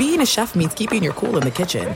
being 0.00 0.22
a 0.22 0.26
chef 0.26 0.54
means 0.54 0.72
keeping 0.72 1.02
your 1.02 1.12
cool 1.12 1.36
in 1.36 1.42
the 1.42 1.50
kitchen. 1.50 1.94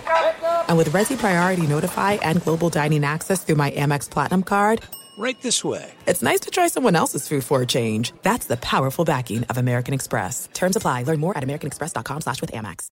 And 0.69 0.77
with 0.77 0.91
Resy 0.91 1.17
Priority 1.17 1.67
Notify 1.67 2.12
and 2.21 2.42
Global 2.42 2.69
Dining 2.69 3.03
Access 3.03 3.42
through 3.42 3.54
my 3.54 3.71
Amex 3.71 4.11
Platinum 4.11 4.42
card, 4.42 4.83
Right 5.17 5.41
this 5.41 5.65
way. 5.65 5.91
it's 6.06 6.22
nice 6.22 6.40
to 6.40 6.50
try 6.50 6.67
someone 6.68 6.96
else's 6.96 7.26
food 7.26 7.44
for 7.44 7.62
a 7.62 7.67
change. 7.67 8.12
That's 8.20 8.46
the 8.46 8.59
powerful 8.59 9.06
backing 9.06 9.45
of 9.45 9.56
American 9.56 9.95
Express. 9.95 10.50
Terms 10.52 10.77
apply. 10.77 11.04
Learn 11.04 11.18
more 11.18 11.34
at 11.38 11.43
americanexpress.com 11.45 12.20
slash 12.20 12.43
with 12.43 12.52
Amex. 12.52 12.88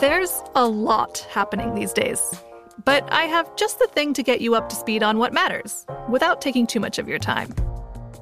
There's 0.00 0.42
a 0.56 0.66
lot 0.66 1.18
happening 1.30 1.76
these 1.76 1.92
days. 1.92 2.20
But 2.84 3.06
I 3.12 3.24
have 3.24 3.54
just 3.54 3.78
the 3.78 3.86
thing 3.86 4.12
to 4.14 4.24
get 4.24 4.40
you 4.40 4.56
up 4.56 4.68
to 4.70 4.74
speed 4.74 5.04
on 5.04 5.18
what 5.18 5.32
matters 5.32 5.86
without 6.08 6.40
taking 6.40 6.66
too 6.66 6.80
much 6.80 6.98
of 6.98 7.08
your 7.08 7.20
time. 7.20 7.54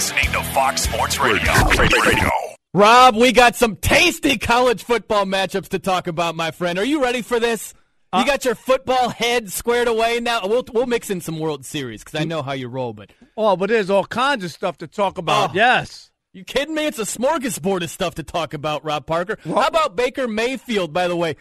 Listening 0.00 0.32
to 0.32 0.42
Fox 0.54 0.80
Sports 0.80 1.20
Radio. 1.20 1.52
Radio. 1.78 2.30
Rob, 2.72 3.16
we 3.16 3.32
got 3.32 3.54
some 3.54 3.76
tasty 3.76 4.38
college 4.38 4.82
football 4.82 5.26
matchups 5.26 5.68
to 5.68 5.78
talk 5.78 6.06
about, 6.06 6.34
my 6.34 6.52
friend. 6.52 6.78
Are 6.78 6.84
you 6.86 7.02
ready 7.02 7.20
for 7.20 7.38
this? 7.38 7.74
You 8.14 8.20
uh, 8.20 8.24
got 8.24 8.46
your 8.46 8.54
football 8.54 9.10
head 9.10 9.52
squared 9.52 9.88
away 9.88 10.18
now. 10.20 10.40
We'll 10.46 10.64
we'll 10.72 10.86
mix 10.86 11.10
in 11.10 11.20
some 11.20 11.38
World 11.38 11.66
Series 11.66 12.02
because 12.02 12.18
I 12.18 12.24
know 12.24 12.40
how 12.40 12.52
you 12.52 12.68
roll. 12.68 12.94
But 12.94 13.12
Oh, 13.36 13.56
but 13.56 13.68
there's 13.68 13.90
all 13.90 14.06
kinds 14.06 14.42
of 14.42 14.50
stuff 14.50 14.78
to 14.78 14.86
talk 14.86 15.18
about. 15.18 15.50
Oh. 15.50 15.52
Yes. 15.52 16.10
you 16.32 16.44
kidding 16.44 16.74
me? 16.74 16.86
It's 16.86 16.98
a 16.98 17.02
smorgasbord 17.02 17.82
of 17.82 17.90
stuff 17.90 18.14
to 18.14 18.22
talk 18.22 18.54
about, 18.54 18.82
Rob 18.82 19.04
Parker. 19.04 19.36
How 19.44 19.66
about 19.66 19.96
Baker 19.96 20.26
Mayfield? 20.26 20.94
By 20.94 21.08
the 21.08 21.16
way, 21.16 21.36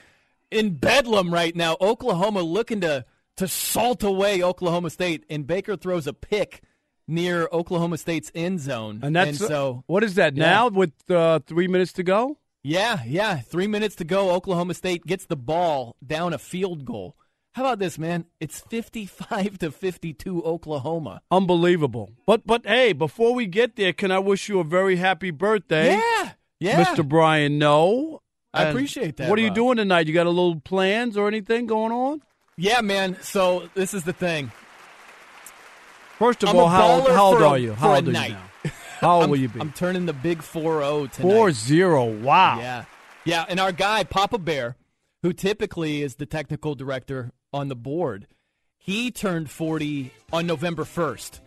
in 0.51 0.75
Bedlam 0.75 1.33
right 1.33 1.55
now, 1.55 1.77
Oklahoma 1.79 2.41
looking 2.41 2.81
to 2.81 3.05
to 3.37 3.47
salt 3.47 4.03
away 4.03 4.43
Oklahoma 4.43 4.89
State, 4.89 5.23
and 5.29 5.47
Baker 5.47 5.77
throws 5.77 6.07
a 6.07 6.13
pick 6.13 6.61
near 7.09 7.47
Oklahoma 7.51 7.97
State's 7.97 8.31
end 8.35 8.59
zone. 8.59 8.99
And 9.03 9.15
that's 9.15 9.37
so 9.39 9.83
what 9.87 10.03
is 10.03 10.15
that 10.15 10.35
Yeah. 10.37 10.45
now 10.49 10.67
with 10.69 10.93
uh, 11.09 11.39
three 11.45 11.67
minutes 11.67 11.93
to 11.93 12.03
go? 12.03 12.37
Yeah, 12.63 13.01
yeah. 13.05 13.37
Three 13.39 13.67
minutes 13.67 13.95
to 13.95 14.03
go. 14.03 14.31
Oklahoma 14.31 14.73
State 14.73 15.05
gets 15.05 15.25
the 15.25 15.35
ball 15.37 15.95
down 16.05 16.33
a 16.33 16.37
field 16.37 16.85
goal. 16.85 17.15
How 17.53 17.63
about 17.65 17.79
this, 17.79 17.97
man? 17.97 18.25
It's 18.39 18.59
fifty-five 18.59 19.57
to 19.59 19.71
fifty-two, 19.71 20.43
Oklahoma. 20.43 21.21
Unbelievable. 21.31 22.11
But 22.25 22.45
but 22.45 22.65
hey, 22.65 22.93
before 22.93 23.33
we 23.33 23.45
get 23.47 23.75
there, 23.75 23.91
can 23.93 24.11
I 24.11 24.19
wish 24.19 24.47
you 24.49 24.59
a 24.59 24.63
very 24.63 24.97
happy 24.97 25.31
birthday, 25.31 25.93
Yeah, 25.95 26.31
yeah. 26.59 26.83
Mr. 26.85 27.07
Brian? 27.07 27.57
No. 27.57 28.21
I 28.53 28.63
And 28.63 28.69
appreciate 28.71 29.17
that, 29.17 29.29
What 29.29 29.37
are 29.37 29.43
you 29.43 29.51
doing 29.53 29.77
tonight? 29.77 30.07
You 30.07 30.13
got 30.13 30.25
a 30.25 30.31
little 30.31 30.59
plans 30.59 31.15
or 31.17 31.27
anything 31.27 31.67
going 31.67 31.91
on? 31.91 32.21
Yeah, 32.57 32.81
man. 32.81 33.17
So 33.21 33.69
this 33.75 33.93
is 33.93 34.03
the 34.05 34.13
thing. 34.13 34.51
First 36.19 36.43
of 36.43 36.49
I'm 36.49 36.57
all, 36.57 36.67
how, 36.67 37.01
how 37.09 37.25
old 37.27 37.41
are 37.41 37.57
you? 37.57 37.73
How 37.73 37.95
old 37.95 38.03
are 38.03 38.07
you 38.07 38.11
now? 38.11 38.41
How 38.99 39.21
old 39.21 39.29
will 39.29 39.37
you 39.39 39.47
be? 39.47 39.61
I'm 39.61 39.71
turning 39.71 40.05
the 40.05 40.11
big 40.11 40.41
four 40.43 40.81
zero 40.81 41.07
tonight. 41.07 41.31
Four 41.31 41.51
zero. 41.53 42.05
Wow. 42.05 42.59
Yeah, 42.59 42.83
yeah. 43.23 43.45
And 43.47 43.57
our 43.57 43.71
guy 43.71 44.03
Papa 44.03 44.37
Bear, 44.37 44.75
who 45.23 45.31
typically 45.31 46.01
is 46.01 46.15
the 46.15 46.25
technical 46.25 46.75
director 46.75 47.31
on 47.53 47.69
the 47.69 47.77
board, 47.77 48.27
he 48.77 49.09
turned 49.09 49.49
forty 49.49 50.11
on 50.33 50.45
November 50.45 50.83
first. 50.83 51.39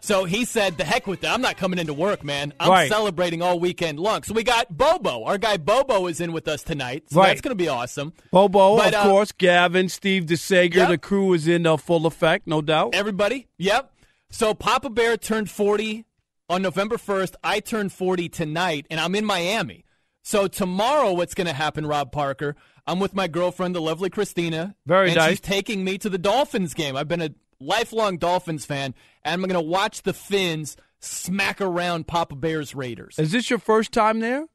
So 0.00 0.24
he 0.24 0.44
said, 0.44 0.76
"The 0.76 0.84
heck 0.84 1.06
with 1.06 1.22
that! 1.22 1.32
I'm 1.32 1.40
not 1.40 1.56
coming 1.56 1.78
into 1.78 1.94
work, 1.94 2.22
man. 2.24 2.52
I'm 2.60 2.68
Right. 2.70 2.90
celebrating 2.90 3.40
all 3.40 3.58
weekend 3.58 3.98
long." 3.98 4.24
So 4.24 4.34
we 4.34 4.42
got 4.42 4.76
Bobo. 4.76 5.24
Our 5.24 5.38
guy 5.38 5.56
Bobo 5.56 6.08
is 6.08 6.20
in 6.20 6.32
with 6.32 6.46
us 6.48 6.62
tonight. 6.62 7.04
So 7.08 7.20
Right. 7.20 7.28
that's 7.28 7.40
going 7.40 7.56
to 7.56 7.62
be 7.64 7.68
awesome. 7.68 8.12
Bobo, 8.30 8.76
But, 8.76 8.88
of 8.92 9.00
uh, 9.00 9.02
course. 9.04 9.32
Gavin, 9.32 9.88
Steve 9.88 10.24
DeSager. 10.26 10.74
Yep. 10.74 10.88
The 10.90 10.98
crew 10.98 11.32
is 11.32 11.48
in 11.48 11.66
uh, 11.66 11.78
full 11.78 12.04
effect, 12.06 12.46
no 12.46 12.60
doubt. 12.60 12.94
Everybody, 12.94 13.46
yep. 13.56 13.90
So 14.32 14.54
Papa 14.54 14.88
Bear 14.88 15.18
turned 15.18 15.50
40 15.50 16.06
on 16.48 16.62
November 16.62 16.96
1st. 16.96 17.34
I 17.44 17.60
turned 17.60 17.92
40 17.92 18.30
tonight, 18.30 18.86
and 18.90 18.98
I'm 18.98 19.14
in 19.14 19.26
Miami. 19.26 19.84
So 20.22 20.48
tomorrow, 20.48 21.12
what's 21.12 21.34
going 21.34 21.48
to 21.48 21.52
happen, 21.52 21.86
Rob 21.86 22.12
Parker? 22.12 22.56
I'm 22.86 22.98
with 22.98 23.14
my 23.14 23.28
girlfriend, 23.28 23.74
the 23.74 23.82
lovely 23.82 24.08
Christina. 24.08 24.74
Very 24.86 25.08
and 25.08 25.16
nice. 25.16 25.30
She's 25.30 25.40
taking 25.40 25.84
me 25.84 25.98
to 25.98 26.08
the 26.08 26.16
Dolphins 26.16 26.72
game. 26.72 26.96
I've 26.96 27.08
been 27.08 27.20
a 27.20 27.34
lifelong 27.60 28.16
Dolphins 28.16 28.64
fan, 28.64 28.94
and 29.22 29.34
I'm 29.34 29.46
going 29.46 29.62
to 29.62 29.70
watch 29.70 30.02
the 30.02 30.14
Fins 30.14 30.78
smack 30.98 31.60
around 31.60 32.06
Papa 32.06 32.34
Bear's 32.34 32.74
Raiders. 32.74 33.18
Is 33.18 33.32
this 33.32 33.50
your 33.50 33.58
first 33.58 33.92
time 33.92 34.20
there? 34.20 34.46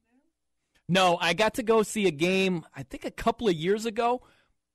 No, 0.89 1.19
I 1.21 1.33
got 1.33 1.53
to 1.53 1.63
go 1.63 1.83
see 1.83 2.07
a 2.07 2.11
game, 2.11 2.65
I 2.75 2.81
think 2.81 3.05
a 3.05 3.11
couple 3.11 3.47
of 3.47 3.53
years 3.53 3.85
ago, 3.85 4.23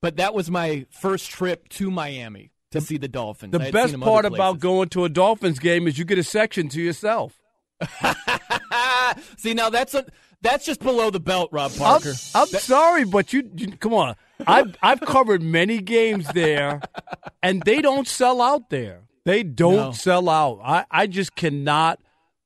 but 0.01 0.19
that 0.19 0.33
was 0.33 0.49
my 0.49 0.87
first 0.91 1.29
trip 1.29 1.69
to 1.71 1.91
Miami 1.91 2.53
to 2.73 2.81
see 2.81 2.99
the 2.99 3.09
Dolphins. 3.09 3.53
The 3.53 3.59
best 3.59 3.91
seen 3.91 4.01
them 4.01 4.03
other 4.03 4.11
part 4.11 4.25
about 4.27 4.59
going 4.59 4.89
to 4.91 5.05
a 5.05 5.09
Dolphins 5.09 5.59
game 5.59 5.87
is 5.87 5.99
you 5.99 6.05
get 6.05 6.19
a 6.19 6.25
section 6.25 6.69
to 6.71 6.81
yourself. 6.83 7.39
See, 9.37 9.55
now 9.55 9.71
that's 9.71 9.95
a 9.95 10.05
that's 10.41 10.65
just 10.65 10.81
below 10.81 11.11
the 11.11 11.21
belt, 11.21 11.51
Rob 11.53 11.73
I'm, 11.73 11.79
Parker. 11.79 12.15
I'm 12.35 12.47
sorry, 12.47 13.05
but 13.05 13.33
you, 13.33 13.49
you 13.57 13.77
come 13.77 13.95
on. 13.95 14.17
I've 14.47 14.77
I've 14.83 15.01
covered 15.01 15.43
many 15.43 15.79
games 15.81 16.27
there, 16.33 16.81
and 17.43 17.63
they 17.63 17.81
don't 17.81 18.09
sell 18.09 18.41
out 18.41 18.71
there. 18.71 19.03
They 19.25 19.43
don't 19.45 19.77
No. 19.77 19.93
sell 19.93 20.29
out. 20.29 20.61
I, 20.65 20.85
I 20.91 21.07
just 21.07 21.37
cannot 21.37 22.01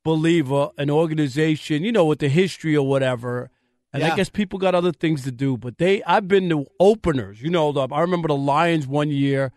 believe 0.04 0.52
a, 0.52 0.70
an 0.76 0.90
organization, 0.90 1.82
you 1.84 1.92
know, 1.92 2.04
with 2.04 2.18
the 2.18 2.28
history 2.28 2.76
or 2.76 2.86
whatever. 2.86 3.50
And 3.94 4.04
I 4.04 4.14
guess 4.14 4.28
people 4.28 4.58
got 4.58 4.74
other 4.74 4.92
things 4.92 5.24
to 5.24 5.32
do. 5.32 5.56
But 5.56 5.78
they, 5.78 6.02
I've 6.02 6.28
been 6.28 6.50
to 6.50 6.66
openers. 6.78 7.40
You 7.40 7.48
know, 7.48 7.72
the, 7.72 7.88
I 7.90 8.02
remember 8.02 8.28
the 8.28 8.36
Lions 8.36 8.86
one 8.86 9.08
year 9.10 9.52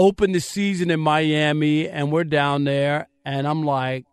opened 0.00 0.34
the 0.34 0.40
season 0.40 0.90
in 0.90 0.98
Miami, 0.98 1.86
and 1.86 2.10
we're 2.10 2.24
down 2.24 2.64
there, 2.64 3.06
and 3.22 3.46
I'm 3.46 3.62
like, 3.62 4.06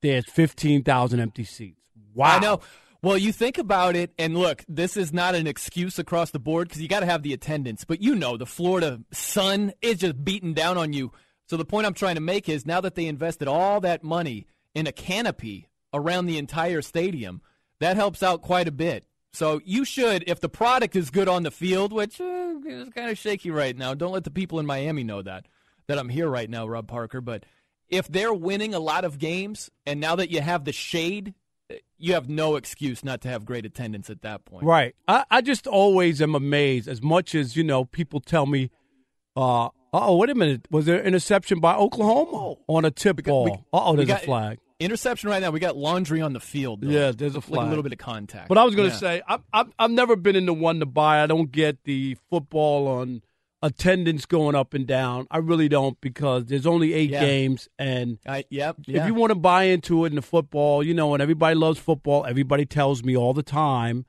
there's 0.00 0.30
fifteen 0.30 0.84
thousand 0.84 1.18
empty 1.20 1.44
seats. 1.44 1.80
Wow. 2.14 2.36
I 2.36 2.38
know. 2.38 2.60
Well, 3.02 3.18
you 3.18 3.32
think 3.32 3.58
about 3.58 3.96
it, 3.96 4.12
and 4.16 4.38
look, 4.38 4.64
this 4.68 4.96
is 4.96 5.12
not 5.12 5.34
an 5.34 5.46
excuse 5.46 5.98
across 5.98 6.30
the 6.30 6.38
board 6.38 6.68
because 6.68 6.80
you 6.80 6.88
got 6.88 7.00
to 7.00 7.06
have 7.06 7.22
the 7.22 7.34
attendance. 7.34 7.84
But 7.84 8.00
you 8.00 8.14
know, 8.14 8.36
the 8.36 8.46
Florida 8.46 9.00
sun 9.12 9.72
is 9.82 9.98
just 9.98 10.24
beating 10.24 10.54
down 10.54 10.78
on 10.78 10.92
you. 10.92 11.12
So 11.46 11.58
the 11.58 11.66
point 11.66 11.86
I'm 11.86 11.94
trying 11.94 12.14
to 12.14 12.22
make 12.22 12.48
is 12.48 12.64
now 12.64 12.80
that 12.80 12.94
they 12.94 13.06
invested 13.06 13.48
all 13.48 13.80
that 13.80 14.04
money 14.04 14.46
in 14.74 14.86
a 14.86 14.92
canopy 14.92 15.68
around 15.92 16.26
the 16.26 16.38
entire 16.38 16.80
stadium, 16.80 17.42
that 17.80 17.96
helps 17.96 18.22
out 18.22 18.40
quite 18.40 18.68
a 18.68 18.72
bit. 18.72 19.04
So 19.34 19.60
you 19.64 19.84
should, 19.84 20.24
if 20.26 20.40
the 20.40 20.48
product 20.48 20.96
is 20.96 21.10
good 21.10 21.28
on 21.28 21.42
the 21.42 21.50
field, 21.50 21.92
which 21.92 22.20
uh, 22.20 22.54
is 22.66 22.88
kind 22.90 23.10
of 23.10 23.18
shaky 23.18 23.50
right 23.50 23.76
now. 23.76 23.94
Don't 23.94 24.12
let 24.12 24.24
the 24.24 24.30
people 24.30 24.58
in 24.60 24.66
Miami 24.66 25.04
know 25.04 25.22
that 25.22 25.46
that 25.86 25.98
I'm 25.98 26.08
here 26.08 26.28
right 26.28 26.48
now, 26.48 26.66
Rob 26.66 26.88
Parker. 26.88 27.20
But 27.20 27.44
if 27.88 28.08
they're 28.08 28.32
winning 28.32 28.74
a 28.74 28.78
lot 28.78 29.04
of 29.04 29.18
games, 29.18 29.70
and 29.86 30.00
now 30.00 30.16
that 30.16 30.30
you 30.30 30.40
have 30.40 30.64
the 30.64 30.72
shade 30.72 31.34
you 31.98 32.14
have 32.14 32.28
no 32.28 32.56
excuse 32.56 33.02
not 33.02 33.20
to 33.22 33.28
have 33.28 33.44
great 33.44 33.64
attendance 33.64 34.10
at 34.10 34.22
that 34.22 34.44
point. 34.44 34.64
Right. 34.64 34.94
I, 35.08 35.24
I 35.30 35.40
just 35.40 35.66
always 35.66 36.20
am 36.20 36.34
amazed 36.34 36.88
as 36.88 37.00
much 37.00 37.34
as, 37.34 37.56
you 37.56 37.64
know, 37.64 37.84
people 37.84 38.20
tell 38.20 38.46
me, 38.46 38.70
uh, 39.36 39.70
oh, 39.92 40.16
wait 40.16 40.30
a 40.30 40.34
minute. 40.34 40.66
Was 40.70 40.84
there 40.86 41.02
interception 41.02 41.60
by 41.60 41.74
Oklahoma 41.74 42.56
on 42.66 42.84
a 42.84 42.90
tip 42.90 43.22
ball? 43.24 43.64
Uh 43.72 43.84
oh, 43.84 43.96
there's 43.96 44.10
a 44.10 44.18
flag. 44.18 44.58
Interception 44.80 45.30
right 45.30 45.40
now. 45.40 45.50
We 45.50 45.60
got 45.60 45.76
laundry 45.76 46.20
on 46.20 46.32
the 46.32 46.40
field. 46.40 46.80
Though. 46.82 46.88
Yeah, 46.90 47.12
there's 47.12 47.36
a 47.36 47.40
flag. 47.40 47.58
Like 47.58 47.66
a 47.66 47.68
little 47.70 47.82
bit 47.84 47.92
of 47.92 47.98
contact. 47.98 48.48
But 48.48 48.58
I 48.58 48.64
was 48.64 48.74
going 48.74 48.88
to 48.88 48.94
Yeah. 48.94 48.98
say, 49.00 49.22
I've, 49.26 49.42
I've, 49.52 49.72
I've 49.78 49.90
never 49.90 50.16
been 50.16 50.36
in 50.36 50.46
the 50.46 50.54
one 50.54 50.80
to 50.80 50.86
buy. 50.86 51.22
I 51.22 51.26
don't 51.26 51.50
get 51.52 51.84
the 51.84 52.16
football 52.28 52.88
on 52.88 53.22
attendance 53.62 54.26
going 54.26 54.54
up 54.54 54.74
and 54.74 54.86
down. 54.86 55.26
I 55.30 55.38
really 55.38 55.68
don't 55.68 55.98
because 56.00 56.46
there's 56.46 56.66
only 56.66 56.92
eight 56.92 57.10
Yeah. 57.10 57.20
games. 57.20 57.68
And 57.78 58.18
I, 58.26 58.44
yep. 58.50 58.76
if 58.80 58.88
Yeah. 58.88 59.06
you 59.06 59.14
want 59.14 59.30
to 59.30 59.36
buy 59.36 59.64
into 59.64 60.04
it 60.04 60.08
in 60.08 60.16
the 60.16 60.22
football, 60.22 60.82
you 60.82 60.92
know, 60.92 61.14
and 61.14 61.22
everybody 61.22 61.54
loves 61.54 61.78
football, 61.78 62.26
everybody 62.26 62.66
tells 62.66 63.02
me 63.04 63.16
all 63.16 63.32
the 63.32 63.42
time, 63.44 64.04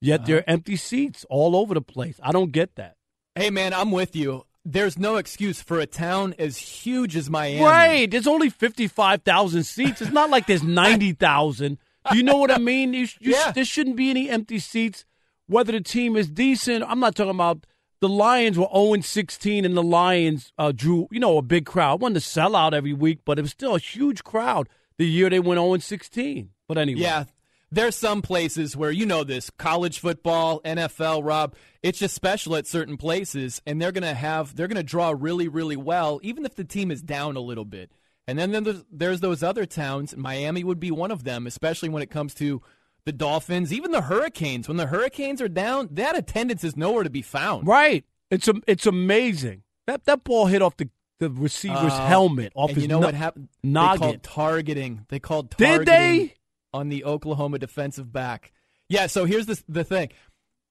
yet 0.00 0.26
there 0.26 0.36
are 0.36 0.40
Uh-huh. 0.40 0.52
empty 0.52 0.76
seats 0.76 1.24
all 1.28 1.56
over 1.56 1.74
the 1.74 1.80
place. 1.82 2.20
I 2.22 2.30
don't 2.32 2.52
get 2.52 2.76
that. 2.76 2.96
hey, 3.36 3.48
man, 3.48 3.72
I'm 3.72 3.90
with 3.90 4.14
you. 4.14 4.44
There's 4.64 4.98
no 4.98 5.16
excuse 5.16 5.62
for 5.62 5.80
a 5.80 5.86
town 5.86 6.34
as 6.38 6.58
huge 6.58 7.16
as 7.16 7.30
Miami. 7.30 7.64
Right. 7.64 8.10
There's 8.10 8.26
only 8.26 8.50
55,000 8.50 9.64
seats. 9.64 10.02
It's 10.02 10.12
not 10.12 10.30
like 10.30 10.46
there's 10.46 10.62
90,000. 10.64 11.78
Do 12.10 12.16
you 12.16 12.22
know 12.22 12.36
what 12.36 12.50
I 12.50 12.58
mean? 12.58 12.92
You, 12.94 13.06
you, 13.20 13.32
Yeah. 13.32 13.52
There 13.52 13.64
shouldn't 13.64 13.96
be 13.96 14.10
any 14.10 14.28
empty 14.28 14.58
seats, 14.58 15.04
whether 15.46 15.72
the 15.72 15.80
team 15.80 16.16
is 16.16 16.28
decent. 16.28 16.84
I'm 16.86 17.00
not 17.00 17.14
talking 17.14 17.30
about 17.30 17.66
the 18.00 18.08
Lions 18.08 18.58
were 18.58 18.68
0 18.72 19.00
16, 19.00 19.64
and 19.64 19.76
the 19.76 19.82
Lions 19.82 20.52
uh, 20.58 20.72
drew, 20.72 21.08
you 21.10 21.20
know, 21.20 21.38
a 21.38 21.42
big 21.42 21.66
crowd. 21.66 21.94
It 21.94 22.00
wasn't 22.00 22.16
a 22.18 22.20
sellout 22.20 22.72
every 22.72 22.94
week, 22.94 23.20
but 23.24 23.38
it 23.38 23.42
was 23.42 23.50
still 23.50 23.74
a 23.74 23.78
huge 23.78 24.24
crowd 24.24 24.68
the 24.98 25.06
year 25.06 25.30
they 25.30 25.40
went 25.40 25.58
0 25.58 25.76
16. 25.78 26.50
But 26.68 26.78
anyway. 26.78 27.00
Yeah. 27.00 27.24
There's 27.72 27.94
some 27.94 28.20
places 28.20 28.76
where 28.76 28.90
you 28.90 29.06
know 29.06 29.22
this 29.22 29.48
college 29.50 30.00
football, 30.00 30.60
NFL, 30.62 31.24
Rob. 31.24 31.54
It's 31.82 31.98
just 32.00 32.14
special 32.14 32.56
at 32.56 32.66
certain 32.66 32.96
places, 32.96 33.62
and 33.64 33.80
they're 33.80 33.92
gonna 33.92 34.14
have 34.14 34.56
they're 34.56 34.66
gonna 34.68 34.82
draw 34.82 35.14
really, 35.16 35.46
really 35.46 35.76
well, 35.76 36.18
even 36.22 36.44
if 36.44 36.56
the 36.56 36.64
team 36.64 36.90
is 36.90 37.00
down 37.00 37.36
a 37.36 37.40
little 37.40 37.64
bit. 37.64 37.92
And 38.26 38.38
then 38.38 38.50
there's, 38.64 38.84
there's 38.92 39.20
those 39.20 39.42
other 39.42 39.66
towns. 39.66 40.16
Miami 40.16 40.62
would 40.64 40.78
be 40.80 40.90
one 40.90 41.10
of 41.10 41.24
them, 41.24 41.46
especially 41.46 41.88
when 41.88 42.02
it 42.02 42.10
comes 42.10 42.34
to 42.34 42.60
the 43.04 43.12
Dolphins, 43.12 43.72
even 43.72 43.90
the 43.92 44.02
Hurricanes. 44.02 44.68
When 44.68 44.76
the 44.76 44.86
Hurricanes 44.86 45.40
are 45.40 45.48
down, 45.48 45.88
that 45.92 46.16
attendance 46.16 46.62
is 46.62 46.76
nowhere 46.76 47.02
to 47.02 47.10
be 47.10 47.22
found. 47.22 47.66
Right. 47.66 48.04
It's 48.30 48.46
a, 48.46 48.54
it's 48.68 48.86
amazing. 48.86 49.62
That 49.86 50.04
that 50.04 50.22
ball 50.22 50.46
hit 50.46 50.60
off 50.62 50.76
the, 50.76 50.90
the 51.18 51.30
receiver's 51.30 51.92
Uh, 51.92 52.06
helmet, 52.06 52.52
off 52.54 52.70
and 52.70 52.76
his 52.76 52.84
you 52.84 52.88
know 52.88 53.00
no- 53.00 53.06
what 53.06 53.14
happened? 53.14 53.48
They 53.62 53.70
called 53.70 54.22
targeting. 54.22 55.06
They 55.08 55.18
called 55.18 55.56
Did 55.56 55.86
they? 55.86 56.34
On 56.72 56.88
the 56.88 57.04
Oklahoma 57.04 57.58
defensive 57.58 58.12
back. 58.12 58.52
Yeah. 58.88 59.06
So 59.06 59.24
here's 59.24 59.46
the 59.46 59.62
the 59.68 59.84
thing. 59.84 60.10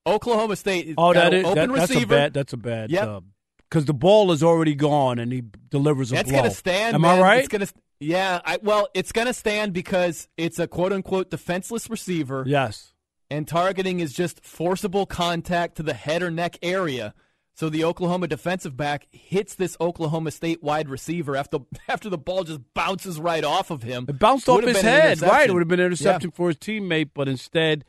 Oklahoma 0.06 0.56
State. 0.56 0.94
Oh, 0.96 1.12
that 1.12 1.34
is 1.34 1.44
open 1.44 1.70
that, 1.70 1.76
that's 1.76 1.90
a 1.90 1.94
receiver. 1.94 2.14
bad. 2.16 2.34
That's 2.34 2.52
a 2.52 2.56
bad. 2.56 2.90
Yep. 2.90 3.08
Uh, 3.08 3.20
because 3.68 3.84
the 3.84 3.94
ball 3.94 4.32
is 4.32 4.42
already 4.42 4.74
gone 4.74 5.18
and 5.20 5.32
he 5.32 5.44
delivers 5.70 6.10
a 6.10 6.16
That's 6.16 6.28
blow. 6.28 6.38
gonna 6.40 6.50
stand. 6.50 6.94
Am 6.96 7.02
man. 7.02 7.18
I 7.18 7.22
right? 7.22 7.38
It's 7.38 7.48
gonna. 7.48 7.68
Yeah. 8.00 8.40
I, 8.44 8.58
well, 8.62 8.88
it's 8.94 9.12
gonna 9.12 9.32
stand 9.34 9.72
because 9.72 10.26
it's 10.36 10.58
a 10.58 10.66
quote 10.66 10.92
unquote 10.92 11.30
defenseless 11.30 11.88
receiver. 11.88 12.42
yes. 12.46 12.92
and 13.30 13.46
targeting 13.46 14.00
is 14.00 14.12
just 14.12 14.44
forcible 14.44 15.06
contact 15.06 15.76
to 15.76 15.84
the 15.84 15.94
head 15.94 16.22
or 16.22 16.30
neck 16.32 16.58
area. 16.62 17.14
So 17.60 17.68
the 17.68 17.84
Oklahoma 17.84 18.26
defensive 18.26 18.74
back 18.74 19.06
hits 19.10 19.54
this 19.54 19.76
Oklahoma 19.82 20.30
State 20.30 20.62
wide 20.62 20.88
receiver 20.88 21.36
after 21.36 21.58
after 21.88 22.08
the 22.08 22.16
ball 22.16 22.42
just 22.42 22.60
bounces 22.72 23.20
right 23.20 23.44
off 23.44 23.70
of 23.70 23.82
him. 23.82 24.06
It 24.08 24.18
bounced 24.18 24.48
off 24.48 24.62
his 24.64 24.80
head. 24.80 25.20
Right. 25.20 25.46
It 25.46 25.52
would 25.52 25.60
have 25.60 25.68
been 25.68 25.78
an 25.78 25.84
interception 25.84 26.30
Yeah. 26.30 26.36
for 26.36 26.48
his 26.48 26.56
teammate, 26.56 27.10
but 27.12 27.28
instead, 27.28 27.84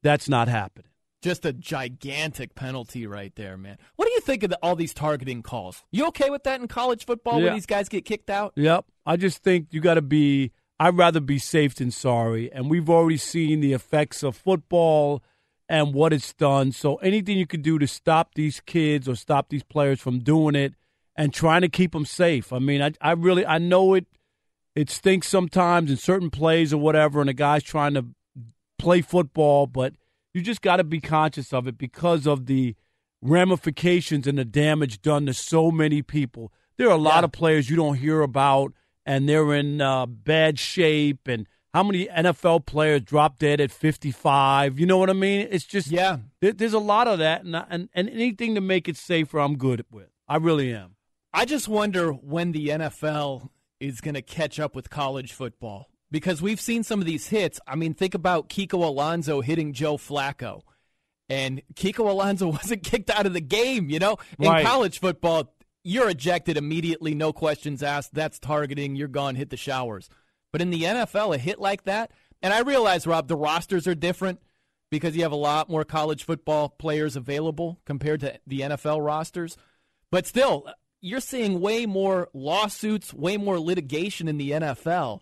that's 0.00 0.28
not 0.28 0.46
happening. 0.46 0.86
Just 1.22 1.44
a 1.44 1.52
gigantic 1.52 2.54
penalty 2.54 3.04
right 3.08 3.34
there, 3.34 3.56
man. 3.56 3.78
What 3.96 4.06
do 4.06 4.12
you 4.12 4.20
think 4.20 4.44
of 4.44 4.50
the, 4.50 4.60
all 4.62 4.76
these 4.76 4.94
targeting 4.94 5.42
calls? 5.42 5.82
You 5.90 6.06
okay 6.06 6.30
with 6.30 6.44
that 6.44 6.60
in 6.60 6.68
college 6.68 7.04
football 7.04 7.40
Yeah. 7.40 7.46
when 7.46 7.54
these 7.54 7.66
guys 7.66 7.88
get 7.88 8.04
kicked 8.04 8.30
out? 8.30 8.52
Yep. 8.54 8.84
I 9.04 9.16
just 9.16 9.42
think 9.42 9.72
you 9.72 9.80
got 9.80 9.94
to 9.94 10.02
be. 10.02 10.52
I'd 10.78 10.96
rather 10.96 11.18
be 11.18 11.40
safe 11.40 11.74
than 11.74 11.90
sorry, 11.90 12.52
and 12.52 12.70
we've 12.70 12.88
already 12.88 13.16
seen 13.16 13.58
the 13.58 13.72
effects 13.72 14.22
of 14.22 14.36
football 14.36 15.20
and 15.68 15.92
what 15.94 16.12
it's 16.12 16.32
done. 16.34 16.72
So 16.72 16.96
anything 16.96 17.38
you 17.38 17.46
could 17.46 17.62
do 17.62 17.78
to 17.78 17.86
stop 17.86 18.34
these 18.34 18.60
kids 18.60 19.08
or 19.08 19.14
stop 19.16 19.48
these 19.48 19.64
players 19.64 20.00
from 20.00 20.20
doing 20.20 20.54
it, 20.54 20.74
and 21.18 21.32
trying 21.32 21.62
to 21.62 21.68
keep 21.68 21.92
them 21.92 22.04
safe. 22.04 22.52
I 22.52 22.58
mean, 22.58 22.82
I, 22.82 22.92
I 23.00 23.12
really, 23.12 23.46
I 23.46 23.56
know 23.58 23.94
it. 23.94 24.06
It 24.74 24.90
stinks 24.90 25.28
sometimes 25.28 25.90
in 25.90 25.96
certain 25.96 26.28
plays 26.28 26.74
or 26.74 26.76
whatever, 26.76 27.22
and 27.22 27.30
a 27.30 27.32
guy's 27.32 27.62
trying 27.62 27.94
to 27.94 28.04
play 28.78 29.00
football, 29.00 29.66
but 29.66 29.94
you 30.34 30.42
just 30.42 30.60
got 30.60 30.76
to 30.76 30.84
be 30.84 31.00
conscious 31.00 31.54
of 31.54 31.66
it 31.66 31.78
because 31.78 32.26
of 32.26 32.44
the 32.44 32.74
ramifications 33.22 34.26
and 34.26 34.36
the 34.38 34.44
damage 34.44 35.00
done 35.02 35.26
to 35.26 35.34
so 35.34 35.70
many 35.70 36.02
people. 36.02 36.52
There 36.76 36.88
are 36.88 36.92
a 36.92 36.98
lot 36.98 37.20
Yeah. 37.20 37.24
of 37.24 37.32
players 37.32 37.70
you 37.70 37.76
don't 37.76 37.96
hear 37.96 38.20
about, 38.20 38.72
and 39.06 39.26
they're 39.28 39.54
in 39.54 39.80
uh, 39.80 40.04
bad 40.06 40.58
shape. 40.58 41.26
And 41.26 41.46
how 41.76 41.82
many 41.82 42.06
NFL 42.06 42.64
players 42.64 43.02
drop 43.02 43.38
dead 43.38 43.60
at 43.60 43.70
55? 43.70 44.80
You 44.80 44.86
know 44.86 44.96
what 44.96 45.10
I 45.10 45.12
mean? 45.12 45.46
It's 45.50 45.66
just 45.66 45.88
Yeah. 45.88 46.20
there- 46.40 46.54
there's 46.54 46.72
a 46.72 46.78
lot 46.78 47.06
of 47.06 47.18
that, 47.18 47.44
and, 47.44 47.54
I- 47.54 47.66
and 47.68 47.90
and 47.92 48.08
anything 48.08 48.54
to 48.54 48.62
make 48.62 48.88
it 48.88 48.96
safer, 48.96 49.38
I'm 49.38 49.56
good 49.58 49.84
with. 49.90 50.08
I 50.26 50.36
really 50.36 50.72
am. 50.72 50.96
I 51.34 51.44
just 51.44 51.68
wonder 51.68 52.12
when 52.12 52.52
the 52.52 52.68
NFL 52.70 53.50
is 53.78 54.00
going 54.00 54.14
to 54.14 54.22
catch 54.22 54.58
up 54.58 54.74
with 54.74 54.88
college 54.88 55.34
football 55.34 55.90
because 56.10 56.40
we've 56.40 56.62
seen 56.62 56.82
some 56.82 57.00
of 57.00 57.04
these 57.06 57.26
hits. 57.28 57.60
I 57.66 57.76
mean, 57.76 57.92
think 57.92 58.14
about 58.14 58.48
Kiko 58.48 58.82
Alonso 58.82 59.42
hitting 59.42 59.74
Joe 59.74 59.98
Flacco. 59.98 60.62
And 61.28 61.60
Kiko 61.74 62.08
Alonso 62.08 62.48
wasn't 62.58 62.84
kicked 62.84 63.10
out 63.10 63.26
of 63.26 63.34
the 63.34 63.40
game, 63.42 63.90
you 63.90 63.98
know? 63.98 64.16
In 64.38 64.48
Right. 64.48 64.64
college 64.64 64.98
football, 64.98 65.52
you're 65.84 66.08
ejected 66.08 66.56
immediately, 66.56 67.14
no 67.14 67.34
questions 67.34 67.82
asked. 67.82 68.14
That's 68.14 68.38
targeting. 68.38 68.96
You're 68.96 69.08
gone, 69.08 69.34
hit 69.34 69.50
the 69.50 69.58
showers. 69.58 70.08
But 70.52 70.62
in 70.62 70.70
the 70.70 70.82
NFL, 70.82 71.34
a 71.34 71.38
hit 71.38 71.58
like 71.58 71.84
that, 71.84 72.12
and 72.42 72.52
I 72.52 72.60
realize, 72.60 73.06
Rob, 73.06 73.28
the 73.28 73.36
rosters 73.36 73.86
are 73.86 73.94
different 73.94 74.40
because 74.90 75.16
you 75.16 75.22
have 75.22 75.32
a 75.32 75.36
lot 75.36 75.68
more 75.68 75.84
college 75.84 76.24
football 76.24 76.68
players 76.68 77.16
available 77.16 77.80
compared 77.84 78.20
to 78.20 78.38
the 78.46 78.60
NFL 78.60 79.04
rosters. 79.04 79.56
But 80.10 80.26
still, 80.26 80.68
you're 81.00 81.20
seeing 81.20 81.60
way 81.60 81.86
more 81.86 82.28
lawsuits, 82.32 83.12
way 83.12 83.36
more 83.36 83.58
litigation 83.58 84.28
in 84.28 84.38
the 84.38 84.52
NFL. 84.52 85.20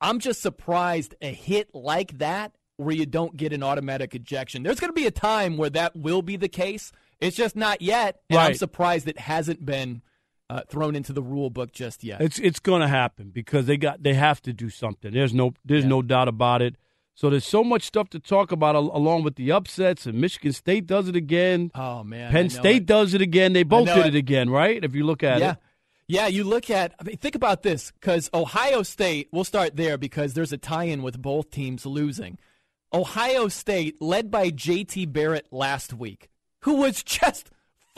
I'm 0.00 0.20
just 0.20 0.40
surprised 0.40 1.14
a 1.20 1.32
hit 1.32 1.74
like 1.74 2.18
that 2.18 2.52
where 2.76 2.94
you 2.94 3.06
don't 3.06 3.36
get 3.36 3.52
an 3.52 3.62
automatic 3.62 4.14
ejection. 4.14 4.62
There's 4.62 4.78
going 4.78 4.90
to 4.90 5.00
be 5.00 5.06
a 5.06 5.10
time 5.10 5.56
where 5.56 5.70
that 5.70 5.96
will 5.96 6.22
be 6.22 6.36
the 6.36 6.48
case. 6.48 6.92
It's 7.20 7.36
just 7.36 7.56
not 7.56 7.82
yet. 7.82 8.20
And 8.30 8.38
I'm 8.38 8.54
surprised 8.54 9.08
it 9.08 9.18
hasn't 9.18 9.64
been 9.66 10.02
uh, 10.50 10.62
thrown 10.68 10.96
into 10.96 11.12
the 11.12 11.22
rule 11.22 11.50
book 11.50 11.72
just 11.72 12.02
yet. 12.02 12.20
It's 12.20 12.38
it's 12.38 12.58
going 12.58 12.82
to 12.82 12.88
happen 12.88 13.30
because 13.30 13.66
they 13.66 13.76
got 13.76 14.02
they 14.02 14.14
have 14.14 14.40
to 14.42 14.52
do 14.52 14.70
something. 14.70 15.12
There's 15.12 15.34
no 15.34 15.54
there's 15.64 15.84
no 15.84 16.02
doubt 16.02 16.28
about 16.28 16.62
it. 16.62 16.76
So 17.14 17.30
there's 17.30 17.44
so 17.44 17.64
much 17.64 17.82
stuff 17.82 18.08
to 18.10 18.20
talk 18.20 18.52
about 18.52 18.76
al- 18.76 18.96
along 18.96 19.24
with 19.24 19.34
the 19.34 19.50
upsets 19.50 20.06
and 20.06 20.20
Michigan 20.20 20.52
State 20.52 20.86
does 20.86 21.08
it 21.08 21.16
again. 21.16 21.72
oh, 21.74 22.04
man. 22.04 22.30
Penn 22.30 22.48
State 22.48 22.82
it. 22.82 22.86
does 22.86 23.12
it 23.12 23.20
again. 23.20 23.54
They 23.54 23.64
both 23.64 23.88
did 23.88 24.06
it. 24.06 24.14
it 24.14 24.14
again, 24.14 24.48
right? 24.50 24.84
If 24.84 24.94
you 24.94 25.04
look 25.04 25.24
at 25.24 25.40
yeah. 25.40 25.52
it. 25.52 25.58
Yeah, 26.06 26.26
you 26.28 26.44
look 26.44 26.70
at, 26.70 26.94
I 27.00 27.02
mean, 27.02 27.16
think 27.16 27.34
about 27.34 27.64
this 27.64 27.90
because 27.90 28.30
Ohio 28.32 28.84
State, 28.84 29.28
we'll 29.32 29.42
start 29.42 29.74
there 29.74 29.98
because 29.98 30.34
there's 30.34 30.52
a 30.52 30.56
tie 30.58 30.84
in 30.84 31.02
with 31.02 31.20
both 31.20 31.50
teams 31.50 31.84
losing. 31.84 32.38
Ohio 32.94 33.48
State, 33.48 34.00
led 34.00 34.30
by 34.30 34.50
JT 34.50 35.12
Barrett 35.12 35.48
last 35.50 35.92
week, 35.92 36.30
who 36.60 36.76
was 36.76 37.02
just 37.02 37.50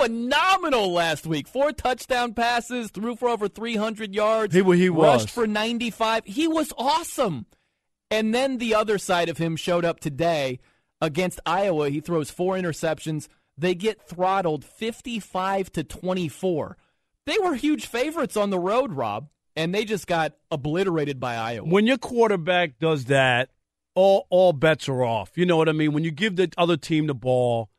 phenomenal 0.02 0.92
last 0.92 1.26
week. 1.26 1.48
Four 1.48 1.72
touchdown 1.72 2.34
passes, 2.34 2.90
threw 2.90 3.16
for 3.16 3.28
over 3.28 3.48
300 3.48 4.14
yards. 4.14 4.54
He 4.54 4.62
he 4.62 4.88
rushed 4.88 5.26
was. 5.26 5.30
for 5.30 5.46
95. 5.46 6.24
He 6.24 6.48
was 6.48 6.72
awesome. 6.78 7.46
And 8.10 8.34
then 8.34 8.58
the 8.58 8.74
other 8.74 8.98
side 8.98 9.28
of 9.28 9.38
him 9.38 9.56
showed 9.56 9.84
up 9.84 10.00
today 10.00 10.58
against 11.00 11.40
Iowa. 11.46 11.90
He 11.90 12.00
throws 12.00 12.30
four 12.30 12.56
interceptions. 12.56 13.28
They 13.56 13.74
get 13.74 14.02
throttled 14.02 14.64
55 14.64 15.70
to 15.72 15.84
24. 15.84 16.76
They 17.26 17.36
were 17.42 17.54
huge 17.54 17.86
favorites 17.86 18.36
on 18.36 18.50
the 18.50 18.58
road, 18.58 18.92
Rob, 18.92 19.28
and 19.54 19.74
they 19.74 19.84
just 19.84 20.06
got 20.06 20.32
obliterated 20.50 21.20
by 21.20 21.36
Iowa. 21.36 21.68
When 21.68 21.86
your 21.86 21.98
quarterback 21.98 22.78
does 22.78 23.04
that, 23.06 23.50
all 23.94 24.26
all 24.30 24.52
bets 24.52 24.88
are 24.88 25.04
off. 25.04 25.32
You 25.36 25.46
know 25.46 25.56
what 25.56 25.68
I 25.68 25.72
mean? 25.72 25.92
When 25.92 26.04
you 26.04 26.10
give 26.10 26.36
the 26.36 26.50
other 26.56 26.76
team 26.76 27.06
the 27.06 27.14
ball, 27.14 27.70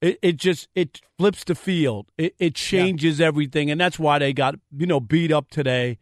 it, 0.00 0.18
it 0.22 0.36
just 0.36 0.68
it 0.74 1.00
flips 1.18 1.44
the 1.44 1.54
field. 1.54 2.10
It, 2.16 2.34
it 2.38 2.54
changes 2.54 3.18
yeah. 3.18 3.26
everything, 3.26 3.70
and 3.70 3.80
that's 3.80 3.98
why 3.98 4.18
they 4.18 4.32
got 4.32 4.56
you 4.76 4.86
know 4.86 5.00
beat 5.00 5.32
up 5.32 5.50
today 5.50 5.98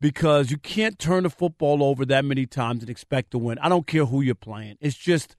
because 0.00 0.50
you 0.50 0.58
can't 0.58 0.98
turn 0.98 1.24
the 1.24 1.30
football 1.30 1.82
over 1.82 2.04
that 2.06 2.24
many 2.24 2.46
times 2.46 2.82
and 2.82 2.90
expect 2.90 3.30
to 3.32 3.38
win. 3.38 3.58
I 3.58 3.68
don't 3.68 3.86
care 3.86 4.06
who 4.06 4.20
you're 4.20 4.34
playing. 4.34 4.76
It's 4.80 4.96
just 4.96 5.36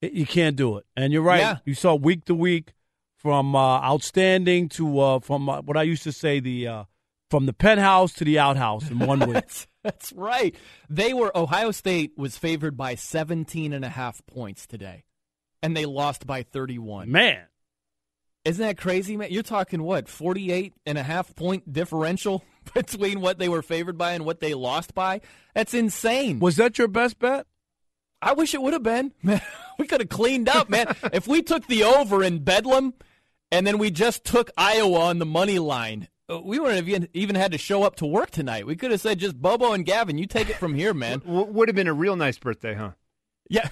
it, 0.00 0.12
you 0.12 0.26
can't 0.26 0.56
do 0.56 0.76
it. 0.78 0.86
And 0.96 1.12
you're 1.12 1.22
right. 1.22 1.40
Yeah. 1.40 1.58
You 1.64 1.74
saw 1.74 1.94
week 1.94 2.24
to 2.26 2.34
week 2.34 2.72
from 3.16 3.54
uh, 3.54 3.80
outstanding 3.80 4.68
to 4.70 5.00
uh, 5.00 5.20
from 5.20 5.48
uh, 5.48 5.62
what 5.62 5.76
I 5.76 5.82
used 5.82 6.04
to 6.04 6.12
say 6.12 6.40
the 6.40 6.68
uh, 6.68 6.84
from 7.30 7.46
the 7.46 7.52
penthouse 7.52 8.12
to 8.14 8.24
the 8.24 8.38
outhouse 8.38 8.90
in 8.90 8.98
one 8.98 9.20
week. 9.20 9.32
that's, 9.34 9.66
that's 9.82 10.12
right. 10.12 10.54
They 10.88 11.12
were 11.14 11.36
Ohio 11.36 11.72
State 11.72 12.12
was 12.16 12.36
favored 12.36 12.76
by 12.76 12.94
17 12.94 13.72
and 13.72 13.84
a 13.84 13.88
half 13.88 14.24
points 14.26 14.66
today 14.66 15.04
and 15.62 15.76
they 15.76 15.86
lost 15.86 16.26
by 16.26 16.42
31. 16.42 17.10
Man. 17.10 17.42
Isn't 18.44 18.64
that 18.64 18.78
crazy, 18.78 19.16
man? 19.16 19.30
You're 19.30 19.42
talking 19.42 19.82
what, 19.82 20.08
48 20.08 20.72
and 20.86 20.96
a 20.96 21.02
half 21.02 21.34
point 21.36 21.70
differential 21.70 22.42
between 22.74 23.20
what 23.20 23.38
they 23.38 23.48
were 23.48 23.62
favored 23.62 23.98
by 23.98 24.12
and 24.12 24.24
what 24.24 24.40
they 24.40 24.54
lost 24.54 24.94
by? 24.94 25.20
That's 25.54 25.74
insane. 25.74 26.40
Was 26.40 26.56
that 26.56 26.78
your 26.78 26.88
best 26.88 27.18
bet? 27.18 27.46
I 28.22 28.32
wish 28.32 28.54
it 28.54 28.62
would 28.62 28.72
have 28.72 28.82
been. 28.82 29.12
Man, 29.22 29.42
we 29.78 29.86
could 29.86 30.00
have 30.00 30.08
cleaned 30.08 30.48
up, 30.48 30.68
man. 30.68 30.94
if 31.12 31.26
we 31.26 31.42
took 31.42 31.66
the 31.66 31.84
over 31.84 32.22
in 32.22 32.40
Bedlam 32.40 32.94
and 33.50 33.66
then 33.66 33.78
we 33.78 33.90
just 33.90 34.24
took 34.24 34.50
Iowa 34.56 35.00
on 35.00 35.18
the 35.18 35.26
money 35.26 35.58
line, 35.58 36.08
uh, 36.30 36.40
we 36.40 36.58
wouldn't 36.58 36.86
have 36.86 37.08
even 37.12 37.36
had 37.36 37.52
to 37.52 37.58
show 37.58 37.82
up 37.82 37.96
to 37.96 38.06
work 38.06 38.30
tonight. 38.30 38.66
We 38.66 38.76
could 38.76 38.90
have 38.90 39.00
said 39.00 39.18
just 39.18 39.40
Bobo 39.40 39.72
and 39.72 39.84
Gavin, 39.84 40.18
you 40.18 40.26
take 40.26 40.48
it 40.48 40.56
from 40.56 40.74
here, 40.74 40.94
man. 40.94 41.22
would 41.24 41.68
have 41.68 41.76
been 41.76 41.88
a 41.88 41.94
real 41.94 42.16
nice 42.16 42.38
birthday, 42.38 42.74
huh? 42.74 42.92
Yeah, 43.48 43.68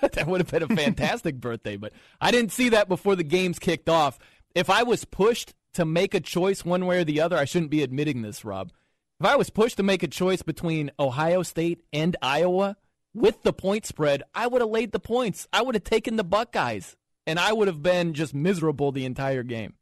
that 0.12 0.26
would 0.26 0.40
have 0.40 0.50
been 0.50 0.62
a 0.62 0.76
fantastic 0.76 1.36
birthday, 1.36 1.76
but 1.76 1.92
I 2.20 2.30
didn't 2.30 2.52
see 2.52 2.70
that 2.70 2.88
before 2.88 3.16
the 3.16 3.24
games 3.24 3.58
kicked 3.58 3.88
off. 3.88 4.18
If 4.54 4.68
I 4.70 4.82
was 4.82 5.04
pushed 5.04 5.54
to 5.74 5.84
make 5.84 6.14
a 6.14 6.20
choice 6.20 6.64
one 6.64 6.86
way 6.86 6.98
or 7.00 7.04
the 7.04 7.20
other, 7.20 7.36
I 7.36 7.44
shouldn't 7.44 7.70
be 7.70 7.82
admitting 7.82 8.22
this, 8.22 8.44
Rob. 8.44 8.72
If 9.20 9.26
I 9.26 9.36
was 9.36 9.50
pushed 9.50 9.76
to 9.76 9.82
make 9.82 10.02
a 10.02 10.08
choice 10.08 10.42
between 10.42 10.90
Ohio 10.98 11.42
State 11.42 11.82
and 11.92 12.16
Iowa 12.20 12.76
with 13.14 13.42
the 13.42 13.52
point 13.52 13.86
spread, 13.86 14.22
I 14.34 14.46
would 14.46 14.60
have 14.60 14.70
laid 14.70 14.92
the 14.92 15.00
points. 15.00 15.46
I 15.52 15.62
would 15.62 15.74
have 15.74 15.84
taken 15.84 16.16
the 16.16 16.24
Buckeyes, 16.24 16.96
and 17.26 17.38
I 17.38 17.52
would 17.52 17.68
have 17.68 17.82
been 17.82 18.14
just 18.14 18.34
miserable 18.34 18.90
the 18.92 19.04
entire 19.04 19.42
game. 19.42 19.74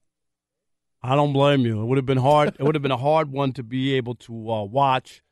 I 1.03 1.17
don't 1.17 1.33
blame 1.33 1.61
you. 1.61 1.81
It 1.81 1.87
would 1.87 1.97
have 1.97 2.07
been 2.07 2.19
hard. 2.19 2.55
it 2.59 2.63
would 2.63 2.75
have 2.75 2.83
been 2.83 2.91
a 2.91 2.97
hard 2.97 3.33
one 3.33 3.53
to 3.55 3.63
be 3.63 3.95
able 3.95 4.15
to 4.17 4.51
uh, 4.51 4.65
watch 4.65 5.23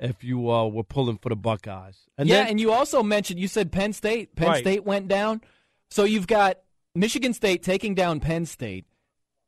if 0.00 0.22
you 0.22 0.50
uh, 0.50 0.66
were 0.66 0.84
pulling 0.84 1.18
for 1.18 1.28
the 1.28 1.36
Buckeyes. 1.36 1.98
And 2.18 2.28
yeah, 2.28 2.42
then, 2.42 2.48
and 2.48 2.60
you 2.60 2.72
also 2.72 3.02
mentioned 3.02 3.40
you 3.40 3.48
said 3.48 3.72
Penn 3.72 3.92
State. 3.92 4.36
Penn 4.36 4.48
right. 4.48 4.60
State 4.60 4.84
went 4.84 5.08
down, 5.08 5.40
so 5.90 6.04
you've 6.04 6.26
got 6.26 6.58
Michigan 6.94 7.32
State 7.32 7.62
taking 7.62 7.94
down 7.94 8.20
Penn 8.20 8.46
State. 8.46 8.86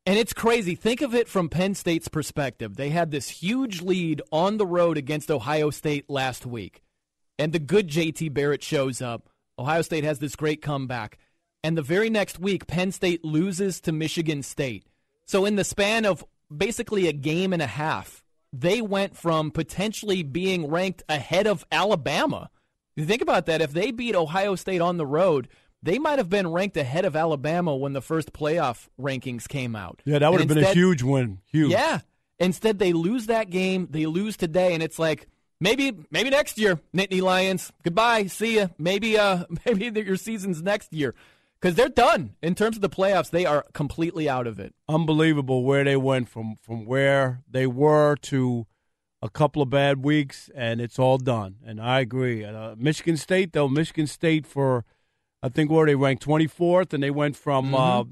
And 0.06 0.18
it's 0.18 0.32
crazy. 0.32 0.74
Think 0.74 1.02
of 1.02 1.14
it 1.14 1.28
from 1.28 1.50
Penn 1.50 1.74
State's 1.74 2.08
perspective. 2.08 2.76
They 2.76 2.88
had 2.88 3.10
this 3.10 3.28
huge 3.28 3.82
lead 3.82 4.22
on 4.32 4.56
the 4.56 4.66
road 4.66 4.96
against 4.96 5.30
Ohio 5.30 5.68
State 5.68 6.08
last 6.08 6.46
week. 6.46 6.82
And 7.38 7.52
the 7.52 7.58
good 7.58 7.88
JT 7.88 8.32
Barrett 8.32 8.62
shows 8.62 9.02
up. 9.02 9.28
Ohio 9.58 9.82
State 9.82 10.04
has 10.04 10.18
this 10.18 10.34
great 10.34 10.62
comeback. 10.62 11.18
And 11.62 11.76
the 11.76 11.82
very 11.82 12.08
next 12.08 12.38
week, 12.38 12.66
Penn 12.66 12.90
State 12.90 13.24
loses 13.24 13.80
to 13.82 13.92
Michigan 13.92 14.42
State. 14.42 14.86
So, 15.26 15.44
in 15.44 15.56
the 15.56 15.64
span 15.64 16.06
of 16.06 16.24
basically 16.54 17.06
a 17.06 17.12
game 17.12 17.52
and 17.52 17.60
a 17.60 17.66
half, 17.66 18.22
they 18.52 18.80
went 18.80 19.16
from 19.16 19.50
potentially 19.50 20.22
being 20.22 20.68
ranked 20.68 21.02
ahead 21.08 21.46
of 21.46 21.66
Alabama. 21.70 22.50
You 22.96 23.04
think 23.04 23.22
about 23.22 23.46
that. 23.46 23.60
If 23.60 23.72
they 23.72 23.90
beat 23.90 24.14
Ohio 24.14 24.54
State 24.54 24.80
on 24.80 24.96
the 24.96 25.06
road, 25.06 25.48
they 25.82 25.98
might 25.98 26.18
have 26.18 26.28
been 26.28 26.48
ranked 26.48 26.76
ahead 26.76 27.04
of 27.04 27.14
Alabama 27.14 27.76
when 27.76 27.92
the 27.92 28.00
first 28.00 28.32
playoff 28.32 28.88
rankings 29.00 29.46
came 29.46 29.76
out. 29.76 30.02
Yeah, 30.04 30.18
that 30.18 30.32
would 30.32 30.40
and 30.40 30.50
have 30.50 30.58
instead, 30.58 30.74
been 30.74 30.82
a 30.82 30.86
huge 30.86 31.02
win. 31.02 31.38
Huge. 31.46 31.70
Yeah. 31.70 32.00
Instead, 32.38 32.78
they 32.78 32.92
lose 32.92 33.26
that 33.26 33.50
game. 33.50 33.88
They 33.90 34.06
lose 34.06 34.36
today, 34.36 34.74
and 34.74 34.82
it's 34.82 34.98
like 34.98 35.28
maybe 35.60 35.96
maybe 36.10 36.30
next 36.30 36.58
year, 36.58 36.80
Nittany 36.94 37.20
Lions. 37.20 37.72
Goodbye. 37.82 38.26
See 38.26 38.56
ya. 38.56 38.68
Maybe 38.78 39.18
uh 39.18 39.44
maybe 39.66 40.00
your 40.00 40.16
season's 40.16 40.62
next 40.62 40.92
year 40.92 41.14
because 41.60 41.74
they're 41.74 41.88
done 41.88 42.34
in 42.42 42.54
terms 42.54 42.76
of 42.76 42.82
the 42.82 42.88
playoffs. 42.88 43.30
They 43.30 43.46
are 43.46 43.64
completely 43.72 44.28
out 44.28 44.46
of 44.46 44.58
it. 44.58 44.74
Unbelievable 44.88 45.64
where 45.64 45.84
they 45.84 45.96
went 45.96 46.28
from 46.28 46.56
from 46.62 46.84
where 46.84 47.42
they 47.48 47.66
were 47.66 48.16
to 48.22 48.66
a 49.20 49.28
couple 49.28 49.62
of 49.62 49.70
bad 49.70 50.04
weeks, 50.04 50.48
and 50.54 50.80
it's 50.80 50.98
all 50.98 51.18
done. 51.18 51.56
And 51.64 51.80
I 51.80 52.00
agree. 52.00 52.44
Uh, 52.44 52.76
Michigan 52.76 53.16
State, 53.16 53.52
though, 53.52 53.68
Michigan 53.68 54.06
State 54.06 54.46
for 54.46 54.84
I 55.42 55.48
think 55.48 55.70
where 55.70 55.86
they 55.86 55.94
ranked 55.94 56.22
twenty 56.22 56.46
fourth, 56.46 56.92
and 56.92 57.02
they 57.02 57.10
went 57.10 57.36
from 57.36 57.66
mm-hmm. 57.66 57.74
uh, 57.74 58.04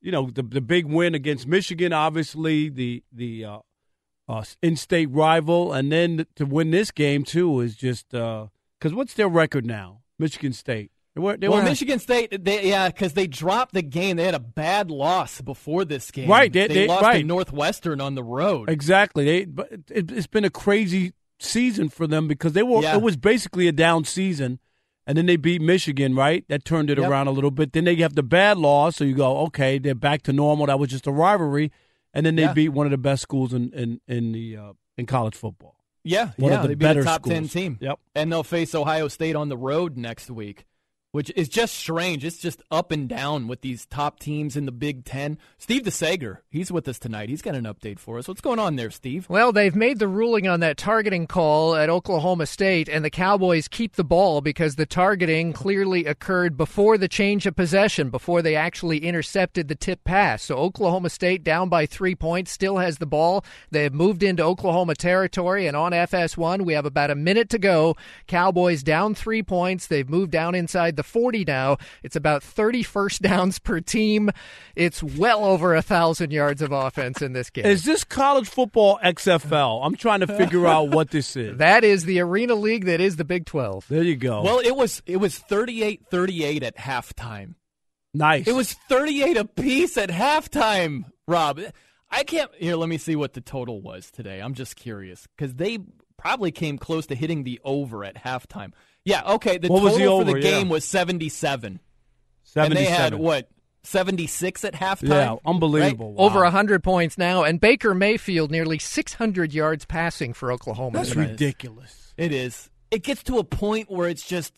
you 0.00 0.12
know 0.12 0.30
the 0.30 0.42
the 0.42 0.60
big 0.60 0.86
win 0.86 1.14
against 1.14 1.46
Michigan, 1.46 1.92
obviously 1.92 2.68
the 2.68 3.02
the 3.12 3.44
uh, 3.44 3.58
uh 4.28 4.44
in 4.62 4.76
state 4.76 5.10
rival, 5.10 5.72
and 5.72 5.90
then 5.90 6.26
to 6.36 6.46
win 6.46 6.70
this 6.70 6.90
game 6.90 7.24
too 7.24 7.60
is 7.60 7.76
just 7.76 8.10
because 8.10 8.50
uh, 8.84 8.96
what's 8.96 9.14
their 9.14 9.28
record 9.28 9.66
now? 9.66 10.02
Michigan 10.18 10.52
State. 10.52 10.92
They 11.14 11.20
were, 11.20 11.36
they 11.36 11.48
well, 11.48 11.60
were, 11.60 11.64
Michigan 11.64 12.00
State, 12.00 12.44
they, 12.44 12.68
yeah, 12.68 12.88
because 12.88 13.12
they 13.12 13.28
dropped 13.28 13.72
the 13.72 13.82
game. 13.82 14.16
They 14.16 14.24
had 14.24 14.34
a 14.34 14.40
bad 14.40 14.90
loss 14.90 15.40
before 15.40 15.84
this 15.84 16.10
game. 16.10 16.28
Right, 16.28 16.52
they, 16.52 16.66
they, 16.66 16.88
lost 16.88 17.02
right. 17.02 17.18
to 17.20 17.24
Northwestern 17.24 18.00
on 18.00 18.16
the 18.16 18.24
road. 18.24 18.68
Exactly. 18.68 19.24
They, 19.24 19.44
but 19.44 19.68
it, 19.90 20.10
has 20.10 20.26
been 20.26 20.44
a 20.44 20.50
crazy 20.50 21.12
season 21.38 21.88
for 21.88 22.08
them 22.08 22.26
because 22.26 22.52
they 22.54 22.64
were. 22.64 22.82
Yeah. 22.82 22.96
It 22.96 23.02
was 23.02 23.16
basically 23.16 23.68
a 23.68 23.72
down 23.72 24.02
season, 24.04 24.58
and 25.06 25.16
then 25.16 25.26
they 25.26 25.36
beat 25.36 25.62
Michigan. 25.62 26.16
Right, 26.16 26.44
that 26.48 26.64
turned 26.64 26.90
it 26.90 26.98
yep. 26.98 27.08
around 27.08 27.28
a 27.28 27.32
little 27.32 27.52
bit. 27.52 27.74
Then 27.74 27.84
they 27.84 27.94
have 27.96 28.16
the 28.16 28.24
bad 28.24 28.58
loss, 28.58 28.96
so 28.96 29.04
you 29.04 29.14
go, 29.14 29.38
okay, 29.46 29.78
they're 29.78 29.94
back 29.94 30.22
to 30.22 30.32
normal. 30.32 30.66
That 30.66 30.80
was 30.80 30.90
just 30.90 31.06
a 31.06 31.12
rivalry, 31.12 31.70
and 32.12 32.26
then 32.26 32.34
they 32.34 32.42
yeah. 32.42 32.54
beat 32.54 32.70
one 32.70 32.88
of 32.88 32.90
the 32.90 32.98
best 32.98 33.22
schools 33.22 33.54
in 33.54 33.72
in 33.72 34.00
in 34.08 34.32
the 34.32 34.56
uh, 34.56 34.72
in 34.98 35.06
college 35.06 35.36
football. 35.36 35.76
Yeah, 36.02 36.32
one 36.38 36.50
yeah, 36.50 36.56
of 36.56 36.62
the 36.62 36.68
they 36.70 36.74
better 36.74 37.04
top 37.04 37.20
schools. 37.20 37.34
ten 37.34 37.46
team. 37.46 37.78
Yep, 37.80 38.00
and 38.16 38.32
they'll 38.32 38.42
face 38.42 38.74
Ohio 38.74 39.06
State 39.06 39.36
on 39.36 39.48
the 39.48 39.56
road 39.56 39.96
next 39.96 40.28
week 40.28 40.64
which 41.14 41.30
is 41.36 41.48
just 41.48 41.76
strange. 41.76 42.24
It's 42.24 42.38
just 42.38 42.60
up 42.72 42.90
and 42.90 43.08
down 43.08 43.46
with 43.46 43.60
these 43.60 43.86
top 43.86 44.18
teams 44.18 44.56
in 44.56 44.66
the 44.66 44.72
Big 44.72 45.04
Ten. 45.04 45.38
Steve 45.58 45.82
DeSager, 45.82 46.38
he's 46.50 46.72
with 46.72 46.88
us 46.88 46.98
tonight. 46.98 47.28
He's 47.28 47.40
got 47.40 47.54
an 47.54 47.66
update 47.66 48.00
for 48.00 48.18
us. 48.18 48.26
What's 48.26 48.40
going 48.40 48.58
on 48.58 48.74
there, 48.74 48.90
Steve? 48.90 49.28
Well, 49.28 49.52
they've 49.52 49.76
made 49.76 50.00
the 50.00 50.08
ruling 50.08 50.48
on 50.48 50.58
that 50.58 50.76
targeting 50.76 51.28
call 51.28 51.76
at 51.76 51.88
Oklahoma 51.88 52.46
State, 52.46 52.88
and 52.88 53.04
the 53.04 53.10
Cowboys 53.10 53.68
keep 53.68 53.94
the 53.94 54.02
ball 54.02 54.40
because 54.40 54.74
the 54.74 54.86
targeting 54.86 55.52
clearly 55.52 56.04
occurred 56.04 56.56
before 56.56 56.98
the 56.98 57.06
change 57.06 57.46
of 57.46 57.54
possession, 57.54 58.10
before 58.10 58.42
they 58.42 58.56
actually 58.56 58.98
intercepted 58.98 59.68
the 59.68 59.76
tip 59.76 60.02
pass. 60.02 60.42
So 60.42 60.56
Oklahoma 60.56 61.10
State 61.10 61.44
down 61.44 61.68
by 61.68 61.86
three 61.86 62.16
points, 62.16 62.50
still 62.50 62.78
has 62.78 62.98
the 62.98 63.06
ball. 63.06 63.44
They 63.70 63.84
have 63.84 63.94
moved 63.94 64.24
into 64.24 64.42
Oklahoma 64.42 64.96
territory, 64.96 65.68
and 65.68 65.76
on 65.76 65.92
FS1, 65.92 66.62
we 66.62 66.72
have 66.72 66.86
about 66.86 67.12
a 67.12 67.14
minute 67.14 67.50
to 67.50 67.58
go. 67.60 67.94
Cowboys 68.26 68.82
down 68.82 69.14
three 69.14 69.44
points. 69.44 69.86
They've 69.86 70.10
moved 70.10 70.32
down 70.32 70.56
inside 70.56 70.96
the 70.96 71.03
40 71.04 71.44
now. 71.44 71.76
It's 72.02 72.16
about 72.16 72.42
30 72.42 72.82
first 72.82 73.22
downs 73.22 73.58
per 73.58 73.80
team. 73.80 74.30
It's 74.76 75.02
well 75.02 75.44
over 75.44 75.74
a 75.74 75.82
thousand 75.82 76.32
yards 76.32 76.62
of 76.62 76.72
offense 76.72 77.22
in 77.22 77.32
this 77.32 77.50
game. 77.50 77.66
Is 77.66 77.84
this 77.84 78.04
college 78.04 78.48
football 78.48 78.98
XFL? 79.04 79.84
I'm 79.84 79.96
trying 79.96 80.20
to 80.20 80.26
figure 80.26 80.66
out 80.66 80.90
what 80.90 81.10
this 81.10 81.36
is. 81.36 81.58
That 81.58 81.84
is 81.84 82.04
the 82.04 82.20
Arena 82.20 82.54
League 82.54 82.86
that 82.86 83.00
is 83.00 83.16
the 83.16 83.24
Big 83.24 83.46
12. 83.46 83.86
There 83.88 84.02
you 84.02 84.16
go. 84.16 84.42
Well, 84.42 84.58
it 84.58 84.74
was 84.76 85.02
it 85.06 85.18
was 85.18 85.38
38-38 85.38 86.62
at 86.62 86.76
halftime. 86.76 87.54
Nice. 88.12 88.46
It 88.46 88.54
was 88.54 88.72
38 88.88 89.36
apiece 89.36 89.96
at 89.96 90.08
halftime, 90.10 91.04
Rob. 91.26 91.60
I 92.10 92.22
can't 92.22 92.50
here, 92.56 92.76
let 92.76 92.88
me 92.88 92.96
see 92.98 93.16
what 93.16 93.32
the 93.32 93.40
total 93.40 93.80
was 93.82 94.10
today. 94.10 94.40
I'm 94.40 94.54
just 94.54 94.76
curious 94.76 95.26
cuz 95.36 95.54
they 95.54 95.78
probably 96.16 96.52
came 96.52 96.78
close 96.78 97.06
to 97.06 97.14
hitting 97.16 97.42
the 97.42 97.60
over 97.64 98.04
at 98.04 98.14
halftime. 98.24 98.72
Yeah, 99.04 99.22
okay. 99.34 99.58
The 99.58 99.68
what 99.68 99.80
total 99.80 99.98
the 99.98 100.04
over, 100.06 100.24
for 100.24 100.32
the 100.34 100.40
game 100.40 100.66
yeah. 100.66 100.72
was 100.72 100.84
77. 100.84 101.80
77. 102.44 102.64
And 102.64 102.76
they 102.76 102.90
had, 102.90 103.14
what, 103.14 103.48
76 103.82 104.64
at 104.64 104.74
halftime? 104.74 105.08
Yeah, 105.08 105.36
unbelievable. 105.44 106.10
Right? 106.10 106.18
Wow. 106.18 106.24
Over 106.24 106.42
100 106.42 106.82
points 106.82 107.18
now. 107.18 107.42
And 107.42 107.60
Baker 107.60 107.94
Mayfield 107.94 108.50
nearly 108.50 108.78
600 108.78 109.52
yards 109.52 109.84
passing 109.84 110.32
for 110.32 110.50
Oklahoma. 110.50 110.98
That's 110.98 111.14
ridiculous. 111.14 112.14
It 112.16 112.32
is. 112.32 112.70
It 112.90 113.02
gets 113.02 113.22
to 113.24 113.38
a 113.38 113.44
point 113.44 113.90
where 113.90 114.08
it's 114.08 114.26
just 114.26 114.52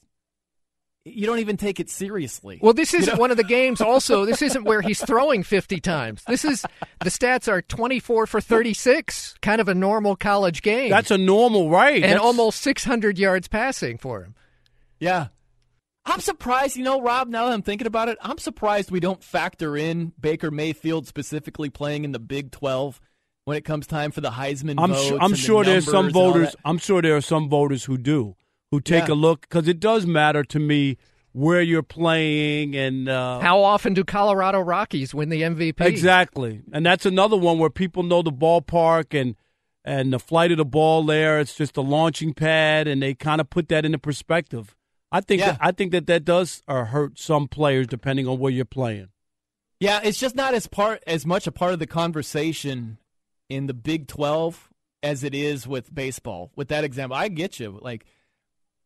you 1.06 1.26
don't 1.26 1.38
even 1.38 1.56
take 1.56 1.78
it 1.78 1.88
seriously. 1.88 2.58
Well, 2.60 2.72
this 2.72 2.92
isn't 2.92 3.06
you 3.06 3.14
know? 3.14 3.20
one 3.20 3.30
of 3.30 3.36
the 3.36 3.44
games. 3.44 3.80
Also, 3.86 4.24
this 4.24 4.42
isn't 4.42 4.64
where 4.64 4.82
he's 4.82 5.00
throwing 5.00 5.44
50 5.44 5.80
times. 5.80 6.22
This 6.26 6.44
is 6.44 6.62
the 7.02 7.10
stats 7.10 7.46
are 7.46 7.62
24 7.62 8.26
for 8.26 8.40
36, 8.40 9.36
kind 9.40 9.60
of 9.60 9.68
a 9.68 9.74
normal 9.74 10.16
college 10.16 10.60
game. 10.60 10.90
That's 10.90 11.12
a 11.12 11.18
normal 11.18 11.70
right, 11.70 12.02
and 12.02 12.12
That's... 12.12 12.20
almost 12.20 12.62
600 12.62 13.16
yards 13.16 13.46
passing 13.46 13.96
for 13.96 14.22
him. 14.22 14.34
Yeah, 15.00 15.28
I'm 16.04 16.20
surprised. 16.20 16.76
You 16.76 16.84
know, 16.84 17.00
Rob. 17.00 17.28
Now 17.28 17.46
that 17.46 17.52
I'm 17.52 17.62
thinking 17.62 17.86
about 17.86 18.08
it, 18.08 18.18
I'm 18.20 18.38
surprised 18.38 18.90
we 18.90 19.00
don't 19.00 19.22
factor 19.22 19.76
in 19.76 20.12
Baker 20.20 20.50
Mayfield 20.50 21.06
specifically 21.06 21.70
playing 21.70 22.04
in 22.04 22.12
the 22.12 22.18
Big 22.18 22.50
12 22.52 23.00
when 23.44 23.56
it 23.56 23.64
comes 23.64 23.86
time 23.86 24.10
for 24.10 24.20
the 24.20 24.30
Heisman 24.30 24.74
I'm 24.78 24.90
votes. 24.90 25.06
Sure, 25.08 25.18
I'm 25.20 25.30
the 25.32 25.36
sure 25.36 25.64
there's 25.64 25.90
some 25.90 26.10
voters. 26.10 26.56
I'm 26.64 26.78
sure 26.78 27.02
there 27.02 27.16
are 27.16 27.20
some 27.20 27.48
voters 27.48 27.84
who 27.84 27.96
do 27.98 28.36
who 28.70 28.80
take 28.80 29.08
Yeah. 29.08 29.14
a 29.14 29.16
look 29.16 29.42
because 29.42 29.68
it 29.68 29.78
does 29.80 30.06
matter 30.06 30.42
to 30.44 30.58
me 30.58 30.96
where 31.32 31.60
you're 31.60 31.82
playing 31.82 32.74
and 32.74 33.08
uh, 33.08 33.38
How 33.40 33.60
often 33.62 33.92
do 33.94 34.02
Colorado 34.02 34.58
Rockies 34.60 35.14
win 35.14 35.28
the 35.28 35.42
MVP? 35.42 35.80
Exactly, 35.82 36.62
and 36.72 36.84
that's 36.86 37.04
another 37.06 37.36
one 37.36 37.58
where 37.58 37.70
people 37.70 38.02
know 38.02 38.22
the 38.22 38.32
ballpark 38.32 39.18
and 39.18 39.36
and 39.84 40.12
the 40.12 40.18
flight 40.18 40.50
of 40.50 40.56
the 40.56 40.64
ball 40.64 41.04
there. 41.04 41.38
It's 41.38 41.54
just 41.54 41.76
a 41.76 41.80
launching 41.82 42.32
pad, 42.34 42.88
and 42.88 43.00
they 43.02 43.14
kind 43.14 43.40
of 43.40 43.50
put 43.50 43.68
that 43.68 43.84
into 43.84 43.98
perspective. 43.98 44.74
I 45.16 45.20
think 45.22 45.40
Yeah. 45.40 45.52
that, 45.52 45.58
I 45.60 45.72
think 45.72 45.92
that 45.92 46.06
that 46.06 46.24
does 46.24 46.62
uh, 46.68 46.84
hurt 46.84 47.18
some 47.18 47.48
players 47.48 47.86
depending 47.86 48.26
on 48.28 48.38
where 48.38 48.52
you're 48.52 48.64
playing. 48.64 49.08
Yeah, 49.80 50.00
it's 50.02 50.18
just 50.18 50.34
not 50.36 50.54
as 50.54 50.66
part 50.66 51.02
as 51.06 51.24
much 51.26 51.46
a 51.46 51.52
part 51.52 51.72
of 51.72 51.78
the 51.78 51.86
conversation 51.86 52.98
in 53.48 53.66
the 53.66 53.74
Big 53.74 54.06
12 54.08 54.70
as 55.02 55.22
it 55.24 55.34
is 55.34 55.66
with 55.66 55.94
baseball. 55.94 56.50
With 56.56 56.68
that 56.68 56.84
example, 56.84 57.16
I 57.16 57.28
get 57.28 57.58
you. 57.60 57.78
Like 57.80 58.04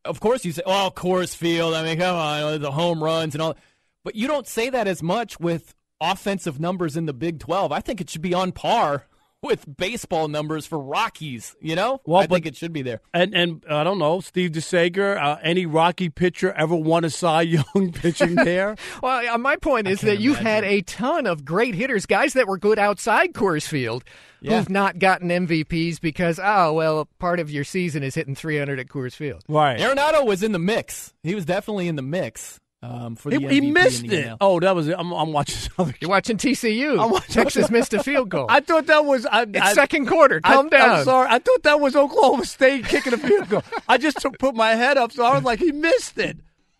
of 0.05 0.19
course 0.19 0.43
you 0.45 0.51
say, 0.51 0.63
"Oh, 0.65 0.91
Coors 0.95 1.35
Field." 1.35 1.73
I 1.75 1.83
mean, 1.83 1.99
come 1.99 2.15
on, 2.15 2.59
the 2.61 2.71
home 2.71 3.03
runs 3.03 3.35
and 3.35 3.41
all. 3.41 3.55
But 4.03 4.15
you 4.15 4.27
don't 4.27 4.47
say 4.47 4.69
that 4.69 4.87
as 4.87 5.03
much 5.03 5.39
with 5.39 5.75
offensive 5.99 6.59
numbers 6.59 6.97
in 6.97 7.05
the 7.05 7.13
Big 7.13 7.39
12. 7.39 7.71
I 7.71 7.79
think 7.81 8.01
it 8.01 8.09
should 8.09 8.21
be 8.23 8.33
on 8.33 8.51
par 8.51 9.05
with 9.43 9.65
baseball 9.77 10.27
numbers 10.27 10.67
for 10.67 10.77
Rockies, 10.79 11.55
you 11.59 11.75
know? 11.75 11.99
Well, 12.05 12.21
I 12.21 12.27
but- 12.27 12.35
think 12.35 12.45
it 12.45 12.55
should 12.55 12.73
be 12.73 12.83
there. 12.83 13.01
And 13.13 13.33
and 13.33 13.65
I 13.69 13.83
don't 13.83 13.97
know, 13.97 14.19
Steve 14.19 14.51
DeSager, 14.51 15.17
uh, 15.21 15.37
any 15.41 15.65
Rocky 15.65 16.09
pitcher 16.09 16.51
ever 16.53 16.75
won 16.75 17.03
a 17.03 17.09
Cy 17.09 17.41
Young 17.75 17.91
pitching 17.93 18.35
there? 18.35 18.75
Well, 19.01 19.33
uh, 19.33 19.37
my 19.39 19.55
point 19.55 19.87
is 19.87 20.01
that 20.01 20.19
you've 20.19 20.37
had 20.37 20.63
a 20.63 20.81
ton 20.81 21.25
of 21.25 21.43
great 21.43 21.73
hitters, 21.73 22.05
guys 22.05 22.33
that 22.33 22.47
were 22.47 22.57
good 22.59 22.77
outside 22.77 23.33
Coors 23.33 23.67
Field, 23.67 24.03
Yeah. 24.41 24.57
who've 24.59 24.69
not 24.69 24.99
gotten 24.99 25.29
MVPs 25.29 25.99
because, 25.99 26.39
oh, 26.43 26.73
well, 26.73 27.07
part 27.17 27.39
of 27.39 27.49
your 27.49 27.63
season 27.63 28.03
is 28.03 28.13
hitting 28.13 28.35
300 28.35 28.79
at 28.79 28.87
Coors 28.87 29.15
Field. 29.15 29.43
right. 29.47 29.79
Arenado 29.79 30.25
was 30.25 30.43
in 30.43 30.51
the 30.51 30.59
mix. 30.59 31.13
He 31.23 31.33
was 31.33 31.45
definitely 31.45 31.87
in 31.87 31.95
the 31.95 32.01
mix 32.03 32.59
um, 32.83 33.15
for 33.15 33.29
the 33.29 33.37
He, 33.39 33.45
MVP 33.45 33.51
he 33.51 33.61
missed 33.71 34.03
in 34.03 34.09
the 34.09 34.19
it. 34.19 34.25
NL. 34.29 34.37
Oh, 34.41 34.59
that 34.59 34.73
was 34.75 34.87
it. 34.87 34.95
I'm, 34.97 35.11
I'm 35.11 35.31
watching 35.31 35.55
something. 35.75 35.95
You're 36.01 36.09
watching 36.09 36.37
TCU. 36.37 36.99
I'm 36.99 37.11
watching- 37.11 37.33
Texas 37.33 37.69
missed 37.69 37.93
a 37.93 38.03
field 38.03 38.29
goal. 38.29 38.47
I 38.49 38.59
thought 38.59 38.87
that 38.87 39.05
was. 39.05 39.25
I, 39.25 39.43
it's 39.43 39.59
I, 39.59 39.73
second 39.73 40.07
quarter. 40.07 40.41
Calm 40.41 40.67
I, 40.67 40.69
down. 40.69 40.89
I'm 40.89 41.03
sorry. 41.05 41.27
I 41.29 41.39
thought 41.39 41.63
that 41.63 41.79
was 41.79 41.95
Oklahoma 41.95 42.45
State 42.45 42.85
kicking 42.85 43.13
a 43.13 43.17
field 43.17 43.49
goal. 43.49 43.63
I 43.87 43.97
just 43.97 44.17
took, 44.19 44.39
put 44.39 44.55
my 44.55 44.75
head 44.75 44.97
up, 44.97 45.11
so 45.11 45.23
I 45.23 45.35
was 45.35 45.43
like, 45.43 45.59
he 45.59 45.71
missed 45.71 46.17
it. 46.17 46.37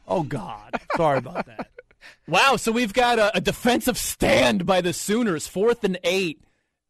Oh 0.07 0.23
God, 0.23 0.79
sorry 0.95 1.19
about 1.19 1.45
that. 1.45 1.69
Wow, 2.27 2.55
so 2.55 2.71
we've 2.71 2.93
got 2.93 3.19
a, 3.19 3.37
a 3.37 3.41
defensive 3.41 3.97
stand 3.97 4.65
by 4.65 4.81
the 4.81 4.93
Sooners, 4.93 5.47
fourth 5.47 5.83
and 5.83 5.99
eight. 6.03 6.41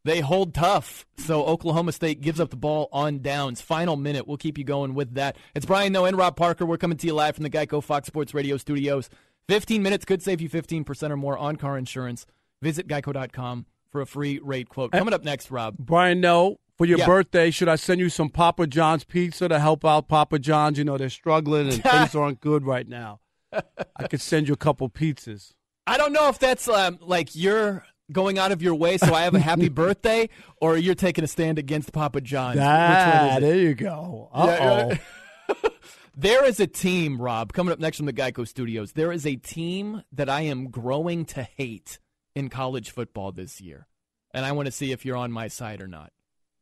They 0.03 0.19
hold 0.21 0.53
tough. 0.53 1.05
So 1.17 1.43
Oklahoma 1.45 1.91
State 1.91 2.21
gives 2.21 2.39
up 2.39 2.49
the 2.49 2.55
ball 2.55 2.89
on 2.91 3.19
downs. 3.19 3.61
Final 3.61 3.95
minute. 3.95 4.27
We'll 4.27 4.37
keep 4.37 4.57
you 4.57 4.63
going 4.63 4.95
with 4.95 5.13
that. 5.13 5.35
It's 5.53 5.65
Brian 5.65 5.93
Noe 5.93 6.05
and 6.05 6.17
Rob 6.17 6.35
Parker. 6.35 6.65
We're 6.65 6.77
coming 6.77 6.97
to 6.97 7.07
you 7.07 7.13
live 7.13 7.35
from 7.35 7.43
the 7.43 7.49
Geico 7.49 7.83
Fox 7.83 8.07
Sports 8.07 8.33
Radio 8.33 8.57
studios. 8.57 9.09
15 9.47 9.83
minutes 9.83 10.05
could 10.05 10.21
save 10.23 10.41
you 10.41 10.49
15% 10.49 11.11
or 11.11 11.17
more 11.17 11.37
on 11.37 11.55
car 11.55 11.77
insurance. 11.77 12.25
Visit 12.61 12.87
geico.com 12.87 13.65
for 13.91 14.01
a 14.01 14.05
free 14.07 14.39
rate 14.43 14.69
quote. 14.69 14.91
Coming 14.91 15.13
up 15.13 15.23
next, 15.23 15.51
Rob. 15.51 15.75
Brian, 15.77 16.19
no. 16.21 16.57
For 16.77 16.85
your 16.85 16.99
Yeah. 16.99 17.05
birthday, 17.05 17.51
should 17.51 17.69
I 17.69 17.75
send 17.75 17.99
you 17.99 18.09
some 18.09 18.29
Papa 18.29 18.65
John's 18.65 19.03
pizza 19.03 19.47
to 19.47 19.59
help 19.59 19.85
out 19.85 20.07
Papa 20.07 20.39
John's? 20.39 20.79
You 20.79 20.83
know 20.83 20.97
they're 20.97 21.09
struggling 21.09 21.67
and 21.71 21.83
things 21.83 22.15
aren't 22.15 22.39
good 22.41 22.65
right 22.65 22.87
now. 22.87 23.19
I 23.53 24.07
could 24.09 24.21
send 24.21 24.47
you 24.47 24.53
a 24.55 24.57
couple 24.57 24.89
pizzas. 24.89 25.51
I 25.85 25.97
don't 25.97 26.13
know 26.13 26.29
if 26.29 26.39
that's 26.39 26.67
um, 26.67 26.97
like 27.01 27.35
you're 27.35 27.83
going 28.11 28.37
out 28.37 28.51
of 28.51 28.61
your 28.61 28.75
way 28.75 28.97
so 28.97 29.13
I 29.13 29.23
have 29.23 29.35
a 29.35 29.39
happy 29.39 29.69
birthday 29.83 30.29
or 30.59 30.77
you're 30.77 30.95
taking 30.95 31.23
a 31.23 31.27
stand 31.27 31.59
against 31.59 31.91
Papa 31.91 32.21
John's. 32.21 32.59
Ah, 32.61 33.37
there 33.39 33.55
you 33.55 33.73
go. 33.75 34.29
Uh 34.33 34.57
oh. 34.59 35.57
There 36.15 36.45
is 36.45 36.59
a 36.59 36.67
team, 36.67 37.21
Rob, 37.21 37.53
coming 37.53 37.71
up 37.71 37.79
next 37.79 37.97
from 37.97 38.05
the 38.05 38.13
Geico 38.13 38.45
Studios. 38.45 38.91
There 38.91 39.13
is 39.13 39.25
a 39.25 39.37
team 39.37 40.03
that 40.11 40.29
I 40.29 40.41
am 40.41 40.69
growing 40.69 41.23
to 41.25 41.41
hate 41.43 41.99
in 42.35 42.49
college 42.49 42.91
football 42.91 43.31
this 43.31 43.61
year. 43.61 43.87
And 44.33 44.45
I 44.45 44.51
want 44.51 44.65
to 44.65 44.71
see 44.71 44.91
if 44.91 45.05
you're 45.05 45.15
on 45.15 45.31
my 45.31 45.47
side 45.47 45.81
or 45.81 45.87
not. 45.87 46.11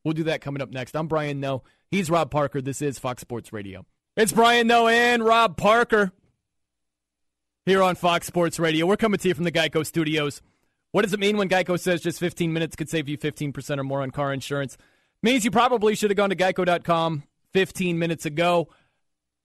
We'll 0.03 0.13
do 0.13 0.23
that 0.25 0.41
coming 0.41 0.61
up 0.61 0.69
next. 0.69 0.95
I'm 0.95 1.07
Brian 1.07 1.39
Noe. 1.39 1.63
He's 1.89 2.11
Rob 2.11 2.29
Parker. 2.29 2.61
This 2.61 2.81
is 2.81 2.99
Fox 2.99 3.21
Sports 3.21 3.51
Radio. 3.51 3.85
It's 4.15 4.31
Brian 4.31 4.67
Noe 4.67 4.87
and 4.87 5.25
Rob 5.25 5.57
Parker 5.57 6.11
here 7.65 7.81
on 7.81 7.95
Fox 7.95 8.27
Sports 8.27 8.59
Radio. 8.59 8.85
We're 8.85 8.97
coming 8.97 9.19
to 9.19 9.27
you 9.27 9.33
from 9.33 9.45
the 9.45 9.51
Geico 9.51 9.85
Studios. 9.85 10.41
What 10.91 11.03
does 11.03 11.13
it 11.13 11.19
mean 11.19 11.37
when 11.37 11.49
Geico 11.49 11.79
says 11.79 12.01
just 12.01 12.19
15 12.19 12.51
minutes 12.51 12.75
could 12.75 12.89
save 12.89 13.07
you 13.07 13.17
15% 13.17 13.77
or 13.77 13.83
more 13.83 14.01
on 14.01 14.11
car 14.11 14.33
insurance? 14.33 14.77
Means 15.21 15.45
you 15.45 15.51
probably 15.51 15.95
should 15.95 16.09
have 16.09 16.17
gone 16.17 16.29
to 16.31 16.35
geico.com 16.35 17.23
15 17.53 17.99
minutes 17.99 18.25
ago. 18.25 18.69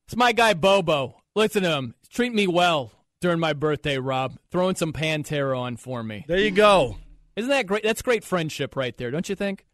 It's 0.06 0.16
my 0.16 0.32
guy 0.32 0.54
Bobo. 0.54 1.20
Listen 1.34 1.62
to 1.64 1.70
him. 1.76 1.94
Treat 2.10 2.32
me 2.32 2.46
well 2.46 2.92
during 3.20 3.40
my 3.40 3.52
birthday, 3.52 3.98
Rob. 3.98 4.38
Throwing 4.50 4.76
some 4.76 4.92
Pantera 4.92 5.58
on 5.58 5.76
for 5.76 6.02
me. 6.02 6.24
There 6.28 6.38
you 6.38 6.50
go. 6.50 6.96
Isn't 7.36 7.50
that 7.50 7.66
great? 7.66 7.82
That's 7.82 8.02
great 8.02 8.22
friendship 8.24 8.76
right 8.76 8.96
there, 8.96 9.10
don't 9.10 9.28
you 9.28 9.34
think? 9.34 9.66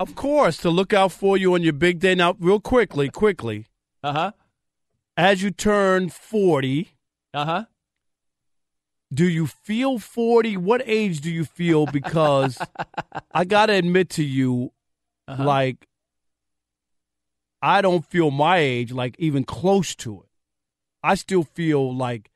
Of 0.00 0.14
course, 0.14 0.56
to 0.58 0.70
look 0.70 0.92
out 0.92 1.12
for 1.12 1.36
you 1.36 1.54
on 1.54 1.62
your 1.62 1.74
big 1.74 2.00
day. 2.00 2.14
Now, 2.14 2.34
real 2.40 2.58
quickly, 2.58 3.08
quickly, 3.10 3.66
Uh 4.02 4.12
huh. 4.12 4.32
as 5.16 5.42
you 5.42 5.50
turn 5.50 6.08
40, 6.08 6.88
Uh 7.32 7.44
huh. 7.44 7.64
Do 9.12 9.28
you 9.28 9.46
feel 9.46 9.98
40? 9.98 10.56
What 10.56 10.82
age 10.86 11.20
do 11.20 11.30
you 11.30 11.44
feel? 11.44 11.86
Because 11.86 12.58
I 13.32 13.44
got 13.44 13.66
to 13.66 13.72
admit 13.74 14.10
to 14.10 14.24
you, 14.24 14.72
Uh-huh. 15.28 15.44
like, 15.44 15.86
I 17.62 17.82
don't 17.82 18.04
feel 18.06 18.30
my 18.30 18.58
age, 18.58 18.92
like, 18.92 19.16
even 19.18 19.44
close 19.44 19.94
to 19.96 20.20
it. 20.22 20.28
I 21.02 21.14
still 21.14 21.44
feel 21.44 21.94
like 21.94 22.30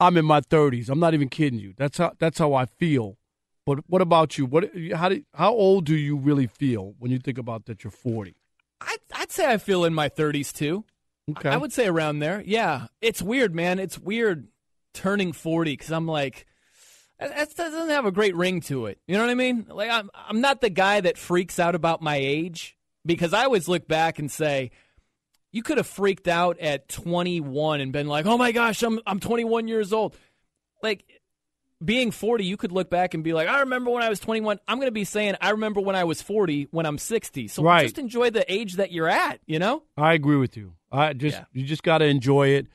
I'm 0.00 0.16
in 0.16 0.24
my 0.24 0.40
30s. 0.40 0.88
I'm 0.88 1.00
not 1.00 1.14
even 1.14 1.28
kidding 1.28 1.58
you. 1.58 1.74
That's 1.76 1.98
how 1.98 2.12
that's 2.18 2.38
how 2.38 2.52
I 2.54 2.66
feel. 2.66 3.16
But 3.66 3.78
what 3.88 4.02
about 4.02 4.36
you? 4.36 4.44
What 4.46 4.70
how 4.94 5.08
do, 5.08 5.24
how 5.34 5.52
old 5.52 5.86
do 5.86 5.96
you 5.96 6.16
really 6.16 6.46
feel 6.46 6.94
when 6.98 7.10
you 7.10 7.18
think 7.18 7.38
about 7.38 7.64
that 7.66 7.82
you're 7.82 7.90
40? 7.90 8.34
I'd, 8.80 8.98
I'd 9.14 9.30
say 9.30 9.50
I 9.50 9.56
feel 9.56 9.84
in 9.84 9.94
my 9.94 10.08
30s 10.10 10.52
too. 10.52 10.84
Okay. 11.30 11.48
I 11.48 11.56
would 11.56 11.72
say 11.72 11.86
around 11.86 12.18
there. 12.18 12.42
Yeah. 12.44 12.88
It's 13.00 13.22
weird, 13.22 13.54
man. 13.54 13.78
It's 13.78 13.98
weird 13.98 14.48
turning 14.94 15.32
40 15.32 15.72
because 15.72 15.92
I'm 15.92 16.06
like, 16.06 16.46
that 17.18 17.54
doesn't 17.56 17.90
have 17.90 18.06
a 18.06 18.12
great 18.12 18.34
ring 18.34 18.60
to 18.62 18.86
it. 18.86 18.98
You 19.06 19.16
know 19.16 19.22
what 19.24 19.30
I 19.30 19.34
mean? 19.34 19.66
Like, 19.68 19.90
I'm, 19.90 20.10
I'm 20.14 20.40
not 20.40 20.60
the 20.60 20.70
guy 20.70 21.00
that 21.02 21.18
freaks 21.18 21.58
out 21.58 21.74
about 21.74 22.00
my 22.02 22.16
age 22.16 22.76
because 23.04 23.32
I 23.34 23.44
always 23.44 23.68
look 23.68 23.86
back 23.86 24.18
and 24.18 24.30
say, 24.30 24.70
you 25.52 25.62
could 25.62 25.76
have 25.76 25.86
freaked 25.86 26.26
out 26.26 26.58
at 26.58 26.88
21 26.88 27.80
and 27.80 27.92
been 27.92 28.08
like, 28.08 28.26
oh 28.26 28.36
my 28.38 28.50
gosh, 28.52 28.82
I'm, 28.82 29.00
I'm 29.06 29.20
21 29.20 29.68
years 29.68 29.92
old. 29.92 30.16
Like, 30.82 31.04
being 31.84 32.10
40, 32.12 32.44
you 32.44 32.56
could 32.56 32.72
look 32.72 32.88
back 32.88 33.14
and 33.14 33.22
be 33.22 33.32
like, 33.34 33.46
I 33.46 33.60
remember 33.60 33.90
when 33.90 34.02
I 34.02 34.08
was 34.08 34.18
21. 34.18 34.58
I'm 34.66 34.78
going 34.78 34.86
to 34.88 34.92
be 34.92 35.04
saying, 35.04 35.34
I 35.40 35.50
remember 35.50 35.80
when 35.80 35.94
I 35.96 36.04
was 36.04 36.22
40 36.22 36.68
when 36.70 36.86
I'm 36.86 36.98
60. 36.98 37.46
So 37.48 37.62
Right. 37.62 37.82
just 37.82 37.98
enjoy 37.98 38.30
the 38.30 38.50
age 38.52 38.74
that 38.74 38.90
you're 38.90 39.08
at, 39.08 39.40
you 39.46 39.58
know? 39.58 39.82
I 39.96 40.14
agree 40.14 40.36
with 40.36 40.56
you. 40.56 40.74
I 40.90 41.12
just 41.12 41.36
Yeah. 41.38 41.44
you 41.52 41.64
just 41.64 41.82
got 41.82 41.98
to 41.98 42.06
enjoy 42.06 42.48
it 42.48 42.68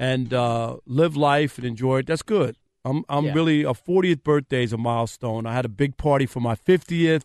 and 0.00 0.32
uh, 0.34 0.78
live 0.86 1.14
life 1.16 1.58
and 1.58 1.66
enjoy 1.66 1.98
it. 1.98 2.06
That's 2.06 2.22
good. 2.22 2.56
I'm 2.84 3.04
I'm 3.08 3.26
Yeah. 3.26 3.34
really 3.34 3.62
a 3.62 3.74
40th 3.74 4.22
birthday 4.24 4.64
is 4.64 4.72
a 4.72 4.78
milestone. 4.78 5.44
I 5.46 5.52
had 5.52 5.64
a 5.66 5.68
big 5.68 5.96
party 5.96 6.26
for 6.26 6.40
my 6.40 6.54
50th, 6.54 7.24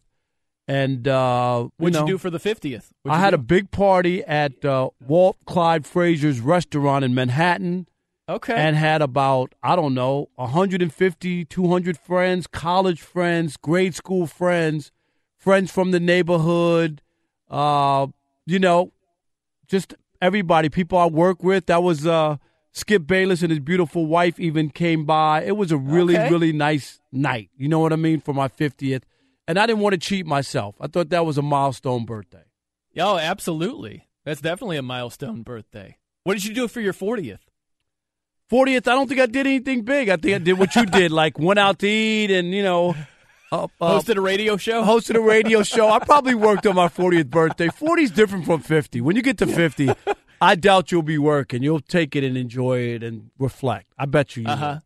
and 0.68 1.08
uh, 1.08 1.70
What'd 1.78 1.96
you, 1.96 2.02
know, 2.02 2.08
do 2.08 2.18
for 2.18 2.30
the 2.30 2.40
50th? 2.40 2.92
What'd 3.04 3.18
I 3.18 3.20
had 3.20 3.30
do? 3.32 3.36
a 3.36 3.38
big 3.38 3.72
party 3.72 4.24
at 4.26 4.66
uh, 4.66 4.90
Walt 5.08 5.38
Clyde 5.46 5.86
Frazier's 5.86 6.42
restaurant 6.42 7.06
in 7.06 7.16
Manhattan. 7.16 7.88
Okay. 8.28 8.56
and 8.56 8.76
had 8.76 9.04
about 9.04 9.54
I 9.62 9.76
don't 9.76 9.94
know 9.94 10.30
150 10.34 11.46
200 11.46 11.96
friends 11.96 12.48
college 12.48 13.00
friends 13.00 13.56
grade 13.56 13.94
school 13.94 14.26
friends 14.26 14.92
friends 15.38 15.70
from 15.72 15.92
the 15.92 16.00
neighborhood 16.00 17.04
uh 17.52 18.08
you 18.48 18.58
know 18.58 18.92
just 19.68 19.94
everybody 20.24 20.70
people 20.70 20.98
I 20.98 21.06
work 21.06 21.44
with 21.44 21.68
that 21.68 21.84
was 21.84 22.08
uh 22.08 22.38
Skip 22.76 23.08
Bayless 23.08 23.42
and 23.42 23.50
his 23.52 23.60
beautiful 23.60 24.06
wife 24.06 24.40
even 24.40 24.70
came 24.70 25.06
by 25.06 25.42
it 25.44 25.56
was 25.58 25.72
a 25.72 25.78
really 25.78 26.16
Okay. 26.18 26.30
really 26.30 26.52
nice 26.52 27.00
night 27.12 27.50
you 27.58 27.68
know 27.70 27.80
what 27.80 27.94
I 27.94 27.96
mean 27.96 28.20
for 28.20 28.34
my 28.34 28.48
50th 28.50 29.04
and 29.48 29.58
I 29.58 29.66
didn't 29.66 29.82
want 29.82 29.94
to 29.94 29.98
cheat 30.00 30.26
myself 30.26 30.76
I 30.82 30.88
thought 30.88 31.10
that 31.10 31.26
was 31.26 31.38
a 31.38 31.42
milestone 31.42 32.06
birthday 32.06 32.44
Oh, 32.98 33.18
absolutely. 33.18 34.08
That's 34.24 34.40
definitely 34.40 34.78
a 34.78 34.82
milestone 34.82 35.42
birthday. 35.44 35.98
What 36.24 36.36
did 36.36 36.46
you 36.46 36.54
do 36.54 36.70
for 36.70 36.80
your 36.80 36.94
40th? 36.94 37.40
40th, 38.52 38.88
I 38.88 38.96
don't 38.96 39.08
think 39.10 39.20
I 39.20 39.26
did 39.26 39.46
anything 39.48 39.82
big. 39.82 40.08
I 40.08 40.16
think 40.18 40.34
I 40.36 40.38
did 40.38 40.54
what 40.58 40.76
you 40.76 40.86
did, 40.86 41.12
like 41.22 41.38
went 41.38 41.60
out 41.60 41.80
to 41.80 41.88
eat 41.90 42.32
and, 42.32 42.54
you 42.54 42.64
know, 42.64 42.96
uh, 43.52 43.68
uh, 43.82 44.00
Hosted 44.00 44.16
a 44.16 44.22
radio 44.22 44.56
show? 44.56 44.82
hosted 44.84 45.16
a 45.16 45.20
radio 45.20 45.62
show. 45.64 45.90
I 45.90 46.00
probably 46.00 46.36
worked 46.36 46.66
on 46.68 46.76
my 46.76 46.88
40th 46.88 47.30
birthday. 47.30 47.68
40 47.68 48.04
is 48.04 48.12
different 48.12 48.46
from 48.46 48.62
50. 48.62 49.02
When 49.02 49.16
you 49.18 49.22
get 49.22 49.38
to 49.40 49.48
50, 49.62 49.90
I 50.42 50.56
doubt 50.56 50.92
you'll 50.92 51.02
be 51.02 51.18
working. 51.18 51.64
You'll 51.64 51.80
take 51.80 52.16
it 52.16 52.24
and 52.24 52.38
enjoy 52.38 52.80
it 52.80 53.04
and 53.04 53.30
reflect. 53.40 53.92
I 53.98 54.06
bet 54.06 54.36
you. 54.36 54.44
you 54.44 54.50
Uh 54.50 54.56
huh. 54.56 54.80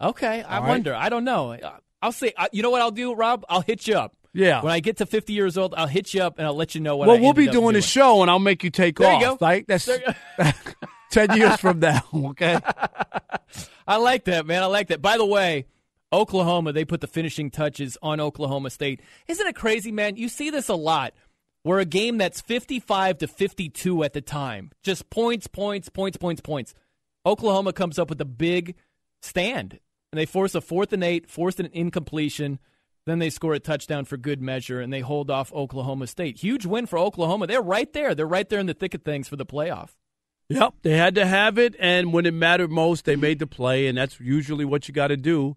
Okay. 0.00 0.42
I 0.42 0.56
All 0.56 0.62
right. 0.62 0.68
wonder. 0.68 0.94
I 0.94 1.08
don't 1.08 1.24
know. 1.24 1.56
I'll 2.02 2.12
say, 2.12 2.32
you 2.52 2.62
know 2.62 2.70
what 2.70 2.82
I'll 2.82 2.90
do, 2.90 3.14
Rob? 3.14 3.44
I'll 3.48 3.62
hit 3.62 3.86
you 3.88 3.96
up. 3.96 4.14
Yeah. 4.32 4.62
When 4.62 4.72
I 4.72 4.80
get 4.80 4.98
to 4.98 5.06
50 5.06 5.32
years 5.32 5.56
old, 5.56 5.74
I'll 5.76 5.86
hit 5.86 6.12
you 6.12 6.22
up 6.22 6.38
and 6.38 6.46
I'll 6.46 6.54
let 6.54 6.74
you 6.74 6.80
know 6.82 6.96
what. 6.96 7.08
well, 7.08 7.16
I 7.16 7.20
we'll 7.20 7.32
be 7.32 7.48
up 7.48 7.52
doing 7.54 7.74
a 7.74 7.80
show, 7.80 8.20
and 8.20 8.30
I'll 8.30 8.38
make 8.38 8.62
you 8.62 8.68
take 8.70 8.98
There 8.98 9.08
you 9.18 9.26
off. 9.28 9.38
go. 9.38 9.46
Right? 9.46 9.64
That's 9.66 9.86
There- 9.86 10.14
ten 11.10 11.34
years 11.36 11.56
from 11.56 11.78
now. 11.80 12.02
Okay. 12.14 12.58
I 13.88 13.96
like 13.96 14.24
that, 14.24 14.44
man. 14.46 14.62
I 14.62 14.66
like 14.66 14.88
that. 14.88 15.00
By 15.00 15.16
the 15.16 15.24
way, 15.24 15.64
Oklahoma, 16.12 16.72
they 16.72 16.84
put 16.84 17.00
the 17.00 17.06
finishing 17.06 17.50
touches 17.50 17.96
on 18.02 18.20
Oklahoma 18.20 18.68
State. 18.70 19.00
Isn't 19.26 19.46
it 19.46 19.56
crazy, 19.56 19.90
man? 19.92 20.16
You 20.16 20.28
see 20.28 20.50
this 20.50 20.68
a 20.68 20.74
lot. 20.74 21.14
Where 21.66 21.80
a 21.80 21.84
game 21.84 22.16
that's 22.16 22.40
55 22.40 23.18
to 23.18 23.26
52 23.26 24.04
at 24.04 24.12
the 24.12 24.20
time, 24.20 24.70
just 24.84 25.10
points, 25.10 25.48
points, 25.48 25.88
points, 25.88 26.16
points, 26.16 26.40
points. 26.40 26.74
Oklahoma 27.26 27.72
comes 27.72 27.98
up 27.98 28.08
with 28.08 28.20
a 28.20 28.24
big 28.24 28.76
stand, 29.20 29.80
and 30.12 30.16
they 30.20 30.26
force 30.26 30.54
a 30.54 30.60
fourth 30.60 30.92
and 30.92 31.02
eight, 31.02 31.28
force 31.28 31.58
an 31.58 31.68
incompletion. 31.72 32.60
Then 33.04 33.18
they 33.18 33.30
score 33.30 33.52
a 33.52 33.58
touchdown 33.58 34.04
for 34.04 34.16
good 34.16 34.40
measure, 34.40 34.80
and 34.80 34.92
they 34.92 35.00
hold 35.00 35.28
off 35.28 35.52
Oklahoma 35.52 36.06
State. 36.06 36.38
Huge 36.38 36.66
win 36.66 36.86
for 36.86 37.00
Oklahoma. 37.00 37.48
They're 37.48 37.60
right 37.60 37.92
there. 37.92 38.14
They're 38.14 38.26
right 38.26 38.48
there 38.48 38.60
in 38.60 38.66
the 38.66 38.72
thick 38.72 38.94
of 38.94 39.02
things 39.02 39.26
for 39.26 39.34
the 39.34 39.44
playoff. 39.44 39.96
Yep, 40.48 40.74
they 40.82 40.96
had 40.96 41.16
to 41.16 41.26
have 41.26 41.58
it, 41.58 41.74
and 41.80 42.12
when 42.12 42.26
it 42.26 42.34
mattered 42.34 42.70
most, 42.70 43.06
they 43.06 43.16
made 43.16 43.40
the 43.40 43.46
play, 43.48 43.88
and 43.88 43.98
that's 43.98 44.20
usually 44.20 44.64
what 44.64 44.86
you 44.86 44.94
got 44.94 45.08
to 45.08 45.16
do 45.16 45.56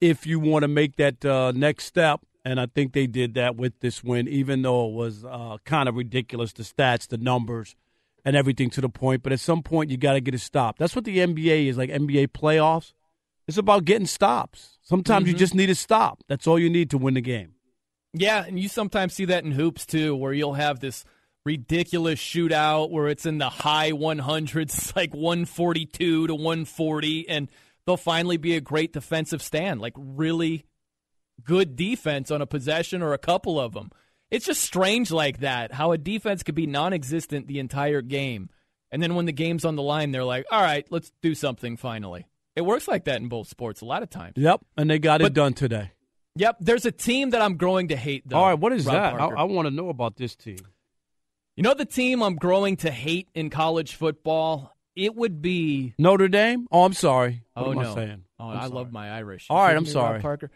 if 0.00 0.26
you 0.26 0.40
want 0.40 0.62
to 0.62 0.68
make 0.68 0.96
that 0.96 1.22
uh, 1.26 1.52
next 1.54 1.84
step. 1.84 2.22
And 2.44 2.58
I 2.60 2.66
think 2.66 2.92
they 2.92 3.06
did 3.06 3.34
that 3.34 3.56
with 3.56 3.78
this 3.80 4.02
win, 4.02 4.26
even 4.26 4.62
though 4.62 4.88
it 4.88 4.92
was 4.94 5.24
uh, 5.24 5.58
kind 5.64 5.88
of 5.88 5.94
ridiculous 5.96 6.52
the 6.52 6.64
stats, 6.64 7.06
the 7.06 7.16
numbers, 7.18 7.76
and 8.24 8.34
everything 8.34 8.68
to 8.70 8.80
the 8.80 8.88
point. 8.88 9.22
But 9.22 9.32
at 9.32 9.38
some 9.40 9.62
point, 9.62 9.90
you 9.90 9.96
got 9.96 10.14
to 10.14 10.20
get 10.20 10.34
a 10.34 10.38
stop. 10.38 10.78
That's 10.78 10.96
what 10.96 11.04
the 11.04 11.18
NBA 11.18 11.66
is 11.68 11.76
like 11.78 11.90
NBA 11.90 12.28
playoffs. 12.28 12.92
It's 13.46 13.58
about 13.58 13.84
getting 13.84 14.06
stops. 14.06 14.78
Sometimes 14.82 15.28
you 15.28 15.34
Mhm. 15.34 15.38
just 15.38 15.54
need 15.54 15.70
a 15.70 15.74
stop. 15.74 16.22
That's 16.28 16.46
all 16.46 16.58
you 16.58 16.70
need 16.70 16.90
to 16.90 16.98
win 16.98 17.14
the 17.14 17.20
game. 17.20 17.54
Yeah, 18.14 18.44
and 18.44 18.58
you 18.58 18.68
sometimes 18.68 19.14
see 19.14 19.24
that 19.26 19.44
in 19.44 19.52
hoops 19.52 19.86
too, 19.86 20.14
where 20.16 20.32
you'll 20.32 20.54
have 20.54 20.80
this 20.80 21.04
ridiculous 21.44 22.20
shootout 22.20 22.90
where 22.90 23.08
it's 23.08 23.26
in 23.26 23.38
the 23.38 23.48
high 23.48 23.90
100s, 23.92 24.92
like 24.96 25.12
142 25.14 26.26
to 26.28 26.34
140, 26.34 27.28
and 27.28 27.48
there'll 27.84 27.96
finally 27.96 28.36
be 28.36 28.54
a 28.54 28.60
great 28.60 28.92
defensive 28.92 29.42
stand, 29.42 29.80
like 29.80 29.94
really 29.96 30.64
good 31.44 31.76
defense 31.76 32.30
on 32.30 32.42
a 32.42 32.46
possession 32.46 33.02
or 33.02 33.12
a 33.12 33.18
couple 33.18 33.60
of 33.60 33.72
them. 33.72 33.90
It's 34.30 34.46
just 34.46 34.62
strange 34.62 35.10
like 35.10 35.40
that, 35.40 35.72
how 35.72 35.92
a 35.92 35.98
defense 35.98 36.42
could 36.42 36.54
be 36.54 36.66
non 36.66 36.92
existent 36.92 37.48
the 37.48 37.58
entire 37.58 38.00
game. 38.00 38.48
And 38.90 39.02
then 39.02 39.14
when 39.14 39.26
the 39.26 39.32
game's 39.32 39.64
on 39.64 39.76
the 39.76 39.82
line, 39.82 40.10
they're 40.10 40.24
like, 40.24 40.46
all 40.50 40.62
right, 40.62 40.86
let's 40.90 41.12
do 41.22 41.34
something 41.34 41.76
finally. 41.76 42.26
It 42.54 42.62
works 42.62 42.86
like 42.86 43.04
that 43.04 43.20
in 43.20 43.28
both 43.28 43.48
sports 43.48 43.80
a 43.80 43.86
lot 43.86 44.02
of 44.02 44.10
times. 44.10 44.34
Yep, 44.36 44.60
and 44.76 44.90
they 44.90 44.98
got 44.98 45.22
it 45.22 45.32
done 45.32 45.54
today. 45.54 45.92
Yep, 46.36 46.58
there's 46.60 46.86
a 46.86 46.92
team 46.92 47.30
that 47.30 47.42
I'm 47.42 47.56
growing 47.56 47.88
to 47.88 47.96
hate, 47.96 48.26
though. 48.26 48.36
All 48.36 48.46
right, 48.46 48.58
what 48.58 48.72
is 48.72 48.86
Rob 48.86 48.94
that? 48.94 49.14
I, 49.14 49.18
Parker. 49.18 49.38
I 49.38 49.42
want 49.44 49.66
to 49.66 49.70
know 49.70 49.88
about 49.88 50.16
this 50.16 50.34
team. 50.34 50.58
You 51.56 51.62
know 51.62 51.74
the 51.74 51.84
team 51.84 52.22
I'm 52.22 52.36
growing 52.36 52.76
to 52.78 52.90
hate 52.90 53.28
in 53.34 53.50
college 53.50 53.94
football? 53.94 54.74
It 54.96 55.14
would 55.14 55.42
be. 55.42 55.94
Notre 55.98 56.28
Dame? 56.28 56.66
Oh, 56.70 56.84
I'm 56.84 56.94
sorry. 56.94 57.42
What 57.54 57.66
oh 57.66 57.72
no! 57.72 57.96
I? 57.96 58.16
Oh, 58.38 58.48
I'm 58.48 58.56
I 58.56 58.60
sorry. 58.60 58.72
love 58.72 58.92
my 58.92 59.10
Irish. 59.10 59.46
All 59.50 59.58
right, 59.58 59.76
I'm 59.76 59.86
sorry. 59.86 60.14
Rob 60.14 60.22
Parker. 60.22 60.50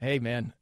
Hey 0.00 0.18
man, 0.18 0.52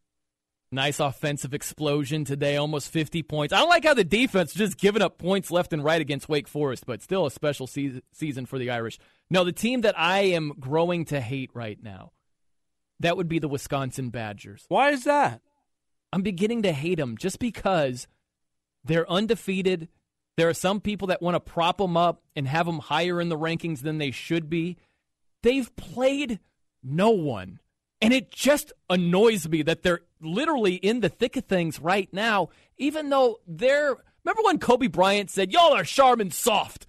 nice 0.70 1.00
offensive 1.00 1.54
explosion 1.54 2.24
today, 2.24 2.56
almost 2.56 2.88
50 2.90 3.22
points. 3.24 3.52
I 3.52 3.58
don't 3.58 3.68
like 3.68 3.84
how 3.84 3.94
the 3.94 4.04
defense 4.04 4.54
just 4.54 4.78
giving 4.78 5.02
up 5.02 5.18
points 5.18 5.50
left 5.50 5.72
and 5.72 5.82
right 5.82 6.00
against 6.00 6.28
Wake 6.28 6.46
Forest, 6.46 6.86
but 6.86 7.02
still 7.02 7.26
a 7.26 7.30
special 7.30 7.66
season 7.66 8.46
for 8.46 8.58
the 8.58 8.70
Irish. 8.70 8.98
No, 9.30 9.42
the 9.42 9.52
team 9.52 9.80
that 9.80 9.98
I 9.98 10.20
am 10.20 10.52
growing 10.60 11.04
to 11.06 11.20
hate 11.20 11.50
right 11.52 11.82
now, 11.82 12.12
that 13.00 13.16
would 13.16 13.28
be 13.28 13.40
the 13.40 13.48
Wisconsin 13.48 14.10
Badgers. 14.10 14.64
Why 14.68 14.90
is 14.90 15.02
that? 15.02 15.40
I'm 16.12 16.22
beginning 16.22 16.62
to 16.62 16.72
hate 16.72 16.98
them 16.98 17.16
just 17.16 17.40
because 17.40 18.06
they're 18.84 19.10
undefeated. 19.10 19.88
There 20.36 20.48
are 20.48 20.54
some 20.54 20.80
people 20.80 21.08
that 21.08 21.22
want 21.22 21.34
to 21.34 21.40
prop 21.40 21.78
them 21.78 21.96
up 21.96 22.22
and 22.36 22.46
have 22.46 22.66
them 22.66 22.78
higher 22.78 23.20
in 23.20 23.30
the 23.30 23.38
rankings 23.38 23.82
than 23.82 23.98
they 23.98 24.12
should 24.12 24.48
be. 24.48 24.76
They've 25.42 25.74
played 25.74 26.38
no 26.84 27.10
one. 27.10 27.58
And 28.04 28.12
it 28.12 28.30
just 28.30 28.72
annoys 28.90 29.48
me 29.48 29.62
that 29.62 29.82
they're 29.82 30.02
literally 30.20 30.74
in 30.74 31.00
the 31.00 31.08
thick 31.08 31.36
of 31.36 31.44
things 31.44 31.80
right 31.80 32.08
now, 32.12 32.50
even 32.76 33.10
though 33.10 33.40
they're. 33.46 33.96
Remember 34.24 34.42
when 34.42 34.58
Kobe 34.58 34.86
Bryant 34.86 35.30
said, 35.30 35.52
Y'all 35.52 35.74
are 35.74 35.84
Charmin 35.84 36.30
soft? 36.30 36.86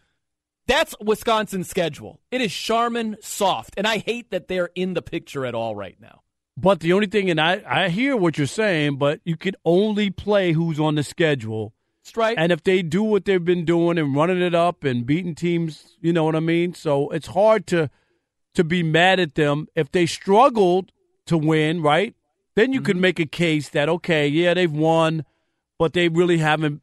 That's 0.68 0.96
Wisconsin's 1.00 1.70
schedule. 1.70 2.20
It 2.32 2.42
is 2.42 2.52
Charmin 2.52 3.18
soft. 3.22 3.76
And 3.78 3.86
I 3.86 4.00
hate 4.00 4.32
that 4.32 4.48
they're 4.48 4.72
in 4.74 4.94
the 4.94 5.02
picture 5.02 5.46
at 5.46 5.54
all 5.54 5.76
right 5.76 5.96
now. 6.02 6.22
But 6.58 6.80
the 6.80 6.94
only 6.94 7.08
thing, 7.08 7.30
and 7.30 7.40
I, 7.40 7.62
I 7.68 7.90
hear 7.90 8.16
what 8.16 8.38
you're 8.38 8.48
saying, 8.48 8.98
but 8.98 9.20
you 9.26 9.36
can 9.36 9.56
only 9.66 10.10
play 10.10 10.54
who's 10.54 10.80
on 10.80 10.96
the 10.96 11.04
schedule. 11.04 11.74
That's 12.04 12.18
right. 12.18 12.38
And 12.38 12.52
if 12.52 12.64
they 12.64 12.82
do 12.82 13.04
what 13.04 13.26
they've 13.26 13.44
been 13.44 13.66
doing 13.66 13.98
and 13.98 14.16
running 14.16 14.42
it 14.42 14.56
up 14.56 14.84
and 14.84 15.06
beating 15.06 15.36
teams, 15.36 15.98
you 16.02 16.14
know 16.14 16.24
what 16.24 16.36
I 16.36 16.40
mean? 16.40 16.74
So 16.74 17.10
it's 17.10 17.28
hard 17.28 17.68
to 17.68 17.90
to 18.54 18.64
be 18.64 18.84
mad 18.84 19.20
at 19.20 19.36
them. 19.36 19.68
If 19.76 19.92
they 19.92 20.06
struggled 20.06 20.92
to 21.28 21.38
win, 21.38 21.82
right? 21.82 22.16
Then 22.56 22.72
you 22.72 22.82
could 22.82 22.96
mm-hmm. 22.96 23.02
make 23.02 23.20
a 23.20 23.26
case 23.26 23.70
that, 23.70 23.90
okay, 23.90 24.28
yeah, 24.28 24.54
they've 24.54 24.72
won, 24.72 25.26
but 25.78 25.94
they 25.94 26.08
really 26.08 26.38
haven't 26.38 26.82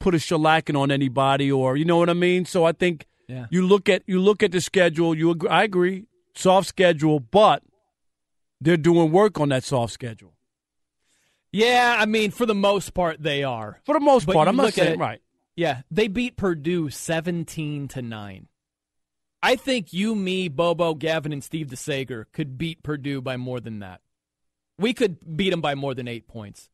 put 0.00 0.14
a 0.14 0.18
shellacking 0.18 0.78
on 0.78 0.90
anybody 0.90 1.50
or 1.50 1.76
you 1.76 1.84
know 1.84 1.96
what 1.96 2.10
I 2.10 2.14
mean? 2.14 2.44
So 2.44 2.64
I 2.64 2.72
think 2.72 3.06
Yeah. 3.28 3.46
you 3.50 3.66
look 3.66 3.88
at 3.88 4.02
you 4.06 4.20
look 4.20 4.42
at 4.42 4.52
the 4.52 4.60
schedule, 4.60 5.16
you 5.16 5.30
agree, 5.30 5.48
I 5.48 5.64
agree, 5.64 6.06
soft 6.34 6.68
schedule, 6.68 7.20
but 7.20 7.62
they're 8.60 8.76
doing 8.76 9.12
work 9.12 9.40
on 9.40 9.48
that 9.50 9.64
soft 9.64 9.92
schedule. 9.92 10.34
Yeah, 11.52 11.96
I 11.98 12.06
mean, 12.06 12.32
for 12.32 12.46
the 12.46 12.54
most 12.54 12.94
part, 12.94 13.22
they 13.22 13.44
are. 13.44 13.80
For 13.84 13.94
the 13.94 14.00
most 14.00 14.26
But 14.26 14.34
part, 14.34 14.48
I'm 14.48 14.56
not 14.56 14.74
saying 14.74 14.94
it- 14.94 14.98
right. 14.98 15.20
Yeah, 15.56 15.82
they 15.88 16.08
beat 16.08 16.36
Purdue 16.36 16.90
17 16.90 17.86
to 17.88 18.02
9. 18.02 18.48
I 19.44 19.56
think 19.56 19.92
you, 19.92 20.14
me, 20.14 20.48
Bobo, 20.48 20.94
Gavin, 20.94 21.30
and 21.30 21.44
Steve 21.44 21.66
DeSager 21.66 22.24
could 22.32 22.56
beat 22.56 22.82
Purdue 22.82 23.20
by 23.20 23.36
more 23.36 23.60
than 23.60 23.80
that. 23.80 24.00
We 24.78 24.94
could 24.94 25.36
beat 25.36 25.50
them 25.50 25.60
by 25.60 25.74
more 25.74 25.92
than 25.92 26.08
eight 26.08 26.26
points. 26.26 26.70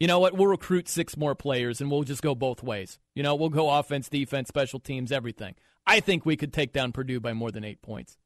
You 0.00 0.06
know 0.06 0.18
what? 0.20 0.32
We'll 0.32 0.46
recruit 0.46 0.88
six 0.88 1.18
more 1.18 1.34
players 1.34 1.82
and 1.82 1.90
we'll 1.90 2.02
just 2.02 2.22
go 2.22 2.34
both 2.34 2.62
ways. 2.62 2.98
You 3.14 3.22
know, 3.22 3.34
we'll 3.34 3.50
go 3.50 3.68
offense, 3.68 4.08
defense, 4.08 4.48
special 4.48 4.80
teams, 4.80 5.12
everything. 5.12 5.54
I 5.86 6.00
think 6.00 6.24
we 6.24 6.38
could 6.38 6.50
take 6.50 6.72
down 6.72 6.92
Purdue 6.92 7.20
by 7.20 7.34
more 7.34 7.50
than 7.50 7.62
eight 7.62 7.82
points. 7.82 8.16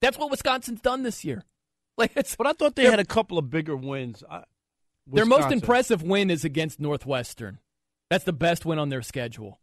That's 0.00 0.16
what 0.16 0.30
Wisconsin's 0.30 0.80
done 0.80 1.02
this 1.02 1.22
year. 1.22 1.44
Like 1.96 2.10
it's, 2.16 2.34
But 2.34 2.48
I 2.48 2.54
thought 2.54 2.74
they 2.74 2.86
had 2.86 2.98
a 2.98 3.04
couple 3.04 3.38
of 3.38 3.50
bigger 3.50 3.76
wins. 3.76 4.24
I, 4.28 4.42
their 5.06 5.24
most 5.24 5.52
impressive 5.52 6.02
win 6.02 6.28
is 6.28 6.44
against 6.44 6.80
Northwestern. 6.80 7.60
That's 8.10 8.24
the 8.24 8.32
best 8.32 8.66
win 8.66 8.80
on 8.80 8.88
their 8.88 9.00
schedule. 9.00 9.60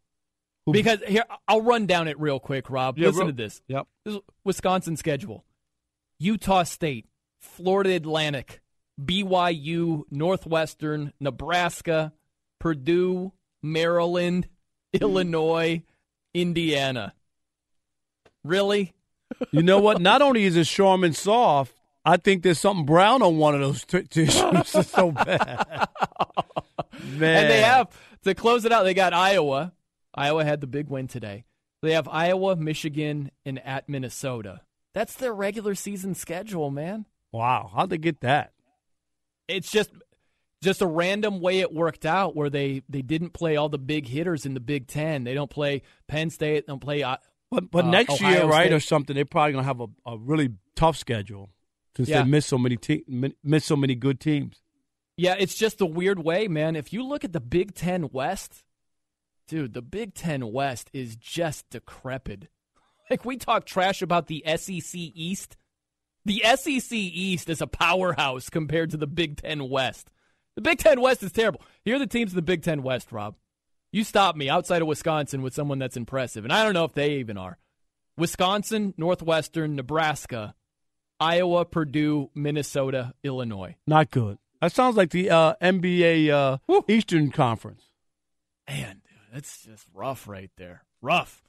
Who- 0.66 0.72
Because 0.72 1.00
here, 1.06 1.24
I'll 1.48 1.62
run 1.62 1.86
down 1.86 2.08
it 2.08 2.18
real 2.20 2.38
quick, 2.40 2.70
Rob. 2.70 2.98
Yeah, 2.98 3.08
Listen 3.08 3.18
bro. 3.20 3.26
to 3.28 3.32
this. 3.32 3.60
Yep. 3.68 3.86
This 4.04 4.14
is 4.14 4.20
Wisconsin 4.44 4.96
schedule: 4.96 5.44
Utah 6.18 6.62
State, 6.62 7.06
Florida 7.40 7.94
Atlantic, 7.94 8.60
BYU, 9.02 10.02
Northwestern, 10.10 11.12
Nebraska, 11.20 12.12
Purdue, 12.60 13.32
Maryland, 13.62 14.48
Illinois, 14.92 15.82
Indiana. 16.34 17.14
Really? 18.44 18.92
You 19.50 19.62
know 19.62 19.78
what? 19.80 20.00
Not 20.00 20.20
only 20.22 20.44
is 20.44 20.56
it 20.56 20.64
Charmin 20.66 21.12
soft, 21.12 21.74
I 22.04 22.16
think 22.16 22.42
there's 22.42 22.58
something 22.58 22.84
brown 22.84 23.22
on 23.22 23.38
one 23.38 23.54
of 23.54 23.60
those 23.60 23.84
t- 23.84 24.02
tissues. 24.10 24.74
it's 24.74 24.90
so 24.90 25.10
bad. 25.12 25.88
Man. 27.02 27.42
And 27.44 27.50
they 27.50 27.60
have 27.62 27.88
to 28.24 28.34
close 28.34 28.64
it 28.64 28.72
out. 28.72 28.82
They 28.84 28.94
got 28.94 29.12
Iowa. 29.14 29.72
Iowa 30.14 30.44
had 30.44 30.60
the 30.60 30.66
big 30.66 30.88
win 30.88 31.08
today. 31.08 31.44
They 31.82 31.92
have 31.92 32.06
Iowa, 32.08 32.54
Michigan, 32.56 33.30
and 33.44 33.58
at 33.66 33.88
Minnesota. 33.88 34.60
That's 34.94 35.14
their 35.14 35.32
regular 35.34 35.74
season 35.74 36.14
schedule, 36.14 36.70
man. 36.70 37.06
Wow. 37.32 37.70
How'd 37.74 37.90
they 37.90 37.98
get 37.98 38.20
that? 38.20 38.52
It's 39.48 39.70
just 39.70 39.90
just 40.62 40.80
a 40.80 40.86
random 40.86 41.40
way 41.40 41.58
it 41.60 41.72
worked 41.72 42.06
out 42.06 42.36
where 42.36 42.50
they 42.50 42.82
they 42.88 43.02
didn't 43.02 43.30
play 43.30 43.56
all 43.56 43.68
the 43.68 43.78
big 43.78 44.06
hitters 44.06 44.46
in 44.46 44.54
the 44.54 44.60
Big 44.60 44.86
Ten. 44.86 45.24
They 45.24 45.34
don't 45.34 45.50
play 45.50 45.82
Penn 46.06 46.30
State. 46.30 46.66
They 46.66 46.70
don't 46.72 46.80
play. 46.80 47.02
uh, 47.02 47.16
But 47.50 47.70
but 47.70 47.86
uh, 47.86 47.90
next 47.90 48.20
year, 48.20 48.30
Ohio 48.38 48.48
right, 48.48 48.66
State. 48.66 48.72
or 48.74 48.80
something, 48.80 49.16
they're 49.16 49.24
probably 49.24 49.52
gonna 49.54 49.64
have 49.64 49.80
a, 49.80 49.86
a 50.06 50.16
really 50.18 50.50
tough 50.76 50.96
schedule 50.96 51.50
since 51.96 52.08
Yeah. 52.08 52.22
they 52.22 52.28
miss 52.30 52.46
so 52.46 52.58
many 52.58 52.76
te- 52.76 53.04
mi- 53.08 53.34
miss 53.42 53.64
so 53.64 53.76
many 53.76 53.94
good 53.94 54.20
teams. 54.20 54.62
Yeah, 55.16 55.34
it's 55.38 55.54
just 55.56 55.80
a 55.80 55.86
weird 55.86 56.22
way, 56.22 56.48
man. 56.48 56.76
If 56.76 56.92
you 56.92 57.02
look 57.04 57.24
at 57.24 57.32
the 57.32 57.40
Big 57.40 57.74
Ten 57.74 58.08
West, 58.12 58.62
dude, 59.46 59.74
the 59.74 59.82
Big 59.82 60.14
Ten 60.14 60.52
West 60.52 60.90
is 60.92 61.16
just 61.16 61.70
decrepit. 61.70 62.48
Like 63.10 63.26
we 63.26 63.36
talk 63.36 63.66
trash 63.66 64.00
about 64.00 64.28
the 64.28 64.42
SEC 64.56 64.94
East. 64.94 65.58
The 66.24 66.42
SEC 66.54 66.92
East 66.92 67.50
is 67.50 67.60
a 67.60 67.66
powerhouse 67.66 68.48
compared 68.48 68.90
to 68.92 68.96
the 68.96 69.08
Big 69.08 69.42
Ten 69.42 69.68
West. 69.68 70.08
The 70.54 70.62
Big 70.62 70.78
Ten 70.78 70.98
West 70.98 71.22
is 71.22 71.32
terrible. 71.32 71.60
Here 71.84 71.96
are 71.96 71.98
the 71.98 72.06
teams 72.06 72.32
in 72.32 72.36
the 72.36 72.42
Big 72.42 72.62
Ten 72.62 72.82
West, 72.82 73.12
Rob. 73.12 73.34
You 73.90 74.04
stop 74.04 74.34
me 74.34 74.48
outside 74.48 74.80
of 74.80 74.88
Wisconsin 74.88 75.42
with 75.42 75.52
someone 75.52 75.78
that's 75.78 75.96
impressive, 75.98 76.44
and 76.44 76.52
I 76.52 76.64
don't 76.64 76.72
know 76.72 76.84
if 76.84 76.94
they 76.94 77.16
even 77.16 77.36
are. 77.36 77.58
Wisconsin, 78.16 78.94
Northwestern, 78.96 79.76
Nebraska, 79.76 80.54
Iowa, 81.20 81.66
Purdue, 81.66 82.30
Minnesota, 82.34 83.12
Illinois. 83.22 83.76
Not 83.86 84.10
good. 84.10 84.38
That 84.62 84.72
sounds 84.72 84.96
like 84.96 85.10
the 85.10 85.28
uh, 85.28 85.54
NBA 85.60 86.30
uh, 86.30 86.80
Eastern 86.88 87.30
Conference. 87.30 87.82
Man, 88.68 89.01
that's 89.32 89.62
just 89.62 89.86
rough 89.94 90.28
right 90.28 90.50
there. 90.58 90.84
Rough. 91.00 91.42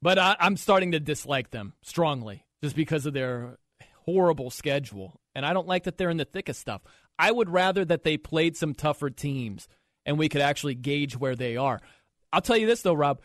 But 0.00 0.18
I, 0.18 0.36
I'm 0.38 0.56
starting 0.56 0.92
to 0.92 1.00
dislike 1.00 1.50
them 1.50 1.74
strongly 1.82 2.46
just 2.62 2.76
because 2.76 3.04
of 3.04 3.12
their 3.12 3.58
horrible 4.06 4.50
schedule. 4.50 5.20
And 5.34 5.44
I 5.44 5.52
don't 5.52 5.66
like 5.66 5.84
that 5.84 5.98
they're 5.98 6.10
in 6.10 6.16
the 6.16 6.24
thick 6.24 6.48
of 6.48 6.56
stuff. 6.56 6.82
I 7.18 7.30
would 7.30 7.50
rather 7.50 7.84
that 7.84 8.04
they 8.04 8.16
played 8.16 8.56
some 8.56 8.74
tougher 8.74 9.10
teams 9.10 9.68
and 10.06 10.18
we 10.18 10.28
could 10.28 10.40
actually 10.40 10.74
gauge 10.74 11.16
where 11.16 11.36
they 11.36 11.56
are. 11.56 11.80
I'll 12.32 12.40
tell 12.40 12.56
you 12.56 12.66
this, 12.66 12.82
though, 12.82 12.94
Rob. 12.94 13.20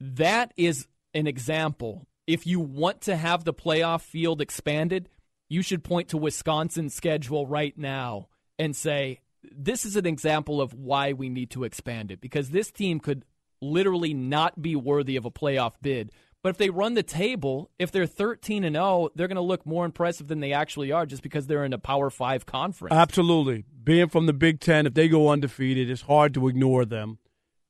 That 0.00 0.54
is 0.56 0.86
an 1.12 1.26
example. 1.26 2.06
If 2.26 2.46
you 2.46 2.60
want 2.60 3.02
to 3.02 3.16
have 3.16 3.44
the 3.44 3.52
playoff 3.52 4.02
field 4.02 4.40
expanded, 4.40 5.08
you 5.48 5.62
should 5.62 5.84
point 5.84 6.08
to 6.08 6.16
Wisconsin's 6.16 6.94
schedule 6.94 7.46
right 7.46 7.76
now 7.76 8.28
and 8.58 8.74
say, 8.74 9.20
this 9.42 9.84
is 9.84 9.96
an 9.96 10.06
example 10.06 10.60
of 10.60 10.74
why 10.74 11.12
we 11.12 11.28
need 11.28 11.50
to 11.50 11.64
expand 11.64 12.10
it 12.10 12.20
because 12.20 12.50
this 12.50 12.70
team 12.70 13.00
could 13.00 13.24
literally 13.60 14.14
not 14.14 14.60
be 14.60 14.76
worthy 14.76 15.16
of 15.16 15.24
a 15.24 15.30
playoff 15.30 15.72
bid. 15.82 16.12
But 16.42 16.50
if 16.50 16.56
they 16.56 16.70
run 16.70 16.94
the 16.94 17.02
table, 17.02 17.70
if 17.78 17.92
they're 17.92 18.06
13 18.06 18.64
and 18.64 18.74
0, 18.74 19.10
they're 19.14 19.28
going 19.28 19.36
to 19.36 19.42
look 19.42 19.66
more 19.66 19.84
impressive 19.84 20.28
than 20.28 20.40
they 20.40 20.54
actually 20.54 20.90
are 20.90 21.04
just 21.04 21.22
because 21.22 21.46
they're 21.46 21.66
in 21.66 21.74
a 21.74 21.78
Power 21.78 22.08
5 22.08 22.46
conference. 22.46 22.94
Absolutely. 22.94 23.66
Being 23.84 24.08
from 24.08 24.24
the 24.24 24.32
Big 24.32 24.60
10, 24.60 24.86
if 24.86 24.94
they 24.94 25.08
go 25.08 25.28
undefeated, 25.28 25.90
it's 25.90 26.02
hard 26.02 26.32
to 26.34 26.48
ignore 26.48 26.86
them. 26.86 27.18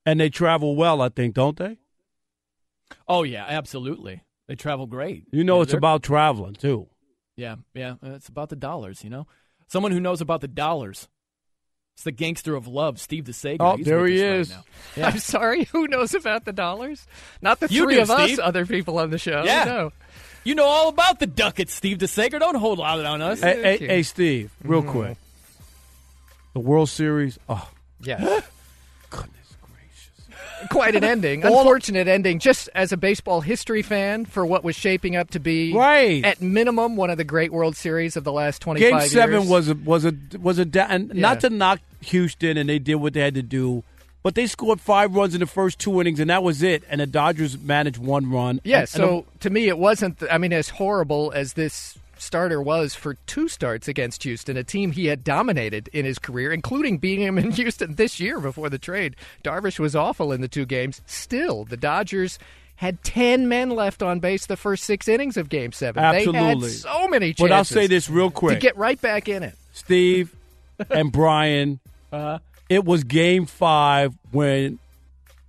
And 0.05 0.19
they 0.19 0.29
travel 0.29 0.75
well, 0.75 1.01
I 1.01 1.09
think, 1.09 1.35
don't 1.35 1.57
they? 1.57 1.79
Oh 3.07 3.23
yeah, 3.23 3.45
absolutely. 3.47 4.23
They 4.47 4.55
travel 4.55 4.87
great. 4.87 5.27
You 5.31 5.43
know 5.43 5.57
Yeah, 5.57 5.63
it's 5.63 5.73
about 5.73 6.03
traveling 6.03 6.55
too. 6.55 6.87
Yeah, 7.35 7.55
yeah. 7.73 7.95
It's 8.01 8.29
about 8.29 8.49
the 8.49 8.55
dollars, 8.55 9.03
you 9.03 9.09
know? 9.09 9.27
Someone 9.67 9.91
who 9.91 9.99
knows 9.99 10.21
about 10.21 10.41
the 10.41 10.47
dollars. 10.47 11.07
It's 11.95 12.03
the 12.03 12.11
gangster 12.11 12.55
of 12.55 12.67
love, 12.67 12.99
Steve 12.99 13.25
DeSager. 13.25 13.57
Oh, 13.59 13.75
He's 13.77 13.85
there 13.85 14.05
he 14.07 14.15
us 14.15 14.21
right 14.21 14.39
is. 14.39 14.55
Yeah. 14.97 15.07
I'm 15.09 15.19
sorry. 15.19 15.63
Who 15.71 15.87
knows 15.87 16.13
about 16.15 16.45
the 16.45 16.53
dollars? 16.53 17.05
Not 17.41 17.59
the 17.59 17.67
You 17.69 17.83
three 17.83 17.95
do, 17.95 18.01
of 18.01 18.09
us, 18.09 18.39
other 18.39 18.65
people 18.65 18.97
on 18.97 19.09
the 19.11 19.17
show. 19.17 19.43
Yeah. 19.45 19.65
No. 19.65 19.91
You 20.43 20.55
know 20.55 20.65
all 20.65 20.89
about 20.89 21.19
the 21.19 21.27
ducats, 21.27 21.73
Steve 21.73 21.99
DeSager. 21.99 22.39
Don't 22.39 22.55
hold 22.55 22.79
out 22.81 23.05
on 23.05 23.21
us. 23.21 23.41
Hey, 23.41 23.61
hey, 23.77 23.87
hey, 23.87 24.03
Steve, 24.03 24.51
real 24.63 24.81
Mm-hmm. 24.81 24.91
quick. 24.91 25.17
The 26.53 26.59
World 26.59 26.89
Series. 26.89 27.37
Oh, 27.47 27.69
Yeah. 28.01 28.41
Quite 30.69 30.95
an 30.95 31.03
ending. 31.03 31.43
Unfortunate 31.45 32.07
ending, 32.07 32.39
just 32.39 32.69
as 32.75 32.91
a 32.91 32.97
baseball 32.97 33.41
history 33.41 33.81
fan, 33.81 34.25
for 34.25 34.45
what 34.45 34.63
was 34.63 34.75
shaping 34.75 35.15
up 35.15 35.31
to 35.31 35.39
be, 35.39 35.73
Right. 35.73 36.23
at 36.23 36.41
minimum, 36.41 36.95
one 36.95 37.09
of 37.09 37.17
the 37.17 37.23
great 37.23 37.51
World 37.51 37.75
Series 37.75 38.15
of 38.15 38.23
the 38.23 38.31
last 38.31 38.61
25 38.61 38.89
Game 38.89 38.99
years. 38.99 39.11
seven 39.11 39.47
was 39.49 39.69
a 39.69 39.75
was 39.75 40.05
a 40.05 40.13
was 40.39 40.59
a 40.59 40.65
da- 40.65 40.87
and 40.89 41.11
Yeah. 41.13 41.21
not 41.21 41.41
to 41.41 41.49
knock 41.49 41.79
Houston 42.01 42.57
and 42.57 42.69
they 42.69 42.79
did 42.79 42.95
what 42.95 43.13
they 43.13 43.21
had 43.21 43.35
to 43.35 43.41
do, 43.43 43.83
but 44.23 44.35
they 44.35 44.47
scored 44.47 44.79
five 44.81 45.15
runs 45.15 45.33
in 45.33 45.39
the 45.39 45.45
first 45.47 45.79
two 45.79 45.99
innings 46.01 46.19
and 46.19 46.29
that 46.29 46.43
was 46.43 46.61
it. 46.63 46.83
And 46.89 47.01
the 47.01 47.07
Dodgers 47.07 47.57
managed 47.59 47.97
one 47.97 48.29
run. 48.31 48.61
Yeah, 48.63 48.77
And- 48.77 48.81
and 48.81 48.89
so 48.89 49.25
to 49.41 49.49
me, 49.49 49.67
it 49.67 49.77
wasn't. 49.77 50.21
I 50.31 50.37
mean, 50.37 50.53
as 50.53 50.69
horrible 50.69 51.31
as 51.35 51.53
this 51.53 51.97
starter 52.31 52.61
was 52.61 52.95
for 52.95 53.15
two 53.27 53.49
starts 53.49 53.89
against 53.89 54.23
Houston, 54.23 54.55
a 54.55 54.63
team 54.63 54.93
he 54.93 55.07
had 55.07 55.21
dominated 55.21 55.89
in 55.91 56.05
his 56.05 56.17
career, 56.17 56.53
including 56.53 56.97
beating 56.97 57.25
him 57.25 57.37
in 57.37 57.51
Houston 57.59 57.95
this 57.95 58.21
year 58.21 58.39
before 58.39 58.69
the 58.69 58.79
trade. 58.79 59.17
Darvish 59.43 59.79
was 59.79 59.97
awful 59.97 60.31
in 60.31 60.39
the 60.39 60.47
two 60.47 60.65
games. 60.65 61.01
Still, 61.05 61.65
the 61.65 61.75
Dodgers 61.75 62.39
had 62.77 63.03
10 63.03 63.49
men 63.49 63.69
left 63.69 64.01
on 64.01 64.21
base 64.21 64.45
the 64.45 64.55
first 64.55 64.85
six 64.85 65.09
innings 65.09 65.35
of 65.35 65.49
Game 65.49 65.73
7. 65.73 66.01
They 66.01 66.19
Absolutely. 66.19 66.69
had 66.69 66.77
so 66.79 67.07
many 67.09 67.33
chances 67.33 67.43
But 67.49 67.51
I'll 67.51 67.65
say 67.65 67.87
this 67.87 68.09
real 68.09 68.31
quick. 68.31 68.55
to 68.55 68.61
get 68.61 68.77
right 68.77 68.99
back 69.01 69.27
in 69.27 69.43
it. 69.43 69.55
Steve 69.73 70.33
and 70.89 71.11
Brian. 71.11 71.81
Uh-huh. 72.13 72.39
It 72.69 72.85
was 72.85 73.03
game 73.03 73.45
five 73.45 74.13
when 74.31 74.79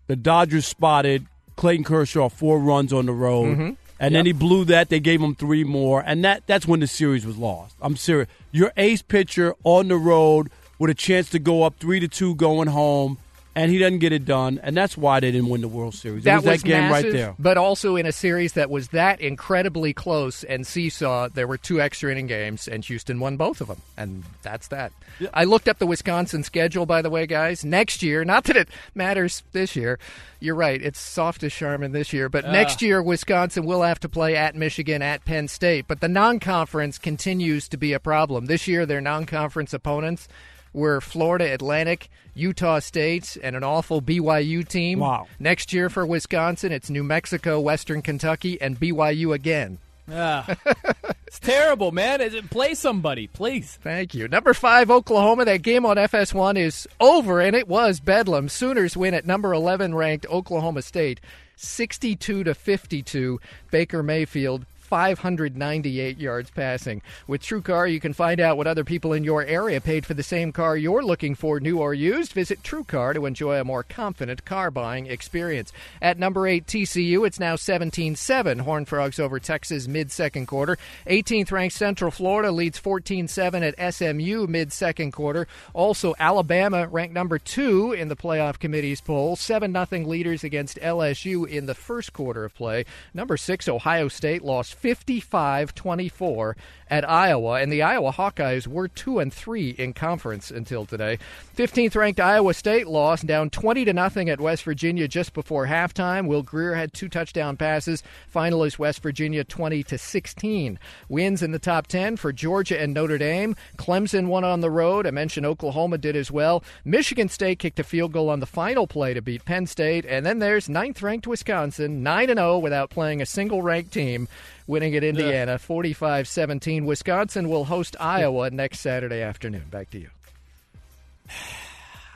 the 0.08 0.16
Dodgers 0.16 0.66
spotted 0.66 1.26
Clayton 1.54 1.84
Kershaw 1.84 2.28
four 2.28 2.58
runs 2.58 2.92
on 2.92 3.06
the 3.06 3.12
road. 3.12 3.56
Mm-hmm. 3.56 3.70
And 4.02 4.16
then 4.16 4.26
he 4.26 4.32
blew 4.32 4.64
that. 4.64 4.88
They 4.88 4.98
gave 4.98 5.20
him 5.22 5.36
three 5.36 5.62
more. 5.62 6.02
And 6.04 6.24
that 6.24 6.46
that's 6.46 6.66
when 6.66 6.80
the 6.80 6.88
series 6.88 7.24
was 7.24 7.36
lost. 7.36 7.76
I'm 7.80 7.96
serious. 7.96 8.28
Your 8.50 8.72
ace 8.76 9.00
pitcher 9.00 9.54
on 9.62 9.88
the 9.88 9.96
road 9.96 10.50
with 10.78 10.90
a 10.90 10.94
chance 10.94 11.30
to 11.30 11.38
go 11.38 11.62
up 11.62 11.76
three 11.78 12.00
to 12.00 12.08
two 12.08 12.34
going 12.34 12.66
home. 12.68 13.18
And 13.54 13.70
he 13.70 13.78
doesn't 13.78 13.98
get 13.98 14.12
it 14.12 14.24
done. 14.24 14.60
And 14.62 14.76
that's 14.76 14.96
why 14.96 15.20
they 15.20 15.30
didn't 15.30 15.48
win 15.48 15.60
the 15.60 15.68
World 15.68 15.94
Series. 15.94 16.24
That 16.24 16.42
it 16.42 16.48
was, 16.48 16.62
that 16.62 16.66
game 16.66 16.88
massive, 16.88 17.04
right 17.04 17.12
there. 17.12 17.34
But 17.38 17.58
also 17.58 17.96
in 17.96 18.06
a 18.06 18.12
series 18.12 18.54
that 18.54 18.70
was 18.70 18.88
that 18.88 19.20
incredibly 19.20 19.92
close 19.92 20.42
and 20.44 20.66
seesaw, 20.66 21.28
there 21.28 21.46
were 21.46 21.58
two 21.58 21.80
extra 21.80 22.10
inning 22.10 22.26
games, 22.26 22.66
and 22.66 22.82
Houston 22.84 23.20
won 23.20 23.36
both 23.36 23.60
of 23.60 23.68
them. 23.68 23.82
And 23.96 24.24
that's 24.42 24.68
that. 24.68 24.92
I 25.34 25.44
looked 25.44 25.68
up 25.68 25.78
the 25.78 25.86
Wisconsin 25.86 26.44
schedule, 26.44 26.86
by 26.86 27.02
the 27.02 27.10
way, 27.10 27.26
guys. 27.26 27.64
Next 27.64 28.02
year, 28.02 28.24
not 28.24 28.44
that 28.44 28.56
it 28.56 28.68
matters 28.94 29.42
this 29.52 29.76
year. 29.76 29.98
You're 30.40 30.54
right. 30.54 30.82
It's 30.82 30.98
soft 30.98 31.42
as 31.44 31.52
Charmin 31.52 31.92
this 31.92 32.12
year. 32.12 32.28
But 32.28 32.46
ah. 32.46 32.52
next 32.52 32.80
year, 32.82 33.02
Wisconsin 33.02 33.64
will 33.64 33.82
have 33.82 34.00
to 34.00 34.08
play 34.08 34.34
at 34.34 34.56
Michigan, 34.56 35.02
at 35.02 35.24
Penn 35.24 35.46
State. 35.46 35.86
But 35.86 36.00
the 36.00 36.08
non 36.08 36.40
conference 36.40 36.98
continues 36.98 37.68
to 37.68 37.76
be 37.76 37.92
a 37.92 38.00
problem. 38.00 38.46
This 38.46 38.66
year, 38.66 38.86
their 38.86 39.00
non 39.00 39.26
conference 39.26 39.72
opponents 39.74 40.26
were 40.72 41.00
Florida 41.00 41.52
Atlantic, 41.52 42.08
Utah 42.34 42.78
State, 42.78 43.36
and 43.42 43.54
an 43.56 43.62
awful 43.64 44.00
BYU 44.00 44.66
team. 44.66 45.00
Wow. 45.00 45.26
Next 45.38 45.72
year 45.72 45.88
for 45.90 46.06
Wisconsin, 46.06 46.72
it's 46.72 46.88
New 46.90 47.04
Mexico, 47.04 47.60
Western 47.60 48.02
Kentucky, 48.02 48.60
and 48.60 48.78
BYU 48.80 49.34
again. 49.34 49.78
Ah. 50.10 50.56
it's 51.26 51.38
terrible, 51.38 51.92
man. 51.92 52.20
It- 52.20 52.50
Play 52.50 52.74
somebody, 52.74 53.26
please. 53.28 53.78
Thank 53.82 54.14
you. 54.14 54.28
Number 54.28 54.52
five, 54.54 54.90
Oklahoma. 54.90 55.44
That 55.44 55.62
game 55.62 55.86
on 55.86 55.96
FS1 55.96 56.58
is 56.58 56.88
over, 57.00 57.40
and 57.40 57.54
it 57.54 57.68
was 57.68 58.00
Bedlam. 58.00 58.48
Sooners 58.48 58.96
win 58.96 59.14
at 59.14 59.26
number 59.26 59.52
11 59.52 59.94
ranked 59.94 60.26
Oklahoma 60.28 60.82
State, 60.82 61.20
62 61.56 62.44
to 62.44 62.54
52. 62.54 63.40
Baker 63.70 64.02
Mayfield. 64.02 64.66
598 64.92 66.18
yards 66.18 66.50
passing. 66.50 67.00
With 67.26 67.40
TrueCar, 67.40 67.90
you 67.90 67.98
can 67.98 68.12
find 68.12 68.38
out 68.38 68.58
what 68.58 68.66
other 68.66 68.84
people 68.84 69.14
in 69.14 69.24
your 69.24 69.42
area 69.42 69.80
paid 69.80 70.04
for 70.04 70.12
the 70.12 70.22
same 70.22 70.52
car 70.52 70.76
you're 70.76 71.02
looking 71.02 71.34
for, 71.34 71.58
new 71.60 71.78
or 71.78 71.94
used. 71.94 72.34
Visit 72.34 72.62
TrueCar 72.62 73.14
to 73.14 73.24
enjoy 73.24 73.58
a 73.58 73.64
more 73.64 73.84
confident 73.84 74.44
car 74.44 74.70
buying 74.70 75.06
experience. 75.06 75.72
At 76.02 76.18
number 76.18 76.46
8, 76.46 76.66
TCU, 76.66 77.26
it's 77.26 77.40
now 77.40 77.56
17 77.56 78.16
7. 78.16 78.58
Horned 78.58 78.86
Frogs 78.86 79.18
over 79.18 79.40
Texas 79.40 79.88
mid 79.88 80.12
second 80.12 80.44
quarter. 80.44 80.76
18th 81.06 81.50
ranked 81.50 81.74
Central 81.74 82.10
Florida 82.10 82.52
leads 82.52 82.76
14 82.76 83.28
7 83.28 83.62
at 83.62 83.94
SMU 83.94 84.46
mid 84.46 84.74
second 84.74 85.12
quarter. 85.12 85.48
Also, 85.72 86.14
Alabama 86.18 86.86
ranked 86.86 87.14
number 87.14 87.38
2 87.38 87.92
in 87.92 88.08
the 88.08 88.16
playoff 88.16 88.58
committee's 88.58 89.00
poll. 89.00 89.36
7 89.36 89.72
0 89.72 90.06
leaders 90.06 90.44
against 90.44 90.78
LSU 90.80 91.48
in 91.48 91.64
the 91.64 91.74
first 91.74 92.12
quarter 92.12 92.44
of 92.44 92.54
play. 92.54 92.84
Number 93.14 93.38
6, 93.38 93.68
Ohio 93.68 94.08
State 94.08 94.42
lost 94.42 94.81
55 94.82 95.76
24 95.76 96.56
at 96.90 97.08
Iowa, 97.08 97.60
and 97.62 97.72
the 97.72 97.82
Iowa 97.82 98.12
Hawkeyes 98.12 98.66
were 98.66 98.88
2 98.88 99.20
and 99.20 99.32
3 99.32 99.70
in 99.70 99.94
conference 99.94 100.50
until 100.50 100.84
today. 100.84 101.18
15th 101.56 101.94
ranked 101.94 102.20
Iowa 102.20 102.52
State 102.52 102.88
lost 102.88 103.24
down 103.26 103.48
20 103.48 103.84
to 103.86 103.92
nothing 103.92 104.28
at 104.28 104.40
West 104.40 104.64
Virginia 104.64 105.06
just 105.06 105.32
before 105.34 105.68
halftime. 105.68 106.26
Will 106.26 106.42
Grier 106.42 106.74
had 106.74 106.92
two 106.92 107.08
touchdown 107.08 107.56
passes. 107.56 108.02
Final 108.26 108.64
is 108.64 108.78
West 108.78 109.02
Virginia 109.02 109.44
20 109.44 109.84
to 109.84 109.96
16. 109.96 110.78
Wins 111.08 111.42
in 111.42 111.52
the 111.52 111.58
top 111.60 111.86
10 111.86 112.16
for 112.16 112.32
Georgia 112.32 112.78
and 112.78 112.92
Notre 112.92 113.18
Dame. 113.18 113.54
Clemson 113.78 114.26
won 114.26 114.42
on 114.42 114.60
the 114.60 114.70
road. 114.70 115.06
I 115.06 115.12
mentioned 115.12 115.46
Oklahoma 115.46 115.96
did 115.96 116.16
as 116.16 116.30
well. 116.30 116.64
Michigan 116.84 117.28
State 117.28 117.60
kicked 117.60 117.78
a 117.78 117.84
field 117.84 118.12
goal 118.12 118.28
on 118.28 118.40
the 118.40 118.46
final 118.46 118.88
play 118.88 119.14
to 119.14 119.22
beat 119.22 119.44
Penn 119.44 119.66
State, 119.66 120.04
and 120.04 120.26
then 120.26 120.40
there's 120.40 120.68
ninth 120.68 121.00
ranked 121.00 121.28
Wisconsin, 121.28 122.02
9 122.02 122.30
and 122.30 122.38
0 122.38 122.58
without 122.58 122.90
playing 122.90 123.22
a 123.22 123.26
single 123.26 123.62
ranked 123.62 123.92
team 123.92 124.28
winning 124.66 124.94
at 124.96 125.04
Indiana 125.04 125.58
45 125.58 126.26
17. 126.28 126.84
Wisconsin 126.84 127.48
will 127.48 127.64
host 127.64 127.96
Iowa 127.98 128.50
next 128.50 128.80
Saturday 128.80 129.20
afternoon. 129.22 129.64
Back 129.70 129.90
to 129.90 129.98
you. 129.98 130.08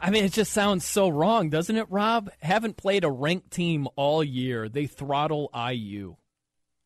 I 0.00 0.10
mean, 0.10 0.24
it 0.24 0.32
just 0.32 0.52
sounds 0.52 0.84
so 0.84 1.08
wrong, 1.08 1.48
doesn't 1.48 1.74
it, 1.76 1.86
Rob? 1.90 2.30
Haven't 2.40 2.76
played 2.76 3.02
a 3.04 3.10
ranked 3.10 3.50
team 3.50 3.88
all 3.96 4.22
year. 4.22 4.68
They 4.68 4.86
throttle 4.86 5.50
IU. 5.54 6.16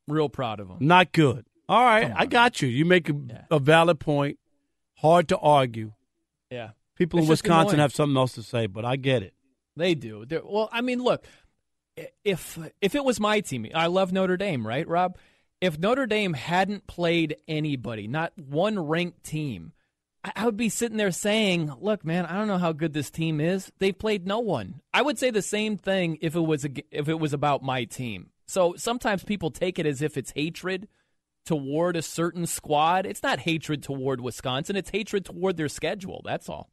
Real 0.07 0.29
proud 0.29 0.61
of 0.61 0.69
them. 0.69 0.79
Not 0.81 1.13
good. 1.13 1.45
All 1.69 1.85
right, 1.85 2.13
I 2.15 2.27
got 2.27 2.63
you. 2.63 2.69
You 2.69 2.85
make 2.85 3.09
a, 3.09 3.15
a 3.51 3.59
valid 3.59 4.01
point. 4.01 4.39
Hard 4.97 5.29
to 5.29 5.39
argue. 5.39 5.93
Yeah. 6.51 6.71
People 6.97 7.21
It's 7.21 7.27
in 7.27 7.31
Wisconsin 7.31 7.75
annoying. 7.75 7.79
have 7.81 7.95
something 7.95 8.17
else 8.17 8.33
to 8.35 8.43
say, 8.43 8.67
but 8.67 8.85
I 8.85 8.97
get 8.97 9.23
it. 9.23 9.35
They 9.77 9.95
do. 9.95 10.25
They're, 10.27 10.43
well, 10.45 10.69
I 10.73 10.81
mean, 10.81 11.01
look, 11.03 11.25
if 12.25 12.59
if 12.81 12.95
it 12.95 13.05
was 13.05 13.21
my 13.21 13.41
team, 13.41 13.67
I 13.75 13.87
love 13.87 14.13
Notre 14.13 14.37
Dame, 14.37 14.67
right, 14.67 14.87
Rob? 14.87 15.17
If 15.61 15.79
Notre 15.79 16.07
Dame 16.07 16.33
hadn't 16.33 16.87
played 16.87 17.37
anybody, 17.47 18.09
not 18.09 18.33
one 18.39 18.79
ranked 18.79 19.25
team, 19.25 19.73
I, 20.23 20.45
would 20.45 20.57
be 20.57 20.69
sitting 20.69 20.97
there 20.97 21.11
saying, 21.11 21.73
"Look, 21.81 22.05
man, 22.05 22.27
I 22.27 22.35
don't 22.35 22.49
know 22.49 22.59
how 22.59 22.73
good 22.73 22.93
this 22.93 23.11
team 23.11 23.41
is. 23.41 23.71
They've 23.79 23.97
played 23.97 24.27
no 24.27 24.39
one." 24.39 24.81
I 24.93 25.03
would 25.03 25.19
say 25.19 25.31
the 25.31 25.43
same 25.43 25.77
thing 25.77 26.19
if 26.21 26.35
it 26.35 26.41
was 26.41 26.65
a, 26.65 26.71
if 26.91 27.09
it 27.09 27.19
was 27.19 27.33
about 27.33 27.63
my 27.63 27.85
team. 27.85 28.31
So 28.47 28.75
sometimes 28.77 29.23
people 29.25 29.51
take 29.51 29.79
it 29.79 29.87
as 29.87 30.03
if 30.03 30.17
it's 30.17 30.33
hatred 30.33 30.89
toward 31.47 31.97
a 31.97 32.03
certain 32.03 32.47
squad. 32.47 33.07
It's 33.07 33.23
not 33.23 33.41
hatred 33.41 33.83
toward 33.83 34.21
Wisconsin, 34.21 34.77
it's 34.77 34.91
hatred 34.91 35.25
toward 35.25 35.57
their 35.57 35.69
schedule. 35.69 36.23
That's 36.25 36.49
all. 36.49 36.71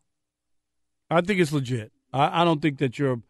I 1.10 1.22
think 1.22 1.40
it's 1.40 1.54
legit. 1.54 1.92
I, 2.12 2.42
I 2.42 2.46
don't 2.46 2.62
think 2.62 2.80
that 2.80 3.00
you're 3.00 3.22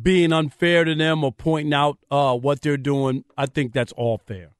being 0.00 0.32
unfair 0.32 0.84
to 0.84 0.94
them 0.94 1.24
or 1.24 1.32
pointing 1.32 1.74
out 1.74 1.98
uh, 2.10 2.36
what 2.36 2.62
they're 2.62 2.76
doing. 2.76 3.24
I 3.36 3.46
think 3.46 3.72
that's 3.72 3.92
all 3.92 4.18
fair. 4.18 4.55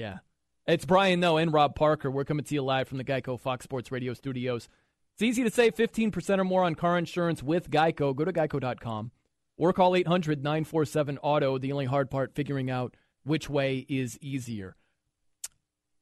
Yeah. 0.00 0.18
It's 0.66 0.86
Brian, 0.86 1.20
though, 1.20 1.36
and 1.36 1.52
Rob 1.52 1.74
Parker. 1.74 2.10
We're 2.10 2.24
coming 2.24 2.44
to 2.44 2.54
you 2.54 2.62
live 2.62 2.88
from 2.88 2.96
the 2.96 3.04
Geico 3.04 3.38
Fox 3.38 3.64
Sports 3.64 3.92
Radio 3.92 4.14
studios. 4.14 4.68
It's 5.12 5.22
easy 5.22 5.44
to 5.44 5.50
save 5.50 5.74
15% 5.74 6.38
or 6.38 6.44
more 6.44 6.64
on 6.64 6.74
car 6.74 6.96
insurance 6.96 7.42
with 7.42 7.70
Geico. 7.70 8.16
Go 8.16 8.24
to 8.24 8.32
geico.com 8.32 9.10
or 9.58 9.74
call 9.74 9.94
800 9.94 10.42
947 10.42 11.18
Auto. 11.18 11.58
The 11.58 11.72
only 11.72 11.84
hard 11.84 12.10
part, 12.10 12.34
figuring 12.34 12.70
out 12.70 12.96
which 13.24 13.50
way 13.50 13.84
is 13.90 14.18
easier. 14.22 14.74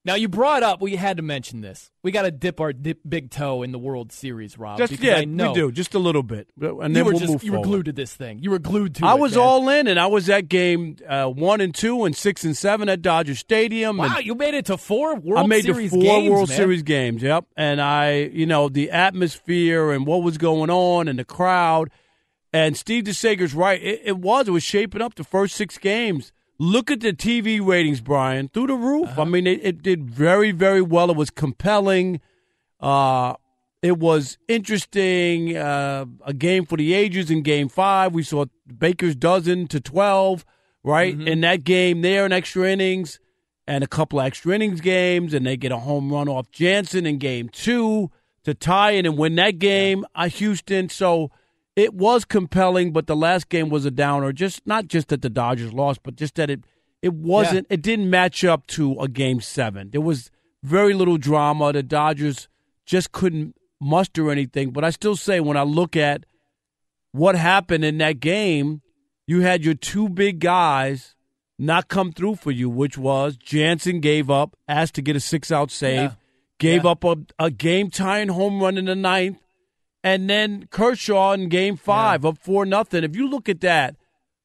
Now 0.09 0.14
you 0.14 0.27
brought 0.27 0.62
up 0.62 0.81
we 0.81 0.97
had 0.97 1.18
to 1.18 1.23
mention 1.23 1.61
this. 1.61 1.90
We 2.03 2.12
got 2.12 2.23
to 2.23 2.31
dip 2.31 2.61
our 2.61 2.73
dip 2.73 3.01
big 3.07 3.31
toe 3.31 3.62
in 3.62 3.73
the 3.73 3.79
World 3.79 4.11
Series, 4.11 4.57
Rob. 4.57 4.79
Just 4.79 4.99
yeah, 5.01 5.16
I 5.16 5.27
know 5.27 5.53
we 5.53 5.61
do 5.61 5.71
just 5.71 5.92
a 5.92 5.99
little 5.99 6.23
bit, 6.23 6.49
and 6.59 6.97
then 6.97 6.97
you 6.97 7.05
were 7.05 7.11
we'll 7.11 7.21
just 7.21 7.33
move 7.35 7.44
you 7.44 7.53
were 7.53 7.62
glued 7.62 7.85
to 7.85 7.92
this 7.92 8.14
thing. 8.14 8.38
You 8.38 8.53
were 8.53 8.59
glued 8.59 8.94
to. 8.94 9.07
I 9.07 9.16
it, 9.16 9.21
was 9.21 9.33
man. 9.33 9.44
all 9.44 9.68
in, 9.68 9.87
and 9.87 10.01
I 10.01 10.07
was 10.07 10.31
at 10.31 10.49
game 10.49 10.97
uh, 11.07 11.27
one 11.27 11.61
and 11.61 11.75
two, 11.75 12.07
and 12.07 12.16
six 12.16 12.42
and 12.42 12.57
seven 12.57 12.88
at 12.88 13.03
Dodger 13.03 13.35
Stadium. 13.35 13.99
Wow, 13.99 14.16
you 14.16 14.35
made 14.35 14.55
it 14.55 14.64
to 14.66 14.79
four 14.79 15.14
World 15.14 15.44
I 15.44 15.47
made 15.47 15.64
Series 15.64 15.90
the 15.90 16.01
four 16.01 16.03
games, 16.03 16.31
World 16.31 16.49
man. 16.49 16.57
Series 16.57 16.83
games. 16.85 17.23
Yep, 17.23 17.44
and 17.59 17.79
I, 17.79 18.31
you 18.33 18.47
know, 18.47 18.71
the 18.71 18.90
atmosphere 18.90 19.90
and 19.90 20.07
what 20.07 20.23
was 20.23 20.38
going 20.38 20.71
on, 20.71 21.09
and 21.09 21.18
the 21.18 21.27
crowd. 21.27 21.90
And 22.51 22.79
Steve 22.79 23.05
DeSager's 23.05 23.53
right. 23.53 23.79
It, 23.83 24.01
it 24.07 24.16
was. 24.16 24.49
It 24.49 24.53
was 24.53 24.62
shaping 24.62 25.03
up 25.03 25.16
the 25.16 25.25
first 25.25 25.55
six 25.55 25.77
games. 25.77 26.33
Look 26.59 26.90
at 26.90 27.01
the 27.01 27.12
TV 27.12 27.64
ratings, 27.64 28.01
Brian, 28.01 28.49
through 28.49 28.66
the 28.66 28.75
roof. 28.75 29.09
Uh-huh. 29.11 29.23
I 29.23 29.25
mean, 29.25 29.47
it, 29.47 29.61
it 29.62 29.83
did 29.83 30.11
very, 30.11 30.51
very 30.51 30.83
well. 30.83 31.11
It 31.11 31.16
was 31.16 31.31
compelling. 31.31 32.21
Uh, 32.81 33.35
it 33.81 33.99
was 33.99 34.38
interesting. 34.49 35.57
Uh, 35.57 36.07
a 36.25 36.35
game 36.35 36.66
for 36.66 36.77
the 36.77 36.94
ages 36.94 37.31
in 37.31 37.42
Game 37.42 37.68
Five. 37.68 38.12
We 38.12 38.25
saw 38.25 38.47
Baker's 38.66 39.14
dozen 39.14 39.68
to 39.68 39.81
twelve, 39.81 40.44
right? 40.83 41.16
Mm-hmm. 41.16 41.29
In 41.29 41.40
that 41.42 41.62
game, 41.62 42.03
there 42.03 42.27
in 42.27 42.33
extra 42.33 42.68
innings, 42.68 43.21
and 43.68 43.85
a 43.85 43.87
couple 43.87 44.18
of 44.18 44.27
extra 44.27 44.53
innings 44.53 44.81
games, 44.81 45.35
and 45.35 45.47
they 45.47 45.57
get 45.57 45.71
a 45.71 45.79
home 45.79 46.12
run 46.12 46.29
off 46.29 46.51
Jansen 46.51 47.07
in 47.07 47.18
Game 47.18 47.49
Two 47.51 48.11
to 48.42 48.53
tie 48.53 48.92
it 48.92 49.07
and 49.07 49.16
win 49.16 49.37
that 49.37 49.61
game. 49.61 50.05
Uh, 50.12 50.29
Houston. 50.29 50.88
So 50.88 51.31
it 51.79 51.95
was 51.95 52.25
compelling, 52.25 52.93
but 52.93 53.07
the 53.07 53.17
last 53.17 53.49
game 53.49 53.69
was 53.69 53.85
a 53.85 53.91
downer. 53.91 54.33
Just 54.33 54.67
not 54.67 54.88
just 54.88 55.09
that 55.09 55.23
the 55.23 55.31
Dodgers 55.31 55.73
lost, 55.73 56.03
but 56.03 56.17
just 56.17 56.35
that 56.37 56.51
it 56.51 56.64
it 57.03 57.14
wasn't. 57.14 57.67
It 57.71 57.83
didn't 57.83 58.11
match 58.11 58.45
up 58.45 58.67
to 58.69 58.99
a 59.01 59.07
game 59.09 59.41
seven. 59.41 59.91
There 59.91 60.01
was 60.01 60.31
very 60.64 60.93
little 60.95 61.17
drama. 61.19 61.73
The 61.73 61.83
Dodgers 61.83 62.49
just 62.87 63.12
couldn't 63.12 63.55
muster 63.81 64.31
anything. 64.31 64.71
But 64.71 64.85
I 64.85 64.91
still 64.91 65.14
say 65.14 65.38
when 65.41 65.57
I 65.57 65.62
look 65.62 65.97
at 65.97 66.25
what 67.12 67.37
happened 67.37 67.85
in 67.85 67.99
that 67.99 68.21
game, 68.21 68.83
you 69.27 69.41
had 69.43 69.64
your 69.64 69.75
two 69.75 70.09
big 70.09 70.41
guys 70.41 71.14
not 71.59 71.88
come 71.88 72.12
through 72.12 72.37
for 72.37 72.51
you, 72.51 72.69
which 72.69 72.97
was 72.99 73.37
Jansen 73.37 74.01
gave 74.01 74.31
up, 74.31 74.57
asked 74.69 74.95
to 74.95 75.03
get 75.03 75.17
a 75.17 75.21
six 75.21 75.51
out 75.53 75.71
save, 75.71 75.97
Yeah. 76.01 76.12
gave 76.59 76.85
Yeah. 76.85 76.91
up 76.91 77.05
a, 77.05 77.17
a 77.38 77.51
game 77.51 77.91
tying 77.91 78.29
home 78.29 78.61
run 78.61 78.77
in 78.79 78.85
the 78.87 78.95
ninth, 78.97 79.38
and 80.09 80.31
then 80.31 80.68
Kershaw 80.71 81.33
in 81.33 81.51
game 81.51 81.77
five 81.77 82.25
up 82.25 82.38
four 82.38 82.64
nothing. 82.64 83.05
If 83.05 83.14
you 83.14 83.29
look 83.29 83.49
at 83.49 83.61
that, 83.61 83.97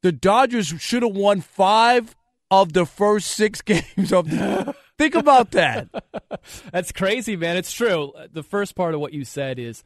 the 0.01 0.11
Dodgers 0.11 0.67
should 0.67 1.03
have 1.03 1.15
won 1.15 1.39
five 1.39 2.15
of 2.51 2.73
the 2.73 2.85
first 2.85 3.27
six 3.31 3.61
games 3.63 4.11
of 4.11 4.29
the 4.29 4.75
Think 4.97 5.15
about 5.15 5.51
that. 5.51 5.89
That's 6.71 6.91
crazy, 6.91 7.35
man. 7.35 7.57
It's 7.57 7.71
true. 7.71 8.13
The 8.31 8.43
first 8.43 8.75
part 8.75 8.93
of 8.93 8.99
what 8.99 9.13
you 9.13 9.25
said 9.25 9.57
is 9.57 9.83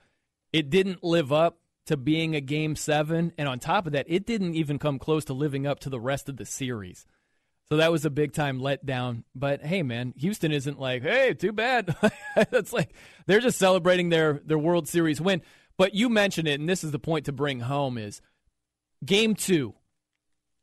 it 0.51 0.69
didn't 0.69 1.03
live 1.03 1.31
up 1.31 1.59
to 1.85 1.95
being 1.95 2.35
a 2.35 2.41
game 2.41 2.75
seven. 2.75 3.31
And 3.37 3.47
on 3.47 3.59
top 3.59 3.85
of 3.87 3.93
that, 3.93 4.05
it 4.09 4.25
didn't 4.25 4.55
even 4.55 4.79
come 4.79 4.99
close 4.99 5.23
to 5.25 5.33
living 5.33 5.65
up 5.65 5.79
to 5.81 5.89
the 5.89 5.99
rest 5.99 6.27
of 6.27 6.35
the 6.35 6.45
series. 6.45 7.05
So 7.69 7.77
that 7.77 7.91
was 7.91 8.03
a 8.03 8.09
big 8.09 8.33
time 8.33 8.59
letdown. 8.59 9.23
But 9.33 9.63
hey, 9.63 9.83
man, 9.83 10.13
Houston 10.17 10.51
isn't 10.51 10.79
like, 10.79 11.03
hey, 11.03 11.33
too 11.33 11.53
bad. 11.53 11.95
It's 12.51 12.71
like 12.71 12.93
they're 13.25 13.39
just 13.39 13.57
celebrating 13.57 14.09
their, 14.09 14.41
their 14.45 14.59
World 14.59 14.87
Series 14.87 15.19
win. 15.19 15.41
But 15.77 15.93
you 15.93 16.09
mentioned 16.09 16.47
it, 16.47 16.59
and 16.59 16.67
this 16.67 16.83
is 16.83 16.91
the 16.91 16.99
point 16.99 17.25
to 17.25 17.31
bring 17.31 17.61
home 17.61 17.97
is 17.97 18.21
game 19.05 19.35
two. 19.35 19.75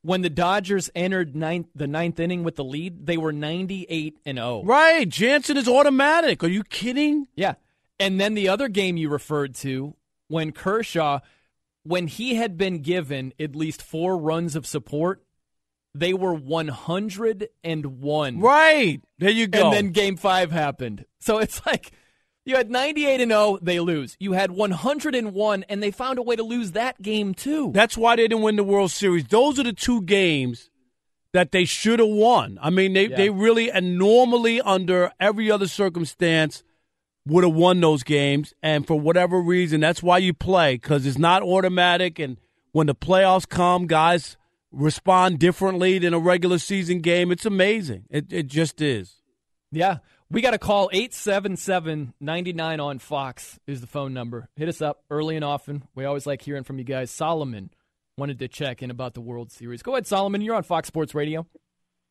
When 0.02 0.20
the 0.20 0.30
Dodgers 0.30 0.90
entered 0.94 1.34
ninth, 1.34 1.68
the 1.74 1.86
ninth 1.86 2.20
inning 2.20 2.44
with 2.44 2.56
the 2.56 2.64
lead, 2.64 3.06
they 3.06 3.16
were 3.16 3.32
98 3.32 4.18
and 4.26 4.36
0. 4.36 4.62
Right. 4.64 5.08
Jansen 5.08 5.56
is 5.56 5.66
automatic. 5.66 6.44
Are 6.44 6.48
you 6.48 6.62
kidding? 6.62 7.26
Yeah. 7.36 7.54
And 7.98 8.20
then 8.20 8.34
the 8.34 8.50
other 8.50 8.68
game 8.68 8.98
you 8.98 9.08
referred 9.08 9.54
to, 9.56 9.96
when 10.28 10.52
Kershaw, 10.52 11.20
when 11.84 12.06
he 12.06 12.34
had 12.34 12.58
been 12.58 12.82
given 12.82 13.32
at 13.40 13.56
least 13.56 13.80
four 13.80 14.18
runs 14.18 14.56
of 14.56 14.66
support, 14.66 15.24
they 15.94 16.12
were 16.12 16.34
101. 16.34 18.40
Right. 18.40 19.00
There 19.18 19.30
you 19.30 19.46
go. 19.46 19.64
And 19.64 19.72
then 19.72 19.92
game 19.92 20.16
five 20.16 20.50
happened. 20.50 21.04
So 21.20 21.38
it's 21.38 21.64
like 21.64 21.92
you 22.44 22.56
had 22.56 22.70
98 22.70 23.20
and 23.20 23.30
0, 23.30 23.58
they 23.62 23.80
lose. 23.80 24.16
You 24.20 24.32
had 24.32 24.50
101, 24.50 25.64
and 25.68 25.82
they 25.82 25.90
found 25.90 26.18
a 26.18 26.22
way 26.22 26.36
to 26.36 26.42
lose 26.42 26.72
that 26.72 27.00
game 27.00 27.34
too. 27.34 27.70
That's 27.72 27.96
why 27.96 28.16
they 28.16 28.28
didn't 28.28 28.42
win 28.42 28.56
the 28.56 28.64
World 28.64 28.90
Series. 28.90 29.24
Those 29.24 29.58
are 29.58 29.64
the 29.64 29.72
two 29.72 30.02
games 30.02 30.70
that 31.32 31.50
they 31.52 31.64
should 31.64 31.98
have 31.98 32.08
won. 32.08 32.58
I 32.62 32.70
mean, 32.70 32.92
they, 32.92 33.08
Yeah. 33.08 33.16
they 33.16 33.30
really, 33.30 33.70
and 33.70 33.98
normally 33.98 34.60
under 34.60 35.10
every 35.18 35.50
other 35.50 35.66
circumstance, 35.66 36.62
would 37.26 37.42
have 37.42 37.54
won 37.54 37.80
those 37.80 38.02
games. 38.02 38.52
And 38.62 38.86
for 38.86 39.00
whatever 39.00 39.40
reason, 39.40 39.80
that's 39.80 40.02
why 40.02 40.18
you 40.18 40.34
play, 40.34 40.74
because 40.74 41.06
it's 41.06 41.18
not 41.18 41.42
automatic. 41.42 42.18
And 42.18 42.38
when 42.72 42.86
the 42.86 42.94
playoffs 42.94 43.48
come, 43.48 43.86
guys 43.86 44.36
respond 44.70 45.38
differently 45.38 45.98
than 45.98 46.12
a 46.12 46.18
regular 46.18 46.58
season 46.58 47.00
game. 47.00 47.32
It's 47.32 47.46
amazing. 47.46 48.04
It, 48.10 48.32
it 48.32 48.46
just 48.46 48.80
is. 48.82 49.22
Yeah. 49.72 49.98
We 50.34 50.42
got 50.42 50.50
to 50.50 50.58
call 50.58 50.90
877 50.92 52.12
99 52.18 52.80
on 52.80 52.98
Fox 52.98 53.60
is 53.68 53.80
the 53.80 53.86
phone 53.86 54.12
number. 54.12 54.48
Hit 54.56 54.68
us 54.68 54.82
up 54.82 55.04
early 55.08 55.36
and 55.36 55.44
often. 55.44 55.84
We 55.94 56.06
always 56.06 56.26
like 56.26 56.42
hearing 56.42 56.64
from 56.64 56.76
you 56.76 56.84
guys. 56.84 57.12
Solomon 57.12 57.70
wanted 58.18 58.40
to 58.40 58.48
check 58.48 58.82
in 58.82 58.90
about 58.90 59.14
the 59.14 59.20
World 59.20 59.52
Series. 59.52 59.80
Go 59.80 59.92
ahead, 59.92 60.08
Solomon. 60.08 60.40
You're 60.40 60.56
on 60.56 60.64
Fox 60.64 60.88
Sports 60.88 61.14
Radio. 61.14 61.46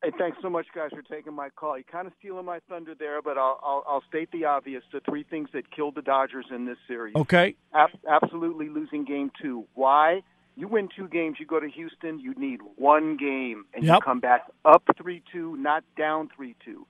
Hey, 0.01 0.11
thanks 0.17 0.37
so 0.41 0.49
much, 0.49 0.67
guys, 0.73 0.91
for 0.91 1.01
taking 1.01 1.33
my 1.33 1.49
call. 1.49 1.77
You're 1.77 1.83
kind 1.83 2.07
of 2.07 2.13
stealing 2.17 2.45
my 2.45 2.59
thunder 2.69 2.95
there, 2.97 3.21
but 3.21 3.37
I'll, 3.37 3.59
I'll, 3.61 3.83
I'll 3.85 4.03
state 4.07 4.31
the 4.31 4.45
obvious: 4.45 4.83
the 4.93 5.01
three 5.01 5.23
things 5.23 5.49
that 5.51 5.69
killed 5.69 5.95
the 5.95 6.01
Dodgers 6.01 6.45
in 6.49 6.65
this 6.65 6.77
series. 6.87 7.17
Okay. 7.17 7.55
Ab- 7.73 7.89
absolutely 8.09 8.69
losing 8.69 9.03
Game 9.03 9.31
Two. 9.41 9.65
Why? 9.73 10.21
You 10.55 10.69
win 10.69 10.87
two 10.95 11.09
games, 11.09 11.37
you 11.41 11.45
go 11.45 11.59
to 11.59 11.67
Houston. 11.67 12.21
You 12.21 12.33
need 12.35 12.61
one 12.77 13.17
game, 13.17 13.65
and 13.73 13.83
you 13.83 13.99
come 14.01 14.21
back 14.21 14.43
up 14.63 14.83
three-two, 14.95 15.57
not 15.57 15.83
down 15.97 16.29
three-two. 16.33 16.87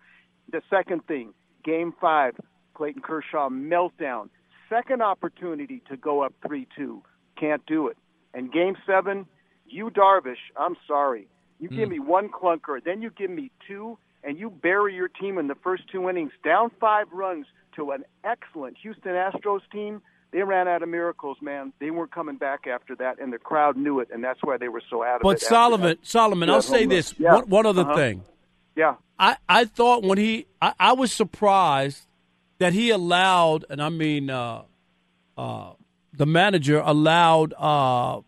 The 0.52 0.62
second 0.70 1.06
thing, 1.08 1.34
Game 1.64 1.94
Five, 2.00 2.36
Clayton 2.74 3.02
Kershaw 3.02 3.50
meltdown. 3.50 4.30
Second 4.70 5.02
opportunity 5.02 5.82
to 5.90 5.98
go 5.98 6.22
up 6.24 6.34
three-two, 6.46 7.02
can't 7.40 7.66
do 7.66 7.88
it. 7.88 7.98
And 8.34 8.52
Game 8.52 8.76
Seven, 8.86 9.26
Yu 9.68 9.90
Darvish, 9.92 10.36
I'm 10.58 10.76
sorry. 10.88 11.28
You 11.60 11.70
give 11.70 11.90
me 11.90 12.00
one 12.00 12.30
clunker, 12.30 12.84
then 12.84 13.02
you 13.02 13.10
give 13.10 13.30
me 13.30 13.50
two, 13.68 13.98
and 14.24 14.38
you 14.38 14.50
bury 14.50 14.96
your 14.96 15.08
team 15.08 15.38
in 15.38 15.48
the 15.48 15.56
first 15.56 15.84
two 15.92 16.10
innings, 16.10 16.32
down 16.44 16.72
five 16.80 17.08
runs 17.14 17.46
to 17.76 17.92
an 17.92 18.04
excellent 18.24 18.78
Houston 18.82 19.12
Astros 19.14 19.62
team. 19.72 20.02
They 20.32 20.42
ran 20.42 20.68
out 20.68 20.82
of 20.84 20.90
miracles, 20.90 21.38
man. 21.42 21.72
They 21.80 21.92
weren't 21.92 22.12
coming 22.12 22.38
back 22.38 22.66
after 22.68 22.96
that, 22.96 23.20
and 23.20 23.32
the 23.32 23.38
crowd 23.38 23.78
knew 23.78 24.00
it, 24.00 24.10
and 24.12 24.24
that's 24.24 24.40
why 24.44 24.58
they 24.58 24.68
were 24.68 24.82
so 24.90 25.04
out 25.04 25.08
adamant. 25.18 25.24
But 25.24 25.36
after 25.36 25.46
Solomon. 25.46 25.98
Solomon, 26.02 26.50
Yeah, 26.50 26.56
I'll 26.56 26.62
say 26.64 26.86
this. 26.86 27.14
Yeah. 27.20 27.36
One, 27.36 27.50
one 27.50 27.66
other 27.68 27.84
Uh-huh. 27.84 27.96
thing. 27.96 28.24
Yeah. 28.76 28.96
I, 29.24 29.38
I 29.48 29.66
thought 29.66 30.04
when 30.04 30.18
he 30.18 30.48
I, 30.62 30.74
I 30.80 30.94
was 30.94 31.12
surprised 31.14 32.06
that 32.60 32.74
he 32.74 32.90
allowed 32.90 33.64
and 33.70 33.82
I 33.82 33.90
mean 33.90 34.30
uh, 34.30 34.64
uh, 35.38 35.72
the 36.12 36.26
manager 36.26 36.80
allowed 36.84 37.54
uh, 37.58 38.22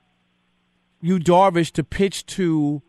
Yu 1.02 1.20
Darvish 1.20 1.72
to 1.74 1.84
pitch 1.84 2.26
to 2.28 2.82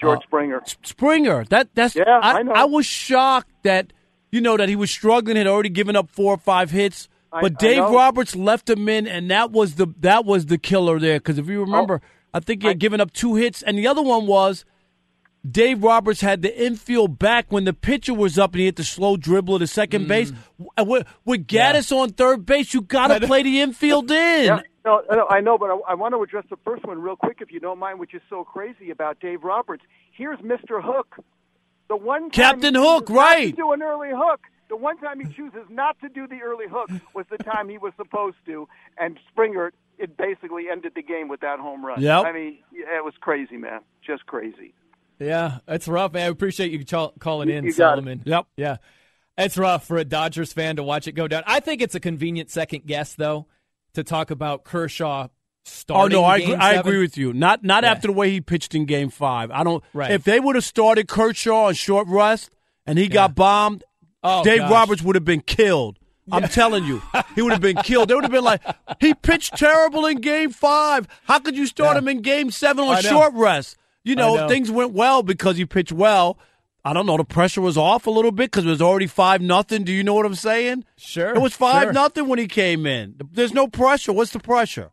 George 0.00 0.18
uh, 0.18 0.22
Springer. 0.22 0.60
S- 0.62 0.76
Springer. 0.84 1.44
That 1.44 1.74
that's 1.74 1.94
Yeah, 1.96 2.04
I, 2.22 2.38
I 2.38 2.42
know. 2.42 2.52
I 2.52 2.64
was 2.64 2.86
shocked 2.86 3.50
that 3.64 3.92
you 4.30 4.40
know 4.40 4.56
that 4.56 4.68
he 4.68 4.76
was 4.76 4.90
struggling 4.90 5.36
had 5.36 5.46
already 5.46 5.68
given 5.68 5.96
up 5.96 6.08
four 6.10 6.34
or 6.34 6.38
five 6.38 6.70
hits. 6.70 7.08
I- 7.32 7.40
But 7.42 7.58
Dave. 7.58 7.82
Roberts 7.82 8.34
left 8.36 8.70
him 8.70 8.88
in, 8.88 9.06
and 9.06 9.30
that 9.30 9.50
was 9.50 9.74
the 9.74 9.88
that 10.00 10.24
was 10.24 10.46
the 10.46 10.56
killer 10.58 10.98
there. 10.98 11.18
Because 11.18 11.38
if 11.38 11.48
you 11.48 11.60
remember, 11.60 12.00
I 12.32 12.40
think 12.40 12.62
he 12.62 12.68
had 12.68 12.78
given 12.78 13.00
up 13.00 13.12
two 13.12 13.34
hits, 13.34 13.60
and 13.62 13.76
the 13.76 13.86
other 13.88 14.02
one 14.02 14.26
was 14.26 14.64
Dave 15.48 15.82
Roberts 15.82 16.20
had 16.20 16.42
the 16.42 16.64
infield 16.64 17.18
back 17.18 17.46
when 17.50 17.64
the 17.64 17.72
pitcher 17.72 18.12
was 18.12 18.38
up 18.38 18.52
and 18.52 18.60
he 18.60 18.66
hit 18.66 18.76
the 18.76 18.84
slow 18.84 19.16
dribbler 19.16 19.58
to 19.58 19.66
second 19.66 20.04
mm. 20.04 20.08
base. 20.08 20.32
With, 20.78 21.06
with 21.24 21.46
Gattis 21.46 21.96
on 21.96 22.10
third 22.10 22.44
base, 22.44 22.74
you 22.74 22.82
got 22.82 23.08
to 23.08 23.26
play 23.26 23.42
the 23.42 23.60
infield 23.60 24.10
in. 24.10 24.44
Yeah, 24.44 24.60
no, 24.84 25.02
no, 25.10 25.26
I 25.28 25.40
know, 25.40 25.56
but 25.56 25.70
I, 25.70 25.78
I 25.88 25.94
want 25.94 26.14
to 26.14 26.22
address 26.22 26.44
the 26.50 26.58
first 26.64 26.84
one 26.84 27.00
real 27.00 27.16
quick, 27.16 27.38
if 27.40 27.52
you 27.52 27.60
don't 27.60 27.78
mind, 27.78 27.98
which 27.98 28.14
is 28.14 28.22
so 28.28 28.44
crazy 28.44 28.90
about 28.90 29.20
Dave 29.20 29.42
Roberts. 29.42 29.82
Here's 30.12 30.38
Mr. 30.40 30.82
Hook. 30.82 31.16
The 31.88 31.96
one 31.96 32.22
time 32.22 32.30
Captain 32.30 32.74
Hook, 32.74 33.08
right. 33.08 33.56
Do 33.56 33.72
an 33.72 33.82
early 33.82 34.10
hook. 34.12 34.40
The 34.68 34.76
one 34.76 34.98
time 34.98 35.18
he 35.18 35.32
chooses 35.32 35.64
not 35.68 35.98
to 36.00 36.08
do 36.08 36.28
the 36.28 36.42
early 36.42 36.66
hook 36.70 36.88
was 37.12 37.26
the 37.28 37.38
time 37.38 37.68
he 37.68 37.78
was 37.78 37.92
supposed 37.96 38.36
to, 38.46 38.68
and 38.98 39.18
Springer 39.32 39.72
it 40.00 40.16
basically 40.16 40.64
ended 40.70 40.92
the 40.94 41.02
game 41.02 41.28
with 41.28 41.40
that 41.40 41.58
home 41.58 41.84
run. 41.84 42.00
Yep. 42.00 42.24
I 42.24 42.32
mean, 42.32 42.58
it 42.72 43.04
was 43.04 43.14
crazy, 43.20 43.56
man. 43.56 43.80
Just 44.04 44.24
crazy. 44.26 44.72
Yeah, 45.20 45.58
it's 45.68 45.86
rough, 45.86 46.12
man. 46.14 46.24
I 46.26 46.28
appreciate 46.28 46.72
you 46.72 46.82
ch- 46.82 47.18
calling 47.20 47.48
in, 47.50 47.64
You 47.64 47.70
got 47.72 47.98
it. 47.98 48.02
Solomon. 48.02 48.22
Yep. 48.24 48.46
Yeah. 48.56 48.76
It's 49.38 49.56
rough 49.56 49.86
for 49.86 49.96
a 49.98 50.04
Dodgers 50.04 50.52
fan 50.52 50.76
to 50.76 50.82
watch 50.82 51.06
it 51.06 51.12
go 51.12 51.28
down. 51.28 51.42
I 51.46 51.60
think 51.60 51.80
it's 51.82 51.94
a 51.94 52.00
convenient 52.00 52.50
second 52.50 52.86
guess, 52.86 53.14
though, 53.14 53.46
to 53.94 54.02
talk 54.04 54.30
about 54.30 54.64
Kershaw 54.64 55.28
starting. 55.64 56.16
Oh 56.16 56.20
no, 56.22 56.24
I 56.26 56.36
agree, 56.36 56.46
Game 56.48 56.60
I 56.60 56.72
agree 56.74 56.98
with 57.00 57.16
you. 57.18 57.32
Not 57.32 57.62
not 57.62 57.84
Yeah. 57.84 57.90
after 57.92 58.08
the 58.08 58.12
way 58.12 58.30
he 58.30 58.40
pitched 58.40 58.74
in 58.74 58.86
Game 58.86 59.08
Five. 59.10 59.50
I 59.50 59.62
don't. 59.62 59.84
Right. 59.92 60.10
If 60.10 60.24
they 60.24 60.40
would 60.40 60.56
have 60.56 60.64
started 60.64 61.06
Kershaw 61.08 61.66
on 61.66 61.74
short 61.74 62.06
rest 62.08 62.50
and 62.86 62.98
he 62.98 63.08
got 63.08 63.34
bombed, 63.34 63.84
Oh, 64.22 64.42
Dave 64.44 64.58
gosh. 64.60 64.70
Roberts 64.70 65.02
would 65.02 65.16
have 65.16 65.24
been 65.24 65.40
killed. 65.42 65.98
I'm 66.32 66.46
telling 66.48 66.84
you, 66.84 67.02
he 67.34 67.42
would 67.42 67.52
have 67.52 67.60
been 67.62 67.78
killed. 67.78 68.08
They 68.08 68.14
would 68.14 68.22
have 68.24 68.30
been 68.30 68.44
like, 68.44 68.62
he 69.00 69.14
pitched 69.14 69.56
terrible 69.56 70.06
in 70.06 70.18
Game 70.20 70.50
Five. 70.50 71.08
How 71.24 71.38
could 71.40 71.56
you 71.56 71.66
start 71.66 71.96
him 71.96 72.06
in 72.08 72.20
Game 72.22 72.50
Seven 72.50 72.84
on 72.84 73.02
short 73.02 73.32
rest? 73.34 73.76
You 74.04 74.14
know, 74.14 74.36
know. 74.36 74.48
things 74.48 74.70
went 74.70 74.92
well 74.92 75.22
because 75.22 75.56
he 75.56 75.66
pitched 75.66 75.92
well. 75.92 76.38
I 76.84 76.94
don't 76.94 77.04
know. 77.04 77.18
The 77.18 77.24
pressure 77.24 77.60
was 77.60 77.76
off 77.76 78.06
a 78.06 78.10
little 78.10 78.32
bit 78.32 78.50
because 78.50 78.64
it 78.64 78.70
was 78.70 78.80
already 78.80 79.06
five 79.06 79.42
nothing. 79.42 79.84
Do 79.84 79.92
you 79.92 80.02
know 80.02 80.14
what 80.14 80.24
I'm 80.24 80.34
saying? 80.34 80.84
Sure. 80.96 81.34
It 81.34 81.40
was 81.40 81.54
five 81.54 81.82
sure. 81.84 81.92
nothing 81.92 82.26
when 82.28 82.38
he 82.38 82.46
came 82.46 82.86
in. 82.86 83.16
There's 83.32 83.52
no 83.52 83.66
pressure. 83.68 84.12
What's 84.12 84.32
the 84.32 84.38
pressure? 84.38 84.90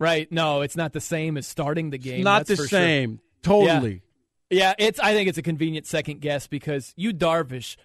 Right. 0.00 0.30
No, 0.32 0.62
it's 0.62 0.76
not 0.76 0.92
the 0.92 1.00
same 1.00 1.36
as 1.36 1.46
starting 1.46 1.90
the 1.90 1.98
game. 1.98 2.24
Not 2.24 2.46
that's 2.46 2.48
the 2.48 2.56
for 2.56 2.68
sure. 2.68 2.78
same. 2.80 3.20
Totally. 3.42 4.02
Yeah, 4.50 4.74
it's. 4.78 4.98
I 4.98 5.12
think 5.12 5.28
it's 5.28 5.38
a 5.38 5.42
convenient 5.42 5.86
second 5.86 6.20
guess 6.20 6.48
because 6.48 6.92
Yu 6.96 7.12
Darvish, 7.12 7.76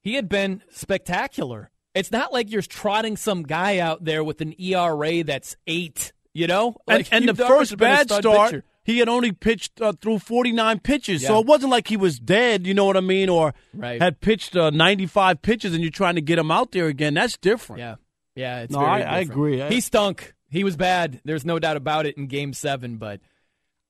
he 0.00 0.14
had 0.14 0.28
been 0.28 0.62
spectacular. 0.70 1.70
It's 1.94 2.10
not 2.10 2.32
like 2.32 2.50
you're 2.50 2.62
trotting 2.62 3.16
some 3.16 3.42
guy 3.42 3.78
out 3.78 4.04
there 4.04 4.24
with 4.24 4.40
an 4.40 4.54
ERA 4.58 5.22
that's 5.22 5.56
eight. 5.66 6.12
You 6.32 6.46
know, 6.46 6.76
And, 6.88 6.98
Like, 6.98 7.08
and 7.12 7.26
Yu 7.26 7.32
the 7.32 7.44
Darvish 7.44 7.48
first 7.48 7.76
bad 7.76 8.10
start, 8.10 8.50
pitcher. 8.50 8.64
He 8.84 8.98
had 8.98 9.08
only 9.08 9.32
pitched 9.32 9.80
uh, 9.80 9.92
through 10.00 10.18
49 10.20 10.78
pitches. 10.80 11.26
So 11.26 11.40
it 11.40 11.46
wasn't 11.46 11.70
like 11.72 11.88
he 11.88 11.96
was 11.96 12.18
dead, 12.20 12.66
you 12.66 12.74
know 12.74 12.84
what 12.84 12.96
I 12.96 13.00
mean? 13.00 13.28
Or 13.28 13.54
Right. 13.72 14.00
had 14.00 14.20
pitched 14.20 14.54
uh, 14.56 14.70
95 14.70 15.42
pitches 15.42 15.74
and 15.74 15.82
you're 15.82 15.90
trying 15.90 16.14
to 16.16 16.20
get 16.20 16.38
him 16.38 16.50
out 16.50 16.72
there 16.72 16.86
again. 16.86 17.14
That's 17.14 17.36
different. 17.38 17.80
Yeah, 17.80 17.94
yeah. 18.36 18.60
It's 18.62 18.72
No, 18.72 18.80
very 18.80 19.02
I- 19.02 19.16
I 19.16 19.18
agree. 19.20 19.60
I- 19.62 19.70
He 19.70 19.80
stunk. 19.80 20.34
He 20.50 20.62
was 20.64 20.76
bad. 20.76 21.20
There's 21.24 21.44
no 21.44 21.58
doubt 21.58 21.76
about 21.76 22.06
it 22.06 22.16
in 22.16 22.26
Game 22.28 22.52
Seven. 22.52 22.96
But 22.98 23.20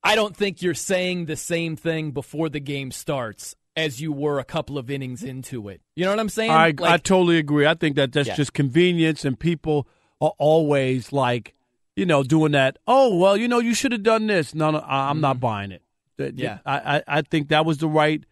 I 0.03 0.15
don't 0.15 0.35
think 0.35 0.61
you're 0.61 0.73
saying 0.73 1.25
the 1.25 1.35
same 1.35 1.75
thing 1.75 2.11
before 2.11 2.47
the 2.49 2.59
game 2.59 2.91
starts 2.91 3.55
as 3.75 3.99
you 3.99 4.11
were 4.13 4.39
a 4.39 4.43
couple 4.45 4.77
of 4.77 4.89
innings 4.89 5.21
into 5.23 5.67
it. 5.67 5.81
You 5.97 6.05
know 6.05 6.11
what 6.11 6.19
I'm 6.19 6.29
saying? 6.29 6.51
I, 6.51 6.73
I 6.81 6.97
totally 6.97 7.37
agree. 7.37 7.65
I 7.67 7.73
think 7.73 7.97
that 7.97 8.13
that's 8.13 8.29
Yeah. 8.29 8.35
just 8.35 8.53
convenience, 8.53 9.25
and 9.25 9.37
people 9.37 9.87
are 10.21 10.31
always 10.37 11.11
like, 11.11 11.53
you 11.95 12.05
know, 12.05 12.23
doing 12.23 12.51
that. 12.53 12.77
Oh, 12.87 13.15
well, 13.15 13.35
you 13.37 13.47
know, 13.47 13.59
you 13.59 13.73
should 13.73 13.91
have 13.91 14.03
done 14.03 14.27
this. 14.27 14.53
No, 14.55 14.71
no, 14.71 14.79
I- 14.79 15.09
I'm 15.09 15.21
not 15.21 15.39
buying 15.39 15.71
it. 15.71 15.81
Mm-hmm. 16.19 16.39
Yeah. 16.39 16.59
I, 16.65 16.97
I, 16.97 17.03
I 17.07 17.21
think 17.21 17.49
that 17.49 17.65
was 17.65 17.77
the 17.79 17.87
right 17.89 18.23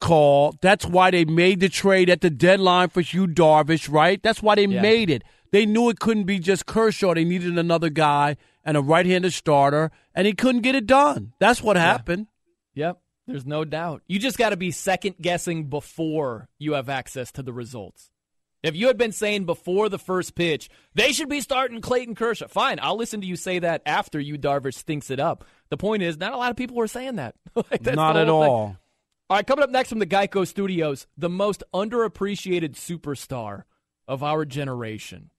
call. 0.00 0.56
That's 0.60 0.84
why 0.86 1.10
they 1.10 1.24
made 1.24 1.60
the 1.60 1.68
trade 1.68 2.10
at 2.10 2.20
the 2.20 2.30
deadline 2.30 2.88
for 2.88 3.00
Yu 3.00 3.26
Darvish, 3.26 3.90
right? 3.92 4.22
That's 4.22 4.42
why 4.42 4.54
they 4.56 4.66
Yeah. 4.66 4.80
made 4.82 5.10
it. 5.10 5.22
They 5.50 5.66
knew 5.66 5.88
it 5.90 6.00
couldn't 6.00 6.24
be 6.24 6.38
just 6.38 6.66
Kershaw. 6.66 7.14
They 7.14 7.24
needed 7.24 7.58
another 7.58 7.90
guy 7.90 8.36
and 8.64 8.76
a 8.76 8.80
right-handed 8.80 9.32
starter, 9.32 9.90
and 10.14 10.26
he 10.26 10.32
couldn't 10.32 10.62
get 10.62 10.74
it 10.74 10.86
done. 10.86 11.32
That's 11.40 11.62
what 11.62 11.76
happened. 11.76 12.28
Yep. 12.74 13.00
There's 13.26 13.44
no 13.46 13.64
doubt. 13.64 14.02
You 14.06 14.18
just 14.18 14.38
got 14.38 14.50
to 14.50 14.56
be 14.56 14.70
second 14.70 15.16
guessing 15.20 15.64
before 15.68 16.48
you 16.58 16.72
have 16.72 16.88
access 16.88 17.30
to 17.32 17.42
the 17.42 17.52
results. 17.52 18.10
If 18.62 18.76
you 18.76 18.86
had 18.86 18.96
been 18.96 19.12
saying 19.12 19.44
before 19.44 19.88
the 19.88 19.98
first 19.98 20.34
pitch, 20.36 20.70
they 20.94 21.12
should 21.12 21.28
be 21.28 21.40
starting 21.40 21.80
Clayton 21.80 22.14
Kershaw, 22.14 22.46
fine. 22.46 22.78
I'll 22.80 22.96
listen 22.96 23.20
to 23.20 23.26
you 23.26 23.34
say 23.34 23.58
that 23.58 23.82
after 23.86 24.20
Yu 24.20 24.38
Darvish 24.38 24.74
stinks 24.74 25.10
it 25.10 25.18
up. 25.18 25.44
The 25.70 25.76
point 25.76 26.02
is, 26.02 26.16
not 26.16 26.32
a 26.32 26.36
lot 26.36 26.50
of 26.50 26.56
people 26.56 26.76
were 26.76 26.86
saying 26.86 27.16
that. 27.16 27.34
Like, 27.56 27.84
Not 27.84 28.16
at 28.16 28.28
whole 28.28 28.42
thing. 28.42 28.50
all. 28.50 28.76
All 29.30 29.36
right, 29.36 29.46
coming 29.46 29.62
up 29.62 29.70
next 29.70 29.88
from 29.88 29.98
the 29.98 30.06
Geico 30.06 30.46
Studios, 30.46 31.06
the 31.16 31.28
most 31.30 31.62
underappreciated 31.74 32.74
superstar 32.74 33.62
of 34.06 34.22
our 34.22 34.44
generation. 34.44 35.30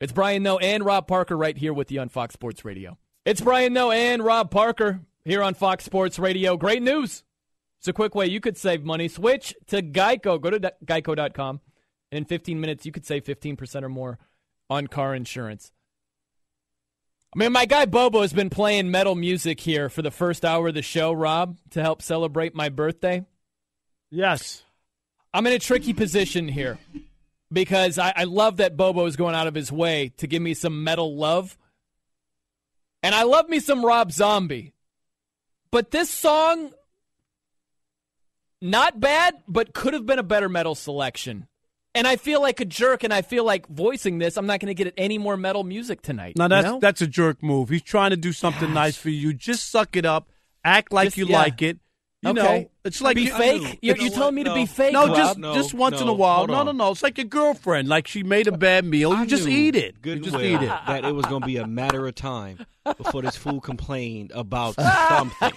It's 0.00 0.12
Brian 0.12 0.42
Noe 0.42 0.58
and 0.58 0.84
Rob 0.84 1.06
Parker 1.06 1.36
right 1.36 1.56
here 1.56 1.72
with 1.72 1.90
you 1.90 2.00
on 2.00 2.08
Fox 2.08 2.34
Sports 2.34 2.64
Radio. 2.64 2.98
It's 3.24 3.40
Brian 3.40 3.72
Noe 3.72 3.90
and 3.90 4.22
Rob 4.22 4.50
Parker 4.50 5.00
here 5.24 5.42
on 5.42 5.54
Fox 5.54 5.84
Sports 5.84 6.18
Radio. 6.18 6.56
Great 6.56 6.82
news. 6.82 7.24
It's 7.78 7.88
a 7.88 7.92
quick 7.92 8.14
way 8.14 8.26
you 8.26 8.40
could 8.40 8.56
save 8.56 8.84
money. 8.84 9.08
Switch 9.08 9.54
to 9.68 9.80
Geico. 9.82 10.40
Go 10.40 10.50
to 10.50 10.72
geico.com. 10.84 11.60
In 12.16 12.24
15 12.24 12.58
minutes, 12.58 12.86
you 12.86 12.92
could 12.92 13.04
save 13.04 13.24
15% 13.24 13.82
or 13.82 13.90
more 13.90 14.18
on 14.70 14.86
car 14.86 15.14
insurance. 15.14 15.70
I 17.34 17.38
mean, 17.38 17.52
my 17.52 17.66
guy 17.66 17.84
Bobo 17.84 18.22
has 18.22 18.32
been 18.32 18.48
playing 18.48 18.90
metal 18.90 19.14
music 19.14 19.60
here 19.60 19.90
for 19.90 20.00
the 20.00 20.10
first 20.10 20.42
hour 20.42 20.68
of 20.68 20.74
the 20.74 20.80
show, 20.80 21.12
Rob, 21.12 21.58
to 21.70 21.82
help 21.82 22.00
celebrate 22.00 22.54
my 22.54 22.70
birthday. 22.70 23.26
Yes. 24.10 24.64
I'm 25.34 25.46
in 25.46 25.52
a 25.52 25.58
tricky 25.58 25.92
position 25.92 26.48
here 26.48 26.78
because 27.52 27.98
I, 27.98 28.14
I 28.16 28.24
love 28.24 28.56
that 28.56 28.78
Bobo 28.78 29.04
is 29.04 29.16
going 29.16 29.34
out 29.34 29.46
of 29.46 29.54
his 29.54 29.70
way 29.70 30.12
to 30.16 30.26
give 30.26 30.40
me 30.40 30.54
some 30.54 30.84
metal 30.84 31.16
love. 31.16 31.58
And 33.02 33.14
I 33.14 33.24
love 33.24 33.50
me 33.50 33.60
some 33.60 33.84
Rob 33.84 34.10
Zombie. 34.10 34.72
But 35.70 35.90
this 35.90 36.08
song, 36.08 36.70
not 38.62 38.98
bad, 38.98 39.34
but 39.46 39.74
could 39.74 39.92
have 39.92 40.06
been 40.06 40.18
a 40.18 40.22
better 40.22 40.48
metal 40.48 40.74
selection. 40.74 41.46
And 41.96 42.06
I 42.06 42.16
feel 42.16 42.40
like 42.42 42.60
a 42.60 42.64
jerk, 42.64 43.02
and 43.04 43.12
I 43.12 43.22
feel 43.22 43.42
like 43.44 43.66
voicing 43.68 44.18
this, 44.18 44.36
I'm 44.36 44.46
not 44.46 44.60
going 44.60 44.74
to 44.74 44.84
get 44.84 44.92
any 44.98 45.16
more 45.18 45.36
metal 45.36 45.64
music 45.64 46.02
tonight. 46.02 46.36
Now 46.36 46.44
you 46.44 46.48
that's 46.50 46.64
know? 46.66 46.78
that's 46.78 47.00
a 47.02 47.06
jerk 47.06 47.42
move. 47.42 47.70
He's 47.70 47.82
trying 47.82 48.10
to 48.10 48.16
do 48.16 48.32
something 48.32 48.72
nice 48.74 48.96
for 48.96 49.08
you. 49.10 49.32
Just 49.32 49.70
suck 49.70 49.96
it 49.96 50.04
up. 50.04 50.28
Act 50.62 50.92
like 50.92 51.06
Just- 51.06 51.16
you 51.16 51.26
yeah. 51.26 51.38
like 51.38 51.62
it. 51.62 51.78
You 52.22 52.30
Okay. 52.30 52.40
know, 52.42 52.70
it's 52.84 53.00
like 53.02 53.14
Be 53.14 53.24
you- 53.24 53.32
fake? 53.34 53.78
You're- 53.82 54.00
you're 54.00 54.10
telling 54.10 54.34
me 54.34 54.42
to 54.44 54.52
be 54.54 54.66
fake, 54.66 54.92
No, 54.92 55.06
Rob? 55.06 55.16
just 55.16 55.38
No, 55.38 55.54
just 55.54 55.74
once 55.74 56.00
in 56.00 56.08
a 56.08 56.12
while. 56.12 56.46
No, 56.46 56.62
no, 56.64 56.72
no. 56.72 56.90
It's 56.90 57.02
like 57.02 57.18
your 57.18 57.26
girlfriend. 57.26 57.88
Like 57.88 58.06
she 58.08 58.22
made 58.22 58.46
a 58.48 58.52
bad 58.56 58.84
meal. 58.84 59.10
You 59.10 59.16
I 59.18 59.26
just 59.26 59.46
knew 59.46 59.52
eat 59.56 59.76
it. 59.76 60.00
Good 60.02 60.18
you 60.18 60.24
just 60.30 60.36
eat 60.42 60.60
it. 60.62 60.68
That 60.86 61.04
it 61.04 61.14
was 61.14 61.24
going 61.26 61.42
to 61.42 61.46
be 61.46 61.58
a 61.58 61.66
matter 61.66 62.06
of 62.06 62.14
time 62.14 62.66
before 62.96 63.22
this 63.22 63.36
fool 63.36 63.60
complained 63.60 64.32
about 64.34 64.74
something. 64.76 65.52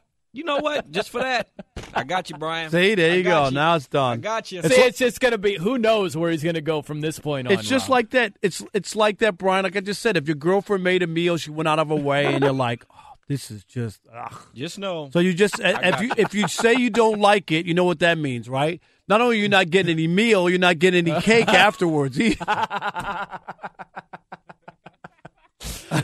you 0.38 0.44
know 0.44 0.58
what? 0.58 0.88
Just 0.92 1.10
for 1.10 1.18
that, 1.20 1.48
I 1.92 2.04
got 2.04 2.30
you, 2.30 2.36
Brian. 2.36 2.70
See, 2.70 2.94
there 2.94 3.16
you 3.16 3.24
got 3.24 3.50
go. 3.50 3.54
Now 3.54 3.74
it's 3.74 3.88
done. 3.88 4.12
I 4.12 4.16
got 4.18 4.52
you. 4.52 4.62
See, 4.62 4.72
it's 4.72 4.98
just 4.98 5.18
going 5.18 5.32
to 5.32 5.38
be 5.38 5.56
who 5.56 5.78
knows 5.78 6.16
where 6.16 6.30
he's 6.30 6.44
going 6.44 6.54
to 6.54 6.60
go 6.60 6.80
from 6.80 7.00
this 7.00 7.18
point 7.18 7.48
on. 7.48 7.54
It's 7.54 7.68
just 7.68 7.86
Rob. 7.86 7.90
like 7.90 8.10
that. 8.10 8.34
It's 8.40 8.64
it's 8.72 8.94
like 8.94 9.18
that, 9.18 9.36
Brian. 9.36 9.64
Like 9.64 9.74
I 9.74 9.80
just 9.80 10.00
said, 10.00 10.16
if 10.16 10.28
your 10.28 10.36
girlfriend 10.36 10.84
made 10.84 11.02
a 11.02 11.08
meal, 11.08 11.36
she 11.38 11.50
went 11.50 11.66
out 11.68 11.80
of 11.80 11.88
her 11.88 11.96
way, 11.96 12.26
and 12.26 12.44
you're 12.44 12.52
like, 12.52 12.86
oh, 12.94 13.14
this 13.26 13.50
is 13.50 13.64
just. 13.64 14.00
Ugh. 14.14 14.40
Just 14.54 14.78
know. 14.78 15.10
So 15.12 15.18
you 15.18 15.34
just 15.34 15.56
if 15.62 16.00
you 16.00 16.12
if 16.16 16.34
you 16.34 16.46
say 16.46 16.74
you 16.74 16.90
don't 16.90 17.18
like 17.18 17.50
it, 17.50 17.66
you 17.66 17.74
know 17.74 17.84
what 17.84 17.98
that 17.98 18.16
means, 18.16 18.48
right? 18.48 18.80
Not 19.08 19.20
only 19.20 19.38
you're 19.38 19.44
you 19.44 19.48
not 19.48 19.70
getting 19.70 19.90
any 19.90 20.06
meal, 20.06 20.48
you're 20.48 20.60
not 20.60 20.78
getting 20.78 21.08
any 21.08 21.20
cake 21.20 21.48
afterwards. 21.52 22.16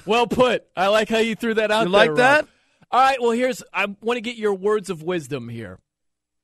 well 0.07 0.26
put. 0.26 0.64
I 0.76 0.89
like 0.89 1.09
how 1.09 1.18
you 1.18 1.37
threw 1.37 1.55
that 1.55 1.70
out 1.70 1.87
You 1.87 1.93
there. 1.93 2.09
like 2.09 2.18
Rob. 2.18 2.49
All 2.95 3.01
right. 3.01 3.20
Well, 3.20 3.32
here's. 3.32 3.61
I 3.72 3.86
want 4.03 4.18
to 4.18 4.20
get 4.20 4.36
your 4.36 4.55
words 4.55 4.88
of 4.88 5.03
wisdom 5.03 5.49
here. 5.49 5.80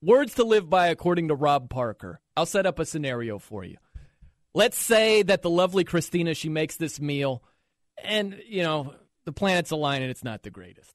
Words 0.03 0.35
to 0.35 0.43
live 0.43 0.69
by, 0.69 0.89
according 0.89 1.29
to 1.29 1.37
Rob 1.37 1.71
Parker. 1.71 2.21
I'll 2.37 2.45
set 2.45 2.67
up 2.67 2.81
a 2.81 2.85
scenario 2.85 3.39
for 3.39 3.63
you. 3.63 3.77
Let's 4.53 4.77
say 4.77 5.23
that 5.23 5.43
the 5.43 5.51
lovely 5.51 5.85
Christina 5.85 6.35
she 6.35 6.49
makes 6.49 6.75
this 6.75 7.01
meal, 7.01 7.45
and 8.03 8.43
you 8.49 8.65
know 8.65 8.97
the 9.27 9.31
planets 9.31 9.71
align 9.71 10.03
and 10.03 10.11
it's 10.11 10.25
not 10.25 10.43
the 10.43 10.51
greatest. 10.51 10.93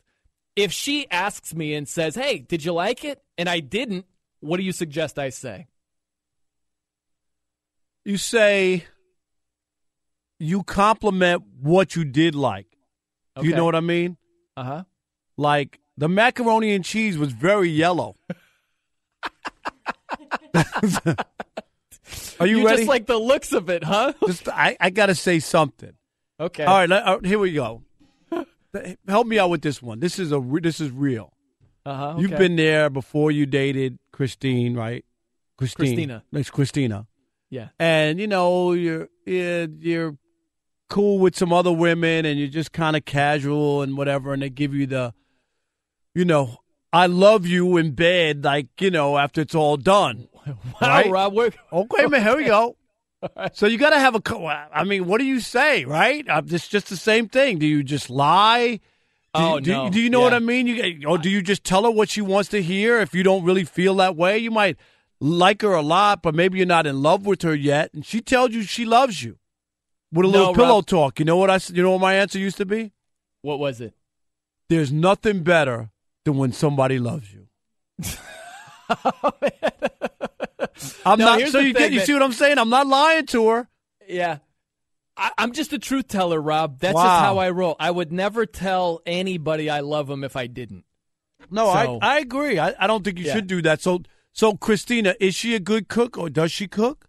If 0.58 0.74
she 0.74 1.10
asks 1.10 1.56
me 1.56 1.74
and 1.74 1.88
says, 1.88 2.16
"Hey, 2.16 2.40
did 2.40 2.66
you 2.66 2.74
like 2.74 3.06
it?" 3.06 3.24
and 3.38 3.48
I 3.48 3.62
didn't, 3.62 4.08
what 4.42 4.58
do 4.58 4.64
you 4.64 4.74
suggest 4.74 5.18
I 5.18 5.30
say? 5.30 5.68
You 8.04 8.18
say 8.18 8.88
you 10.38 10.64
compliment 10.64 11.44
what 11.62 11.96
you 11.96 12.04
did 12.04 12.36
like. 12.36 12.68
Do 13.40 13.48
you 13.48 13.56
know 13.56 13.64
what 13.64 13.76
I 13.76 13.80
mean? 13.80 14.18
Uh 14.58 14.64
huh. 14.66 14.84
Like 15.38 15.80
the 15.98 16.08
macaroni 16.10 16.74
and 16.74 16.84
cheese 16.84 17.18
was 17.18 17.32
very 17.32 17.70
yellow. 17.70 18.16
Are 22.40 22.48
you, 22.48 22.66
ready? 22.66 22.78
just 22.78 22.90
like 22.90 23.06
the 23.08 23.18
looks 23.18 23.54
of 23.54 23.70
it, 23.70 23.84
huh? 23.84 24.14
Just- 24.28 24.48
I, 24.50 24.76
I 24.80 24.90
got 24.90 25.08
to 25.08 25.16
say 25.16 25.40
something. 25.40 25.94
Okay. 26.40 26.64
All 26.66 26.78
right, 26.80 26.90
let- 26.90 27.04
uh, 27.08 27.20
here 27.24 27.40
we 27.40 27.54
go. 27.54 27.84
Help 29.08 29.28
me 29.28 29.40
out 29.40 29.50
with 29.50 29.62
this 29.62 29.82
one. 29.82 30.00
This 30.00 30.20
is 30.20 30.32
a 30.34 30.42
this 30.62 30.82
is 30.82 30.92
real. 30.92 31.32
Uh 31.86 31.96
huh. 31.96 32.16
You've 32.18 32.32
been 32.38 32.56
there 32.58 32.90
before 32.90 33.32
you 33.32 33.46
dated 33.46 34.00
Christine, 34.12 34.76
right? 34.76 35.06
Christine. 35.58 35.86
Christina. 35.86 36.24
It's 36.34 36.50
Christina. 36.50 37.08
Yeah. 37.50 37.70
And 37.80 38.20
you 38.20 38.28
know 38.28 38.74
you're, 38.74 39.08
you're 39.26 40.18
cool 40.90 41.20
with 41.20 41.38
some 41.38 41.54
other 41.54 41.72
women, 41.72 42.26
and 42.26 42.38
you're 42.38 42.50
just 42.50 42.74
kind 42.74 42.98
of 42.98 43.06
casual 43.06 43.82
and 43.82 43.96
whatever, 43.96 44.34
and 44.34 44.42
they 44.42 44.50
give 44.50 44.74
you 44.74 44.88
the, 44.88 45.14
you 46.16 46.26
know, 46.26 46.58
I 46.92 47.06
love 47.08 47.46
you 47.46 47.78
in 47.78 47.92
bed, 47.92 48.44
like, 48.44 48.68
you 48.82 48.90
know, 48.90 49.18
after 49.18 49.42
it's 49.42 49.54
all 49.56 49.78
done. 49.78 50.28
Wow, 50.48 50.54
right? 50.82 51.10
Rob, 51.12 51.34
we're, 51.34 51.52
Okay, 51.74 52.06
man, 52.08 52.22
here 52.24 52.38
we 52.38 52.46
go. 52.46 52.78
So 53.54 53.66
you 53.66 53.78
got 53.80 53.90
to 53.90 53.98
have 54.00 54.14
a. 54.14 54.22
co- 54.22 54.46
I 54.46 54.84
mean, 54.84 55.08
what 55.08 55.18
do 55.20 55.26
you 55.26 55.40
say, 55.40 55.84
right? 55.86 56.28
Uh, 56.30 56.44
It's 56.46 56.68
just 56.68 56.90
the 56.90 56.98
same 56.98 57.28
thing. 57.28 57.58
Do 57.58 57.66
you 57.66 57.84
just 57.84 58.10
lie? 58.12 58.80
Do, 59.34 59.42
Oh, 59.42 59.60
do, 59.60 59.72
no. 59.72 59.90
do 59.90 60.00
you 60.00 60.12
know 60.12 60.20
what 60.22 60.34
I 60.36 60.40
mean? 60.40 60.68
You 60.68 61.08
or 61.08 61.18
do 61.18 61.30
you 61.32 61.42
just 61.42 61.64
tell 61.64 61.84
her 61.86 61.92
what 61.92 62.10
she 62.10 62.22
wants 62.22 62.50
to 62.50 62.62
hear? 62.62 63.00
If 63.00 63.16
you 63.16 63.24
don't 63.24 63.44
really 63.44 63.64
feel 63.64 63.96
that 63.96 64.16
way, 64.16 64.38
you 64.38 64.52
might 64.52 64.78
like 65.20 65.64
her 65.64 65.74
a 65.74 65.82
lot, 65.82 66.22
but 66.22 66.36
maybe 66.36 66.58
you're 66.60 66.68
not 66.68 66.86
in 66.86 67.02
love 67.02 67.26
with 67.26 67.42
her 67.42 67.56
yet, 67.56 67.92
and 67.96 68.06
she 68.06 68.22
tells 68.22 68.52
you 68.52 68.62
she 68.62 68.86
loves 68.86 69.24
you 69.24 69.38
with 70.12 70.26
a 70.26 70.30
No, 70.30 70.38
little 70.40 70.54
pillow 70.54 70.76
Rob. 70.76 70.86
talk. 70.86 71.18
You 71.20 71.26
know 71.26 71.38
what 71.38 71.50
I? 71.50 71.60
You 71.74 71.82
know 71.82 71.92
what 71.92 72.02
my 72.02 72.14
answer 72.14 72.38
used 72.38 72.58
to 72.58 72.66
be? 72.66 72.92
what 73.42 73.58
was 73.58 73.82
it? 73.82 73.94
There's 74.70 74.92
nothing 74.92 75.42
better 75.42 75.90
than 76.26 76.38
when 76.38 76.52
somebody 76.52 77.00
loves 77.00 77.32
you. 77.32 77.48
I'm 81.06 81.20
No, 81.20 81.26
not. 81.38 81.48
So 81.50 81.60
you 81.60 81.74
thing, 81.74 81.84
get. 81.84 81.94
You 81.94 82.00
see 82.02 82.14
what 82.14 82.24
I'm 82.24 82.34
saying? 82.34 82.58
I'm 82.58 82.70
not 82.70 82.88
lying 82.88 83.26
to 83.28 83.48
her. 83.50 83.70
Yeah. 84.08 84.40
I, 85.16 85.32
I'm 85.38 85.54
just 85.54 85.72
a 85.72 85.80
truth 85.80 86.10
teller, 86.10 86.42
Rob. 86.42 86.80
That's 86.80 86.96
Wow. 86.96 87.04
just 87.04 87.20
how 87.22 87.38
I 87.38 87.50
roll. 87.52 87.76
I 87.80 87.90
would 87.90 88.12
never 88.12 88.46
tell 88.46 89.02
anybody 89.06 89.70
I 89.70 89.80
love 89.80 90.08
them 90.08 90.24
if 90.26 90.36
I 90.36 90.48
didn't. 90.48 90.84
No, 91.50 91.68
So- 91.72 92.00
I 92.02 92.16
I 92.16 92.20
agree. 92.20 92.60
I, 92.60 92.74
I 92.78 92.88
don't 92.88 93.04
think 93.06 93.20
you 93.20 93.26
Yeah. 93.26 93.34
should 93.36 93.48
do 93.48 93.62
that. 93.62 93.82
So 93.82 94.02
so 94.34 94.56
Christina, 94.56 95.16
is 95.22 95.34
she 95.36 95.56
a 95.56 95.60
good 95.60 95.88
cook 95.88 96.18
or 96.18 96.30
does 96.30 96.52
she 96.52 96.68
cook? 96.68 97.08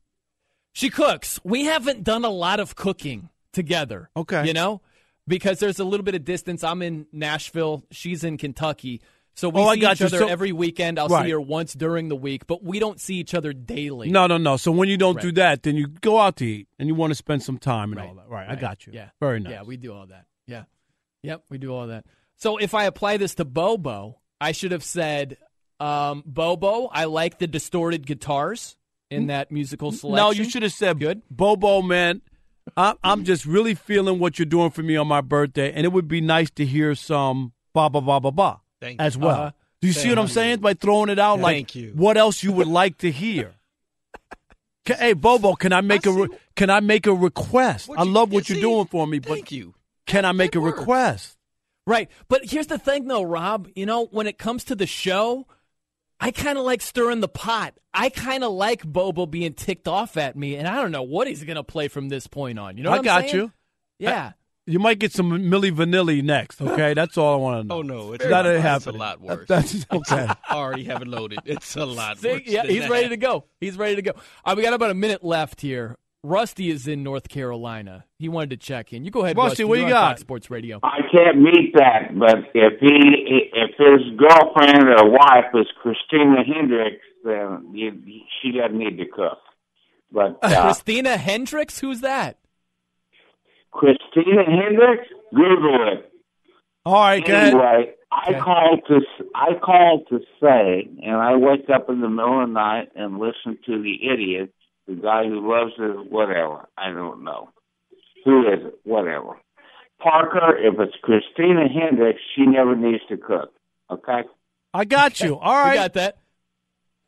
She 0.73 0.91
cooks. 0.91 1.41
We 1.43 1.65
haven't 1.65 2.05
done 2.05 2.25
a 2.25 2.31
lot 2.31 2.61
of 2.61 2.77
cooking 2.77 3.31
together. 3.53 4.11
Okay. 4.17 4.47
You 4.47 4.53
know? 4.53 4.83
Because 5.29 5.59
there's 5.59 5.79
a 5.79 5.85
little 5.85 6.05
bit 6.05 6.15
of 6.15 6.25
distance. 6.25 6.63
I'm 6.63 6.83
in 6.83 7.07
Nashville. 7.13 7.85
She's 7.91 8.23
in 8.25 8.37
Kentucky. 8.39 9.01
So 9.35 9.49
we 9.51 9.61
Oh, 9.61 9.73
see 9.75 9.81
each 9.81 10.01
other 10.01 10.19
So- 10.19 10.29
every 10.29 10.53
weekend. 10.53 10.99
I'll 10.99 11.09
Right. 11.09 11.25
see 11.27 11.31
her 11.33 11.41
once 11.41 11.75
during 11.75 12.09
the 12.09 12.17
week, 12.17 12.47
but 12.47 12.63
we 12.65 12.79
don't 12.79 12.99
see 13.01 13.17
each 13.17 13.35
other 13.35 13.53
daily. 13.53 14.09
No, 14.09 14.27
no, 14.27 14.39
no. 14.39 14.57
So 14.57 14.73
when 14.73 14.89
you 14.89 14.97
don't 14.97 15.21
do 15.21 15.31
that, 15.33 15.63
then 15.63 15.77
you 15.77 15.89
go 15.89 16.19
out 16.19 16.37
to 16.37 16.47
eat 16.47 16.69
and 16.79 16.89
you 16.89 16.95
want 16.95 17.11
to 17.11 17.15
spend 17.17 17.43
some 17.43 17.59
time 17.59 17.93
and 17.93 18.01
Right. 18.01 18.09
all 18.09 18.15
that. 18.15 18.29
Right, 18.29 18.49
I 18.49 18.55
got 18.55 18.87
you. 18.87 18.93
Yeah. 18.95 19.11
Very 19.21 19.41
nice. 19.41 19.53
Yeah, 19.53 19.63
we 19.63 19.77
do 19.77 19.93
all 19.93 20.07
that. 20.07 20.25
Yeah. 20.47 20.65
Yep, 21.23 21.43
we 21.51 21.59
do 21.59 21.75
all 21.75 21.89
that. 21.89 22.07
So 22.37 22.57
if 22.57 22.73
I 22.73 22.85
apply 22.85 23.17
this 23.19 23.35
to 23.35 23.45
Bobo, 23.45 24.21
I 24.41 24.53
should 24.53 24.71
have 24.73 24.85
said, 24.85 25.37
um, 25.81 26.23
Bobo, 26.25 26.87
I 26.87 27.05
like 27.05 27.39
the 27.39 27.47
distorted 27.47 28.07
guitars 28.07 28.77
in 29.11 29.27
that 29.27 29.51
musical 29.51 29.93
selection. 29.93 30.25
No, 30.25 30.31
you 30.31 30.49
should 30.49 30.63
have 30.63 30.73
said 30.73 30.99
Good. 30.99 31.21
Bobo, 31.31 31.83
man. 31.83 32.23
I'm, 32.77 32.97
I'm 33.05 33.25
just 33.25 33.47
really 33.47 33.75
feeling 33.75 34.19
what 34.19 34.39
you're 34.39 34.47
doing 34.47 34.71
for 34.71 34.83
me 34.83 34.97
on 34.97 35.07
my 35.07 35.21
birthday, 35.21 35.73
and 35.73 35.85
it 35.85 35.93
would 35.93 36.09
be 36.09 36.21
nice 36.21 36.51
to 36.53 36.65
hear 36.67 36.95
some 36.95 37.53
ba 37.75 37.89
ba 37.91 38.01
ba 38.01 38.21
ba 38.21 38.33
ba 38.33 38.61
as 38.99 39.17
well. 39.17 39.31
Uh-huh. 39.35 39.51
Do 39.81 39.89
you 39.89 39.93
see 39.93 40.09
what 40.09 40.19
I'm 40.19 40.29
saying 40.29 40.61
by 40.61 40.75
throwing 40.75 41.11
it 41.11 41.19
out? 41.19 41.39
Like, 41.39 41.57
Thank 41.57 41.75
you. 41.77 41.93
what 41.95 42.17
else 42.17 42.43
you 42.43 42.51
would 42.53 42.67
like 42.67 42.99
to 42.99 43.11
hear? 43.11 43.53
Ca- 44.87 44.97
hey, 44.99 45.13
Bobo, 45.13 45.55
can 45.55 45.73
I 45.73 45.81
make 45.83 46.07
a 46.07 46.13
re- 46.13 46.29
can 46.57 46.71
I 46.71 46.81
make 46.81 47.07
a 47.07 47.13
request? 47.15 47.89
What 47.89 47.99
I 47.99 48.03
love 48.05 48.33
what 48.33 48.49
you 48.49 48.55
you're 48.55 48.63
see? 48.63 48.69
doing 48.69 48.87
for 48.87 49.07
me, 49.07 49.19
but 49.19 49.29
Thank 49.29 49.53
you. 49.53 49.75
can 50.07 50.25
I 50.25 50.33
make 50.33 50.55
a 50.55 50.61
work. 50.61 50.79
request? 50.79 51.37
Right. 51.87 52.09
But 52.29 52.47
here's 52.47 52.67
the 52.67 52.79
thing, 52.79 53.07
though, 53.07 53.23
Rob. 53.23 53.69
You 53.77 53.87
know, 53.87 54.07
when 54.07 54.27
it 54.27 54.39
comes 54.39 54.65
to 54.65 54.75
the 54.75 54.87
show, 54.87 55.47
I 56.21 56.31
kind 56.31 56.59
of 56.59 56.65
like 56.65 56.81
stirring 56.81 57.21
the 57.21 57.29
pot. 57.29 57.75
I 57.93 58.09
kind 58.09 58.43
of 58.45 58.53
like 58.53 58.85
Bobo 58.85 59.27
being 59.27 59.55
ticked 59.55 59.87
off 59.89 60.17
at 60.17 60.37
me, 60.37 60.57
and 60.57 60.67
I 60.67 60.77
don't 60.81 60.91
know 60.93 61.03
what 61.03 61.27
he's 61.29 61.45
going 61.45 61.57
to 61.57 61.65
play 61.65 61.89
from 61.89 62.09
this 62.09 62.27
point 62.27 62.59
on. 62.59 62.77
You 62.77 62.85
know 62.85 62.91
I 62.91 62.93
what 62.93 62.99
I'm 63.01 63.05
got 63.05 63.23
saying? 63.31 63.35
you. 63.35 63.53
Yeah. 63.99 64.33
You 64.69 64.79
might 64.81 64.99
get 64.99 65.13
some 65.13 65.31
Milli 65.31 65.71
Vanilli 65.71 66.23
next. 66.25 66.61
Okay, 66.61 66.93
that's 66.95 67.17
all 67.17 67.35
I 67.35 67.37
want 67.37 67.63
to 67.63 67.69
know. 67.69 67.75
Oh 67.77 67.83
no, 67.83 68.13
it's 68.15 68.25
that 68.27 68.47
a, 68.47 68.55
ain't 68.57 68.65
lot- 68.65 68.77
it's 68.79 68.87
a 68.87 68.93
lot 68.93 69.21
worse. 69.21 69.47
That's 69.49 69.87
okay. 69.93 70.27
I 70.49 70.55
already 70.57 70.85
have 70.85 71.03
it 71.03 71.09
loaded. 71.09 71.39
It's 71.45 71.77
a 71.77 71.85
lot 71.87 72.19
See? 72.21 72.31
worse. 72.33 72.43
Yeah, 72.47 72.63
than 72.63 72.71
he's 72.73 72.83
that. 72.83 72.91
ready 72.91 73.09
to 73.11 73.17
go. 73.17 73.45
He's 73.61 73.77
ready 73.77 73.95
to 73.97 74.03
go. 74.03 74.11
All 74.13 74.21
right, 74.47 74.57
we 74.57 74.63
got 74.65 74.73
about 74.75 74.91
a 74.91 74.95
minute 74.95 75.23
left 75.23 75.61
here. 75.61 75.97
Rusty 76.27 76.71
is 76.71 76.89
in 76.89 77.03
North 77.03 77.29
Carolina. 77.29 78.05
He 78.19 78.29
wanted 78.29 78.51
to 78.51 78.57
check 78.57 78.93
in. 78.93 79.05
You 79.05 79.11
go 79.11 79.21
ahead, 79.25 79.37
Rusty, 79.37 79.49
Rusty. 79.63 79.65
what 79.65 79.75
You're 79.79 79.89
you 79.89 79.95
on 79.95 80.01
got? 80.03 80.09
Fox 80.11 80.21
Sports 80.23 80.51
Radio. 80.51 80.81
I 80.83 80.99
can't 81.13 81.39
meet 81.41 81.73
that, 81.77 82.19
but 82.19 82.37
if 82.55 82.81
he, 82.81 83.51
if 83.53 83.71
his 83.79 84.17
girlfriend 84.19 84.89
or 84.89 85.11
wife 85.11 85.47
is 85.55 85.67
Christina 85.83 86.43
Hendricks, 86.45 87.05
then 87.25 87.71
you, 87.73 87.93
she 88.43 88.53
doesn't 88.53 88.77
need 88.79 88.99
to 88.99 89.07
cook. 89.07 89.39
But 90.13 90.39
uh, 90.43 90.63
Christina 90.63 91.17
Hendricks, 91.17 91.79
who's 91.79 92.01
that? 92.01 92.39
Christina 93.73 94.45
Hendricks, 94.47 95.09
Google 95.35 95.93
it. 95.93 96.13
All 96.85 96.95
right, 96.95 97.25
go 97.25 97.33
ahead. 97.33 97.49
Anyway, 97.53 97.93
I 98.13 98.31
Okay. 98.31 98.41
called 98.41 98.81
to 98.89 99.01
I 99.35 99.55
called 99.63 100.07
to 100.11 100.21
say, 100.41 100.89
and 101.05 101.17
I 101.17 101.37
wake 101.37 101.69
up 101.73 101.91
in 101.91 102.01
the 102.01 102.09
middle 102.09 102.41
of 102.43 102.49
the 102.49 102.53
night 102.55 102.89
and 102.95 103.19
listen 103.19 103.59
to 103.67 103.83
the 103.83 104.09
idiot, 104.13 104.53
the 104.87 104.95
guy 104.95 105.25
who 105.25 105.49
loves 105.49 105.73
it, 105.79 106.11
whatever. 106.11 106.69
I 106.77 106.93
don't 106.93 107.25
know 107.25 107.51
who 108.25 108.43
is 108.43 108.67
it, 108.67 108.79
whatever. 108.85 109.39
Parker, 110.01 110.57
if 110.59 110.75
it's 110.79 110.97
Christina 111.03 111.69
Hendricks, 111.69 112.21
she 112.35 112.45
never 112.47 112.77
needs 112.77 113.03
to 113.09 113.17
cook. 113.17 113.53
Okay. 113.91 114.23
I 114.75 114.85
got 114.85 115.21
you. 115.21 115.37
All 115.41 115.55
right. 115.55 115.65
We 115.65 115.69
right. 115.71 115.75
got 115.77 115.93
that. 115.95 116.19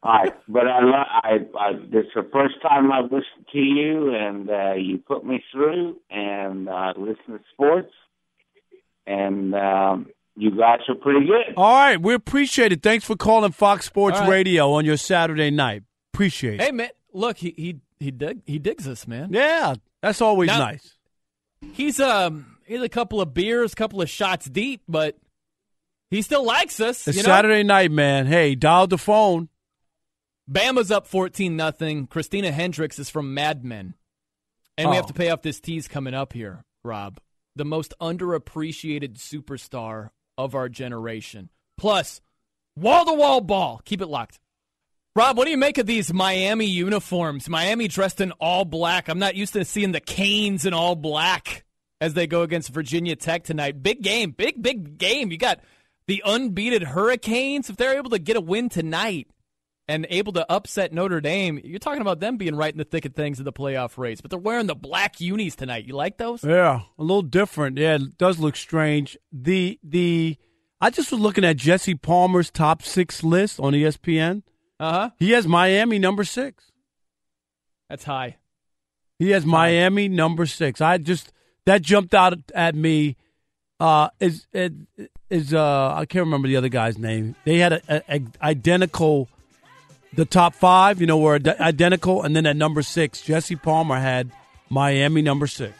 All 0.00 0.12
right, 0.12 0.32
but 0.46 0.68
I, 0.68 0.80
lo- 0.80 0.92
I, 0.92 1.38
I, 1.58 1.72
this 1.72 2.04
is 2.04 2.12
the 2.14 2.28
first 2.32 2.54
time 2.62 2.92
I've 2.92 3.10
listened 3.10 3.46
to 3.52 3.58
you, 3.58 4.14
and 4.14 4.48
uh, 4.48 4.74
you 4.74 4.98
put 4.98 5.24
me 5.24 5.42
through, 5.50 5.96
and 6.08 6.68
uh, 6.68 6.92
listen 6.96 7.32
to 7.32 7.40
sports, 7.52 7.90
and 9.08 9.56
um, 9.56 10.06
you 10.36 10.52
guys 10.56 10.78
are 10.88 10.94
pretty 10.94 11.26
good. 11.26 11.54
All 11.56 11.74
right, 11.74 12.00
we 12.00 12.14
appreciate 12.14 12.70
it. 12.70 12.80
Thanks 12.80 13.06
for 13.06 13.16
calling 13.16 13.50
Fox 13.50 13.86
Sports 13.86 14.18
All 14.18 14.22
right. 14.22 14.30
Radio 14.30 14.70
on 14.70 14.84
your 14.84 14.96
Saturday 14.96 15.50
night. 15.50 15.82
Appreciate 16.14 16.60
it. 16.60 16.62
Hey, 16.62 16.70
man, 16.70 16.90
look, 17.18 17.36
he 17.38 17.54
he 17.56 17.80
he 18.00 18.10
dig 18.10 18.40
he 18.46 18.58
digs 18.58 18.86
us, 18.88 19.06
man. 19.06 19.30
Yeah, 19.32 19.74
that's 20.02 20.20
always 20.20 20.48
Now- 20.48 20.58
nice. 20.58 20.94
He's 21.72 21.98
um 22.00 22.56
he's 22.66 22.82
a 22.82 22.88
couple 22.88 23.20
of 23.20 23.34
beers, 23.34 23.74
couple 23.74 24.00
of 24.00 24.08
shots 24.08 24.46
deep, 24.46 24.82
but 24.88 25.18
he 26.10 26.22
still 26.22 26.44
likes 26.44 26.78
us. 26.80 27.06
It's 27.08 27.16
you 27.16 27.22
know? 27.24 27.28
Saturday 27.28 27.64
night, 27.64 27.90
man. 27.90 28.26
Hey, 28.26 28.54
dial 28.54 28.86
the 28.86 28.96
phone. 28.98 29.48
Bama's 30.50 30.90
up 30.90 31.06
fourteen 31.06 31.56
nothing. 31.56 32.06
Christina 32.06 32.52
Hendricks 32.52 32.98
is 32.98 33.10
from 33.10 33.34
Mad 33.34 33.64
Men, 33.64 33.94
and 34.78 34.88
we 34.88 34.96
have 34.96 35.04
Oh. 35.06 35.08
to 35.08 35.14
pay 35.14 35.30
off 35.30 35.42
this 35.42 35.60
tease 35.60 35.88
coming 35.88 36.14
up 36.14 36.32
here, 36.32 36.64
Rob. 36.84 37.18
The 37.56 37.64
most 37.64 37.92
underappreciated 38.00 39.18
superstar 39.18 40.10
of 40.38 40.54
our 40.54 40.68
generation. 40.68 41.50
Plus, 41.76 42.20
wall 42.76 43.04
to 43.04 43.12
wall 43.12 43.40
ball. 43.40 43.82
Keep 43.84 44.00
it 44.00 44.06
locked. 44.06 44.38
Rob, 45.18 45.36
what 45.36 45.46
do 45.46 45.50
you 45.50 45.56
make 45.56 45.78
of 45.78 45.86
these 45.86 46.14
Miami 46.14 46.66
uniforms? 46.66 47.48
Miami 47.48 47.88
dressed 47.88 48.20
in 48.20 48.30
all 48.30 48.64
black. 48.64 49.08
I'm 49.08 49.18
not 49.18 49.34
used 49.34 49.54
to 49.54 49.64
seeing 49.64 49.90
the 49.90 49.98
Canes 49.98 50.64
in 50.64 50.72
all 50.72 50.94
black 50.94 51.64
as 52.00 52.14
they 52.14 52.28
go 52.28 52.42
against 52.42 52.68
Virginia 52.68 53.16
Tech 53.16 53.42
tonight. 53.42 53.82
Big 53.82 54.00
game, 54.00 54.30
big, 54.30 54.62
big 54.62 54.96
game. 54.96 55.32
You 55.32 55.36
got 55.36 55.58
the 56.06 56.22
unbeaten 56.24 56.82
Hurricanes. 56.82 57.68
If 57.68 57.76
they're 57.76 57.96
able 57.98 58.10
to 58.10 58.20
get 58.20 58.36
a 58.36 58.40
win 58.40 58.68
tonight 58.68 59.26
and 59.88 60.06
able 60.08 60.34
to 60.34 60.48
upset 60.48 60.92
Notre 60.92 61.20
Dame, 61.20 61.58
you're 61.64 61.80
talking 61.80 62.00
about 62.00 62.20
them 62.20 62.36
being 62.36 62.54
right 62.54 62.72
in 62.72 62.78
the 62.78 62.84
thick 62.84 63.04
of 63.04 63.16
things 63.16 63.40
in 63.40 63.44
the 63.44 63.52
playoff 63.52 63.98
race. 63.98 64.20
But 64.20 64.30
they're 64.30 64.38
wearing 64.38 64.68
the 64.68 64.76
black 64.76 65.20
unis 65.20 65.56
tonight. 65.56 65.84
You 65.84 65.96
like 65.96 66.18
those? 66.18 66.44
Yeah, 66.44 66.82
a 66.96 67.02
little 67.02 67.22
different. 67.22 67.76
Yeah, 67.76 67.96
it 67.96 68.18
does 68.18 68.38
look 68.38 68.54
strange. 68.54 69.18
The 69.32 69.80
the 69.82 70.36
I 70.80 70.90
just 70.90 71.10
was 71.10 71.20
looking 71.20 71.44
at 71.44 71.56
Jesse 71.56 71.96
Palmer's 71.96 72.52
top 72.52 72.84
six 72.84 73.24
list 73.24 73.58
on 73.58 73.72
ESPN. 73.72 74.44
Uh 74.80 74.92
huh. 74.92 75.10
He 75.18 75.32
has 75.32 75.46
Miami 75.46 75.98
number 75.98 76.24
six. 76.24 76.64
That's 77.88 78.04
high. 78.04 78.36
He 79.18 79.30
has 79.30 79.44
Miami 79.44 80.08
number 80.08 80.46
six. 80.46 80.80
I 80.80 80.98
just 80.98 81.32
that 81.64 81.82
jumped 81.82 82.14
out 82.14 82.38
at 82.54 82.74
me. 82.74 83.16
Uh, 83.80 84.08
is 84.20 84.46
is 84.52 84.72
is 85.30 85.54
uh 85.54 85.94
I 85.94 86.04
can't 86.06 86.24
remember 86.24 86.48
the 86.48 86.56
other 86.56 86.68
guy's 86.68 86.98
name. 86.98 87.34
They 87.44 87.58
had 87.58 87.72
a, 87.72 87.82
a, 87.88 88.02
a 88.16 88.22
identical. 88.42 89.28
The 90.14 90.24
top 90.24 90.54
five, 90.54 91.00
you 91.00 91.06
know, 91.06 91.18
were 91.18 91.34
ide- 91.34 91.48
identical, 91.60 92.22
and 92.22 92.34
then 92.34 92.46
at 92.46 92.56
number 92.56 92.82
six, 92.82 93.20
Jesse 93.20 93.56
Palmer 93.56 93.96
had 93.98 94.30
Miami 94.70 95.20
number 95.20 95.46
six. 95.46 95.74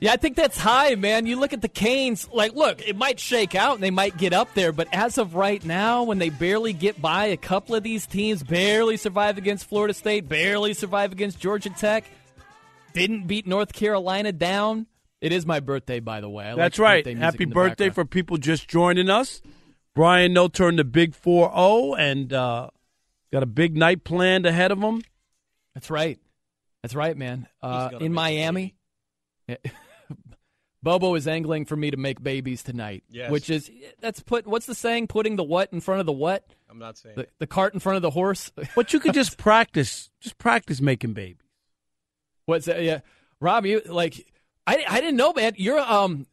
Yeah, 0.00 0.12
I 0.12 0.16
think 0.16 0.36
that's 0.36 0.58
high, 0.58 0.96
man. 0.96 1.26
You 1.26 1.38
look 1.38 1.52
at 1.52 1.62
the 1.62 1.68
Canes, 1.68 2.28
like, 2.32 2.54
look, 2.54 2.86
it 2.86 2.96
might 2.96 3.18
shake 3.18 3.54
out 3.54 3.74
and 3.74 3.82
they 3.82 3.90
might 3.90 4.16
get 4.18 4.32
up 4.32 4.52
there, 4.54 4.72
but 4.72 4.88
as 4.92 5.18
of 5.18 5.34
right 5.34 5.64
now, 5.64 6.02
when 6.02 6.18
they 6.18 6.28
barely 6.28 6.72
get 6.72 7.00
by 7.00 7.26
a 7.26 7.36
couple 7.36 7.74
of 7.74 7.82
these 7.82 8.06
teams, 8.06 8.42
barely 8.42 8.96
survive 8.96 9.38
against 9.38 9.66
Florida 9.66 9.94
State, 9.94 10.28
barely 10.28 10.74
survive 10.74 11.12
against 11.12 11.38
Georgia 11.40 11.70
Tech, 11.70 12.04
didn't 12.92 13.26
beat 13.26 13.46
North 13.46 13.72
Carolina 13.72 14.32
down. 14.32 14.86
It 15.20 15.32
is 15.32 15.46
my 15.46 15.60
birthday, 15.60 16.00
by 16.00 16.20
the 16.20 16.28
way. 16.28 16.50
I 16.50 16.54
That's 16.54 16.76
the 16.76 16.82
right. 16.82 17.04
birthday 17.04 17.18
Happy 17.18 17.44
birthday 17.46 17.88
background. 17.88 17.94
for 17.94 18.04
people 18.04 18.36
just 18.36 18.68
joining 18.68 19.08
us. 19.08 19.40
Brian 19.94 20.32
Noe 20.32 20.48
turned 20.48 20.78
the 20.78 20.84
big 20.84 21.14
4 21.14 21.50
0 21.50 21.94
and 21.94 22.32
uh, 22.32 22.68
got 23.32 23.42
a 23.42 23.46
big 23.46 23.76
night 23.76 24.04
planned 24.04 24.44
ahead 24.44 24.70
of 24.70 24.80
him. 24.80 25.02
That's 25.74 25.88
right. 25.88 26.18
That's 26.82 26.94
right, 26.94 27.16
man. 27.16 27.48
Uh, 27.62 27.90
in 27.94 28.12
make 28.12 28.12
Miami, 28.12 28.74
Bobo 30.84 31.14
is 31.14 31.26
angling 31.26 31.64
for 31.64 31.76
me 31.76 31.90
to 31.90 31.96
make 31.96 32.22
babies 32.22 32.62
tonight. 32.62 33.02
Yes. 33.10 33.30
Which 33.30 33.50
is 33.50 33.70
that's 34.00 34.20
put 34.20 34.46
what's 34.46 34.66
the 34.66 34.74
saying? 34.74 35.08
Putting 35.08 35.36
the 35.36 35.42
what 35.42 35.72
in 35.72 35.80
front 35.80 36.00
of 36.00 36.06
the 36.06 36.12
what? 36.12 36.46
I'm 36.70 36.78
not 36.78 36.98
saying 36.98 37.16
The, 37.16 37.26
the 37.38 37.46
cart 37.46 37.74
in 37.74 37.80
front 37.80 37.96
of 37.96 38.02
the 38.02 38.10
horse. 38.10 38.52
But 38.76 38.92
you 38.92 39.00
could 39.00 39.14
just 39.14 39.38
practice, 39.38 40.10
just 40.20 40.38
practice 40.38 40.80
making 40.80 41.14
babies. 41.14 41.38
What's 42.46 42.66
that? 42.66 42.82
Yeah, 42.82 43.00
Rob, 43.40 43.66
you 43.66 43.82
like 43.86 44.26
I, 44.66 44.84
I 44.88 45.00
didn't 45.00 45.16
know, 45.16 45.32
man. 45.32 45.54
You're 45.56 45.80
um 45.80 46.26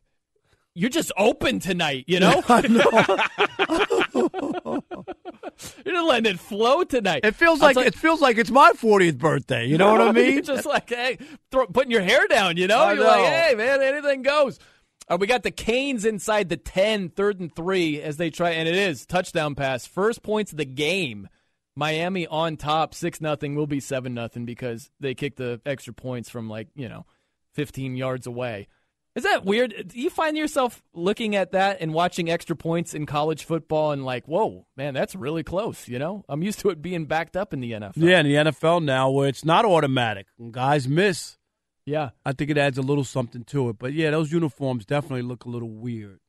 you're 0.73 0.89
just 0.89 1.11
open 1.17 1.59
tonight, 1.59 2.05
you 2.07 2.19
know? 2.19 2.41
you're 5.85 5.95
just 5.95 6.07
letting 6.07 6.31
it 6.31 6.39
flow 6.39 6.83
tonight. 6.83 7.21
It 7.23 7.35
feels 7.35 7.61
I'll 7.61 7.73
like 7.73 7.87
it 7.87 7.95
feels 7.95 8.21
like 8.21 8.37
it's 8.37 8.51
my 8.51 8.71
40th 8.73 9.17
birthday. 9.17 9.65
You 9.65 9.77
know 9.77 9.91
what 9.91 10.01
I 10.01 10.11
mean? 10.13 10.33
You're 10.33 10.41
just 10.41 10.65
like, 10.65 10.89
hey, 10.89 11.17
throw, 11.51 11.67
putting 11.67 11.91
your 11.91 12.01
hair 12.01 12.27
down, 12.27 12.57
you 12.57 12.67
know? 12.67 12.79
I 12.79 12.93
You're 12.93 13.03
like, 13.03 13.25
hey, 13.25 13.55
man, 13.55 13.81
anything 13.81 14.21
goes. 14.21 14.59
Uh, 15.07 15.17
we 15.19 15.27
got 15.27 15.43
the 15.43 15.51
Canes 15.51 16.05
inside 16.05 16.49
the 16.49 16.57
10, 16.57 17.09
third 17.09 17.39
and 17.39 17.53
three 17.53 18.01
as 18.01 18.17
they 18.17 18.29
try, 18.29 18.51
and 18.51 18.67
it 18.67 18.75
is 18.75 19.05
touchdown 19.05 19.55
pass. 19.55 19.85
First 19.85 20.23
points 20.23 20.51
of 20.51 20.57
the 20.57 20.65
game. 20.65 21.27
Miami 21.75 22.27
on 22.27 22.57
top, 22.57 22.93
6 22.93 23.21
nothing 23.21 23.55
will 23.55 23.67
be 23.67 23.79
7 23.79 24.13
nothing 24.13 24.45
because 24.45 24.91
they 24.99 25.15
kicked 25.15 25.37
the 25.37 25.61
extra 25.65 25.93
points 25.93 26.29
from 26.29 26.49
like, 26.49 26.67
you 26.75 26.89
know, 26.89 27.05
15 27.53 27.95
yards 27.95 28.27
away. 28.27 28.67
Is 29.15 29.23
that 29.23 29.43
weird? 29.43 29.89
Do 29.89 29.99
you 29.99 30.09
find 30.09 30.37
yourself 30.37 30.81
looking 30.93 31.35
at 31.35 31.51
that 31.51 31.81
and 31.81 31.93
watching 31.93 32.29
extra 32.29 32.55
points 32.55 32.93
in 32.93 33.05
college 33.05 33.43
football 33.43 33.91
and 33.91 34.05
like, 34.05 34.25
whoa, 34.25 34.65
man, 34.77 34.93
that's 34.93 35.15
really 35.15 35.43
close, 35.43 35.87
you 35.89 35.99
know? 35.99 36.23
I'm 36.29 36.41
used 36.41 36.59
to 36.59 36.69
it 36.69 36.81
being 36.81 37.05
backed 37.05 37.35
up 37.35 37.53
in 37.53 37.59
the 37.59 37.73
NFL. 37.73 37.93
Yeah, 37.97 38.19
in 38.21 38.25
the 38.25 38.51
NFL 38.51 38.83
now 38.83 39.09
where 39.09 39.27
it's 39.27 39.43
not 39.43 39.65
automatic. 39.65 40.27
Guys 40.51 40.87
miss, 40.87 41.37
Yeah. 41.85 42.11
I 42.25 42.31
think 42.31 42.51
it 42.51 42.57
adds 42.57 42.77
a 42.77 42.81
little 42.81 43.03
something 43.03 43.43
to 43.45 43.67
it. 43.69 43.77
But 43.79 43.91
yeah, 43.91 44.11
those 44.11 44.31
uniforms 44.31 44.85
definitely 44.85 45.23
look 45.23 45.43
a 45.43 45.49
little 45.49 45.69
weird. 45.71 46.19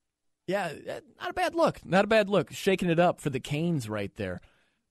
Yeah, 0.49 0.73
eh, 0.87 1.01
not 1.21 1.31
a 1.31 1.35
bad 1.35 1.55
look. 1.55 1.85
Not 1.87 2.05
a 2.05 2.09
bad 2.09 2.29
look. 2.29 2.53
Shaking 2.53 2.91
it 2.91 2.99
up 2.99 3.21
for 3.21 3.31
the 3.31 3.39
Canes 3.39 3.89
right 3.89 4.11
there. 4.17 4.41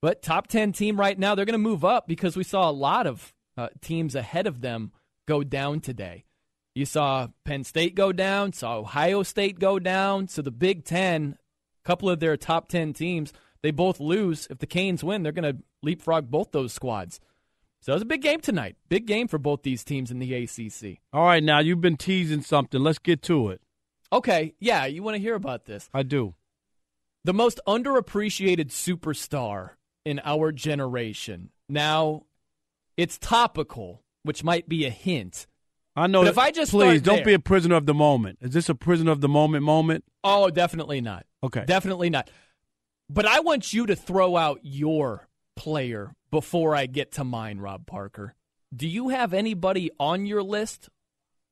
But 0.02 0.22
top 0.22 0.48
10 0.48 0.72
team 0.72 0.98
right 0.98 1.20
now, 1.20 1.36
they're 1.36 1.46
going 1.46 1.54
to 1.54 1.58
move 1.60 1.84
up 1.84 2.08
because 2.08 2.38
we 2.38 2.46
saw 2.46 2.70
a 2.70 2.72
lot 2.72 3.06
of 3.06 3.34
uh, 3.58 3.68
teams 3.82 4.16
ahead 4.16 4.48
of 4.48 4.62
them 4.62 4.94
go 5.28 5.44
down 5.44 5.82
today. 5.82 6.24
You 6.74 6.86
saw 6.86 7.28
Penn 7.43 7.63
State 7.63 7.95
go 7.95 8.11
down, 8.11 8.53
saw 8.53 8.78
Ohio 8.78 9.24
State 9.24 9.59
go 9.59 9.78
down. 9.80 10.28
So 10.28 10.41
the 10.41 10.51
Big 10.51 10.86
Ten, 10.86 11.38
a 11.84 11.88
couple 11.88 12.09
of 12.09 12.19
their 12.19 12.38
top 12.38 12.69
10 12.69 12.93
teams, 12.93 13.34
they 13.61 13.72
both 13.72 13.99
lose. 13.99 14.47
If 14.49 14.59
the 14.59 14.67
Canes 14.67 15.03
win, 15.03 15.24
they're 15.24 15.32
going 15.34 15.55
to 15.55 15.61
leapfrog 15.84 16.32
both 16.32 16.51
those 16.51 16.72
squads. 16.74 17.19
So 17.82 17.91
it 17.91 17.95
was 17.95 18.03
a 18.03 18.05
big 18.05 18.22
game 18.22 18.39
tonight. 18.41 18.76
Big 18.89 19.05
game 19.07 19.28
for 19.28 19.38
both 19.39 19.63
these 19.63 19.84
teams 19.84 20.11
in 20.11 20.19
the 20.19 20.34
ACC. 20.34 20.99
All 21.11 21.26
right, 21.26 21.43
now 21.43 21.59
you've 21.59 21.82
been 21.82 21.97
teasing 21.97 22.41
something. 22.43 22.80
Let's 22.80 22.99
get 22.99 23.22
to 23.24 23.49
it. 23.49 23.59
Okay, 24.13 24.53
yeah, 24.59 24.86
you 24.86 25.01
want 25.03 25.15
to 25.15 25.22
hear 25.22 25.36
about 25.36 25.65
this. 25.65 25.89
I 25.93 26.03
do. 26.03 26.36
the 27.24 27.34
most 27.34 27.59
underappreciated 27.67 28.67
superstar 28.69 29.72
in 30.05 30.22
our 30.24 30.51
generation. 30.51 31.49
Now, 31.69 32.24
it's 32.97 33.17
topical, 33.17 34.03
which 34.24 34.43
might 34.43 34.67
be 34.69 34.86
a 34.86 34.89
hint. 34.89 35.47
I 35.96 36.08
know. 36.08 36.22
But 36.22 36.30
if 36.30 36.38
I 36.38 36.52
just 36.52 36.72
please 36.72 37.02
don't 37.02 37.18
there- 37.18 37.26
be 37.26 37.34
a 37.34 37.39
prisoner 37.39 37.76
of 37.76 37.86
the 37.86 37.94
moment. 37.94 38.39
Is 38.42 38.54
this 38.54 38.70
a 38.70 38.76
prisoner 38.76 39.12
of 39.12 39.22
the 39.22 39.28
moment 39.30 39.64
moment? 39.64 40.04
Oh, 40.24 40.50
definitely 40.50 41.02
not. 41.02 41.26
Okay. 41.44 41.66
Definitely 41.66 42.10
not. 42.10 42.30
But 43.10 43.26
I 43.26 43.42
want 43.42 43.74
you 43.74 43.86
to 43.88 43.96
throw 43.96 44.38
out 44.38 44.60
your 44.64 45.28
player 45.56 46.16
before 46.30 46.76
I 46.76 46.86
get 46.86 47.12
to 47.14 47.24
mine, 47.26 47.60
Rob 47.60 47.86
Parker. 47.86 48.36
Do 48.74 48.88
you 48.88 49.10
have 49.10 49.34
anybody 49.34 49.92
on 50.00 50.26
your 50.26 50.42
list 50.44 50.88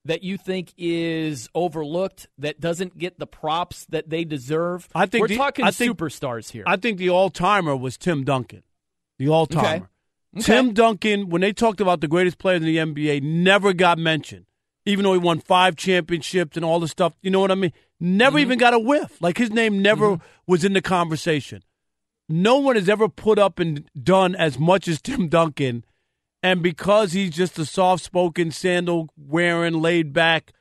that 0.05 0.23
you 0.23 0.37
think 0.37 0.73
is 0.77 1.49
overlooked, 1.53 2.27
that 2.37 2.61
doesn't 2.61 2.97
get 2.97 3.19
the 3.19 3.27
props 3.27 3.85
that 3.89 4.09
they 4.09 4.23
deserve? 4.23 4.87
I 4.95 5.05
think 5.05 5.23
we're 5.23 5.27
the- 5.27 5.35
talking 5.35 5.69
think- 5.71 5.97
superstars 5.97 6.51
here. 6.51 6.63
I 6.65 6.77
think 6.77 6.97
the 6.97 7.09
all 7.09 7.29
timer 7.29 7.75
was 7.75 7.97
Tim 7.97 8.23
Duncan. 8.23 8.63
The 9.17 9.27
all 9.27 9.45
timer. 9.45 9.67
Okay. 9.67 9.85
Tim 10.41 10.73
Duncan, 10.73 11.29
when 11.29 11.41
they 11.41 11.53
talked 11.53 11.81
about 11.81 12.01
the 12.01 12.07
greatest 12.07 12.37
player 12.37 12.57
in 12.57 12.63
the 12.63 12.77
NBA, 12.77 13.23
never 13.23 13.73
got 13.73 13.97
mentioned. 13.97 14.45
Even 14.85 15.03
though 15.03 15.13
he 15.13 15.19
won 15.19 15.39
five 15.39 15.75
championships 15.75 16.55
and 16.55 16.65
all 16.65 16.79
the 16.79 16.87
stuff, 16.87 17.13
you 17.21 17.29
know 17.31 17.39
what 17.39 17.51
I 17.51 17.55
mean? 17.55 17.73
Never 17.99 18.37
Mm-hmm. 18.37 18.41
even 18.45 18.59
got 18.59 18.73
a 18.73 18.79
whiff. 18.79 19.21
Like 19.21 19.37
his 19.37 19.51
name 19.51 19.81
never 19.81 20.19
was 20.47 20.63
in 20.63 20.73
the 20.73 20.81
conversation. 20.81 21.63
No 22.27 22.57
one 22.57 22.75
has 22.75 22.87
ever 22.87 23.09
put 23.09 23.39
up 23.39 23.59
and 23.59 23.89
done 24.01 24.35
as 24.35 24.57
much 24.59 24.87
as 24.87 25.01
Tim 25.01 25.27
Duncan. 25.29 25.83
And 26.41 26.61
because 26.63 27.11
he's 27.11 27.31
just 27.31 27.59
a 27.59 27.65
soft 27.65 28.03
spoken, 28.03 28.51
sandal 28.51 29.09
wearing, 29.17 29.81
laid 29.81 30.13
back 30.13 30.53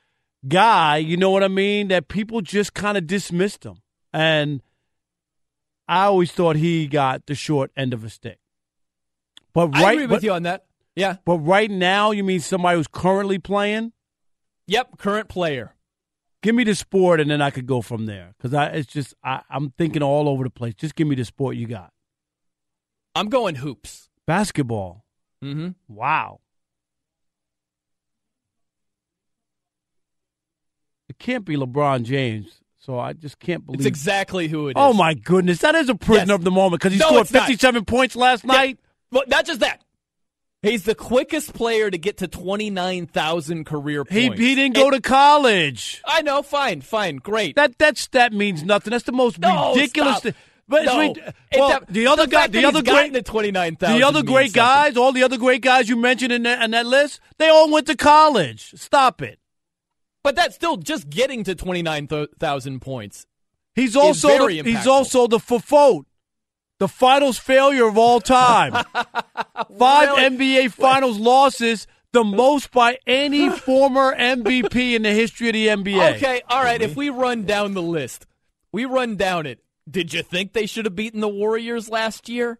guy, 0.46 0.96
you 0.96 1.16
know 1.16 1.30
what 1.30 1.44
I 1.44 1.48
mean? 1.48 1.88
That 1.88 2.08
people 2.08 2.40
just 2.40 2.74
kind 2.74 2.96
of 2.98 3.06
dismissed 3.06 3.64
him. 3.64 3.82
And 4.12 4.62
I 5.86 6.04
always 6.04 6.32
thought 6.32 6.56
he 6.56 6.86
got 6.86 7.26
the 7.26 7.34
short 7.34 7.70
end 7.76 7.92
of 7.94 8.02
a 8.02 8.10
stick. 8.10 8.38
But 9.58 9.74
I 9.76 9.82
right, 9.82 9.92
agree 9.94 10.06
with 10.06 10.10
but, 10.18 10.22
you 10.22 10.32
on 10.32 10.44
that. 10.44 10.66
Yeah. 10.94 11.16
but 11.24 11.38
right 11.38 11.68
now, 11.68 12.12
you 12.12 12.22
mean 12.22 12.38
somebody 12.38 12.76
who's 12.76 12.86
currently 12.86 13.40
playing? 13.40 13.92
Yep, 14.68 14.98
current 14.98 15.28
player. 15.28 15.74
Give 16.44 16.54
me 16.54 16.62
the 16.62 16.76
sport, 16.76 17.18
and 17.18 17.28
then 17.28 17.42
I 17.42 17.50
could 17.50 17.66
go 17.66 17.82
from 17.82 18.06
there. 18.06 18.34
Because 18.38 18.54
I, 18.54 18.66
it's 18.66 18.86
just 18.86 19.14
I, 19.24 19.40
I'm 19.50 19.70
thinking 19.70 20.00
all 20.00 20.28
over 20.28 20.44
the 20.44 20.50
place. 20.50 20.74
Just 20.74 20.94
give 20.94 21.08
me 21.08 21.16
the 21.16 21.24
sport 21.24 21.56
you 21.56 21.66
got. 21.66 21.92
I'm 23.16 23.28
going 23.28 23.56
hoops. 23.56 24.08
Basketball. 24.28 25.04
Mm-hmm. 25.42 25.70
Wow. 25.88 26.38
It 31.08 31.18
can't 31.18 31.44
be 31.44 31.56
LeBron 31.56 32.04
James. 32.04 32.60
So 32.78 32.98
I 32.98 33.12
just 33.12 33.40
can't 33.40 33.66
believe. 33.66 33.80
It's 33.80 33.86
exactly 33.86 34.46
who 34.46 34.68
it 34.68 34.72
is. 34.72 34.74
oh 34.76 34.92
my 34.92 35.14
goodness, 35.14 35.58
that 35.58 35.74
is 35.74 35.88
a 35.88 35.96
prisoner 35.96 36.32
Yes. 36.34 36.38
of 36.38 36.44
the 36.44 36.52
moment 36.52 36.80
because 36.80 36.92
he 36.92 36.98
No, 37.00 37.06
scored 37.08 37.22
it's 37.22 37.32
not. 37.32 37.40
57 37.42 37.84
points 37.86 38.14
last 38.14 38.44
night. 38.44 38.78
Well, 39.10 39.24
not 39.26 39.46
just 39.46 39.60
that. 39.60 39.82
He's 40.62 40.82
the 40.82 40.94
quickest 40.96 41.54
player 41.54 41.88
to 41.90 41.96
get 41.98 42.16
to 42.18 42.26
29,000 42.28 43.64
career 43.64 44.04
points. 44.04 44.38
he 44.38 44.54
didn't 44.56 44.74
go 44.74 44.86
And- 44.88 44.94
to 44.94 45.00
college. 45.00 46.02
I 46.04 46.22
know, 46.22 46.42
fine, 46.42 46.80
fine, 46.80 47.16
great. 47.16 47.54
That 47.54 47.78
that 47.78 47.96
stat 47.96 48.32
means 48.32 48.64
nothing. 48.64 48.90
That's 48.90 49.04
the 49.04 49.12
most 49.12 49.38
No, 49.38 49.74
ridiculous. 49.74 50.20
thing. 50.20 50.34
But 50.66 50.84
No. 50.84 51.14
well, 51.56 51.68
that- 51.70 51.86
the 51.88 52.08
other 52.08 52.26
the 52.26 52.30
guy, 52.32 52.46
the 52.48 52.64
other 52.64 52.82
great, 52.82 53.12
to 53.14 53.22
29,000 53.22 53.96
the 53.98 54.02
other 54.06 54.22
great 54.22 54.50
something. 54.50 54.62
guys, 54.62 54.96
all 54.96 55.12
the 55.12 55.22
other 55.22 55.38
great 55.38 55.62
guys 55.62 55.88
you 55.88 55.96
mentioned 55.96 56.32
in 56.32 56.42
that, 56.42 56.60
in 56.62 56.72
that 56.72 56.84
list, 56.86 57.20
they 57.38 57.48
all 57.48 57.70
went 57.70 57.86
to 57.86 57.96
college. 57.96 58.72
Stop 58.76 59.22
it. 59.22 59.38
But 60.24 60.34
that's 60.34 60.56
still 60.56 60.76
just 60.76 61.08
getting 61.08 61.44
to 61.44 61.54
29,000 61.54 62.80
points. 62.80 63.26
He's 63.74 63.94
also 63.96 64.48
the, 64.48 64.62
he's 64.62 64.86
also 64.88 65.26
the 65.28 65.38
Fofo, 65.38 66.02
the 66.78 66.88
finals 66.88 67.38
failure 67.38 67.86
of 67.86 67.98
all 67.98 68.20
time. 68.20 68.72
Five 69.78 70.08
Really? 70.10 70.36
NBA 70.36 70.72
finals 70.72 71.18
losses, 71.18 71.86
the 72.12 72.24
most 72.24 72.70
by 72.70 72.98
any 73.06 73.50
former 73.58 74.14
MVP 74.14 74.94
in 74.94 75.02
the 75.02 75.12
history 75.12 75.48
of 75.48 75.54
the 75.54 75.66
NBA. 75.66 76.16
Okay, 76.16 76.42
all 76.48 76.62
right, 76.62 76.80
if 76.80 76.96
we 76.96 77.10
run 77.10 77.44
down 77.44 77.74
the 77.74 77.82
list, 77.82 78.26
we 78.72 78.84
run 78.84 79.16
down 79.16 79.46
it. 79.46 79.60
Did 79.90 80.12
you 80.12 80.22
think 80.22 80.52
they 80.52 80.66
should 80.66 80.84
have 80.84 80.94
beaten 80.94 81.20
the 81.20 81.28
Warriors 81.28 81.88
last 81.88 82.28
year? 82.28 82.58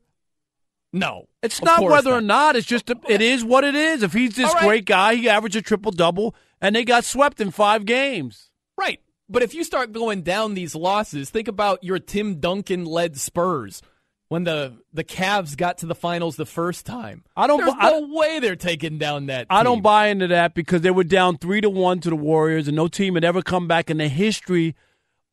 No. 0.92 1.28
It's 1.42 1.62
not 1.62 1.78
course 1.80 1.92
whether 1.92 2.12
or 2.12 2.22
not. 2.22 2.56
It's 2.56 2.66
just 2.66 2.88
a, 2.88 2.96
it 3.06 3.20
is 3.20 3.44
what 3.44 3.64
it 3.64 3.74
is. 3.74 4.02
If 4.02 4.14
he's 4.14 4.34
this 4.34 4.48
All 4.48 4.54
right. 4.54 4.64
great 4.64 4.84
guy, 4.86 5.14
he 5.16 5.28
averaged 5.28 5.56
a 5.56 5.62
triple 5.62 5.92
double, 5.92 6.34
and 6.60 6.74
they 6.74 6.84
got 6.84 7.04
swept 7.04 7.40
in 7.40 7.50
five 7.50 7.84
games. 7.84 8.50
Right. 8.78 9.00
But 9.28 9.42
if 9.42 9.52
you 9.54 9.62
start 9.64 9.92
going 9.92 10.22
down 10.22 10.54
these 10.54 10.74
losses, 10.74 11.28
think 11.28 11.48
about 11.48 11.84
your 11.84 11.98
Tim 11.98 12.40
Duncan 12.40 12.86
led 12.86 13.18
Spurs 13.18 13.82
when 14.28 14.44
the 14.44 14.74
the 14.92 15.04
Cavs 15.04 15.56
got 15.56 15.78
to 15.78 15.86
the 15.86 15.94
finals 15.94 16.36
the 16.36 16.46
first 16.46 16.84
time. 16.86 17.24
I 17.36 17.46
don't 17.46 17.58
There's 17.60 17.72
I- 17.78 17.90
no 17.90 18.08
way 18.14 18.40
they're 18.40 18.56
taking 18.56 18.98
down 18.98 19.26
that. 19.26 19.46
I 19.50 19.62
don't 19.62 19.82
buy 19.82 20.08
into 20.08 20.26
that 20.28 20.54
because 20.54 20.82
they 20.82 20.90
were 20.90 21.04
down 21.04 21.38
three 21.38 21.60
to 21.60 21.70
one 21.70 22.00
to 22.00 22.10
the 22.10 22.16
Warriors, 22.16 22.68
and 22.68 22.76
no 22.76 22.88
team 22.88 23.14
had 23.14 23.24
ever 23.24 23.42
come 23.42 23.66
back 23.66 23.90
in 23.90 23.96
the 23.98 24.08
history 24.08 24.74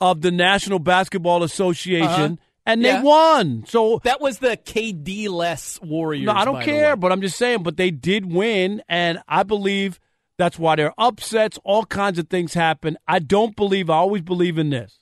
of 0.02 0.22
the 0.22 0.32
National 0.32 0.80
Basketball 0.80 1.43
Association, 1.43 2.06
Uh-huh. 2.10 2.36
and 2.66 2.84
they 2.84 2.89
Yeah. 2.89 3.02
won. 3.02 3.64
So 3.68 4.02
That 4.04 4.20
was 4.22 4.39
the 4.39 4.58
KD 4.58 5.28
less 5.30 5.80
Warriors. 5.82 6.26
No, 6.26 6.34
I 6.34 6.46
don't 6.46 6.62
care, 6.62 6.96
but 6.96 7.12
I'm 7.12 7.22
just 7.22 7.38
saying. 7.38 7.64
But 7.64 7.78
they 7.78 7.91
did 7.91 8.32
win, 8.32 8.82
and 8.89 9.20
I 9.28 9.43
believe 9.43 10.00
that's 10.38 10.60
why 10.60 10.76
there 10.76 10.88
are 10.88 11.08
upsets. 11.10 11.58
All 11.64 11.86
kinds 11.86 12.20
of 12.20 12.28
things 12.30 12.54
happen. 12.54 12.98
I 13.08 13.20
don't 13.20 13.56
believe. 13.56 13.89
I 13.89 13.96
always 13.96 14.22
believe 14.22 14.58
in 14.58 14.70
this. 14.70 15.00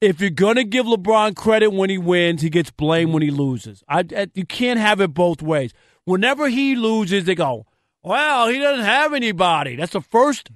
If 0.00 0.20
you're 0.20 0.30
gonna 0.30 0.64
give 0.64 0.86
LeBron 0.86 1.34
credit 1.36 1.68
when 1.72 1.88
he 1.90 1.98
wins, 1.98 2.42
he 2.42 2.50
gets 2.50 2.70
blamed 2.70 3.12
when 3.12 3.22
he 3.22 3.30
loses. 3.30 3.82
I, 3.88 4.04
I- 4.16 4.28
you 4.34 4.44
can't 4.44 4.78
have 4.80 5.00
it 5.00 5.14
both 5.14 5.40
ways. 5.42 5.72
Whenever 6.04 6.48
he 6.48 6.76
loses, 6.76 7.24
they 7.24 7.34
go, 7.34 7.66
"Well, 8.02 8.48
he 8.48 8.58
doesn't 8.58 8.84
have 8.84 9.14
anybody." 9.14 9.76
That's 9.76 9.92
the 9.92 10.00
first. 10.02 10.50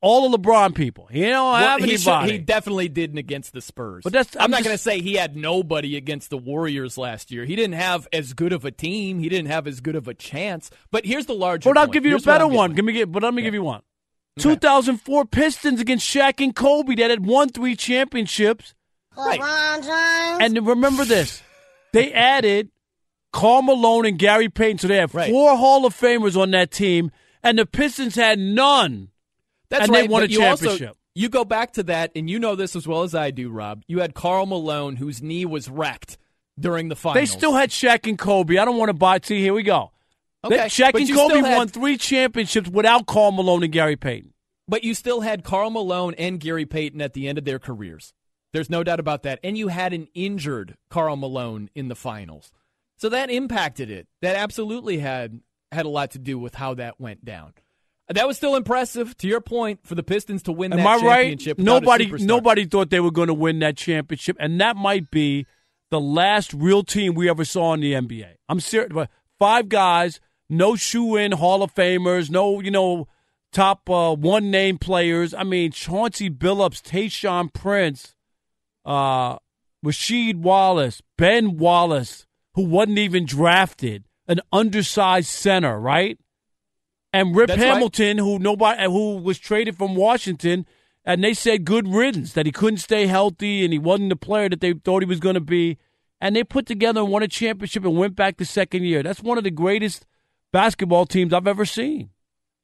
All 0.00 0.28
the 0.28 0.36
LeBron 0.36 0.74
people, 0.74 1.06
he 1.10 1.22
don't 1.22 1.52
Well, 1.52 1.54
have 1.54 1.80
he, 1.80 1.96
should- 1.96 2.08
anybody. 2.08 2.32
he 2.32 2.38
definitely 2.38 2.88
didn't 2.88 3.16
against 3.18 3.52
the 3.52 3.60
Spurs. 3.60 4.02
But 4.04 4.12
that's- 4.12 4.36
I'm, 4.36 4.42
I'm 4.44 4.50
not 4.50 4.62
going 4.64 4.74
to 4.74 4.82
say 4.82 5.00
he 5.00 5.14
had 5.14 5.34
nobody 5.36 5.96
against 5.96 6.30
the 6.30 6.36
Warriors 6.36 6.98
last 6.98 7.30
year. 7.30 7.44
He 7.44 7.56
didn't 7.56 7.74
have 7.76 8.06
as 8.12 8.32
good 8.34 8.52
of 8.52 8.64
a 8.64 8.70
team. 8.70 9.18
He 9.18 9.28
didn't 9.28 9.48
have 9.50 9.66
as 9.66 9.80
good 9.80 9.96
of 9.96 10.06
a 10.06 10.14
chance. 10.14 10.70
But 10.90 11.06
here's 11.06 11.26
the 11.26 11.32
larger. 11.34 11.70
but 11.70 11.78
I'll 11.78 11.86
point. 11.86 11.94
give 11.94 12.04
you 12.04 12.10
Here's 12.10 12.22
a 12.24 12.26
better 12.26 12.46
one. 12.48 12.74
Give 12.74 12.84
me, 12.84 13.04
but 13.04 13.22
let 13.22 13.32
me 13.32 13.40
give 13.42 13.54
you 13.54 13.62
one. 13.62 13.80
2004 14.38 15.24
Pistons 15.26 15.80
against 15.80 16.08
Shaq 16.08 16.42
and 16.42 16.54
Kobe 16.54 16.94
that 16.96 17.10
had 17.10 17.26
won 17.26 17.48
three 17.48 17.76
championships. 17.76 18.74
LeBron 19.16 19.76
James. 19.82 20.38
And 20.56 20.66
remember 20.66 21.04
this 21.04 21.42
they 21.92 22.12
added 22.12 22.70
Karl 23.32 23.62
Malone 23.62 24.06
and 24.06 24.18
Gary 24.18 24.48
Payton. 24.48 24.78
So 24.78 24.88
they 24.88 24.96
have 24.96 25.10
four 25.10 25.56
Hall 25.56 25.84
of 25.86 25.94
Famers 25.94 26.40
on 26.40 26.50
that 26.52 26.70
team, 26.70 27.10
and 27.42 27.58
the 27.58 27.66
Pistons 27.66 28.14
had 28.14 28.38
none. 28.38 29.08
That's 29.70 29.84
and 29.84 29.92
right. 29.92 30.02
they 30.02 30.08
won 30.08 30.22
a 30.22 30.26
you 30.26 30.42
also- 30.42 30.66
championship. 30.66 30.96
you 31.14 31.28
go 31.28 31.44
back 31.44 31.72
to 31.74 31.82
that, 31.84 32.12
and 32.14 32.30
you 32.30 32.38
know 32.38 32.54
this 32.54 32.74
as 32.76 32.86
well 32.86 33.02
as 33.02 33.14
I 33.14 33.30
do, 33.30 33.50
Rob. 33.50 33.82
You 33.86 34.00
had 34.00 34.14
Karl 34.14 34.46
Malone, 34.46 34.96
whose 34.96 35.20
knee 35.22 35.44
was 35.44 35.68
wrecked 35.68 36.16
during 36.58 36.88
the 36.88 36.96
finals. 36.96 37.14
they 37.20 37.26
still 37.26 37.54
had 37.54 37.70
Shaq 37.70 38.08
and 38.08 38.18
Kobe. 38.18 38.56
I 38.56 38.64
don't 38.64 38.78
want 38.78 38.88
to 38.88 38.94
buy. 38.94 39.20
See, 39.22 39.40
here 39.40 39.54
we 39.54 39.62
go. 39.62 39.92
They- 40.42 40.56
Okay, 40.58 40.66
Shaq 40.66 40.92
but 40.92 41.02
and 41.02 41.14
Kobe 41.14 41.40
had- 41.40 41.56
won 41.56 41.68
three 41.68 41.96
championships 41.96 42.68
without 42.70 43.06
Karl 43.06 43.32
Malone 43.32 43.62
and 43.64 43.72
Gary 43.72 43.96
Payton. 43.96 44.32
But 44.68 44.84
you 44.84 44.94
still 44.94 45.22
had 45.22 45.44
Karl 45.44 45.70
Malone 45.70 46.14
and 46.14 46.38
Gary 46.38 46.66
Payton 46.66 47.00
at 47.00 47.14
the 47.14 47.26
end 47.26 47.38
of 47.38 47.44
their 47.44 47.58
careers. 47.58 48.12
There's 48.52 48.70
no 48.70 48.84
doubt 48.84 49.00
about 49.00 49.22
that. 49.24 49.40
And 49.42 49.58
you 49.58 49.68
had 49.68 49.92
an 49.92 50.08
injured 50.14 50.76
Karl 50.90 51.16
Malone 51.16 51.70
in 51.74 51.88
the 51.88 51.94
finals. 51.96 52.52
So 52.96 53.08
that 53.08 53.30
impacted 53.30 53.90
it. 53.90 54.06
That 54.22 54.36
absolutely 54.36 54.98
had 54.98 55.40
had 55.72 55.86
a 55.86 55.88
lot 55.90 56.12
to 56.12 56.18
do 56.18 56.38
with 56.38 56.54
how 56.54 56.74
that 56.74 57.00
went 57.00 57.24
down. 57.24 57.52
That 58.08 58.26
was 58.26 58.38
still 58.38 58.56
impressive, 58.56 59.16
to 59.18 59.28
your 59.28 59.42
point, 59.42 59.80
for 59.86 59.94
the 59.94 60.02
Pistons 60.02 60.42
to 60.44 60.52
win 60.52 60.72
Am 60.72 60.78
that 60.78 60.86
I 60.86 60.94
right? 60.96 61.02
championship. 61.38 61.58
a 61.58 61.62
Nobody, 61.62 62.06
nobody 62.24 62.64
thought 62.64 62.88
they 62.88 63.00
were 63.00 63.10
going 63.10 63.26
to 63.28 63.34
win 63.34 63.58
that 63.58 63.76
championship, 63.76 64.36
and 64.40 64.58
that 64.62 64.76
might 64.76 65.10
be 65.10 65.46
the 65.90 66.00
last 66.00 66.54
real 66.54 66.82
team 66.82 67.14
we 67.14 67.28
ever 67.28 67.44
saw 67.44 67.74
in 67.74 67.80
the 67.80 67.92
NBA. 67.94 68.36
I'm 68.48 68.60
serious. 68.60 68.90
Five 69.38 69.68
guys, 69.68 70.20
no 70.48 70.76
shoe 70.76 71.16
in 71.16 71.32
Hall 71.32 71.62
of 71.62 71.74
Famers, 71.74 72.30
no 72.30 72.60
you 72.60 72.70
know 72.70 73.08
top 73.52 73.88
uh, 73.88 74.14
one 74.14 74.50
name 74.50 74.78
players. 74.78 75.34
I 75.34 75.44
mean 75.44 75.72
Chauncey 75.72 76.30
Billups, 76.30 76.82
Tayshaun 76.82 77.52
Prince, 77.52 78.14
uh, 78.84 79.36
Rasheed 79.84 80.36
Wallace, 80.36 81.02
Ben 81.16 81.56
Wallace, 81.56 82.26
who 82.54 82.62
wasn't 82.62 82.98
even 82.98 83.24
drafted, 83.26 84.04
an 84.26 84.40
undersized 84.52 85.28
center, 85.28 85.78
right? 85.78 86.18
and 87.12 87.34
Rip 87.34 87.48
That's 87.48 87.60
right. 87.60 87.74
Hamilton, 87.74 88.18
who 88.18 88.38
nobody 88.38 88.84
who 88.84 89.16
was 89.16 89.38
traded 89.38 89.76
from 89.76 89.94
Washington, 89.94 90.66
and 91.04 91.22
they 91.22 91.34
said 91.34 91.64
good 91.64 91.88
riddance 91.88 92.32
that 92.34 92.46
he 92.46 92.52
couldn't 92.52 92.78
stay 92.78 93.06
healthy 93.06 93.64
and 93.64 93.72
he 93.72 93.78
wasn't 93.78 94.10
the 94.10 94.16
player 94.16 94.48
that 94.48 94.60
they 94.60 94.72
thought 94.72 95.02
he 95.02 95.08
was 95.08 95.20
going 95.20 95.34
to 95.34 95.40
be, 95.40 95.78
and 96.20 96.36
they 96.36 96.44
put 96.44 96.66
together 96.66 97.00
and 97.00 97.10
won 97.10 97.22
a 97.22 97.28
championship 97.28 97.84
and 97.84 97.96
went 97.96 98.16
back 98.16 98.36
the 98.36 98.44
second 98.44 98.84
year. 98.84 99.02
That's 99.02 99.22
one 99.22 99.38
of 99.38 99.44
the 99.44 99.50
greatest 99.50 100.06
basketball 100.52 101.06
teams 101.06 101.32
I've 101.32 101.46
ever 101.46 101.64
seen. 101.64 102.10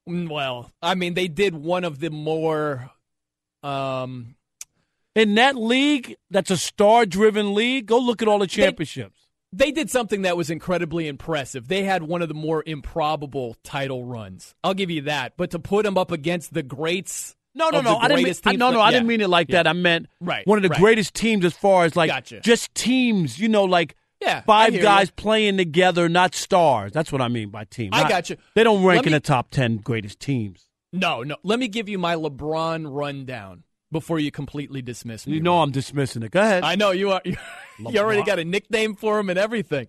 Mm, 0.09 0.28
Well, 0.28 0.70
I 0.82 0.95
mean, 0.95 1.14
they 1.14 1.28
did 1.28 1.55
one 1.55 1.85
of 1.85 1.99
the 2.01 2.11
more. 2.11 2.91
Um, 3.62 4.35
In 5.14 5.37
that 5.37 5.57
league, 5.57 6.16
that's 6.30 6.51
a 6.51 6.57
star-driven 6.57 7.55
league. 7.55 7.87
Go 7.87 7.99
look 7.99 8.20
at 8.20 8.28
all 8.28 8.39
the 8.39 8.47
championships. 8.47 9.18
they 9.53 9.70
did 9.70 9.89
something 9.89 10.22
that 10.22 10.37
was 10.37 10.51
incredibly 10.51 11.07
impressive. 11.07 11.68
They 11.68 11.85
had 11.85 12.03
one 12.03 12.20
of 12.22 12.28
the 12.28 12.35
more 12.35 12.64
improbable 12.66 13.57
title 13.62 14.05
runs. 14.05 14.55
I'll 14.64 14.74
give 14.74 14.91
you 14.91 15.03
that. 15.03 15.35
But 15.37 15.53
to 15.53 15.61
put 15.61 15.85
them 15.85 15.97
up 15.97 16.11
against 16.11 16.53
the 16.53 16.64
greats. 16.64 17.37
No, 17.55 17.70
no, 17.70 17.80
no. 17.80 17.97
I 17.97 18.09
didn't 18.09 18.24
mean, 18.24 18.35
I- 18.45 18.53
no, 18.57 18.72
no. 18.72 18.80
I 18.80 18.87
Yeah. 18.89 18.91
didn't 18.91 19.07
mean 19.07 19.20
it 19.20 19.28
like 19.30 19.49
Yeah. 19.49 19.62
that. 19.62 19.68
I 19.68 19.72
meant 19.72 20.09
Right, 20.20 20.45
one 20.45 20.59
of 20.59 20.62
the 20.64 20.70
right. 20.70 20.80
greatest 20.80 21.14
teams 21.14 21.45
as 21.45 21.55
far 21.55 21.85
as 21.85 21.95
like 21.95 22.11
Gotcha. 22.11 22.41
just 22.41 22.74
teams. 22.74 23.39
You 23.39 23.49
know, 23.49 23.62
like 23.64 23.95
Yeah, 24.25 24.41
five 24.43 24.81
guys 24.81 25.09
you. 25.09 25.12
playing 25.16 25.57
together, 25.57 26.09
not 26.09 26.35
stars. 26.35 26.93
That's 26.93 27.12
what 27.12 27.20
I 27.20 27.29
mean 27.29 27.51
by 27.51 27.64
team. 27.64 27.91
I 27.93 28.09
Not- 28.09 28.31
you. 28.31 28.37
They 28.55 28.64
don't 28.64 28.85
rank 28.85 29.01
Let 29.01 29.07
in 29.07 29.12
the 29.12 29.20
top 29.20 29.51
ten 29.51 29.77
greatest 29.77 30.20
teams. 30.20 30.66
No, 30.93 31.22
no. 31.22 31.37
Let 31.43 31.59
me 31.59 31.68
give 31.68 31.89
you 31.89 31.99
my 31.99 32.14
LeBron 32.14 32.87
rundown 32.89 33.64
before 33.91 34.18
you 34.18 34.31
completely 34.31 34.81
dismiss 34.81 35.27
me. 35.27 35.35
You 35.35 35.41
know 35.41 35.61
I'm 35.61 35.72
dismissing 35.72 36.22
it. 36.22 36.31
Go 36.31 36.41
ahead. 36.41 36.62
I 36.64 36.75
know 36.77 36.91
you 36.91 37.11
are. 37.12 37.22
You 37.77 37.99
already 37.99 38.22
got 38.22 38.39
a 38.39 38.45
nickname 38.45 38.95
for 38.95 39.18
him 39.18 39.29
and 39.29 39.37
everything. 39.37 39.89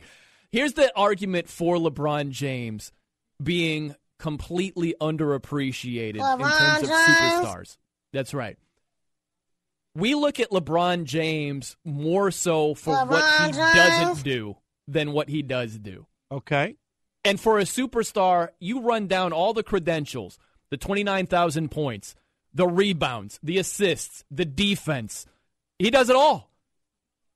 Here's 0.51 0.73
the 0.73 0.91
argument 0.95 1.47
for 1.47 1.77
LeBron 1.77 2.31
James 2.31 2.91
being 3.41 3.93
completely 4.17 4.95
underappreciated 4.99 6.15
in 6.15 6.21
LeBron 6.21 6.57
terms 6.57 6.83
of 6.83 6.89
superstars. 6.89 7.77
That's 8.11 8.33
right. 8.33 8.57
We 9.95 10.13
look 10.13 10.39
at 10.39 10.51
LeBron 10.51 11.05
James 11.05 11.77
more 11.85 12.29
so 12.29 12.75
for 12.75 13.05
what 13.05 13.23
he 13.45 13.51
James. 13.53 13.75
doesn't 13.75 14.23
do 14.23 14.57
than 14.87 15.13
what 15.13 15.29
he 15.29 15.41
does 15.41 15.77
do. 15.77 16.05
Okay. 16.31 16.75
And 17.23 17.39
for 17.39 17.57
a 17.59 17.63
superstar, 17.63 18.49
you 18.59 18.81
run 18.81 19.07
down 19.07 19.33
all 19.33 19.53
the 19.53 19.63
credentials 19.63 20.37
the 20.71 20.77
29,000 20.77 21.69
points, 21.69 22.15
the 22.53 22.67
rebounds, 22.67 23.39
the 23.43 23.57
assists, 23.57 24.25
the 24.31 24.45
defense. 24.45 25.25
He 25.79 25.91
does 25.91 26.09
it 26.09 26.15
all. 26.15 26.49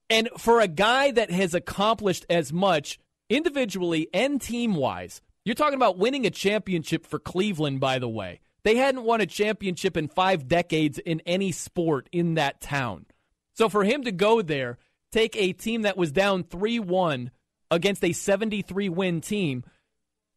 And 0.10 0.30
for 0.38 0.60
a 0.60 0.68
guy 0.68 1.12
that 1.12 1.30
has 1.30 1.54
accomplished 1.54 2.26
as 2.30 2.52
much 2.52 3.00
individually 3.30 4.10
and 4.14 4.42
team 4.42 4.76
wise, 4.76 5.22
you're 5.46 5.56
talking 5.56 5.76
about 5.76 5.98
winning 5.98 6.26
a 6.26 6.32
championship 6.32 7.06
for 7.06 7.20
Cleveland, 7.20 7.80
by 7.80 8.00
the 8.00 8.10
way. 8.10 8.40
They 8.64 8.76
hadn't 8.76 9.04
won 9.04 9.22
a 9.22 9.26
championship 9.26 9.96
in 9.96 10.08
five 10.08 10.48
decades 10.48 10.98
in 11.00 11.22
any 11.26 11.52
sport 11.52 12.10
in 12.12 12.36
that 12.36 12.62
town. 12.62 13.06
So 13.54 13.70
for 13.70 13.84
him 13.84 14.04
to 14.04 14.12
go 14.12 14.42
there, 14.42 14.78
take 15.12 15.36
a 15.36 15.54
team 15.54 15.84
that 15.84 15.98
was 15.98 16.12
down 16.12 16.44
3 16.44 16.80
1 16.80 17.32
against 17.72 18.04
a 18.04 18.14
73 18.14 18.90
win 18.90 19.22
team, 19.22 19.64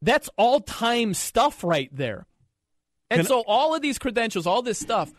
that's 0.01 0.29
all 0.37 0.61
time 0.61 1.15
stuff 1.15 1.65
right 1.65 1.89
there. 1.93 2.27
And 3.11 3.21
Can- 3.21 3.27
so 3.27 3.45
all 3.47 3.75
of 3.75 3.83
these 3.83 3.99
credentials, 3.99 4.47
all 4.47 4.63
this 4.63 4.79
stuff, 4.79 5.13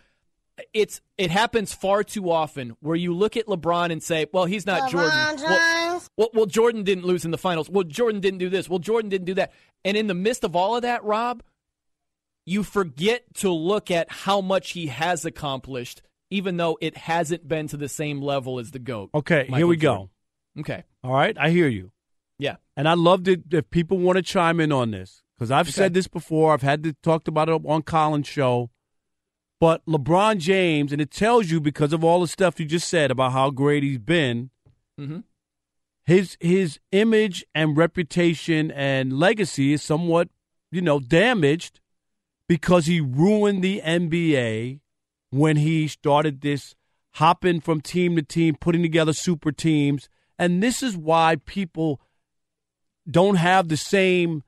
it's 0.73 1.01
it 1.17 1.31
happens 1.31 1.73
far 1.73 2.03
too 2.03 2.29
often 2.29 2.75
where 2.79 2.95
you 2.95 3.13
look 3.13 3.37
at 3.37 3.47
LeBron 3.47 3.91
and 3.91 4.03
say, 4.03 4.27
"Well, 4.31 4.45
he's 4.45 4.65
not 4.65 4.91
Jordan." 4.91 5.09
Well, 5.41 6.03
well, 6.17 6.29
well, 6.33 6.45
Jordan 6.45 6.83
didn't 6.83 7.05
lose 7.05 7.25
in 7.25 7.31
the 7.31 7.37
finals. 7.37 7.69
Well, 7.69 7.83
Jordan 7.83 8.21
didn't 8.21 8.39
do 8.39 8.49
this. 8.49 8.69
Well, 8.69 8.79
Jordan 8.79 9.09
didn't 9.09 9.25
do 9.25 9.33
that. 9.35 9.51
And 9.83 9.97
in 9.97 10.07
the 10.07 10.13
midst 10.13 10.43
of 10.43 10.55
all 10.55 10.75
of 10.75 10.83
that, 10.83 11.03
Rob, 11.03 11.41
you 12.45 12.63
forget 12.63 13.23
to 13.35 13.49
look 13.51 13.89
at 13.91 14.11
how 14.11 14.41
much 14.41 14.71
he 14.71 14.87
has 14.87 15.25
accomplished, 15.25 16.01
even 16.29 16.57
though 16.57 16.77
it 16.81 16.97
hasn't 16.97 17.47
been 17.47 17.67
to 17.67 17.77
the 17.77 17.87
same 17.89 18.21
level 18.21 18.59
as 18.59 18.71
the 18.71 18.79
GOAT. 18.79 19.09
Okay, 19.15 19.45
here 19.49 19.67
we 19.67 19.77
Jordan. 19.77 20.09
go. 20.55 20.61
Okay. 20.61 20.83
All 21.03 21.13
right, 21.13 21.37
I 21.37 21.49
hear 21.49 21.67
you. 21.67 21.91
Yeah. 22.39 22.55
And 22.75 22.87
I 22.89 22.93
love 22.95 23.23
that 23.25 23.53
if 23.53 23.69
people 23.69 23.97
want 23.97 24.17
to 24.17 24.21
chime 24.23 24.59
in 24.59 24.71
on 24.71 24.91
this 24.91 25.23
because 25.37 25.51
I've 25.51 25.69
said 25.73 25.93
this 25.93 26.07
before. 26.07 26.53
I've 26.53 26.61
had 26.61 26.83
to 26.83 26.93
talked 27.03 27.27
about 27.27 27.49
it 27.49 27.61
on 27.65 27.81
Colin's 27.83 28.27
show. 28.27 28.69
But 29.59 29.85
LeBron 29.85 30.39
James, 30.39 30.91
and 30.91 30.99
it 31.01 31.09
tells 31.11 31.49
you 31.49 31.61
because 31.61 31.93
of 31.93 32.03
all 32.03 32.19
the 32.19 32.27
stuff 32.27 32.59
you 32.59 32.65
just 32.65 32.87
said 32.89 33.11
about 33.11 33.31
how 33.31 33.49
great 33.49 33.83
he's 33.83 33.97
been, 33.99 34.49
Mm-hmm. 34.99 35.19
his 36.05 36.37
his 36.39 36.79
image 36.91 37.43
and 37.55 37.75
reputation 37.77 38.69
and 38.71 39.13
legacy 39.17 39.73
is 39.73 39.81
somewhat, 39.81 40.29
you 40.71 40.81
know, 40.81 40.99
damaged 40.99 41.79
because 42.47 42.85
he 42.85 42.99
ruined 42.99 43.63
the 43.63 43.81
NBA 43.83 44.79
when 45.29 45.57
he 45.57 45.87
started 45.87 46.41
this 46.41 46.75
hopping 47.15 47.59
from 47.59 47.81
team 47.81 48.15
to 48.15 48.21
team, 48.21 48.55
putting 48.59 48.81
together 48.81 49.13
super 49.13 49.51
teams. 49.51 50.09
And 50.37 50.61
this 50.61 50.83
is 50.83 50.97
why 50.97 51.37
people 51.45 52.01
don't 53.09 53.35
have 53.35 53.67
the 53.67 53.77
same 53.77 54.43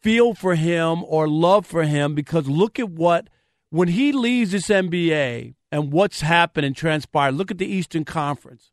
feel 0.00 0.34
for 0.34 0.54
him 0.54 1.02
or 1.04 1.28
love 1.28 1.66
for 1.66 1.82
him 1.82 2.14
because 2.14 2.48
look 2.48 2.78
at 2.78 2.90
what 2.90 3.28
when 3.70 3.88
he 3.88 4.12
leaves 4.12 4.52
this 4.52 4.68
NBA 4.68 5.54
and 5.72 5.92
what's 5.92 6.20
happened 6.20 6.64
and 6.64 6.76
transpired. 6.76 7.32
Look 7.32 7.50
at 7.50 7.58
the 7.58 7.66
Eastern 7.66 8.04
Conference, 8.04 8.70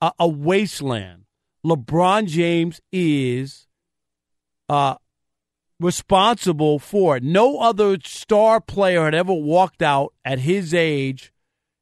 a, 0.00 0.12
a 0.18 0.28
wasteland. 0.28 1.24
LeBron 1.64 2.26
James 2.26 2.80
is 2.90 3.68
uh, 4.68 4.96
responsible 5.82 6.78
for 6.78 7.16
it. 7.16 7.22
No 7.22 7.58
other 7.58 7.98
star 8.04 8.60
player 8.60 9.04
had 9.04 9.14
ever 9.14 9.32
walked 9.32 9.82
out 9.82 10.14
at 10.24 10.40
his 10.40 10.72
age 10.72 11.32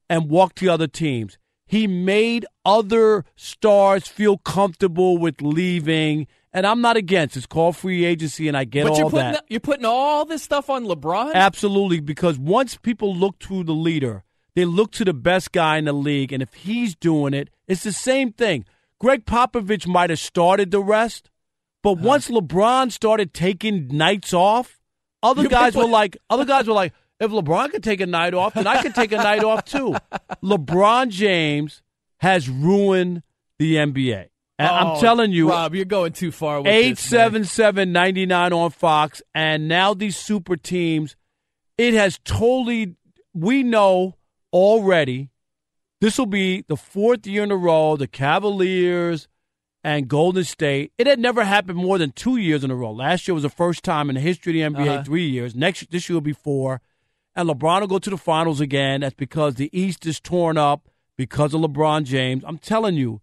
and 0.08 0.30
walked 0.30 0.56
to 0.56 0.68
other 0.68 0.88
teams. 0.88 1.38
He 1.66 1.86
made 1.86 2.44
other 2.64 3.24
stars 3.36 4.08
feel 4.08 4.38
comfortable 4.38 5.18
with 5.18 5.40
leaving, 5.40 6.26
and 6.52 6.66
I'm 6.66 6.80
not 6.80 6.96
against. 6.96 7.36
It's 7.36 7.46
called 7.46 7.76
free 7.76 8.04
agency, 8.04 8.48
and 8.48 8.56
I 8.56 8.64
get 8.64 8.84
but 8.84 8.92
all 8.92 8.98
you're 8.98 9.10
putting 9.10 9.32
that. 9.32 9.44
you're 9.48 9.60
putting 9.60 9.84
all 9.84 10.24
this 10.24 10.42
stuff 10.42 10.68
on 10.68 10.84
LeBron. 10.84 11.32
Absolutely, 11.34 12.00
because 12.00 12.38
once 12.40 12.76
people 12.76 13.14
look 13.14 13.38
to 13.40 13.62
the 13.62 13.72
leader, 13.72 14.24
they 14.56 14.64
look 14.64 14.90
to 14.92 15.04
the 15.04 15.14
best 15.14 15.52
guy 15.52 15.76
in 15.76 15.84
the 15.84 15.92
league, 15.92 16.32
and 16.32 16.42
if 16.42 16.54
he's 16.54 16.96
doing 16.96 17.34
it, 17.34 17.50
it's 17.68 17.84
the 17.84 17.92
same 17.92 18.32
thing. 18.32 18.64
Gregg 18.98 19.24
Popovich 19.24 19.86
might 19.86 20.10
have 20.10 20.18
started 20.18 20.72
the 20.72 20.82
rest, 20.82 21.29
but 21.82 21.94
once 21.98 22.28
LeBron 22.28 22.92
started 22.92 23.32
taking 23.34 23.88
nights 23.88 24.32
off, 24.34 24.78
other 25.22 25.48
guys 25.48 25.74
were 25.74 25.86
like, 25.86 26.16
other 26.28 26.44
guys 26.44 26.66
were 26.66 26.74
like, 26.74 26.92
if 27.18 27.30
LeBron 27.30 27.70
could 27.70 27.82
take 27.82 28.00
a 28.00 28.06
night 28.06 28.32
off, 28.34 28.54
then 28.54 28.66
I 28.66 28.82
could 28.82 28.94
take 28.94 29.12
a 29.12 29.16
night 29.16 29.44
off 29.44 29.64
too. 29.64 29.94
LeBron 30.42 31.08
James 31.10 31.82
has 32.18 32.48
ruined 32.48 33.22
the 33.58 33.76
NBA. 33.76 34.26
And 34.58 34.68
Oh, 34.68 34.74
I'm 34.74 35.00
telling 35.00 35.32
you, 35.32 35.48
Rob, 35.48 35.74
you're 35.74 35.84
going 35.86 36.12
too 36.12 36.30
far. 36.32 36.58
With 36.60 36.66
Eight 36.68 36.98
seven 36.98 37.44
seven 37.44 37.92
ninety 37.92 38.26
nine 38.26 38.52
on 38.52 38.70
Fox, 38.70 39.22
and 39.34 39.68
now 39.68 39.94
these 39.94 40.16
super 40.16 40.56
teams. 40.56 41.16
It 41.78 41.94
has 41.94 42.18
totally. 42.24 42.94
We 43.32 43.62
know 43.62 44.16
already. 44.52 45.30
This 46.02 46.18
will 46.18 46.26
be 46.26 46.62
the 46.68 46.76
fourth 46.76 47.26
year 47.26 47.42
in 47.42 47.50
a 47.50 47.56
row. 47.56 47.96
The 47.96 48.06
Cavaliers 48.06 49.28
and 49.82 50.08
Golden 50.08 50.44
State. 50.44 50.92
It 50.98 51.06
had 51.06 51.18
never 51.18 51.44
happened 51.44 51.78
more 51.78 51.98
than 51.98 52.12
two 52.12 52.36
years 52.36 52.64
in 52.64 52.70
a 52.70 52.74
row. 52.74 52.92
Last 52.92 53.26
year 53.26 53.34
was 53.34 53.42
the 53.42 53.48
first 53.50 53.82
time 53.82 54.08
in 54.08 54.14
the 54.14 54.20
history 54.20 54.60
of 54.62 54.74
the 54.74 54.78
NBA. 54.78 54.88
Uh-huh. 54.88 55.02
Three 55.04 55.28
years. 55.28 55.54
Next 55.54 55.90
this 55.90 56.08
year 56.08 56.16
will 56.16 56.20
be 56.20 56.32
four. 56.32 56.80
And 57.34 57.48
LeBron 57.48 57.80
will 57.80 57.86
go 57.86 57.98
to 57.98 58.10
the 58.10 58.18
finals 58.18 58.60
again. 58.60 59.00
That's 59.00 59.14
because 59.14 59.54
the 59.54 59.70
East 59.78 60.04
is 60.04 60.20
torn 60.20 60.58
up 60.58 60.88
because 61.16 61.54
of 61.54 61.60
LeBron 61.60 62.04
James. 62.04 62.42
I'm 62.46 62.58
telling 62.58 62.96
you, 62.96 63.20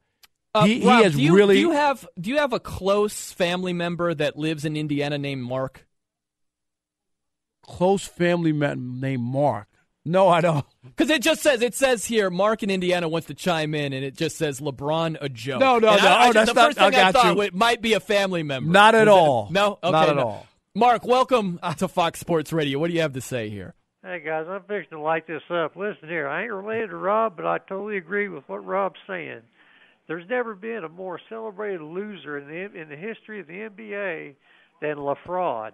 Uh, 0.55 0.65
he, 0.65 0.85
Rob, 0.87 0.97
he 0.97 1.03
has 1.03 1.15
do 1.15 1.21
you, 1.21 1.35
really. 1.35 1.55
Do 1.55 1.59
you 1.61 1.71
have 1.71 2.07
Do 2.19 2.29
you 2.29 2.37
have 2.37 2.53
a 2.53 2.59
close 2.59 3.31
family 3.31 3.73
member 3.73 4.13
that 4.13 4.37
lives 4.37 4.65
in 4.65 4.75
Indiana 4.77 5.17
named 5.17 5.43
Mark? 5.43 5.85
close 7.63 8.05
family 8.05 8.53
man 8.53 8.99
named 8.99 9.21
Mark. 9.21 9.67
No, 10.07 10.27
I 10.29 10.41
don't. 10.41 10.65
Because 10.83 11.09
it 11.09 11.21
just 11.21 11.41
says 11.41 11.61
it 11.61 11.75
says 11.75 12.05
here 12.05 12.29
Mark 12.29 12.63
in 12.63 12.69
Indiana 12.69 13.07
wants 13.09 13.27
to 13.27 13.33
chime 13.33 13.75
in, 13.75 13.93
and 13.93 14.03
it 14.05 14.15
just 14.15 14.37
says 14.37 14.59
LeBron 14.59 15.17
a 15.21 15.29
joke. 15.29 15.59
No, 15.59 15.79
no, 15.79 15.89
And 15.89 16.01
no. 16.01 16.07
I, 16.07 16.13
I 16.25 16.29
Oh, 16.29 16.33
that's 16.33 16.49
the 16.49 16.53
not- 16.53 16.65
first 16.67 16.77
thing 16.77 16.95
I 16.95 17.09
I, 17.09 17.11
thought 17.11 17.35
you. 17.35 17.41
it 17.41 17.53
might 17.53 17.81
be 17.81 17.93
a 17.93 17.99
family 17.99 18.43
member. 18.43 18.71
Not 18.71 18.95
at 18.95 19.01
Is 19.01 19.05
that- 19.07 19.11
all. 19.11 19.47
no, 19.51 19.79
okay, 19.83 19.91
Not 19.91 20.09
at 20.09 20.15
no. 20.15 20.21
all. 20.27 20.47
Mark, 20.73 21.05
welcome 21.05 21.59
to 21.77 21.87
Fox 21.87 22.19
Sports 22.19 22.53
Radio. 22.53 22.79
What 22.79 22.87
do 22.87 22.93
you 22.93 23.01
have 23.01 23.13
to 23.13 23.21
say 23.21 23.49
here? 23.49 23.73
Hey 24.03 24.21
guys, 24.25 24.45
I'm 24.47 24.61
fixing 24.61 24.97
to 24.97 25.01
light 25.01 25.27
this 25.27 25.41
up. 25.49 25.75
Listen 25.75 26.07
here, 26.07 26.27
I 26.29 26.43
ain't 26.43 26.51
related 26.53 26.91
to 26.91 26.95
Rob, 26.95 27.35
but 27.35 27.45
I 27.45 27.57
totally 27.57 27.97
agree 27.97 28.29
with 28.29 28.43
what 28.47 28.63
Rob's 28.65 28.99
saying. 29.07 29.41
There's 30.07 30.23
never 30.29 30.55
been 30.55 30.85
a 30.85 30.89
more 30.89 31.19
celebrated 31.27 31.81
loser 31.81 32.37
in 32.37 32.47
the 32.47 32.79
in 32.81 32.87
the 32.87 32.95
history 32.95 33.41
of 33.41 33.47
the 33.47 33.53
NBA 33.69 34.35
than 34.81 34.95
LaFraud. 34.97 35.71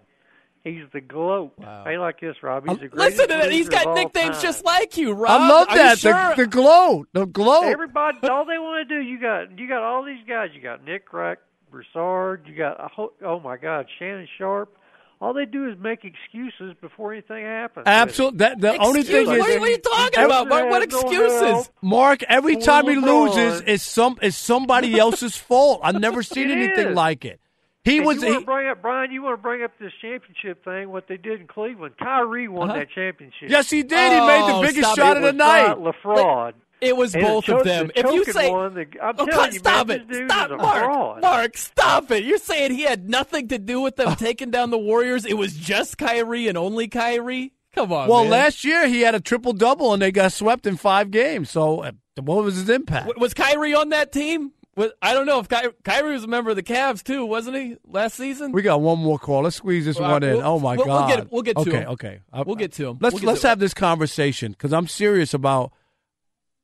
He's 0.64 0.84
the 0.94 1.02
gloat. 1.02 1.52
Ain't 1.86 2.00
like 2.00 2.20
this, 2.20 2.36
Rob. 2.42 2.62
He's 2.64 2.70
um, 2.72 2.78
the 2.80 2.88
greatest 2.88 3.18
Listen 3.18 3.28
to 3.36 3.42
that. 3.44 3.52
He's 3.52 3.68
got 3.68 3.94
nicknames 3.94 4.36
time. 4.36 4.42
just 4.42 4.64
like 4.64 4.96
you, 4.96 5.12
Rob. 5.12 5.42
I 5.42 5.48
love 5.48 5.68
Are 5.68 5.76
you 5.76 5.82
that. 5.82 5.98
sure? 5.98 6.12
The, 6.36 6.42
the 6.44 6.46
glow. 6.48 7.04
The 7.12 7.26
glow. 7.26 7.62
Everybody, 7.64 8.26
all 8.28 8.46
they 8.46 8.56
want 8.58 8.88
to 8.88 8.94
do, 8.94 9.00
you 9.06 9.20
got 9.20 9.58
you 9.58 9.68
got 9.68 9.82
all 9.82 10.02
these 10.04 10.24
guys. 10.26 10.50
You 10.54 10.62
got 10.62 10.82
Nick 10.82 11.04
Crack, 11.04 11.38
Broussard. 11.70 12.46
You 12.46 12.54
got 12.56 12.82
a 12.82 12.88
whole, 12.88 13.12
oh 13.22 13.40
my 13.40 13.58
God, 13.58 13.86
Shannon 13.98 14.26
Sharpe. 14.38 14.74
All 15.20 15.32
they 15.32 15.44
do 15.44 15.68
is 15.70 15.78
make 15.78 16.00
excuses 16.04 16.74
before 16.80 17.12
anything 17.12 17.44
happens. 17.44 17.84
Absolutely. 17.86 18.38
That, 18.38 18.60
the 18.60 18.76
only 18.78 19.02
thing 19.04 19.22
Excuse- 19.22 19.46
is, 19.46 19.58
what 19.60 19.62
are 19.62 19.68
you're 19.70 19.78
talking 19.78 20.24
about? 20.24 20.48
What- 20.50 20.68
what 20.68 20.82
excuses? 20.82 21.70
Mark, 21.82 22.22
every 22.24 22.56
time 22.56 22.88
he 22.88 22.96
loses, 22.96 23.62
it's 23.66 23.84
some 23.84 24.18
it's 24.22 24.36
somebody 24.36 24.98
else's 24.98 25.36
fault. 25.36 25.80
I've 25.82 26.00
never 26.00 26.22
seen 26.22 26.50
It 26.50 26.56
anything 26.58 26.88
is. 26.88 26.94
like 26.96 27.24
it. 27.26 27.38
He 27.84 27.98
And 27.98 28.06
was. 28.06 28.16
You 28.22 28.28
want 28.28 28.34
he- 28.34 28.40
to 28.40 28.46
bring 28.46 28.68
up 28.68 28.82
Brian? 28.82 29.10
You 29.12 29.22
want 29.22 29.38
to 29.38 29.42
bring 29.42 29.62
up 29.62 29.72
this 29.78 29.92
championship 30.00 30.64
thing? 30.64 30.90
What 30.90 31.06
they 31.08 31.16
did 31.18 31.40
in 31.40 31.46
Cleveland? 31.46 31.94
Kyrie 31.98 32.48
won 32.48 32.70
Uh-huh. 32.70 32.78
that 32.78 32.88
championship. 32.94 33.50
yes, 33.50 33.68
he 33.70 33.82
did. 33.82 34.12
he 34.12 34.20
made 34.20 34.42
the 34.48 34.54
Oh, 34.54 34.62
biggest 34.62 34.78
stop 34.92 34.96
shot 34.96 35.10
it. 35.12 35.16
of 35.18 35.22
the 35.22 35.28
was 35.28 35.34
night. 35.36 35.68
not 35.68 35.78
LaFraud. 35.78 36.52
It 36.80 36.96
was 36.96 37.14
And 37.14 37.24
both 37.24 37.44
choke- 37.44 37.60
of 37.60 37.64
them. 37.64 37.86
the 37.94 38.00
If 38.00 38.12
you 38.12 38.24
say, 38.24 38.50
one, 38.50 38.74
the- 38.74 38.86
I'm 39.02 39.14
Oh, 39.18 39.26
telling 39.26 39.52
you, 39.52 39.58
stop 39.58 39.86
man, 39.86 40.00
it! 40.00 40.08
this 40.08 40.18
dude 40.18 40.30
Stop, 40.30 40.50
is 40.50 40.56
Mark! 40.58 40.84
fraud. 40.84 41.22
Mark, 41.22 41.56
stop 41.56 42.10
it! 42.10 42.24
You're 42.24 42.36
saying 42.38 42.72
he 42.72 42.82
had 42.82 43.08
nothing 43.08 43.48
to 43.48 43.58
do 43.58 43.80
with 43.80 43.96
them 43.96 44.14
taking 44.16 44.50
down 44.50 44.70
the 44.70 44.78
Warriors? 44.78 45.24
It 45.24 45.34
was 45.38 45.54
just 45.54 45.96
Kyrie 45.96 46.48
and 46.48 46.58
only 46.58 46.88
Kyrie. 46.88 47.52
Come 47.74 47.92
on, 47.92 48.08
well, 48.08 48.22
man. 48.22 48.30
last 48.30 48.64
year 48.64 48.86
he 48.86 49.00
had 49.00 49.14
a 49.14 49.20
triple 49.20 49.52
double 49.52 49.92
and 49.92 50.00
they 50.02 50.12
got 50.12 50.32
swept 50.32 50.66
in 50.66 50.76
five 50.76 51.10
games. 51.10 51.50
So, 51.50 51.80
uh, 51.82 51.92
what 52.20 52.44
was 52.44 52.54
his 52.56 52.68
impact? 52.68 53.06
W- 53.06 53.20
was 53.20 53.34
Kyrie 53.34 53.74
on 53.74 53.88
that 53.90 54.12
team? 54.12 54.52
I 54.76 55.14
don't 55.14 55.26
know 55.26 55.38
if 55.40 55.48
Ky- 55.48 55.68
Kyrie 55.84 56.12
was 56.14 56.24
a 56.24 56.26
member 56.26 56.50
of 56.50 56.56
the 56.56 56.62
Cavs 56.62 57.02
too, 57.02 57.24
wasn't 57.24 57.56
he 57.56 57.76
last 57.86 58.16
season? 58.16 58.52
We 58.52 58.62
got 58.62 58.80
one 58.80 58.98
more 58.98 59.18
call. 59.18 59.42
Let's 59.42 59.56
squeeze 59.56 59.84
this 59.84 59.98
Well, 59.98 60.10
one 60.10 60.22
in. 60.22 60.36
we'll- 60.38 60.46
oh 60.46 60.58
my 60.58 60.76
we'll- 60.76 60.86
we'll 60.86 60.98
god! 60.98 61.08
get- 61.16 61.32
we'll 61.32 61.42
get 61.42 61.54
to 61.56 61.60
okay, 61.62 61.70
him. 61.78 61.88
okay. 61.90 62.20
We'll 62.32 62.50
uh, 62.50 62.54
get 62.54 62.72
to 62.72 62.88
him. 62.88 62.98
Let's 63.00 63.14
We'll 63.14 63.24
let's 63.24 63.42
have 63.42 63.58
this 63.60 63.74
conversation 63.74 64.52
because 64.52 64.72
I'm 64.72 64.88
serious 64.88 65.32
about. 65.34 65.72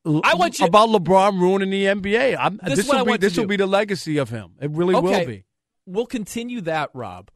I 0.04 0.34
want 0.34 0.58
you- 0.58 0.66
about 0.66 0.88
LeBron 0.88 1.38
ruining 1.40 1.70
the 1.70 1.84
NBA. 1.84 2.36
I'm, 2.38 2.58
This 2.64 2.78
is 2.80 2.86
this 2.86 2.94
will 2.94 3.04
be 3.04 3.16
this 3.18 3.36
will 3.36 3.46
be 3.46 3.56
the 3.56 3.66
legacy 3.66 4.16
of 4.18 4.30
him. 4.30 4.52
It 4.61 4.70
really 4.70 4.94
will 4.94 5.26
be. 5.26 5.44
We'll 5.86 6.06
continue 6.06 6.61
that, 6.62 6.90
Rob, 6.94 7.30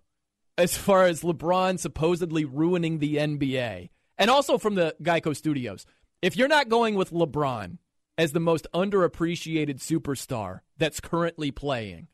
as 0.56 0.76
far 0.76 1.04
as 1.04 1.20
LeBron 1.22 1.78
supposedly 1.78 2.44
ruining 2.44 2.98
the 3.00 3.16
NBA. 3.16 3.90
And 4.16 4.30
also 4.30 4.58
from 4.58 4.76
the 4.76 4.94
Geico 5.02 5.36
Studios. 5.36 5.86
If 6.22 6.36
you're 6.36 6.48
not 6.48 6.68
going 6.68 6.94
with 6.94 7.10
LeBron 7.10 7.78
as 8.16 8.32
the 8.32 8.40
most 8.40 8.66
underappreciated 8.74 9.78
superstar 9.78 10.60
that's 10.78 11.00
currently 11.00 11.50
playing, 11.50 12.08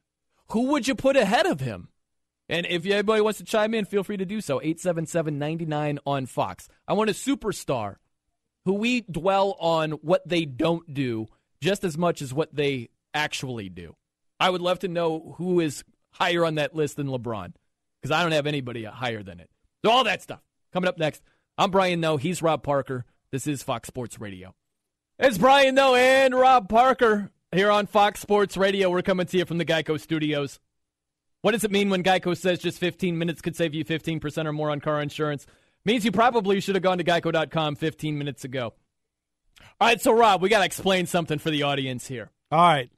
who 0.49 0.67
would 0.67 0.89
you 0.89 0.95
put 0.95 1.17
ahead 1.17 1.47
of 1.47 1.61
him? 1.61 1.89
And 2.49 2.67
if 2.67 2.85
anybody 2.85 3.21
wants 3.21 3.39
to 3.39 3.45
chime 3.45 3.75
in, 3.75 3.85
feel 3.85 4.03
free 4.03 4.17
to 4.17 4.27
do 4.27 4.41
so. 4.41 4.61
877 4.61 5.39
99 5.39 5.99
on 6.05 6.27
Fox. 6.27 6.69
I 6.89 6.95
want 6.95 7.11
a 7.11 7.13
superstar 7.13 7.97
who 8.65 8.75
we 8.75 9.03
dwell 9.03 9.57
on 9.61 9.93
what 9.93 10.29
they 10.29 10.45
don't 10.45 10.93
do 10.93 11.27
just 11.61 11.85
as 11.85 11.97
much 11.97 12.21
as 12.23 12.35
what 12.35 12.55
they 12.55 12.89
actually 13.15 13.69
do. 13.69 13.95
I 14.41 14.51
would 14.51 14.61
love 14.61 14.81
to 14.81 14.89
know 14.89 15.35
who 15.39 15.61
is 15.61 15.85
higher 16.11 16.45
on 16.45 16.57
that 16.57 16.75
list 16.75 16.97
than 16.97 17.07
LeBron 17.07 17.53
because 18.01 18.11
I 18.11 18.23
don't 18.23 18.33
have 18.33 18.47
anybody 18.47 18.85
higher 18.85 19.23
than 19.23 19.39
it. 19.39 19.51
So, 19.85 19.91
all 19.91 20.05
that 20.05 20.23
stuff 20.23 20.41
coming 20.73 20.89
up 20.89 20.99
next. 20.99 21.23
I'm 21.57 21.71
Brian 21.71 22.01
Noe. 22.01 22.17
He's 22.17 22.43
Rob 22.43 22.63
Parker. 22.63 23.05
This 23.31 23.47
is 23.47 23.63
Fox 23.63 23.87
Sports 23.87 24.19
Radio. 24.19 24.55
It's 25.23 25.37
Brian 25.37 25.75
Noe 25.75 25.95
and 25.97 26.35
Rob 26.35 26.71
Parker 26.71 27.31
here 27.53 27.71
on 27.71 27.85
Fox 27.85 28.21
Sports 28.21 28.57
Radio. 28.57 28.89
We're 28.89 29.03
coming 29.03 29.27
to 29.27 29.37
you 29.37 29.45
from 29.45 29.59
the 29.59 29.67
Geico 29.67 30.01
Studios. 30.01 30.59
What 31.43 31.53
does 31.53 31.63
it 31.63 31.71
mean 31.71 31.91
when 31.91 32.03
Geico 32.03 32.35
says 32.35 32.59
just 32.59 32.79
15 32.79 33.19
minutes 33.19 33.43
could 33.43 33.55
save 33.55 33.75
you 33.75 33.85
15% 33.85 34.47
or 34.47 34.53
more 34.55 34.71
on 34.71 34.81
car 34.81 34.99
insurance? 35.03 35.47
Means 35.85 36.07
you 36.07 36.11
probably 36.11 36.59
should 36.61 36.75
have 36.75 36.83
gone 36.83 36.97
to 36.97 37.05
geico.com 37.05 37.77
15 37.77 38.17
minutes 38.17 38.45
ago. 38.45 38.73
All 39.79 39.89
right, 39.89 40.01
so 40.01 40.11
Rob, 40.11 40.41
we 40.41 40.49
got 40.49 40.61
to 40.61 40.65
explain 40.65 41.05
something 41.05 41.39
for 41.39 41.51
the 41.51 41.65
audience 41.65 42.07
here. 42.07 42.31
All 42.51 42.59
right. 42.59 42.91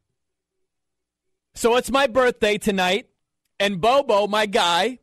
So 1.54 1.74
it's 1.74 1.90
my 1.90 2.06
birthday 2.06 2.56
tonight, 2.56 3.08
and 3.58 3.80
Bobo, 3.80 4.28
my 4.28 4.46
guy, 4.46 5.00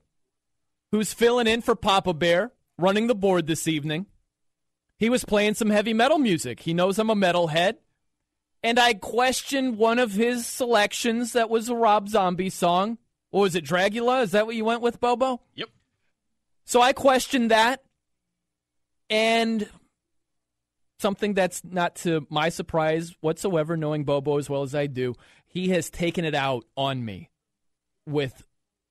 who's 0.93 1.11
filling 1.11 1.47
in 1.47 1.63
for 1.63 1.75
Papa 1.75 2.13
Bear, 2.13 2.53
running 2.77 3.07
the 3.07 3.13
board 3.13 3.45
this 3.45 3.67
evening, 3.67 4.05
he 4.99 5.09
was 5.09 5.23
playing 5.23 5.53
some 5.53 5.69
heavy 5.69 5.93
metal 5.93 6.17
music. 6.17 6.59
He 6.59 6.73
knows 6.73 6.99
I'm 6.99 7.09
a 7.09 7.15
metalhead. 7.15 7.75
And 8.61 8.77
I 8.77 8.93
questioned 8.93 9.77
one 9.77 9.99
of 9.99 10.11
his 10.11 10.45
selections 10.45 11.31
that 11.31 11.49
was 11.49 11.69
a 11.69 11.75
Rob 11.75 12.09
Zombie 12.09 12.49
song. 12.49 12.97
Or 13.31 13.41
was 13.41 13.55
it 13.55 13.63
Dragula? 13.63 14.23
Is 14.23 14.31
that 14.31 14.45
what 14.45 14.55
you 14.55 14.65
went 14.65 14.81
with, 14.81 14.99
Bobo? 14.99 15.41
Yep. 15.55 15.69
So 16.65 16.81
I 16.81 16.91
questioned 16.91 17.51
that. 17.51 17.81
And 19.09 19.69
something 20.99 21.33
that's 21.33 21.63
not 21.63 21.95
to 21.97 22.27
my 22.29 22.49
surprise 22.49 23.15
whatsoever, 23.21 23.77
knowing 23.77 24.03
Bobo 24.03 24.37
as 24.37 24.49
well 24.49 24.63
as 24.63 24.75
I 24.75 24.87
do, 24.87 25.15
he 25.47 25.69
has 25.69 25.89
taken 25.89 26.25
it 26.25 26.35
out 26.35 26.65
on 26.75 27.05
me 27.05 27.29
with 28.05 28.43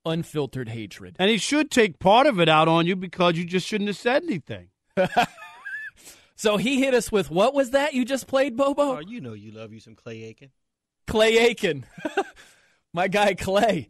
unfiltered 0.06 0.70
hatred. 0.70 1.16
And 1.18 1.30
he 1.30 1.36
should 1.36 1.70
take 1.70 1.98
part 1.98 2.26
of 2.26 2.40
it 2.40 2.48
out 2.48 2.66
on 2.66 2.86
you 2.86 2.96
because 2.96 3.36
you 3.36 3.44
just 3.44 3.66
shouldn't 3.66 3.88
have 3.88 3.96
said 3.98 4.22
anything. 4.22 4.68
So 6.41 6.57
he 6.57 6.80
hit 6.80 6.95
us 6.95 7.11
with 7.11 7.32
what 7.32 7.53
was 7.53 7.70
that 7.72 7.95
you 7.95 8.05
just 8.05 8.28
played, 8.28 8.57
Bobo? 8.57 8.97
Oh, 8.97 9.01
you 9.01 9.20
know 9.20 9.32
you 9.32 9.51
love 9.51 9.72
you 9.72 9.80
some 9.80 9.97
Clay 9.97 10.22
Aiken. 10.22 10.51
Clay 11.09 11.36
Aiken. 11.36 11.84
my 12.95 13.09
guy 13.09 13.34
Clay. 13.34 13.89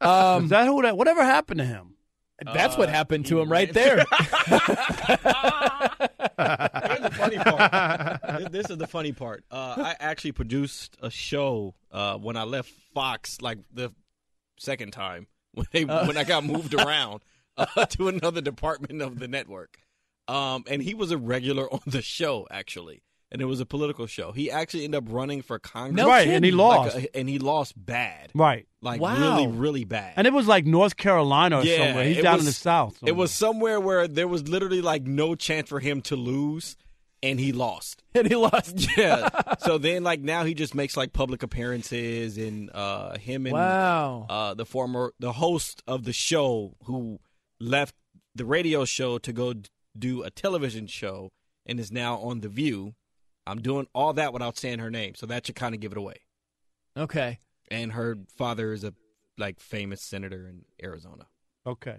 Um, 0.00 0.44
Is 0.44 0.50
that 0.50 0.66
who 0.66 0.80
that? 0.82 0.96
Whatever 0.96 1.22
happened 1.22 1.58
to 1.58 1.66
him? 1.66 1.96
That's 2.44 2.76
what 2.78 2.88
Uh, 2.88 2.92
happened 2.92 3.26
to 3.26 3.36
he 3.36 3.42
him 3.42 3.52
right 3.52 3.68
went- 3.68 3.74
there. 3.74 3.96
Here's 4.08 4.08
the 7.02 7.10
funny 7.16 7.36
part. 7.36 8.20
This- 8.40 8.48
this 8.50 8.70
is 8.70 8.78
the 8.78 8.86
funny 8.86 9.12
part. 9.12 9.44
Uh, 9.50 9.74
I 9.78 9.96
actually 10.00 10.32
produced 10.32 10.96
a 11.02 11.10
show 11.10 11.74
uh, 11.90 12.16
when 12.16 12.36
I 12.36 12.44
left 12.44 12.70
Fox, 12.94 13.40
like 13.42 13.58
the 13.72 13.92
second 14.58 14.92
time 14.92 15.26
when 15.52 15.66
they 15.72 15.84
Uh. 15.84 16.06
when 16.06 16.16
I 16.16 16.24
got 16.24 16.44
moved 16.44 16.74
around 16.74 17.22
uh, 17.56 17.84
to 17.86 18.08
another 18.08 18.40
department 18.40 19.02
of 19.02 19.18
the 19.18 19.28
network. 19.28 19.78
Um, 20.28 20.64
and 20.68 20.82
he 20.82 20.94
was 20.94 21.10
a 21.10 21.18
regular 21.18 21.68
on 21.72 21.80
the 21.86 22.02
show 22.02 22.46
actually, 22.50 23.02
and 23.30 23.42
it 23.42 23.46
was 23.46 23.60
a 23.60 23.66
political 23.66 24.06
show. 24.06 24.32
He 24.32 24.50
actually 24.50 24.84
ended 24.84 25.04
up 25.06 25.12
running 25.12 25.42
for 25.42 25.58
Congress, 25.58 25.96
No 25.96 26.08
Right, 26.08 26.28
and 26.28 26.44
he 26.44 26.50
Like 26.52 26.78
lost. 26.78 26.96
a- 26.96 27.16
and 27.16 27.28
he 27.28 27.38
lost 27.38 27.72
bad, 27.76 28.30
Right. 28.34 28.66
like 28.80 29.00
Wow. 29.00 29.18
really, 29.18 29.46
really 29.48 29.84
bad. 29.84 30.14
And 30.16 30.26
it 30.26 30.32
was 30.32 30.46
like 30.46 30.64
North 30.66 30.96
Carolina 30.96 31.58
or 31.58 31.64
Yeah, 31.64 31.86
somewhere. 31.88 32.04
He's 32.04 32.18
it 32.18 32.22
down 32.22 32.34
was- 32.34 32.42
in 32.42 32.46
the 32.46 32.52
South. 32.52 32.98
It 33.04 33.16
was 33.16 33.30
somewhere 33.32 33.80
where 33.80 34.06
there 34.06 34.28
was 34.28 34.48
literally 34.48 34.80
like 34.82 35.02
no 35.04 35.34
chance 35.34 35.68
for 35.68 35.80
him 35.80 36.00
to 36.02 36.16
lose, 36.16 36.76
and 37.24 37.38
he 37.40 37.52
lost. 37.52 38.02
and 38.14 38.26
he 38.28 38.36
lost. 38.36 38.86
Yeah. 38.96 39.28
so 39.60 39.76
then, 39.78 40.02
like 40.04 40.20
now, 40.20 40.44
he 40.44 40.54
just 40.54 40.74
makes 40.74 40.96
like 40.96 41.12
public 41.12 41.42
appearances, 41.42 42.38
and 42.38 42.70
uh, 42.72 43.18
him 43.18 43.46
and 43.46 43.54
Wow. 43.54 44.26
uh, 44.30 44.54
the 44.54 44.66
former 44.66 45.12
the 45.18 45.32
host 45.32 45.82
of 45.86 46.04
the 46.04 46.12
show 46.12 46.76
who 46.84 47.18
left 47.60 47.94
the 48.34 48.44
radio 48.44 48.84
show 48.84 49.18
to 49.18 49.32
go 49.32 49.52
d- 49.52 49.68
do 49.98 50.22
a 50.22 50.30
television 50.30 50.86
show 50.86 51.30
and 51.66 51.78
is 51.78 51.92
now 51.92 52.16
on 52.18 52.40
the 52.40 52.48
View. 52.48 52.94
I'm 53.46 53.60
doing 53.60 53.86
all 53.94 54.12
that 54.14 54.32
without 54.32 54.56
saying 54.56 54.78
her 54.78 54.90
name, 54.90 55.14
so 55.14 55.26
that 55.26 55.46
should 55.46 55.56
kind 55.56 55.74
of 55.74 55.80
give 55.80 55.92
it 55.92 55.98
away. 55.98 56.16
Okay. 56.96 57.40
And 57.70 57.92
her 57.92 58.18
father 58.36 58.72
is 58.72 58.84
a 58.84 58.94
like 59.38 59.58
famous 59.58 60.02
senator 60.02 60.46
in 60.46 60.64
Arizona. 60.82 61.26
Okay. 61.66 61.98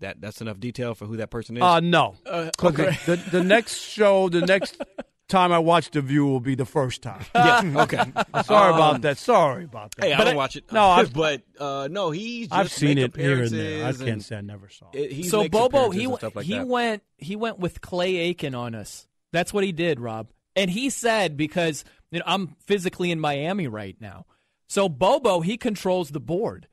That 0.00 0.20
that's 0.20 0.40
enough 0.40 0.60
detail 0.60 0.94
for 0.94 1.06
who 1.06 1.16
that 1.16 1.30
person 1.30 1.56
is. 1.56 1.62
Uh, 1.62 1.80
no. 1.80 2.16
Uh, 2.26 2.50
okay. 2.62 2.98
the, 3.06 3.16
the 3.16 3.42
next 3.42 3.78
show, 3.78 4.28
the 4.28 4.42
next 4.42 4.80
time 5.28 5.52
I 5.52 5.58
watch 5.58 5.90
The 5.90 6.00
View 6.00 6.26
will 6.26 6.40
be 6.40 6.54
the 6.54 6.64
first 6.64 7.02
time. 7.02 7.24
yeah. 7.34 7.60
Okay. 7.82 7.96
Sorry 8.44 8.72
Um, 8.72 8.74
about 8.74 9.00
that. 9.02 9.18
Sorry 9.18 9.64
about 9.64 9.94
that. 9.96 10.04
Hey, 10.06 10.12
I 10.12 10.18
But 10.18 10.24
don't 10.24 10.34
I- 10.34 10.36
watch 10.36 10.56
it. 10.56 10.64
No, 10.72 10.84
I've- 10.86 11.10
but 11.14 11.42
uh, 11.58 11.88
no, 11.90 12.10
he's. 12.10 12.48
Just 12.48 12.58
I've 12.58 12.72
seen 12.72 12.98
it 12.98 13.14
here 13.16 13.42
and 13.42 13.50
there. 13.50 13.86
I 13.86 13.92
can't 13.92 14.22
say 14.24 14.36
I 14.36 14.40
never 14.40 14.68
saw 14.68 14.86
it. 14.92 14.98
it- 14.98 15.12
he 15.12 15.22
so 15.24 15.48
Bobo, 15.48 15.90
he 15.90 16.04
and 16.04 16.12
like 16.22 16.44
he 16.44 16.54
that. 16.58 16.66
went 16.66 17.02
he 17.16 17.36
went 17.36 17.58
with 17.58 17.80
Clay 17.80 18.16
Aiken 18.16 18.54
on 18.54 18.74
us. 18.74 19.06
That's 19.32 19.52
what 19.52 19.62
he 19.64 19.72
did, 19.72 20.00
Rob. 20.00 20.28
And 20.56 20.70
he 20.70 20.90
said 20.90 21.36
because 21.36 21.84
you 22.10 22.18
know 22.18 22.24
I'm 22.26 22.56
physically 22.66 23.10
in 23.10 23.20
Miami 23.20 23.68
right 23.68 23.96
now, 24.00 24.26
so 24.68 24.88
Bobo 24.88 25.40
he 25.40 25.56
controls 25.56 26.10
the 26.10 26.20
board, 26.20 26.66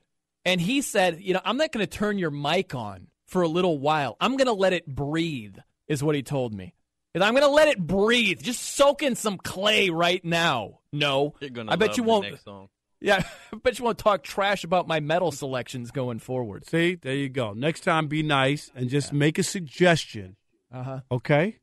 and 0.44 0.60
he 0.60 0.80
said, 0.82 1.20
you 1.20 1.34
know, 1.34 1.40
I'm 1.44 1.56
not 1.56 1.72
going 1.72 1.86
to 1.86 1.90
turn 1.98 2.18
your 2.18 2.30
mic 2.30 2.74
on 2.74 3.08
for 3.26 3.42
a 3.42 3.48
little 3.48 3.78
while. 3.78 4.16
I'm 4.20 4.36
going 4.36 4.46
to 4.46 4.52
let 4.52 4.72
it 4.72 4.86
breathe, 4.86 5.56
is 5.88 6.02
what 6.02 6.14
he 6.14 6.22
told 6.22 6.54
me. 6.54 6.74
And 7.16 7.24
I'm 7.24 7.32
going 7.32 7.42
to 7.44 7.48
let 7.50 7.66
it 7.68 7.78
breathe. 7.84 8.42
Just 8.42 8.62
soak 8.62 9.02
in 9.02 9.14
some 9.16 9.38
clay 9.38 9.88
right 9.88 10.22
now. 10.22 10.80
No, 10.92 11.34
You're 11.40 11.48
gonna 11.50 11.72
I 11.72 11.76
bet 11.76 11.88
love 11.88 11.96
you 11.96 12.02
won't. 12.04 12.30
next 12.30 12.44
song. 12.44 12.68
Yeah, 13.00 13.22
I 13.52 13.56
bet 13.56 13.78
you 13.78 13.84
won't 13.86 13.98
talk 13.98 14.22
trash 14.22 14.64
about 14.64 14.86
my 14.86 15.00
metal 15.00 15.32
selections 15.32 15.90
going 15.90 16.18
forward. 16.18 16.66
See, 16.66 16.94
there 16.94 17.14
you 17.14 17.28
go. 17.30 17.52
Next 17.54 17.80
time, 17.80 18.06
be 18.08 18.22
nice 18.22 18.70
and 18.74 18.88
just 18.90 19.12
make 19.14 19.38
a 19.38 19.42
suggestion. 19.42 20.36
Uh 20.72 20.82
huh. 20.82 21.00
Okay. 21.10 21.56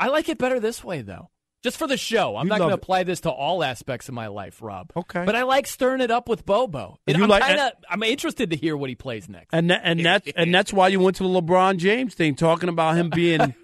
I 0.00 0.08
like 0.08 0.28
it 0.28 0.38
better 0.38 0.58
this 0.60 0.82
way, 0.84 1.02
though. 1.02 1.30
Just 1.62 1.76
for 1.76 1.86
the 1.86 1.96
show. 1.96 2.36
I'm 2.36 2.46
You 2.46 2.50
not 2.50 2.58
going 2.58 2.70
to 2.70 2.74
apply 2.74 3.04
this 3.04 3.20
to 3.20 3.30
all 3.30 3.62
aspects 3.62 4.08
of 4.08 4.14
my 4.14 4.26
life, 4.26 4.60
Rob. 4.60 4.90
Okay. 4.96 5.24
But 5.24 5.36
I 5.36 5.44
like 5.44 5.68
stirring 5.68 6.00
it 6.00 6.10
up 6.10 6.28
with 6.28 6.44
Bobo. 6.44 6.98
And 7.06 7.14
And 7.14 7.18
you 7.18 7.22
I'm 7.24 7.30
like- 7.30 7.42
kind 7.42 7.60
of 7.60 7.72
I'm 7.88 8.02
interested 8.02 8.50
to 8.50 8.56
hear 8.56 8.76
what 8.76 8.88
he 8.88 8.96
plays 8.96 9.28
next. 9.28 9.50
And 9.52 9.70
that, 9.70 9.82
and 9.84 10.04
that's 10.04 10.28
and 10.34 10.52
that's 10.52 10.72
why 10.72 10.88
you 10.88 10.98
went 10.98 11.16
to 11.18 11.22
the 11.22 11.28
LeBron 11.40 11.76
James 11.76 12.14
thing, 12.14 12.34
talking 12.34 12.68
about 12.68 12.96
him 12.96 13.10
being, 13.10 13.54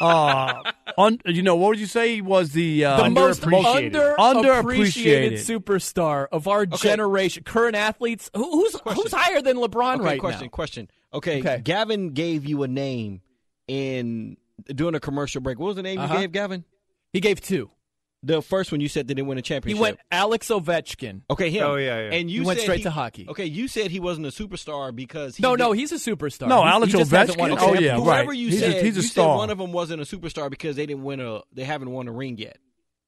uh, 0.00 0.62
un, 0.98 1.18
you 1.26 1.42
know, 1.42 1.56
what 1.56 1.68
would 1.70 1.80
you 1.80 1.86
say 1.86 2.14
he 2.16 2.22
was 2.22 2.52
the 2.52 2.84
uh, 2.84 3.02
the 3.04 3.10
most 3.10 3.42
underappreciated 3.42 4.16
underappreciated 4.16 5.32
underappreciated. 5.32 5.32
superstar 5.60 6.26
of 6.32 6.48
our 6.48 6.66
generation, 6.66 7.44
current 7.44 7.76
athletes. 7.76 8.30
Who, 8.34 8.42
who's 8.50 8.76
who's 8.94 9.12
higher 9.12 9.40
than 9.42 9.56
LeBron 9.56 9.96
Okay, 9.96 10.04
right 10.04 10.20
question, 10.20 10.46
now? 10.46 10.50
question. 10.50 10.90
Okay, 11.14 11.40
Okay. 11.40 11.60
Gavin 11.62 12.10
gave 12.10 12.44
you 12.46 12.62
a 12.62 12.68
name 12.68 13.20
in 13.68 14.36
doing 14.66 14.94
a 14.94 15.00
commercial 15.00 15.40
break. 15.40 15.58
What 15.58 15.66
was 15.68 15.76
the 15.76 15.82
name 15.82 15.98
Uh-huh. 15.98 16.14
you 16.14 16.20
gave 16.20 16.32
Gavin? 16.32 16.64
He 17.12 17.20
gave 17.20 17.40
two. 17.40 17.70
The 18.24 18.40
first 18.40 18.70
one 18.70 18.80
you 18.80 18.88
said 18.88 19.08
didn't 19.08 19.26
win 19.26 19.36
a 19.38 19.42
championship. 19.42 19.76
He 19.76 19.82
went 19.82 19.98
Alex 20.12 20.48
Ovechkin. 20.48 21.22
Okay, 21.28 21.50
him. 21.50 21.64
Oh, 21.66 21.74
yeah, 21.74 22.02
yeah. 22.02 22.12
And 22.16 22.30
you 22.30 22.42
He 22.42 22.46
went 22.46 22.60
said 22.60 22.64
straight 22.64 22.76
he- 22.78 22.82
to 22.84 22.90
hockey. 22.90 23.26
Okay, 23.28 23.46
you 23.46 23.66
said 23.66 23.90
he 23.90 23.98
wasn't 23.98 24.26
a 24.26 24.30
superstar 24.30 24.94
because 24.94 25.36
he 25.36 25.42
No, 25.42 25.56
no, 25.56 25.72
he's 25.72 25.90
a 25.90 25.96
superstar. 25.96 26.46
No, 26.48 26.62
He- 26.62 26.68
Alex 26.68 26.92
he 26.92 26.98
just 27.00 27.10
hasn't 27.10 27.36
won 27.38 27.50
a 27.50 27.56
Ovechkin? 27.56 27.58
Oh, 27.60 27.66
yeah, 27.66 27.80
championship. 27.80 28.06
right. 28.06 28.16
Whoever 28.18 28.32
you 28.32 28.48
He's 28.50 28.62
a- 28.62 28.72
said, 28.72 28.84
he's 28.84 28.96
a 28.96 29.00
you 29.00 29.06
star. 29.08 29.32
said 29.32 29.36
one 29.38 29.50
of 29.50 29.58
them 29.58 29.72
wasn't 29.72 30.00
a 30.02 30.04
superstar 30.04 30.48
because 30.50 30.76
they 30.76 30.86
didn't 30.86 31.02
win 31.02 31.18
a 31.20 31.40
they 31.52 31.64
haven't 31.64 31.90
won 31.90 32.06
a 32.06 32.12
ring 32.12 32.38
yet. 32.38 32.58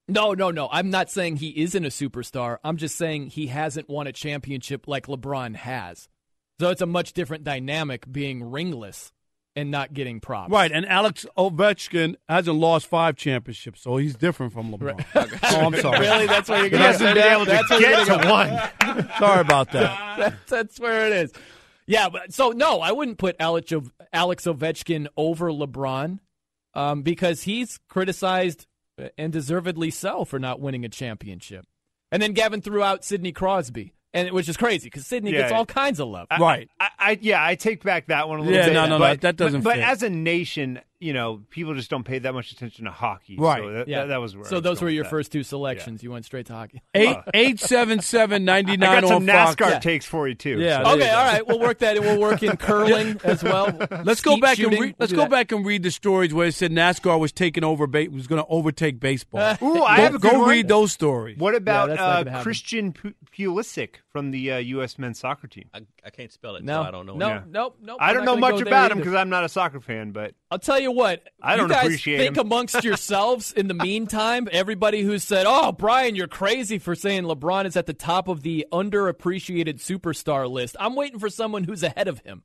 No, 0.09 0.33
no, 0.35 0.51
no. 0.51 0.69
I'm 0.71 0.91
not 0.91 1.11
saying 1.11 1.37
he 1.37 1.63
isn't 1.63 1.83
a 1.85 1.89
superstar. 1.89 2.59
I'm 2.63 2.77
just 2.77 2.97
saying 2.97 3.29
he 3.29 3.47
hasn't 3.47 3.89
won 3.89 4.07
a 4.07 4.13
championship 4.13 4.87
like 4.87 5.07
LeBron 5.07 5.55
has. 5.57 6.09
So 6.61 6.69
it's 6.71 6.83
a 6.83 6.87
much 6.87 7.15
different 7.15 7.43
dynamic 7.45 8.11
being 8.13 8.43
ringless 8.51 9.13
and 9.57 9.71
not 9.71 9.93
getting 9.95 10.21
props. 10.21 10.51
Right, 10.51 10.71
and 10.71 10.87
Alex 10.87 11.27
Ovechkin 11.39 12.17
hasn't 12.29 12.57
lost 12.57 12.87
five 12.87 13.17
championships, 13.17 13.83
so 13.83 13.97
he's 13.97 14.15
different 14.17 14.53
from 14.53 14.73
LeBron. 14.73 15.05
oh, 15.15 15.61
I'm 15.67 15.75
sorry. 15.81 16.01
Really? 16.05 16.27
That's 16.27 16.49
where 16.49 16.59
you're 16.59 16.67
He 16.67 16.71
going 16.71 16.83
hasn't 16.83 17.15
been 17.15 17.33
able 17.33 17.45
to 17.47 17.51
That's 17.51 17.69
get 17.69 18.07
gonna 18.07 18.31
one. 18.31 19.09
Sorry 19.19 19.41
about 19.41 19.73
that. 19.73 20.17
that's, 20.19 20.51
that's 20.51 20.81
where 20.81 21.07
it 21.07 21.13
is. 21.13 21.33
Yeah, 21.87 22.09
but 22.09 22.33
so 22.33 22.51
no, 22.51 22.81
I 22.81 22.93
wouldn't 22.93 23.19
put 23.19 23.37
Alex, 23.39 23.73
Alex 24.13 24.45
Ovechkin 24.45 25.07
over 25.17 25.51
LeBron 25.51 26.19
um, 26.75 27.03
because 27.03 27.43
he's 27.43 27.79
criticized 27.89 28.67
uh, 29.01 29.09
and 29.17 29.33
deservedly 29.33 29.91
so 29.91 30.25
for 30.25 30.39
not 30.39 30.61
winning 30.61 30.85
a 30.85 30.89
championship. 30.89 31.65
And 32.11 32.23
then 32.23 32.33
Gavin 32.33 32.61
threw 32.61 32.83
out 32.83 33.05
Sidney 33.05 33.33
Crosby, 33.33 33.95
and 34.15 34.31
which 34.31 34.49
is 34.49 34.57
crazy 34.57 34.87
because 34.87 35.07
Sidney 35.07 35.33
Yeah. 35.33 35.41
gets 35.43 35.53
all 35.53 35.67
kinds 35.67 36.01
of 36.01 36.09
love. 36.09 36.27
I- 36.31 36.39
Right. 36.39 36.71
I, 36.81 36.89
I 36.99 37.19
yeah, 37.21 37.45
I 37.45 37.55
take 37.57 37.83
back 37.83 38.07
that 38.07 38.29
one 38.29 38.39
a 38.39 38.43
little 38.43 38.57
Yeah, 38.57 38.67
bit. 38.67 38.73
no, 38.75 38.85
no, 38.87 38.91
no, 38.91 38.99
but, 38.99 39.21
that 39.21 39.37
doesn't 39.37 39.61
But, 39.63 39.77
but 39.77 39.81
as 39.81 40.03
a 40.03 40.09
nation, 40.11 40.81
you 41.01 41.13
know, 41.13 41.43
people 41.51 41.75
just 41.75 41.91
don't 41.91 42.05
pay 42.05 42.19
that 42.21 42.33
much 42.33 42.51
attention 42.53 42.87
to 42.87 42.91
hockey. 42.91 43.37
Right. 43.39 43.61
So 43.61 43.73
that, 43.73 43.89
yeah, 43.89 44.01
that, 44.03 44.07
that 44.07 44.17
was 44.23 44.35
where 44.37 44.47
I 44.47 44.49
so. 44.49 44.57
was 44.57 44.63
Those 44.63 44.79
going 44.81 44.87
were 44.87 44.95
your 44.95 45.05
first 45.05 45.33
two 45.33 45.43
selections. 45.43 46.03
You 46.03 46.11
went 46.13 46.25
straight 46.25 46.47
to 46.47 46.55
hockey. 46.55 46.81
Eight 46.95 47.17
eight 47.35 47.61
seven 47.61 48.01
seven 48.01 48.45
ninety 48.47 48.73
I 48.75 48.77
got 48.77 49.05
some 49.09 49.17
on 49.17 49.27
Fox. 49.27 49.57
NASCAR 49.57 49.71
Yeah. 49.71 49.79
takes 49.81 50.07
for 50.07 50.29
you 50.29 50.35
too. 50.35 50.59
Yeah, 50.61 50.83
so- 50.85 50.93
Okay, 50.95 51.11
all 51.11 51.25
right. 51.25 51.47
We'll 51.47 51.61
work 51.61 51.79
that. 51.81 52.01
We'll 52.01 52.21
work 52.21 52.43
in 52.43 52.57
curling 52.57 53.21
as 53.25 53.43
well. 53.43 53.77
Let's 54.05 54.21
go 54.23 54.39
back 54.39 54.57
shooting, 54.57 54.73
and 54.75 54.81
read. 54.83 54.95
Let's 54.99 55.11
do 55.11 55.17
go 55.17 55.27
back 55.27 55.53
and 55.53 55.67
read 55.67 55.83
the 55.83 55.91
stories 55.91 56.33
where 56.33 56.47
it 56.47 56.55
said 56.55 56.71
NASCAR 56.71 57.19
was 57.19 57.33
taking 57.33 57.65
over. 57.65 57.87
Ba- 57.87 58.07
was 58.11 58.27
going 58.27 58.41
to 58.43 58.49
overtake 58.49 59.01
baseball. 59.01 59.57
Ooh, 59.61 59.83
I 59.83 59.97
go, 59.99 60.03
have 60.05 60.15
a 60.15 60.19
good 60.19 60.31
go 60.33 60.39
one. 60.41 60.49
read 60.49 60.69
those 60.69 60.93
stories. 60.93 61.37
What 61.39 61.55
about 61.55 61.89
that's 61.89 61.99
not 62.01 62.09
uh, 62.09 62.19
gonna 62.21 62.31
happen. 62.31 62.43
Christian 62.45 62.93
Pu- 62.93 63.15
Pulisic 63.37 63.97
from 64.15 64.31
the 64.31 64.53
uh, 64.53 64.59
U.S. 64.59 64.97
men's 64.97 65.19
soccer 65.19 65.49
team? 65.49 65.65
I, 65.75 65.81
I 66.05 66.11
can't 66.11 66.31
spell 66.31 66.55
it, 66.55 66.63
No, 66.63 66.85
so 66.85 66.89
I 66.89 66.91
don't 66.93 67.05
know. 67.05 67.17
no, 67.17 67.29
Yeah. 67.29 67.43
nope, 67.49 67.79
nope. 67.83 67.99
I 68.01 68.13
don't 68.13 68.25
know 68.25 68.37
much 68.37 68.61
about 68.61 68.93
him 68.93 68.99
because 68.99 69.13
I'm 69.13 69.29
not 69.29 69.43
a 69.43 69.49
soccer 69.49 69.81
fan, 69.81 70.13
but 70.13 70.35
I'll 70.53 70.61
tell 70.61 70.79
you 70.79 70.93
what. 70.93 71.25
I 71.43 71.57
don't 71.57 71.69
you 71.69 71.75
guys 71.75 71.85
appreciate 71.87 72.19
think 72.19 72.37
him. 72.37 72.43
amongst 72.47 72.85
yourselves 72.85 73.51
in 73.53 73.67
the 73.67 73.75
meantime, 73.75 74.49
everybody 74.53 75.03
who 75.03 75.19
said, 75.19 75.47
"Oh, 75.49 75.73
Brian, 75.73 76.15
you're 76.15 76.29
crazy 76.29 76.79
for 76.79 76.95
saying 76.95 77.25
LeBron 77.25 77.65
is 77.67 77.77
at 77.77 77.87
the 77.87 77.93
top 77.93 78.29
of 78.29 78.43
the 78.43 78.65
underappreciated 78.73 79.81
superstar 79.81 80.49
list." 80.49 80.77
I'm 80.79 80.95
waiting 80.95 81.19
for 81.19 81.29
someone 81.29 81.65
who's 81.65 81.83
ahead 81.83 82.07
of 82.07 82.21
him. 82.21 82.45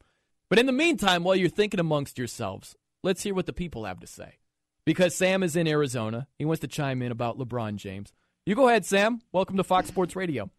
But 0.50 0.58
in 0.58 0.66
the 0.66 0.72
meantime, 0.72 1.24
while 1.24 1.36
you're 1.36 1.50
thinking 1.50 1.80
amongst 1.80 2.18
yourselves, 2.18 2.76
let's 3.04 3.22
hear 3.22 3.36
what 3.36 3.46
the 3.46 3.54
people 3.54 3.86
have 3.86 4.00
to 4.00 4.08
say. 4.08 4.40
Because 4.86 5.14
Sam 5.14 5.44
is 5.44 5.56
in 5.56 5.68
Arizona, 5.68 6.26
he 6.40 6.46
wants 6.46 6.62
to 6.62 6.68
chime 6.68 7.04
in 7.04 7.12
about 7.12 7.38
LeBron 7.38 7.76
James. 7.76 8.12
You 8.48 8.56
go 8.56 8.68
ahead, 8.70 8.86
Sam. 8.88 9.22
Welcome 9.32 9.58
to 9.58 9.64
Fox 9.64 9.88
Sports 9.88 10.16
Radio. 10.16 10.50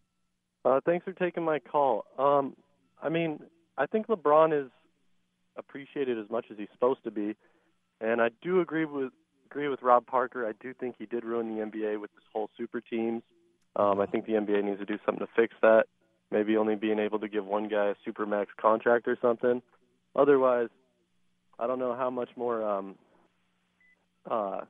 Uh, 0.64 0.80
thanks 0.84 1.04
for 1.04 1.12
taking 1.12 1.44
my 1.44 1.58
call. 1.58 2.04
Um, 2.18 2.54
I 3.02 3.08
mean, 3.08 3.40
I 3.78 3.86
think 3.86 4.08
LeBron 4.08 4.64
is 4.64 4.70
appreciated 5.56 6.18
as 6.18 6.28
much 6.30 6.46
as 6.50 6.58
he's 6.58 6.68
supposed 6.72 7.02
to 7.04 7.10
be, 7.10 7.34
and 8.00 8.20
I 8.20 8.28
do 8.42 8.60
agree 8.60 8.84
with 8.84 9.12
agree 9.46 9.68
with 9.68 9.82
Rob 9.82 10.06
Parker. 10.06 10.46
I 10.46 10.52
do 10.62 10.72
think 10.74 10.96
he 10.98 11.06
did 11.06 11.24
ruin 11.24 11.54
the 11.54 11.62
NBA 11.64 12.00
with 12.00 12.12
this 12.14 12.24
whole 12.32 12.50
super 12.56 12.80
teams. 12.80 13.22
Um, 13.76 14.00
I 14.00 14.06
think 14.06 14.26
the 14.26 14.32
NBA 14.32 14.64
needs 14.64 14.78
to 14.78 14.84
do 14.84 14.98
something 15.04 15.26
to 15.26 15.32
fix 15.34 15.54
that. 15.62 15.84
Maybe 16.30 16.56
only 16.56 16.76
being 16.76 17.00
able 17.00 17.18
to 17.18 17.28
give 17.28 17.44
one 17.44 17.68
guy 17.68 17.88
a 17.88 17.94
super 18.04 18.26
max 18.26 18.50
contract 18.60 19.08
or 19.08 19.18
something. 19.20 19.62
Otherwise, 20.14 20.68
I 21.58 21.66
don't 21.66 21.78
know 21.78 21.94
how 21.96 22.10
much 22.10 22.30
more 22.36 22.62
um, 22.64 22.94
uh, 24.30 24.60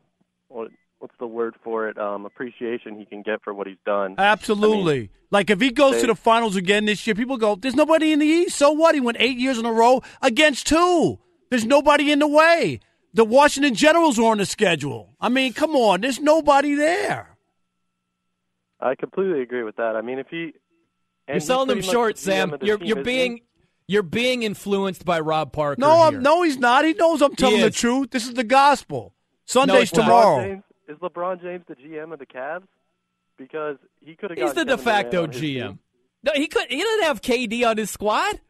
what 0.49 0.69
what's 1.01 1.15
the 1.19 1.27
word 1.27 1.55
for 1.65 1.89
it? 1.89 1.99
Um, 1.99 2.25
appreciation 2.25 2.97
he 2.99 3.05
can 3.05 3.23
get 3.23 3.43
for 3.43 3.53
what 3.53 3.67
he's 3.67 3.77
done. 3.85 4.15
Absolutely. 4.17 5.11
like 5.31 5.51
if 5.51 5.61
he 5.61 5.71
goes 5.71 5.95
they- 5.97 6.01
to 6.03 6.07
the 6.09 6.15
finals 6.15 6.55
again 6.57 6.85
this 6.85 7.05
year, 7.07 7.15
people 7.15 7.37
go, 7.37 7.57
"There's 7.57 7.75
nobody 7.77 8.13
in 8.13 8.21
the 8.21 8.27
East." 8.27 8.57
So 8.57 8.71
what? 8.71 8.95
He 8.95 9.01
went 9.01 9.17
eight 9.21 9.37
years 9.39 9.59
in 9.59 9.67
a 9.67 9.73
row 9.73 10.03
against 10.23 10.67
two. 10.67 11.19
There's 11.51 11.67
nobody 11.67 12.13
in 12.13 12.21
the 12.21 12.29
way. 12.29 12.79
The 13.13 13.25
Washington 13.25 13.75
Generals 13.75 14.19
are 14.21 14.31
on 14.31 14.39
the 14.39 14.47
schedule. 14.47 15.17
I 15.21 15.29
mean, 15.29 15.53
come 15.53 15.75
on. 15.75 16.01
There's 16.03 16.21
nobody 16.21 16.75
there. 16.77 17.37
I 18.81 18.95
completely 18.95 19.43
agree 19.43 19.63
with 19.65 19.77
that. 19.77 19.97
I 19.97 20.01
mean, 20.01 20.19
if 20.19 20.29
he 20.29 20.55
You're 21.27 21.35
he's 21.35 21.45
selling 21.47 21.69
them 21.69 21.83
short, 21.83 22.17
the 22.17 22.23
Sam. 22.23 22.51
the 22.51 22.59
You're 22.65 22.79
team, 22.79 22.87
you're 22.87 22.99
isn't 23.01 23.11
he? 23.11 23.19
being 23.19 23.41
you're 23.89 24.03
being 24.05 24.43
influenced 24.45 25.05
by 25.05 25.19
Rob 25.21 25.53
Parker. 25.53 25.81
No, 25.81 26.03
I'm, 26.03 26.23
no, 26.23 26.43
he's 26.43 26.59
not. 26.59 26.85
He 26.85 26.93
knows 26.93 27.21
I'm 27.21 27.35
telling 27.35 27.61
the 27.61 27.73
truth. 27.73 28.11
This 28.11 28.27
is 28.29 28.35
the 28.35 28.45
gospel. 28.45 29.15
Sunday's 29.47 29.83
it's 29.91 29.95
not. 29.95 30.03
tomorrow. 30.05 30.63
LeBron 30.99 31.41
James, 31.41 31.41
is 31.41 31.41
LeBron 31.41 31.43
James 31.43 31.65
the 31.69 31.75
GM 31.77 32.13
of 32.13 32.19
the 32.19 32.27
Cavs? 32.27 32.63
Because 33.39 33.77
he 34.01 34.15
could 34.17 34.31
have. 34.31 34.39
Gotten 34.39 34.55
the 34.55 34.55
C. 34.55 34.59
He's 34.61 34.67
the 34.67 34.77
de 34.77 34.79
facto 34.79 35.27
GM. 35.27 35.79
No, 36.23 36.33
he 36.35 36.47
could. 36.47 36.67
He 36.69 36.83
doesn't 36.83 37.05
have 37.05 37.23
KD 37.23 37.67
on 37.67 37.77
his 37.79 37.91
squad 37.91 38.41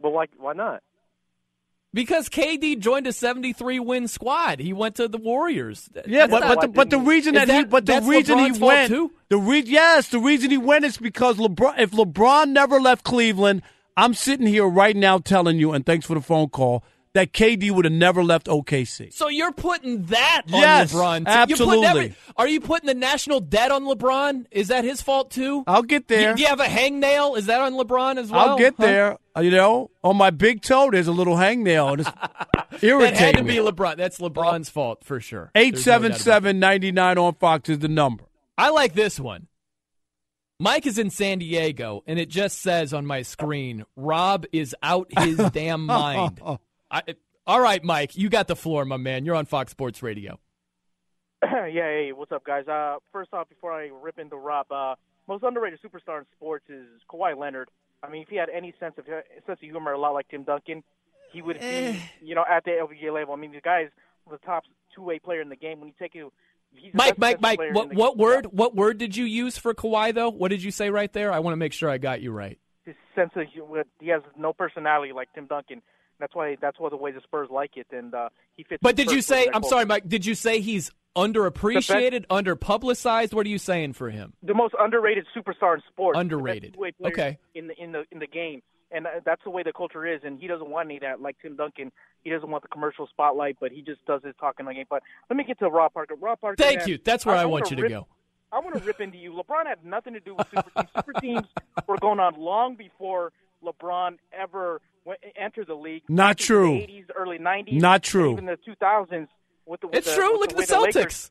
Well, 0.00 0.12
why? 0.12 0.26
Why 0.38 0.52
not? 0.54 0.82
because 1.94 2.28
KD 2.30 2.78
joined 2.78 3.06
a 3.06 3.12
73 3.12 3.78
win 3.80 4.08
squad. 4.08 4.60
He 4.60 4.72
went 4.72 4.94
to 4.96 5.08
the 5.08 5.18
Warriors. 5.18 5.90
Yeah, 6.06 6.26
That's 6.26 6.30
but 6.30 6.40
not- 6.40 6.48
but 6.56 6.60
the, 6.62 6.68
but 6.68 6.90
the 6.90 6.98
reason 6.98 7.36
Is 7.36 7.46
that, 7.46 7.54
he 7.54 7.64
but 7.64 7.84
the 7.84 8.00
reason 8.00 8.38
LeBron's 8.38 8.58
he 8.58 8.64
went 8.64 8.88
too? 8.88 9.12
the 9.28 9.36
re- 9.36 9.62
yes 9.66 10.08
the 10.08 10.18
reason 10.18 10.50
he 10.50 10.56
went 10.58 10.84
is 10.86 10.96
because 10.96 11.36
LeBron 11.36 11.78
if 11.78 11.90
LeBron 11.90 12.48
never 12.48 12.80
left 12.80 13.04
Cleveland 13.04 13.60
I'm 13.96 14.14
sitting 14.14 14.46
here 14.46 14.66
right 14.66 14.96
now 14.96 15.18
telling 15.18 15.58
you 15.58 15.72
and 15.72 15.84
thanks 15.84 16.06
for 16.06 16.14
the 16.14 16.22
phone 16.22 16.48
call 16.48 16.82
that 17.14 17.32
KD 17.32 17.70
would 17.70 17.84
have 17.84 17.92
never 17.92 18.24
left 18.24 18.46
OKC. 18.46 19.12
So 19.12 19.28
you're 19.28 19.52
putting 19.52 20.04
that 20.06 20.42
on 20.52 20.60
Yes, 20.60 20.94
LeBron. 20.94 21.26
too. 21.26 21.30
You're 21.54 21.58
putting 21.66 21.84
absolutely. 21.84 22.14
are 22.38 22.48
you 22.48 22.60
putting 22.60 22.86
the 22.86 22.94
national 22.94 23.40
debt 23.40 23.70
on 23.70 23.84
LeBron? 23.84 24.46
Is 24.50 24.68
that 24.68 24.84
his 24.84 25.02
fault 25.02 25.30
too? 25.30 25.62
I'll 25.66 25.82
get 25.82 26.08
there. 26.08 26.34
Do, 26.34 26.40
you 26.42 26.48
have 26.48 26.60
a 26.60 26.64
hangnail? 26.64 27.36
Is 27.36 27.46
that 27.46 27.60
on 27.60 27.74
LeBron 27.74 28.16
as 28.16 28.30
well? 28.30 28.50
I'll 28.50 28.58
get 28.58 28.74
Huh? 28.78 28.86
there. 28.86 29.18
Uh, 29.36 29.40
You 29.40 29.50
know, 29.50 29.90
on 30.02 30.16
my 30.16 30.30
big 30.30 30.62
toe 30.62 30.90
there's 30.90 31.06
a 31.08 31.12
little 31.12 31.36
hangnail 31.36 31.92
and 31.92 32.00
it's 32.00 32.10
That 32.80 33.14
had 33.16 33.36
to 33.36 33.44
be. 33.44 33.56
LeBron. 33.56 33.96
That's 33.98 34.18
LeBron's 34.18 34.70
fault 34.70 35.04
for 35.04 35.20
sure. 35.20 35.50
There's 35.54 35.66
Eight 35.66 35.74
no 35.74 35.80
seven 35.80 36.10
doubt 36.12 36.16
about 36.16 36.20
it. 36.20 36.24
seven 36.24 36.58
ninety 36.58 36.92
nine 36.92 37.18
on 37.18 37.34
Fox 37.34 37.68
is 37.68 37.78
the 37.80 37.88
number. 37.88 38.24
I 38.56 38.70
like 38.70 38.94
this 38.94 39.20
one. 39.20 39.48
Mike 40.58 40.86
is 40.86 40.96
in 40.98 41.10
San 41.10 41.38
Diego, 41.40 42.02
and 42.06 42.18
it 42.18 42.28
just 42.28 42.60
says 42.62 42.94
on 42.94 43.04
my 43.04 43.22
screen, 43.22 43.84
Rob 43.96 44.46
is 44.52 44.74
out 44.82 45.08
his 45.18 45.36
damn 45.52 45.86
mind. 45.86 46.40
I, 46.92 47.02
all 47.46 47.60
right, 47.60 47.82
Mike, 47.82 48.16
you 48.16 48.28
got 48.28 48.46
the 48.46 48.54
floor, 48.54 48.84
my 48.84 48.98
man. 48.98 49.24
You're 49.24 49.34
on 49.34 49.46
Fox 49.46 49.72
Sports 49.72 50.02
Radio. 50.02 50.38
yeah, 51.42 51.70
hey, 51.70 52.12
what's 52.14 52.30
up, 52.30 52.44
guys? 52.44 52.68
Uh, 52.68 52.96
first 53.10 53.32
off, 53.32 53.48
before 53.48 53.72
I 53.72 53.90
rip 54.02 54.18
into 54.18 54.36
Rob, 54.36 54.70
uh, 54.70 54.94
most 55.26 55.42
underrated 55.42 55.80
superstar 55.82 56.18
in 56.18 56.26
sports 56.36 56.66
is 56.68 56.86
Kawhi 57.10 57.36
Leonard. 57.36 57.70
I 58.02 58.10
mean, 58.10 58.22
if 58.22 58.28
he 58.28 58.36
had 58.36 58.48
any 58.50 58.74
sense 58.78 58.94
of 58.98 59.06
sense 59.06 59.24
of 59.46 59.58
humor, 59.58 59.92
a 59.92 59.98
lot 59.98 60.10
like 60.10 60.28
Tim 60.28 60.42
Duncan, 60.44 60.82
he 61.32 61.40
would 61.40 61.58
be, 61.58 62.00
you 62.20 62.34
know, 62.34 62.44
at 62.48 62.64
the 62.64 62.72
LBJ 62.72 63.12
level. 63.12 63.32
I 63.32 63.36
mean, 63.38 63.52
the 63.52 63.60
guy's 63.60 63.88
the 64.30 64.38
top 64.38 64.64
two-way 64.94 65.18
player 65.18 65.40
in 65.40 65.48
the 65.48 65.56
game. 65.56 65.80
When 65.80 65.88
you 65.88 65.94
take 65.98 66.14
you, 66.14 66.32
he's 66.74 66.92
Mike, 66.94 67.18
Mike, 67.18 67.40
Mike. 67.40 67.58
player 67.58 67.72
What 67.72 67.88
the 67.90 67.94
what 67.94 68.10
game. 68.12 68.18
word? 68.18 68.46
What 68.46 68.76
word 68.76 68.98
did 68.98 69.16
you 69.16 69.24
use 69.24 69.56
for 69.56 69.72
Kawhi 69.72 70.14
though? 70.14 70.30
What 70.30 70.48
did 70.48 70.62
you 70.62 70.70
say 70.70 70.90
right 70.90 71.12
there? 71.12 71.32
I 71.32 71.38
want 71.38 71.52
to 71.52 71.56
make 71.58 71.72
sure 71.72 71.88
I 71.88 71.98
got 71.98 72.20
you 72.20 72.32
right. 72.32 72.58
His 72.84 72.96
sense 73.14 73.30
of 73.36 73.46
humor, 73.52 73.84
he 74.00 74.08
has 74.08 74.22
no 74.36 74.52
personality 74.52 75.12
like 75.12 75.32
Tim 75.32 75.46
Duncan. 75.46 75.80
That's 76.22 76.36
why 76.36 76.56
that's 76.60 76.78
why 76.78 76.88
the 76.88 76.96
way 76.96 77.10
the 77.10 77.20
Spurs 77.20 77.48
like 77.50 77.76
it, 77.76 77.88
and 77.90 78.14
uh, 78.14 78.28
he 78.56 78.62
fits. 78.62 78.78
But 78.80 78.94
did 78.94 79.10
you 79.10 79.20
say? 79.22 79.48
I'm 79.52 79.64
sorry, 79.64 79.86
Mike. 79.86 80.06
Did 80.06 80.24
you 80.24 80.36
say 80.36 80.60
he's 80.60 80.88
underappreciated, 81.16 82.26
underpublicized? 82.28 83.34
What 83.34 83.44
are 83.44 83.48
you 83.48 83.58
saying 83.58 83.94
for 83.94 84.08
him? 84.08 84.32
the 84.40 84.54
most 84.54 84.72
underrated 84.78 85.26
superstar 85.36 85.74
in 85.74 85.82
sports. 85.90 86.16
Underrated. 86.16 86.62
The 86.62 86.66
best 86.68 86.74
two-way 86.74 86.92
player 86.92 87.12
Okay. 87.12 87.38
In 87.56 87.66
the 87.66 87.74
in 87.82 87.90
the 87.90 88.04
in 88.12 88.20
the 88.20 88.28
game, 88.28 88.62
and 88.92 89.08
uh, 89.08 89.10
that's 89.24 89.42
the 89.42 89.50
way 89.50 89.64
the 89.64 89.72
culture 89.72 90.06
is. 90.06 90.20
And 90.22 90.38
he 90.38 90.46
doesn't 90.46 90.70
want 90.70 90.86
any 90.86 90.98
of 90.98 91.02
that. 91.02 91.20
Like 91.20 91.38
Tim 91.42 91.56
Duncan, 91.56 91.90
he 92.22 92.30
doesn't 92.30 92.48
want 92.48 92.62
the 92.62 92.68
commercial 92.68 93.08
spotlight, 93.08 93.56
but 93.58 93.72
he 93.72 93.82
just 93.82 94.06
does 94.06 94.22
his 94.22 94.36
talking 94.38 94.64
on 94.68 94.74
game. 94.74 94.86
But 94.88 95.02
let 95.28 95.36
me 95.36 95.42
get 95.42 95.58
to 95.58 95.68
Rob 95.68 95.92
Parker. 95.92 96.14
Rob 96.14 96.40
Parker. 96.40 96.54
Thank 96.56 96.78
man, 96.82 96.88
you. 96.88 96.98
That's 97.04 97.26
where 97.26 97.34
I, 97.34 97.46
wanna 97.46 97.48
want 97.48 97.70
you 97.72 97.76
to 97.78 97.82
rip- 97.82 97.90
go. 97.90 98.06
I 98.52 98.60
want 98.60 98.76
to 98.76 98.84
rip 98.84 99.00
into 99.00 99.18
you. 99.18 99.32
LeBron 99.32 99.66
had 99.66 99.84
nothing 99.84 100.12
to 100.12 100.20
do 100.20 100.36
with 100.36 100.46
super 100.54 100.70
teams. 100.70 100.88
Super 100.94 101.20
teams 101.20 101.46
were 101.88 101.98
going 101.98 102.20
on 102.20 102.38
long 102.38 102.76
before 102.76 103.32
LeBron 103.62 104.16
ever 104.32 104.80
went, 105.04 105.20
entered 105.36 105.66
the 105.68 105.74
league. 105.74 106.02
Not 106.08 106.36
Back 106.36 106.40
in 106.40 106.46
true. 106.46 106.72
The 106.74 106.86
80s, 106.86 107.04
early 107.16 107.38
90s. 107.38 107.72
Not 107.80 108.02
true. 108.02 108.32
Even 108.32 108.46
the 108.46 108.58
2000s. 108.68 109.28
With 109.66 109.80
the, 109.80 109.86
with 109.86 109.96
It's 109.96 110.08
the, 110.08 110.14
true. 110.16 110.38
with 110.40 110.52
Look 110.52 110.66
the 110.66 110.74
at 110.74 110.80
way 110.82 110.90
the 110.90 110.98
Lakers- 110.98 111.14
Celtics. 111.14 111.30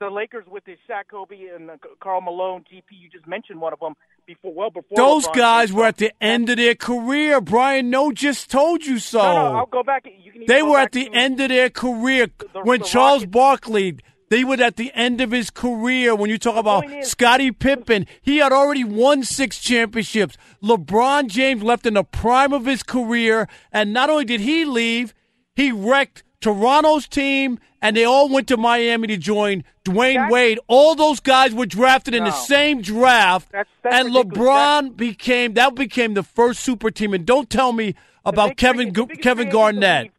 the 0.00 0.10
Lakers 0.10 0.44
with 0.48 0.64
the 0.64 0.76
Shaq, 0.88 1.04
Kobe, 1.10 1.36
and 1.54 1.70
Karl 2.02 2.20
Malone, 2.20 2.62
GP. 2.62 2.82
You 2.90 3.08
just 3.10 3.26
mentioned 3.26 3.60
one 3.60 3.72
of 3.72 3.78
them 3.80 3.94
before. 4.26 4.52
Well, 4.52 4.70
before 4.70 4.96
Those 4.96 5.26
LeBron 5.28 5.34
guys 5.34 5.72
were 5.72 5.84
at 5.86 5.96
the 5.96 6.12
end 6.20 6.48
of 6.50 6.56
their 6.56 6.74
career. 6.74 7.40
Brian 7.40 7.90
Noe 7.90 8.10
just 8.12 8.50
told 8.50 8.84
you 8.84 8.98
so. 8.98 9.18
No, 9.22 9.52
no, 9.52 9.58
I'll 9.58 9.66
go 9.66 9.82
back. 9.82 10.06
You 10.06 10.32
can 10.32 10.44
They 10.46 10.60
go 10.60 10.70
were 10.70 10.76
back 10.78 10.86
at 10.86 10.92
the 10.92 11.10
end 11.12 11.40
of 11.40 11.48
their 11.48 11.70
career 11.70 12.26
the- 12.52 12.60
when 12.62 12.80
the 12.80 12.84
Charles 12.86 13.22
Rockets- 13.22 13.32
Barkley. 13.32 13.98
They 14.30 14.44
were 14.44 14.60
at 14.62 14.76
the 14.76 14.92
end 14.94 15.20
of 15.20 15.30
his 15.30 15.50
career. 15.50 16.14
When 16.14 16.28
you 16.30 16.38
talk 16.38 16.56
about 16.56 16.90
is- 16.90 17.10
Scottie 17.10 17.52
Pippen, 17.52 18.06
he 18.20 18.38
had 18.38 18.52
already 18.52 18.84
won 18.84 19.22
six 19.24 19.58
championships. 19.58 20.36
LeBron 20.62 21.28
James 21.28 21.62
left 21.62 21.86
in 21.86 21.94
the 21.94 22.04
prime 22.04 22.52
of 22.52 22.66
his 22.66 22.82
career, 22.82 23.48
and 23.72 23.92
not 23.92 24.10
only 24.10 24.24
did 24.24 24.40
he 24.40 24.64
leave, 24.64 25.14
he 25.54 25.72
wrecked 25.72 26.24
Toronto's 26.40 27.08
team, 27.08 27.58
and 27.82 27.96
they 27.96 28.04
all 28.04 28.28
went 28.28 28.46
to 28.48 28.56
Miami 28.56 29.06
to 29.08 29.16
join 29.16 29.64
Dwyane 29.84 30.30
Wade. 30.30 30.58
All 30.68 30.94
those 30.94 31.20
guys 31.20 31.54
were 31.54 31.66
drafted 31.66 32.14
in 32.14 32.24
the 32.24 32.30
same 32.30 32.80
draft, 32.82 33.50
That's- 33.50 33.66
that's 33.82 34.06
and. 34.06 34.14
LeBron 34.14 34.96
became 34.96 35.54
that 35.54 35.74
became 35.74 36.14
the 36.14 36.22
first 36.22 36.60
super 36.60 36.90
team. 36.90 37.14
And 37.14 37.24
don't 37.26 37.48
tell 37.48 37.72
me 37.72 37.94
about 38.24 38.56
Kevin 38.56 38.76
free- 38.76 38.84
the 38.86 38.92
Gu- 38.92 39.06
biggest 39.06 39.22
Kevin 39.22 39.50
free 39.50 39.58
agent 39.60 39.76
to 39.76 39.80
Garnett. 39.80 40.12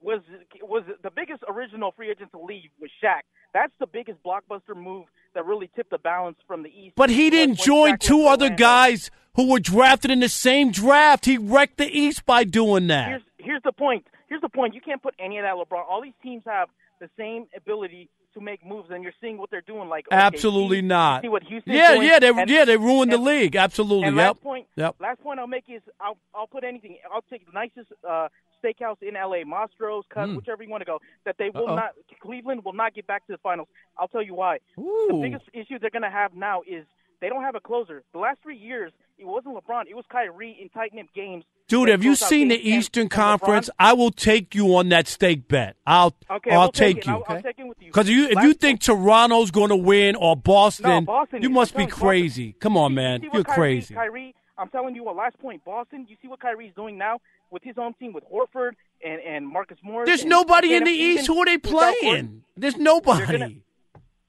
Was 0.00 0.20
was 0.62 0.84
the 1.02 1.10
biggest 1.10 1.42
original 1.48 1.92
free 1.92 2.10
agent 2.10 2.30
to 2.32 2.38
leave 2.38 2.70
was 2.80 2.90
Shaq. 3.02 3.20
That's 3.56 3.72
the 3.78 3.86
biggest 3.86 4.22
blockbuster 4.22 4.76
move 4.76 5.06
that 5.34 5.46
really 5.46 5.70
tipped 5.74 5.88
the 5.88 5.96
balance 5.96 6.36
from 6.46 6.62
the 6.62 6.68
East. 6.68 6.94
But 6.94 7.08
he 7.08 7.30
didn't 7.30 7.56
join 7.56 7.96
two 7.96 8.26
other 8.26 8.44
Orlando. 8.44 8.62
guys 8.62 9.10
who 9.34 9.50
were 9.50 9.60
drafted 9.60 10.10
in 10.10 10.20
the 10.20 10.28
same 10.28 10.70
draft. 10.70 11.24
He 11.24 11.38
wrecked 11.38 11.78
the 11.78 11.88
East 11.88 12.26
by 12.26 12.44
doing 12.44 12.86
that. 12.88 13.08
Here's 13.08 13.22
here's 13.38 13.62
the 13.62 13.72
point. 13.72 14.06
Here's 14.28 14.42
the 14.42 14.50
point. 14.50 14.74
You 14.74 14.82
can't 14.82 15.02
put 15.02 15.14
any 15.18 15.38
of 15.38 15.44
that 15.44 15.54
LeBron. 15.54 15.82
All 15.88 16.02
these 16.02 16.12
teams 16.22 16.42
have 16.46 16.68
the 17.00 17.08
same 17.16 17.46
ability 17.56 18.10
to 18.36 18.40
make 18.40 18.64
moves, 18.64 18.88
and 18.90 19.02
you're 19.02 19.12
seeing 19.20 19.38
what 19.38 19.50
they're 19.50 19.60
doing. 19.66 19.88
Like 19.88 20.06
Absolutely 20.10 20.82
not. 20.82 21.22
See 21.22 21.28
what 21.28 21.42
Houston's 21.42 21.74
yeah, 21.74 21.94
doing, 21.94 22.06
yeah, 22.06 22.18
they 22.20 22.28
and- 22.28 22.50
yeah 22.50 22.64
they 22.64 22.76
ruined 22.76 23.10
the 23.12 23.18
league. 23.18 23.56
Absolutely. 23.56 24.06
And 24.08 24.16
yep. 24.16 24.34
last 24.36 24.42
point, 24.42 24.66
Yep. 24.76 24.96
last 25.00 25.20
point 25.22 25.40
I'll 25.40 25.46
make 25.46 25.64
is 25.68 25.82
I'll 26.00 26.16
I'll 26.34 26.46
put 26.46 26.62
anything. 26.64 26.98
I'll 27.12 27.22
take 27.22 27.44
the 27.46 27.52
nicest 27.52 27.92
uh, 28.08 28.28
steakhouse 28.62 29.02
in 29.02 29.14
LA, 29.14 29.44
Mastro's, 29.44 30.04
Cut, 30.12 30.28
Mm. 30.28 30.36
whichever 30.36 30.62
you 30.62 30.70
want 30.70 30.82
to 30.82 30.86
go. 30.86 31.00
That 31.24 31.36
they 31.38 31.50
will 31.50 31.68
Uh-oh. 31.68 31.76
not. 31.76 31.90
Cleveland 32.20 32.64
will 32.64 32.72
not 32.72 32.94
get 32.94 33.06
back 33.06 33.26
to 33.26 33.32
the 33.32 33.38
finals. 33.38 33.68
I'll 33.98 34.08
tell 34.08 34.22
you 34.22 34.34
why. 34.34 34.58
Ooh. 34.78 35.06
The 35.10 35.18
biggest 35.22 35.44
issue 35.52 35.78
they're 35.78 35.90
going 35.90 36.02
to 36.02 36.10
have 36.10 36.34
now 36.34 36.62
is 36.66 36.84
they 37.20 37.28
don't 37.28 37.42
have 37.42 37.54
a 37.54 37.60
closer. 37.60 38.02
The 38.12 38.18
last 38.18 38.40
three 38.42 38.56
years, 38.58 38.92
it 39.18 39.26
wasn't 39.26 39.56
LeBron. 39.56 39.84
It 39.88 39.94
was 39.94 40.04
Kyrie 40.10 40.58
in 40.60 40.68
tight 40.68 40.92
knit 40.94 41.06
games. 41.14 41.44
Dude, 41.68 41.88
have 41.88 42.04
you 42.04 42.14
seen 42.14 42.48
the 42.48 42.56
Eastern 42.70 43.08
Conference? 43.08 43.68
I 43.78 43.92
will 43.92 44.12
take 44.12 44.54
you 44.54 44.76
on 44.76 44.88
that 44.90 45.08
stake 45.08 45.48
bet. 45.48 45.76
I'll 45.84 46.14
Okay, 46.30 46.52
I'll 46.52 46.60
we'll 46.60 46.72
take 46.72 46.96
take 46.98 47.06
you. 47.06 47.12
I'll- 47.14 47.24
I'll 47.28 47.36
with 47.66 47.76
you. 47.80 47.86
Because 47.86 48.08
you, 48.08 48.26
if 48.28 48.40
you 48.40 48.54
think 48.54 48.80
Toronto's 48.80 49.50
going 49.50 49.70
to 49.70 49.76
win 49.76 50.14
or 50.14 50.36
Boston, 50.36 50.88
No, 50.90 51.00
Boston, 51.00 51.42
you 51.42 51.50
must 51.50 51.74
be 51.74 51.82
you, 51.82 51.88
Boston- 51.88 52.06
crazy. 52.06 52.52
Come 52.60 52.76
on, 52.76 52.94
man, 52.94 53.22
You 53.22 53.30
You're 53.32 53.42
Kyrie, 53.42 53.56
crazy. 53.56 53.94
Kyrie, 53.94 54.34
I'm 54.56 54.68
telling 54.68 54.94
you 54.94 55.02
what. 55.02 55.16
Last 55.16 55.38
point, 55.40 55.64
Boston. 55.64 56.06
You 56.08 56.16
see 56.22 56.28
what 56.28 56.38
Kyrie's 56.38 56.72
doing 56.76 56.96
now 56.98 57.18
with 57.50 57.64
his 57.64 57.76
own 57.78 57.94
team 57.94 58.12
with 58.12 58.24
Horford 58.32 58.72
and 59.04 59.20
and 59.20 59.46
Marcus 59.48 59.78
Morris. 59.82 60.06
There's 60.06 60.24
nobody 60.24 60.74
in 60.74 60.84
the 60.84 60.90
East. 60.90 61.26
Who 61.26 61.36
are 61.40 61.46
they 61.46 61.58
playing? 61.58 62.44
There's 62.56 62.76
nobody. 62.76 63.26
gonna- 63.26 63.50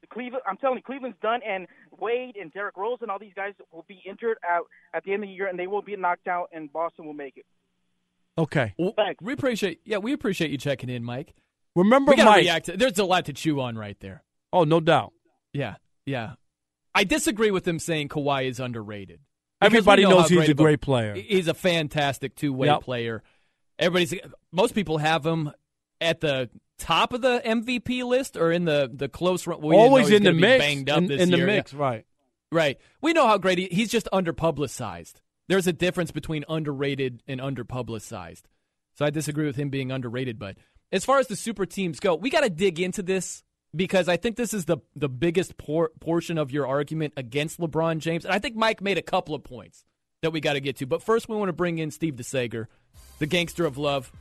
Cleveland. 0.10 0.44
I'm 0.48 0.58
telling 0.58 0.78
you, 0.78 0.84
Cleveland's 0.84 1.18
done, 1.22 1.42
and 1.48 1.68
Wade 2.00 2.36
and 2.40 2.52
Derrick 2.54 2.78
Rose 2.78 3.00
and 3.02 3.10
all 3.12 3.20
these 3.20 3.34
guys 3.36 3.54
will 3.72 3.86
be 3.88 4.02
injured 4.08 4.38
out 4.48 4.68
at 4.94 5.04
the 5.04 5.14
end 5.14 5.24
of 5.24 5.30
the 5.30 5.34
year, 5.34 5.48
and 5.48 5.58
they 5.58 5.68
will 5.68 5.82
be 5.82 5.96
knocked 5.96 6.28
out, 6.28 6.50
and 6.54 6.72
Boston 6.72 7.06
will 7.06 7.14
make 7.14 7.38
it. 7.38 7.46
Okay. 8.38 8.74
Well, 8.78 8.94
we 9.22 9.34
appreciate. 9.34 9.82
Yeah, 9.84 9.98
we 9.98 10.14
appreciate 10.14 10.52
you 10.52 10.58
checking 10.58 10.90
in, 10.90 11.04
Mike. 11.04 11.34
Remember, 11.76 12.14
we 12.16 12.24
Mike. 12.24 12.44
react. 12.44 12.66
To, 12.68 12.78
there's 12.78 13.00
a 13.00 13.06
lot 13.06 13.26
to 13.26 13.34
chew 13.34 13.60
on 13.62 13.78
right 13.78 14.00
there. 14.00 14.24
Oh, 14.54 14.64
no 14.64 14.80
doubt. 14.80 15.14
Yeah, 15.54 15.76
yeah. 16.06 16.34
I 16.94 17.04
disagree 17.04 17.52
with 17.52 17.68
him 17.68 17.80
saying 17.80 18.10
Kawhi 18.10 18.48
is 18.48 18.60
underrated. 18.60 19.20
Everybody 19.62 20.04
know 20.04 20.10
knows 20.12 20.30
he's 20.30 20.38
great 20.38 20.50
a 20.50 20.54
great 20.54 20.82
player. 20.82 21.16
He's 21.16 21.48
a 21.48 21.54
fantastic 21.54 22.36
two-way 22.36 22.68
Yep. 22.68 22.82
player. 22.82 23.24
Everybody's 23.80 24.14
most 24.52 24.74
people 24.76 24.98
have 25.00 25.26
him 25.26 25.52
at 26.00 26.20
the 26.22 26.50
top 26.78 27.14
of 27.14 27.22
the 27.22 27.42
MVP 27.46 28.04
list 28.04 28.38
or 28.38 28.52
in 28.52 28.66
the 28.66 28.90
the 28.94 29.10
close 29.10 29.46
run. 29.48 29.62
Well, 29.62 29.70
we 29.72 29.76
Always 29.78 30.10
in 30.10 30.24
the 30.24 30.34
mix. 30.34 30.64
Banged 30.64 30.90
up 30.90 30.98
In, 31.00 31.06
this 31.08 31.22
in 31.22 31.32
the 31.32 31.38
year. 31.38 31.46
mix, 31.46 31.74
Yeah. 31.74 31.80
right. 31.80 32.06
Right. 32.52 32.80
We 33.02 33.14
know 33.14 33.28
how 33.28 33.38
great 33.38 33.58
he, 33.58 33.68
he's 33.72 33.90
just 33.90 34.08
underpublicized. 34.14 35.22
There's 35.50 35.68
a 35.68 35.74
difference 35.74 36.12
between 36.12 36.46
underrated 36.50 37.22
and 37.28 37.40
underpublicized. 37.42 38.44
So 38.96 39.06
I 39.06 39.10
disagree 39.10 39.46
with 39.46 39.56
him 39.58 39.70
being 39.70 39.92
underrated. 39.92 40.40
But 40.40 40.58
as 40.92 41.04
far 41.06 41.20
as 41.20 41.28
the 41.28 41.36
super 41.36 41.66
teams 41.66 42.00
go, 42.00 42.16
we 42.16 42.30
got 42.30 42.42
to 42.42 42.50
dig 42.50 42.80
into 42.80 43.04
this 43.04 43.44
because 43.76 44.08
I 44.08 44.18
think 44.18 44.38
this 44.38 44.54
is 44.54 44.66
the 44.66 44.78
the 44.96 45.10
biggest 45.10 45.58
por- 45.58 45.92
portion 46.00 46.38
of 46.38 46.52
your 46.52 46.66
argument 46.68 47.14
against 47.18 47.60
LeBron 47.60 48.00
James. 48.00 48.24
And 48.26 48.34
I 48.34 48.40
think 48.40 48.56
Mike 48.56 48.82
made 48.82 48.98
a 48.98 49.02
couple 49.04 49.36
of 49.36 49.44
points 49.44 49.84
that 50.22 50.32
we 50.32 50.40
got 50.40 50.54
to 50.54 50.60
get 50.62 50.78
to. 50.78 50.86
But 50.88 51.04
first, 51.04 51.28
we 51.30 51.36
want 51.36 51.50
to 51.50 51.54
bring 51.54 51.78
in 51.80 51.92
Steve 51.92 52.16
DeSager, 52.16 52.68
the 53.20 53.26
gangster 53.28 53.66
of 53.66 53.78
love. 53.78 54.12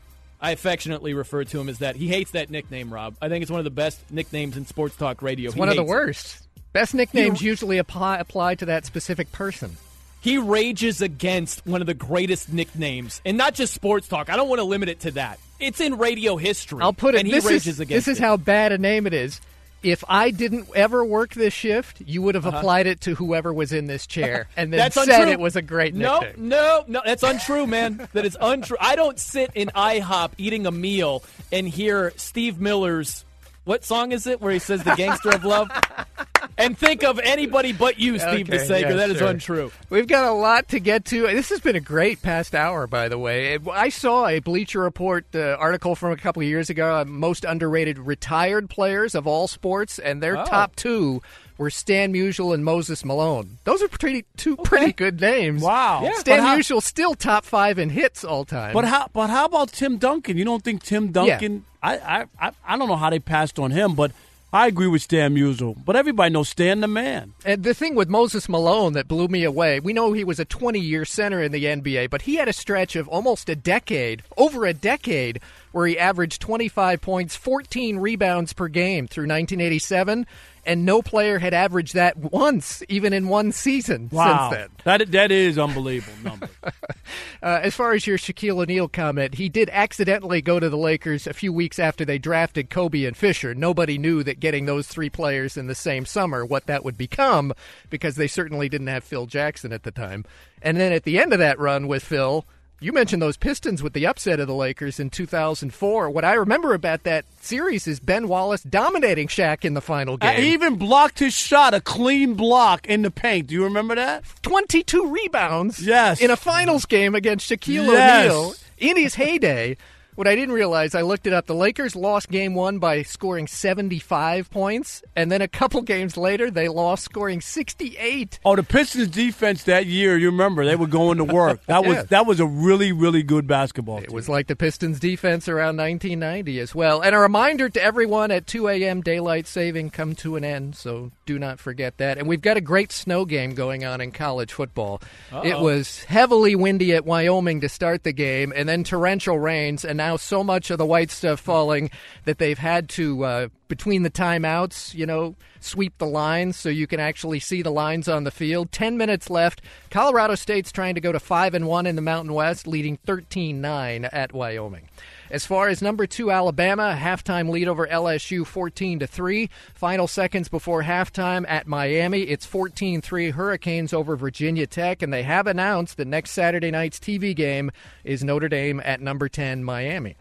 I 0.41 0.51
affectionately 0.53 1.15
refer 1.15 1.45
to 1.45 1.61
him 1.61 1.69
as 1.69 1.79
that. 1.79 1.97
He 1.97 2.09
hates 2.09 2.33
that 2.33 2.51
nickname, 2.51 2.93
Rob. 2.93 3.17
I 3.21 3.29
think 3.29 3.43
it's 3.43 3.51
one 3.51 3.61
of 3.61 3.65
the 3.65 3.71
best 3.71 4.01
nicknames 4.11 4.57
in 4.57 4.67
sports 4.67 4.97
talk 4.97 5.23
radio. 5.23 5.49
It's 5.49 5.57
one 5.57 5.69
of 5.69 5.77
the 5.77 5.83
hates 5.83 5.91
it. 5.91 5.95
worst. 5.95 6.49
Best 6.73 6.95
nicknames 6.95 7.41
usually 7.41 7.79
apply 7.79 8.19
apply 8.19 8.57
to 8.57 8.67
that 8.67 8.85
specific 8.85 9.33
person. 9.33 9.77
He 10.21 10.39
rages 10.39 11.01
against 11.01 11.65
one 11.67 11.81
of 11.81 11.87
the 11.87 11.95
greatest 11.95 12.53
nicknames, 12.53 13.21
and 13.25 13.39
not 13.39 13.55
just 13.55 13.73
sports 13.73 14.09
talk. 14.09 14.29
I 14.29 14.37
don't 14.37 14.49
want 14.49 14.59
to 14.59 14.65
limit 14.65 14.89
it 14.89 15.01
to 15.01 15.13
that. 15.13 15.39
It's 15.59 15.81
in 15.81 15.99
radio 15.99 16.37
history. 16.37 16.81
I'll 16.83 16.93
put 16.93 17.15
it. 17.15 17.19
And 17.19 17.27
he 17.29 17.33
this 17.33 17.45
rages 17.45 17.67
is 17.67 17.81
against 17.81 18.07
this 18.07 18.17
is 18.17 18.21
it. 18.21 18.23
how 18.23 18.37
bad 18.37 18.73
a 18.73 18.79
name 18.79 19.07
it 19.07 19.15
is. 19.15 19.41
If 19.87 20.03
I 20.09 20.31
didn't 20.33 20.69
ever 20.75 21.05
work 21.05 21.33
this 21.35 21.55
shift, 21.55 22.01
you 22.05 22.21
would 22.23 22.35
have 22.35 22.45
Uh-huh. 22.47 22.59
applied 22.59 22.87
it 22.89 23.01
to 23.03 23.15
whoever 23.15 23.53
was 23.53 23.73
in 23.73 23.87
this 23.87 24.07
chair, 24.07 24.49
and 24.57 24.73
then 24.73 24.79
That's 24.79 24.95
said 24.97 25.09
untrue. 25.09 25.33
it 25.33 25.39
was 25.39 25.55
a 25.55 25.63
great 25.63 25.95
no. 25.95 26.23
No, 26.37 26.85
no, 26.89 27.03
that's 27.05 27.23
untrue, 27.23 27.67
man. 27.69 28.09
that 28.13 28.27
is 28.27 28.37
untrue. 28.41 28.77
I 28.81 28.97
don't 28.97 29.19
sit 29.19 29.51
in 29.55 29.69
IHOP 29.69 30.33
eating 30.39 30.67
a 30.67 30.73
meal 30.73 31.23
and 31.53 31.69
hear 31.69 32.13
Steve 32.17 32.61
Miller's 32.61 33.25
what 33.65 33.85
song 33.85 34.13
is 34.13 34.27
it 34.27 34.41
where 34.41 34.53
he 34.53 34.59
says 34.61 34.83
the 34.85 34.95
gangster 34.95 35.31
of 35.31 35.45
love 35.45 35.69
and 36.59 36.77
think 36.77 37.05
of 37.05 37.19
anybody 37.19 37.73
but 37.73 37.99
you, 37.99 38.19
Steve 38.19 38.49
Okay, 38.49 38.59
DeSager. 38.59 38.81
yeah, 38.83 38.93
that 38.95 39.11
is 39.11 39.19
sure. 39.19 39.29
untrue. 39.29 39.73
We've 39.91 40.07
got 40.07 40.25
a 40.25 40.33
lot 40.33 40.69
to 40.69 40.81
get 40.81 41.05
to. 41.07 41.23
This 41.27 41.51
has 41.51 41.61
been 41.61 41.77
a 41.77 41.81
great 41.81 42.23
past 42.23 42.55
hour, 42.55 42.87
by 42.87 43.09
the 43.09 43.19
way. 43.19 43.59
I 43.73 43.89
saw 43.91 44.27
a 44.27 44.39
Bleacher 44.41 44.81
Report 44.81 45.25
uh, 45.35 45.57
article 45.59 45.95
from 45.95 46.13
a 46.13 46.17
couple 46.17 46.43
of 46.43 46.49
years 46.49 46.71
ago, 46.71 46.97
uh, 46.97 47.05
most 47.05 47.45
underrated 47.45 47.99
retired 47.99 48.71
players 48.71 49.15
of 49.15 49.27
all 49.27 49.49
sports, 49.49 49.99
and 49.99 50.23
their 50.23 50.39
Oh. 50.39 50.45
top 50.45 50.77
two 50.77 51.23
were 51.59 51.71
Stan 51.71 52.13
Musial 52.13 52.53
and 52.53 52.63
Moses 52.65 53.03
Malone. 53.05 53.57
Those 53.65 53.83
are 53.83 53.89
pretty 53.89 54.25
two 54.37 54.57
pretty 54.59 54.93
good 54.93 55.21
names. 55.21 55.63
Wow. 55.63 56.03
Yeah. 56.05 56.13
Stan 56.19 56.41
how- 56.41 56.57
Musial 56.57 56.83
still 56.83 57.15
top 57.15 57.45
five 57.47 57.79
in 57.79 57.89
hits 57.91 58.25
all 58.25 58.45
time. 58.45 58.75
But 58.75 58.85
how? 58.85 59.09
But 59.13 59.31
how 59.31 59.47
about 59.47 59.73
Tim 59.73 59.97
Duncan? 59.97 60.37
You 60.37 60.45
don't 60.45 60.63
think 60.63 60.83
Tim 60.83 61.13
Duncan? 61.13 61.65
I, 61.83 61.97
I 61.99 62.25
I 62.41 62.51
I 62.67 62.77
don't 62.77 62.89
know 62.89 62.97
how 62.97 63.09
they 63.11 63.21
passed 63.21 63.59
on 63.59 63.71
him, 63.71 63.95
but 63.95 64.13
I 64.57 64.69
agree 64.69 64.87
with 64.87 65.03
Stan 65.03 65.35
Musial, 65.35 65.77
but 65.85 65.97
everybody 65.97 66.33
knows 66.33 66.49
Stan 66.49 66.81
the 66.81 66.89
man. 66.89 67.35
And 67.45 67.63
the 67.63 67.75
thing 67.75 67.95
with 67.95 68.09
Moses 68.09 68.49
Malone 68.49 68.95
that 68.95 69.07
blew 69.07 69.29
me 69.29 69.45
away, 69.45 69.81
we 69.81 69.93
know 69.93 70.15
he 70.15 70.25
was 70.25 70.41
a 70.41 70.47
20 70.47 70.81
year 70.81 71.05
center 71.05 71.43
in 71.43 71.53
the 71.53 71.67
NBA, 71.67 72.09
but 72.09 72.23
he 72.23 72.37
had 72.37 72.49
a 72.49 72.55
stretch 72.55 72.97
of 72.97 73.07
almost 73.07 73.51
a 73.51 73.55
decade, 73.55 74.23
over 74.39 74.65
a 74.65 74.73
decade, 74.73 75.41
where 75.73 75.87
he 75.87 75.99
averaged 75.99 76.41
25 76.41 77.03
points, 77.03 77.37
14 77.37 77.99
rebounds 77.99 78.55
per 78.55 78.69
game 78.69 79.07
through 79.07 79.25
1987 79.25 80.27
and 80.67 80.85
no 80.85 81.01
player 81.01 81.39
had 81.39 81.55
averaged 81.55 81.95
that 81.95 82.17
once, 82.17 82.83
even 82.89 83.13
in 83.13 83.29
one 83.29 83.53
season 83.53 84.09
wow. 84.13 84.51
since 84.51 84.61
then. 84.61 84.71
That 84.85 85.13
that 85.13 85.33
is 85.33 85.59
unbelievable 85.59 86.23
number. 86.23 86.49
uh, 86.65 87.61
as 87.63 87.75
far 87.75 87.93
as 87.93 88.07
your 88.07 88.19
Shaquille 88.19 88.63
O'Neal 88.63 88.89
comment, 88.89 89.35
he 89.35 89.49
did 89.49 89.71
accidentally 89.71 90.43
go 90.43 90.61
to 90.61 90.69
the 90.69 90.77
Lakers 90.77 91.27
a 91.27 91.33
few 91.33 91.53
weeks 91.53 91.79
after 91.79 92.05
they 92.05 92.19
drafted 92.19 92.69
Kobe 92.69 93.05
and 93.05 93.17
Fisher. 93.17 93.55
Nobody 93.55 93.97
knew 93.97 94.23
that 94.25 94.41
getting 94.41 94.67
those 94.67 94.89
three 94.89 95.09
players 95.09 95.57
in 95.57 95.69
the 95.69 95.75
same 95.75 96.05
summer 96.05 96.45
what 96.45 96.67
that 96.67 96.85
would 96.85 96.99
become 96.99 97.53
because 97.89 98.17
they 98.17 98.27
certainly 98.27 98.69
didn't 98.69 98.89
have 98.89 99.05
Phil 99.05 99.27
Jackson 99.27 99.73
at 99.73 99.85
the 99.85 99.93
time. 99.93 100.25
And 100.61 100.77
then 100.77 100.93
at 100.93 101.05
the 101.05 101.19
end 101.19 101.33
of 101.33 101.39
that 101.39 101.59
run 101.59 101.87
with 101.87 102.03
Phil, 102.05 102.45
you 102.79 102.93
mentioned 102.93 103.23
those 103.23 103.37
Pistons 103.37 103.83
with 103.83 103.95
the 103.95 104.07
upset 104.07 104.39
of 104.39 104.47
the 104.47 104.55
Lakers 104.55 105.01
in 105.01 105.09
2004. 105.09 106.11
What 106.11 106.25
I 106.25 106.35
remember 106.35 106.75
about 106.75 107.05
that 107.05 107.25
series 107.41 107.87
is 107.87 108.01
Ben 108.01 108.29
Wallace 108.29 108.63
dominating 108.63 109.29
Shaq 109.29 109.65
in 109.65 109.75
the 109.75 109.81
final 109.81 110.17
game. 110.17 110.41
He 110.41 110.53
even 110.53 110.77
blocked 110.77 111.19
his 111.19 111.35
shot, 111.35 111.73
a 111.73 111.81
clean 111.81 112.35
block 112.35 112.87
in 112.87 113.03
the 113.03 113.11
paint. 113.11 113.47
Do 113.47 113.55
you 113.55 113.65
remember 113.65 113.95
that? 113.95 114.25
22 114.43 115.07
rebounds. 115.07 115.81
Yes. 115.81 116.21
In 116.21 116.31
a 116.31 116.37
finals 116.37 116.85
game 116.85 117.15
against 117.15 117.51
Shaquille 117.51 117.87
yes. 117.87 118.31
O'Neal 118.31 118.55
in 118.79 118.97
his 118.97 119.15
heyday. 119.15 119.77
What 120.17 120.27
I 120.27 120.35
didn't 120.35 120.55
realize, 120.55 120.95
I 120.95 121.03
looked 121.03 121.27
it 121.27 121.33
up. 121.33 121.47
The 121.47 121.55
Lakers 121.55 121.95
lost 121.95 122.31
game 122.31 122.55
one 122.55 122.79
by 122.79 123.03
scoring 123.03 123.47
75 123.47 124.51
points, 124.51 125.03
and 125.15 125.31
then 125.31 125.43
a 125.43 125.49
couple 125.49 125.83
games 125.83 126.17
later, 126.17 126.51
they 126.51 126.69
lost 126.69 127.05
scoring 127.05 127.41
68. 127.41 128.41
Oh, 128.45 128.57
the 128.57 128.63
Pistons 128.63 129.09
defense 129.09 129.65
that 129.65 129.87
year, 129.87 130.17
you 130.17 130.31
remember, 130.31 130.65
they 130.65 130.75
were 130.77 130.87
going 130.87 131.19
to 131.19 131.25
work. 131.25 131.65
That 131.67 131.85
was 131.85 132.05
that 132.09 132.27
was 132.27 132.41
a 132.41 132.47
really, 132.47 132.93
really 132.93 133.23
good 133.23 133.47
basketball 133.47 133.99
It 133.99 134.07
team. 134.09 134.15
was 134.15 134.29
like 134.29 134.47
the 134.47 134.57
Pistons 134.57 134.99
defense 134.99 135.49
around 135.49 135.77
1990 135.77 136.61
as 136.61 136.75
well. 136.75 137.01
And 137.03 137.15
a 137.15 137.19
reminder 137.19 137.69
to 137.69 137.83
everyone 137.83 138.31
at 138.31 138.47
2 138.47 138.69
a.m. 138.69 139.03
daylight 139.03 139.47
saving 139.47 139.91
come 139.91 140.15
to 140.17 140.37
an 140.37 140.45
end, 140.45 140.77
so 140.77 141.13
do 141.27 141.39
not 141.39 141.61
forget 141.61 141.99
that. 141.99 142.19
And 142.19 142.27
we've 142.27 142.41
got 142.41 142.57
a 142.57 142.63
great 142.63 142.91
snow 142.91 143.25
game 143.27 143.55
going 143.55 143.85
on 143.85 144.01
in 144.01 144.13
college 144.13 144.53
football. 144.53 145.03
Uh-oh. 145.31 145.43
It 145.45 145.59
was 145.59 146.05
heavily 146.05 146.55
windy 146.57 146.95
at 146.95 147.05
Wyoming 147.05 147.61
to 147.61 147.69
start 147.69 148.03
the 148.03 148.13
game, 148.13 148.53
and 148.57 148.69
then 148.69 148.83
torrential 148.83 149.39
rains, 149.39 149.85
and 149.85 149.99
now 150.07 150.17
so 150.17 150.45
much 150.45 150.71
of 150.71 150.79
the 150.79 150.87
white 150.87 151.11
stuff 151.11 151.41
falling 151.41 151.91
that 152.25 152.39
they've 152.39 152.59
had 152.59 152.89
to, 152.89 153.25
uh, 153.25 153.49
between 153.67 154.05
the 154.05 154.11
timeouts, 154.11 154.95
you 154.95 155.05
know, 155.05 155.35
sweep 155.59 155.99
the 155.99 156.07
lines 156.07 156.57
so 156.57 156.69
you 156.69 156.87
can 156.87 157.01
actually 157.01 157.41
see 157.41 157.61
the 157.61 157.71
lines 157.71 158.09
on 158.09 158.23
the 158.23 158.31
field. 158.31 158.71
Ten 158.71 158.97
minutes 158.97 159.29
left. 159.29 159.61
Colorado 159.91 160.37
State's 160.37 160.71
trying 160.71 160.95
to 160.95 161.01
go 161.01 161.11
to 161.11 161.19
five 161.19 161.55
and 161.55 161.67
one 161.67 161.87
in 161.87 161.97
the 161.97 162.03
Mountain 162.03 162.35
West, 162.35 162.69
leading 162.69 162.99
13-9 163.07 164.09
at 164.13 164.33
Wyoming. 164.33 164.89
As 165.31 165.45
far 165.45 165.69
as 165.69 165.83
number 165.83 166.07
two 166.07 166.31
Alabama, 166.31 166.97
halftime 166.99 167.51
lead 167.51 167.67
over 167.69 167.87
LSU 167.87 168.47
14 168.47 169.01
to 169.01 169.07
3. 169.07 169.51
Final 169.75 170.07
seconds 170.07 170.49
before 170.49 170.83
halftime 170.85 171.45
at 171.49 171.67
Miami, 171.67 172.23
it's 172.23 172.47
14-3 172.47 173.33
Hurricanes 173.33 173.93
over 173.93 174.17
Virginia 174.17 174.67
Tech, 174.67 175.03
and 175.03 175.13
they 175.13 175.25
have 175.25 175.47
announced 175.47 175.97
that 175.97 176.07
next 176.07 176.31
Saturday 176.31 176.71
night's 176.71 177.01
TV 177.01 177.35
game 177.35 177.71
is 178.05 178.23
Notre 178.23 178.49
Dame 178.49 178.81
at 178.85 179.01
number 179.01 179.29
10 179.29 179.65
Miami. 179.65 180.17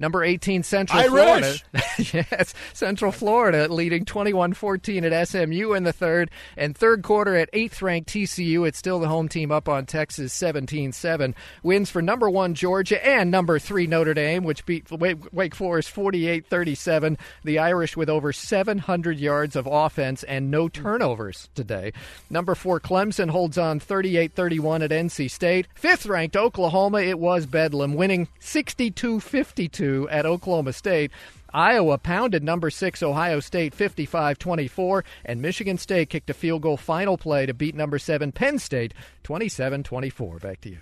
Number 0.00 0.24
18 0.24 0.62
Central 0.62 0.98
Irish. 0.98 1.62
Florida. 1.62 1.84
yes, 2.30 2.54
Central 2.72 3.12
Florida 3.12 3.70
leading 3.70 4.06
21-14 4.06 5.12
at 5.12 5.28
SMU 5.28 5.74
in 5.74 5.84
the 5.84 5.92
third 5.92 6.30
and 6.56 6.74
third 6.74 7.02
quarter 7.02 7.36
at 7.36 7.52
8th 7.52 7.82
ranked 7.82 8.08
TCU. 8.08 8.66
It's 8.66 8.78
still 8.78 8.98
the 8.98 9.08
home 9.08 9.28
team 9.28 9.52
up 9.52 9.68
on 9.68 9.84
Texas 9.84 10.34
17-7. 10.38 11.34
Wins 11.62 11.90
for 11.90 12.00
number 12.00 12.30
1 12.30 12.54
Georgia 12.54 13.06
and 13.06 13.30
number 13.30 13.58
3 13.58 13.86
Notre 13.88 14.14
Dame 14.14 14.42
which 14.42 14.64
beat 14.64 14.90
Wake 14.90 15.54
Forest 15.54 15.94
48-37. 15.94 17.18
The 17.44 17.58
Irish 17.58 17.94
with 17.94 18.08
over 18.08 18.32
700 18.32 19.18
yards 19.18 19.54
of 19.54 19.68
offense 19.70 20.22
and 20.22 20.50
no 20.50 20.70
turnovers 20.70 21.50
today. 21.54 21.92
Number 22.30 22.54
4 22.54 22.80
Clemson 22.80 23.28
holds 23.28 23.58
on 23.58 23.78
38-31 23.78 24.82
at 24.82 24.90
NC 24.92 25.30
State. 25.30 25.66
Fifth 25.74 26.06
ranked 26.06 26.38
Oklahoma, 26.38 27.00
it 27.02 27.18
was 27.18 27.44
Bedlam 27.44 27.92
winning 27.92 28.28
62-52 29.90 30.06
at 30.10 30.26
Oklahoma 30.26 30.72
State. 30.72 31.10
Iowa 31.52 31.98
pounded 31.98 32.44
number 32.44 32.70
six 32.70 33.02
Ohio 33.02 33.40
State 33.40 33.74
55 33.74 34.38
24, 34.38 35.04
and 35.24 35.42
Michigan 35.42 35.78
State 35.78 36.08
kicked 36.10 36.30
a 36.30 36.34
field 36.34 36.62
goal 36.62 36.76
final 36.76 37.16
play 37.18 37.46
to 37.46 37.54
beat 37.54 37.74
number 37.74 37.98
seven 37.98 38.30
Penn 38.32 38.58
State 38.58 38.94
27 39.24 39.82
24. 39.82 40.38
Back 40.38 40.60
to 40.62 40.70
you. 40.70 40.78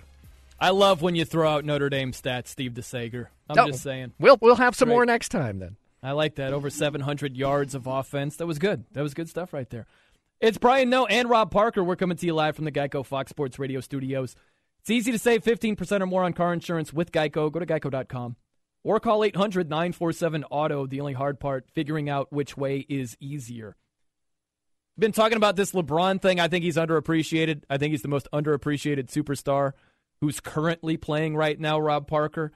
I 0.59 0.69
love 0.71 1.01
when 1.01 1.15
you 1.15 1.25
throw 1.25 1.49
out 1.49 1.65
Notre 1.65 1.89
Dame 1.89 2.11
stats, 2.11 2.47
Steve 2.49 2.73
DeSager. 2.73 3.27
I'm 3.49 3.57
Oh, 3.57 3.67
just 3.67 3.81
saying. 3.81 4.11
We'll, 4.19 4.37
we'll 4.41 4.57
have 4.57 4.75
some 4.75 4.87
Great. 4.89 4.95
more 4.95 5.05
next 5.05 5.29
time 5.29 5.59
then. 5.59 5.77
I 6.03 6.11
like 6.11 6.35
that. 6.35 6.53
Over 6.53 6.69
700 6.69 7.35
yards 7.35 7.73
of 7.75 7.87
offense. 7.87 8.35
That 8.35 8.45
was 8.45 8.59
good. 8.59 8.83
That 8.91 9.01
was 9.01 9.13
good 9.13 9.29
stuff 9.29 9.53
right 9.53 9.69
there. 9.69 9.87
It's 10.41 10.57
Brian 10.57 10.89
Noe 10.89 11.05
and 11.05 11.29
Rob 11.29 11.49
Parker. 11.51 11.83
We're 11.83 11.95
coming 11.95 12.15
to 12.17 12.25
you 12.25 12.33
live 12.33 12.55
from 12.55 12.65
the 12.65 12.71
Geico 12.71 13.05
Fox 13.05 13.29
Sports 13.29 13.57
Radio 13.57 13.79
studios. 13.81 14.35
It's 14.81 14.89
easy 14.89 15.11
to 15.11 15.19
save 15.19 15.43
15% 15.43 16.01
or 16.01 16.05
more 16.05 16.23
on 16.23 16.33
car 16.33 16.53
insurance 16.53 16.93
with 16.93 17.11
Geico. 17.11 17.51
Go 17.51 17.59
to 17.59 17.65
geico.com 17.65 18.35
or 18.83 18.99
call 18.99 19.23
800 19.23 19.69
947 19.69 20.43
Auto. 20.45 20.85
The 20.85 21.01
only 21.01 21.13
hard 21.13 21.39
part, 21.39 21.65
figuring 21.73 22.09
out 22.09 22.31
which 22.31 22.57
way 22.57 22.85
is 22.89 23.17
easier. 23.19 23.75
Been 24.97 25.11
talking 25.13 25.37
about 25.37 25.55
this 25.55 25.71
LeBron 25.71 26.21
thing. 26.21 26.39
I 26.39 26.49
think 26.49 26.63
he's 26.63 26.75
underappreciated. 26.75 27.63
I 27.69 27.77
think 27.77 27.91
he's 27.91 28.01
the 28.01 28.09
most 28.09 28.27
underappreciated 28.33 29.07
superstar 29.09 29.71
who's 30.19 30.39
currently 30.39 30.97
playing 30.97 31.35
right 31.35 31.57
now, 31.57 31.79
Rob 31.79 32.07
Parker. 32.07 32.51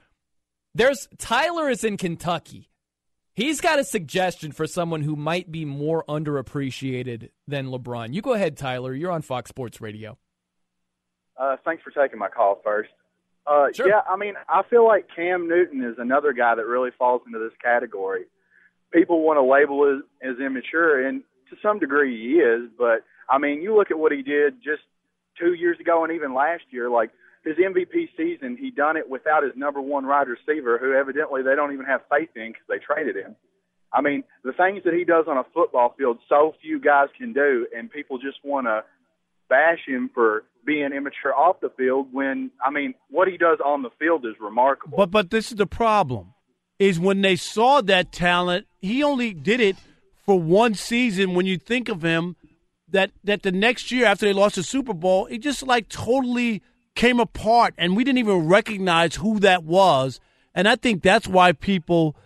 There's 0.74 1.08
Tyler 1.18 1.70
is 1.70 1.84
in 1.84 1.96
Kentucky. 1.96 2.68
He's 3.34 3.60
got 3.60 3.78
a 3.78 3.84
suggestion 3.84 4.52
for 4.52 4.66
someone 4.66 5.02
who 5.02 5.16
might 5.16 5.50
be 5.50 5.64
more 5.64 6.04
underappreciated 6.08 7.30
than 7.48 7.66
LeBron. 7.66 8.14
You 8.14 8.22
go 8.22 8.32
ahead, 8.34 8.56
Tyler. 8.56 8.94
You're 8.94 9.10
on 9.10 9.22
Fox 9.22 9.48
Sports 9.48 9.80
Radio. 9.80 10.18
Uh, 11.36 11.56
thanks 11.64 11.82
for 11.82 11.90
taking 11.90 12.18
my 12.18 12.28
call 12.28 12.60
first. 12.62 12.90
Uh, 13.46 13.66
Sure. 13.72 13.88
Yeah, 13.88 14.00
I 14.08 14.16
mean, 14.16 14.34
I 14.48 14.62
feel 14.68 14.86
like 14.86 15.06
Cam 15.14 15.48
Newton 15.48 15.84
is 15.84 15.96
another 15.98 16.32
guy 16.32 16.54
that 16.54 16.66
really 16.66 16.90
falls 16.98 17.22
into 17.26 17.38
this 17.38 17.52
category. 17.62 18.24
People 18.92 19.22
want 19.22 19.36
to 19.36 19.42
label 19.42 19.84
him 19.84 20.04
as 20.22 20.38
immature, 20.38 21.06
and 21.06 21.22
to 21.50 21.56
some 21.62 21.78
degree 21.78 22.16
he 22.16 22.38
is. 22.38 22.70
But 22.78 23.04
I 23.28 23.38
mean, 23.38 23.60
you 23.60 23.76
look 23.76 23.90
at 23.90 23.98
what 23.98 24.12
he 24.12 24.22
did 24.22 24.62
just 24.62 24.82
two 25.38 25.52
years 25.54 25.78
ago, 25.80 26.04
and 26.04 26.12
even 26.12 26.34
last 26.34 26.62
year. 26.70 26.88
Like 26.88 27.10
his 27.44 27.56
MVP 27.56 28.08
season, 28.16 28.56
he 28.56 28.70
done 28.70 28.96
it 28.96 29.08
without 29.08 29.42
his 29.42 29.52
number 29.56 29.80
one 29.80 30.06
wide 30.06 30.28
receiver, 30.28 30.78
who 30.78 30.92
evidently 30.94 31.42
they 31.42 31.54
don't 31.54 31.72
even 31.72 31.86
have 31.86 32.00
faith 32.10 32.30
in 32.36 32.52
because 32.52 32.66
they 32.68 32.78
traded 32.78 33.16
him. 33.16 33.36
I 33.92 34.00
mean, 34.00 34.24
the 34.42 34.52
things 34.52 34.82
that 34.84 34.94
he 34.94 35.04
does 35.04 35.26
on 35.28 35.36
a 35.36 35.44
football 35.54 35.94
field, 35.96 36.18
so 36.28 36.54
few 36.60 36.80
guys 36.80 37.08
can 37.16 37.32
do, 37.32 37.66
and 37.76 37.90
people 37.90 38.18
just 38.18 38.38
want 38.42 38.66
to 38.66 38.82
bash 39.48 39.80
him 39.86 40.10
for 40.12 40.44
being 40.64 40.92
immature 40.92 41.34
off 41.34 41.60
the 41.60 41.70
field 41.76 42.08
when 42.12 42.50
I 42.64 42.70
mean 42.70 42.94
what 43.10 43.28
he 43.28 43.36
does 43.36 43.58
on 43.64 43.82
the 43.82 43.90
field 43.98 44.24
is 44.24 44.34
remarkable. 44.40 44.96
But 44.96 45.10
but 45.10 45.30
this 45.30 45.50
is 45.50 45.56
the 45.56 45.66
problem: 45.66 46.34
is 46.78 46.98
when 46.98 47.22
they 47.22 47.36
saw 47.36 47.80
that 47.82 48.12
talent, 48.12 48.66
he 48.80 49.02
only 49.02 49.32
did 49.32 49.60
it 49.60 49.76
for 50.24 50.40
one 50.40 50.74
season. 50.74 51.34
When 51.34 51.46
you 51.46 51.58
think 51.58 51.88
of 51.88 52.02
him, 52.02 52.36
that 52.88 53.10
that 53.24 53.42
the 53.42 53.52
next 53.52 53.92
year 53.92 54.06
after 54.06 54.26
they 54.26 54.32
lost 54.32 54.56
the 54.56 54.62
Super 54.62 54.94
Bowl, 54.94 55.26
he 55.26 55.38
just 55.38 55.62
like 55.62 55.88
totally 55.88 56.62
came 56.94 57.20
apart, 57.20 57.74
and 57.76 57.96
we 57.96 58.04
didn't 58.04 58.18
even 58.18 58.48
recognize 58.48 59.16
who 59.16 59.40
that 59.40 59.64
was. 59.64 60.20
And 60.54 60.68
I 60.68 60.76
think 60.76 61.02
that's 61.02 61.26
why 61.26 61.52
people 61.52 62.16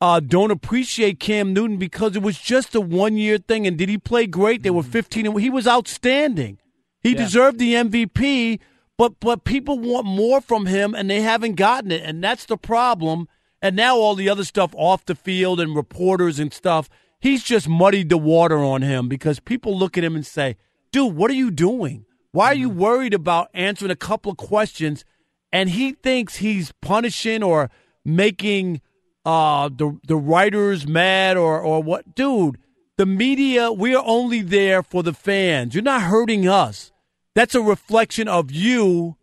uh, 0.00 0.20
don't 0.20 0.50
appreciate 0.50 1.20
Cam 1.20 1.52
Newton 1.52 1.76
because 1.76 2.16
it 2.16 2.22
was 2.22 2.38
just 2.38 2.74
a 2.74 2.80
one 2.80 3.16
year 3.16 3.38
thing. 3.38 3.66
And 3.66 3.76
did 3.76 3.88
he 3.88 3.98
play 3.98 4.26
great? 4.26 4.62
They 4.62 4.70
were 4.70 4.82
fifteen, 4.82 5.26
and 5.26 5.40
he 5.40 5.50
was 5.50 5.66
outstanding. 5.66 6.58
He 7.06 7.12
Yeah. 7.12 7.18
deserved 7.18 7.58
the 7.60 7.74
MVP, 7.76 8.58
but 8.98 9.20
but 9.20 9.44
people 9.44 9.78
want 9.78 10.06
more 10.06 10.40
from 10.40 10.66
him, 10.66 10.92
and 10.92 11.08
they 11.08 11.20
haven't 11.20 11.54
gotten 11.54 11.92
it, 11.92 12.02
and 12.04 12.22
that's 12.24 12.46
the 12.46 12.56
problem. 12.56 13.28
And 13.62 13.76
now 13.76 13.96
all 13.96 14.16
the 14.16 14.28
other 14.28 14.42
stuff 14.44 14.72
off 14.76 15.04
the 15.06 15.14
field 15.14 15.60
and 15.60 15.76
reporters 15.76 16.40
and 16.40 16.52
stuff, 16.52 16.88
he's 17.20 17.44
just 17.44 17.68
muddied 17.68 18.08
the 18.08 18.18
water 18.18 18.58
on 18.58 18.82
him 18.82 19.08
because 19.08 19.38
people 19.38 19.78
look 19.78 19.96
at 19.96 20.02
him 20.02 20.16
and 20.16 20.26
say, 20.26 20.56
"Dude, 20.90 21.14
what 21.14 21.30
are 21.30 21.34
you 21.34 21.50
doing? 21.52 22.06
Why 22.32 22.46
are 22.46 22.54
you 22.54 22.68
worried 22.68 23.14
about 23.14 23.50
answering 23.54 23.92
a 23.92 23.96
couple 23.96 24.32
of 24.32 24.36
questions?" 24.38 25.04
And 25.52 25.70
he 25.70 25.92
thinks 25.92 26.36
he's 26.36 26.72
punishing 26.82 27.42
or 27.44 27.70
making 28.04 28.80
uh, 29.24 29.68
the 29.68 29.96
the 30.06 30.16
writers 30.16 30.86
mad 30.88 31.36
or 31.36 31.60
or 31.60 31.82
what, 31.82 32.16
dude. 32.16 32.58
The 32.98 33.04
media, 33.06 33.70
we're 33.70 34.00
only 34.02 34.40
there 34.40 34.82
for 34.82 35.02
the 35.02 35.12
fans. 35.12 35.74
You're 35.74 35.82
not 35.84 36.00
hurting 36.02 36.48
us. 36.48 36.92
That's 37.36 37.54
a 37.54 37.60
reflection 37.60 38.28
of 38.28 38.50
you 38.50 39.16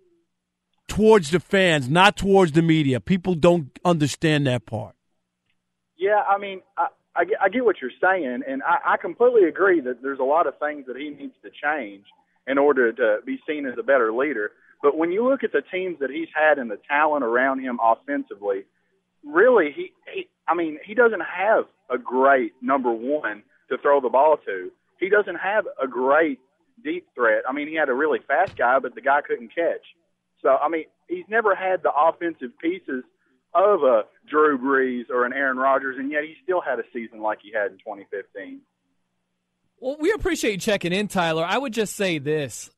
towards 0.87 1.31
the 1.31 1.39
fans, 1.39 1.89
not 1.89 2.15
towards 2.15 2.51
the 2.51 2.61
media. 2.61 2.99
People 2.99 3.33
don't 3.33 3.71
understand 3.83 4.45
that 4.45 4.67
part. 4.67 4.93
Yeah, 5.97 6.21
I 6.21 6.37
mean, 6.37 6.61
I, 6.77 6.89
I 7.15 7.25
get, 7.25 7.37
I 7.41 7.49
get 7.49 7.65
what 7.65 7.77
you're 7.81 7.89
saying, 7.99 8.43
and 8.47 8.61
I, 8.61 8.93
I 8.93 8.97
completely 8.97 9.45
agree 9.45 9.81
that 9.81 10.03
there's 10.03 10.19
a 10.19 10.23
lot 10.23 10.45
of 10.45 10.59
things 10.59 10.85
that 10.85 10.95
he 10.95 11.09
needs 11.09 11.33
to 11.41 11.49
change 11.49 12.05
in 12.45 12.59
order 12.59 12.93
to 12.93 13.17
be 13.25 13.39
seen 13.47 13.65
as 13.65 13.79
a 13.79 13.83
better 13.83 14.13
leader. 14.13 14.51
But 14.83 14.95
when 14.95 15.11
you 15.11 15.27
look 15.27 15.43
at 15.43 15.51
the 15.51 15.63
teams 15.71 15.97
that 15.99 16.11
he's 16.11 16.27
had 16.35 16.59
and 16.59 16.69
the 16.69 16.77
talent 16.87 17.23
around 17.23 17.61
him 17.61 17.79
offensively, 17.81 18.65
really, 19.25 19.71
he, 19.75 19.91
he 20.13 20.27
I 20.47 20.53
mean, 20.53 20.77
he 20.85 20.93
doesn't 20.93 21.23
have 21.23 21.65
a 21.89 21.97
great 21.97 22.53
number 22.61 22.91
one 22.91 23.41
to 23.69 23.77
throw 23.79 24.01
the 24.01 24.09
ball 24.09 24.37
to. 24.45 24.69
He 24.99 25.09
doesn't 25.09 25.37
have 25.37 25.65
a 25.81 25.87
great 25.87 26.39
deep 26.83 27.07
threat. 27.15 27.43
I 27.47 27.53
mean, 27.53 27.67
he 27.67 27.75
had 27.75 27.89
a 27.89 27.93
really 27.93 28.19
fast 28.27 28.55
guy, 28.55 28.79
but 28.79 28.95
the 28.95 29.01
guy 29.01 29.21
couldn't 29.21 29.53
catch. 29.53 29.85
So, 30.41 30.49
I 30.49 30.67
mean, 30.67 30.85
he's 31.07 31.25
never 31.29 31.55
had 31.55 31.83
the 31.83 31.91
offensive 31.91 32.57
pieces 32.61 33.03
of 33.53 33.83
a 33.83 34.03
Drew 34.29 34.57
Brees 34.57 35.09
or 35.09 35.25
an 35.25 35.33
Aaron 35.33 35.57
Rodgers, 35.57 35.97
and 35.97 36.11
yet 36.11 36.23
he 36.23 36.35
still 36.43 36.61
had 36.61 36.79
a 36.79 36.83
season 36.91 37.21
like 37.21 37.39
he 37.41 37.51
had 37.53 37.71
in 37.71 37.77
2015. 37.77 38.61
Well, 39.79 39.97
we 39.99 40.11
appreciate 40.11 40.53
you 40.53 40.57
checking 40.57 40.93
in, 40.93 41.07
Tyler. 41.07 41.45
I 41.47 41.57
would 41.57 41.73
just 41.73 41.95
say 41.95 42.17
this. 42.17 42.69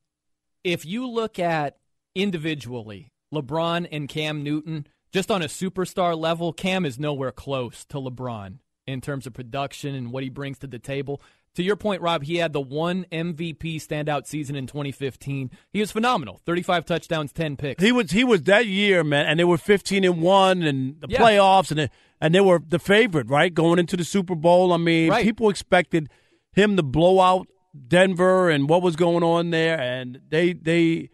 If 0.64 0.84
you 0.84 1.08
look 1.08 1.38
at 1.38 1.76
individually, 2.14 3.12
LeBron 3.32 3.88
and 3.90 4.08
Cam 4.08 4.42
Newton, 4.42 4.86
just 5.12 5.30
on 5.30 5.42
a 5.42 5.46
superstar 5.46 6.18
level, 6.18 6.52
Cam 6.52 6.84
is 6.84 6.98
nowhere 6.98 7.32
close 7.32 7.84
to 7.86 7.98
LeBron 7.98 8.58
in 8.86 9.00
terms 9.00 9.26
of 9.26 9.34
production 9.34 9.94
and 9.94 10.12
what 10.12 10.22
he 10.22 10.28
brings 10.28 10.58
to 10.58 10.66
the 10.66 10.78
table. 10.78 11.20
To 11.56 11.62
your 11.62 11.76
point, 11.76 12.02
Rob, 12.02 12.22
he 12.22 12.36
had 12.36 12.52
the 12.52 12.60
one 12.60 13.06
MVP 13.10 13.76
standout 13.76 14.26
season 14.26 14.56
in 14.56 14.66
2015. 14.66 15.50
He 15.72 15.80
was 15.80 15.90
phenomenal. 15.90 16.38
35 16.44 16.84
touchdowns, 16.84 17.32
10 17.32 17.56
picks. 17.56 17.82
He 17.82 17.92
was 17.92 18.10
he 18.10 18.24
was 18.24 18.42
that 18.42 18.66
year, 18.66 19.02
man, 19.02 19.26
and 19.26 19.40
they 19.40 19.44
were 19.44 19.56
15 19.56 20.04
and 20.04 20.20
1 20.20 20.62
and 20.62 21.00
the 21.00 21.08
yeah. 21.08 21.18
playoffs 21.18 21.70
and 21.70 21.90
and 22.20 22.34
they 22.34 22.40
were 22.40 22.60
the 22.66 22.78
favorite, 22.78 23.28
right? 23.30 23.52
Going 23.52 23.78
into 23.78 23.96
the 23.96 24.04
Super 24.04 24.34
Bowl. 24.34 24.72
I 24.72 24.76
mean, 24.76 25.10
right. 25.10 25.24
people 25.24 25.48
expected 25.48 26.10
him 26.52 26.76
to 26.76 26.82
blow 26.82 27.20
out 27.20 27.48
Denver 27.88 28.50
and 28.50 28.68
what 28.68 28.82
was 28.82 28.94
going 28.94 29.22
on 29.24 29.48
there 29.48 29.80
and 29.80 30.20
they 30.28 30.52
they 30.52 31.08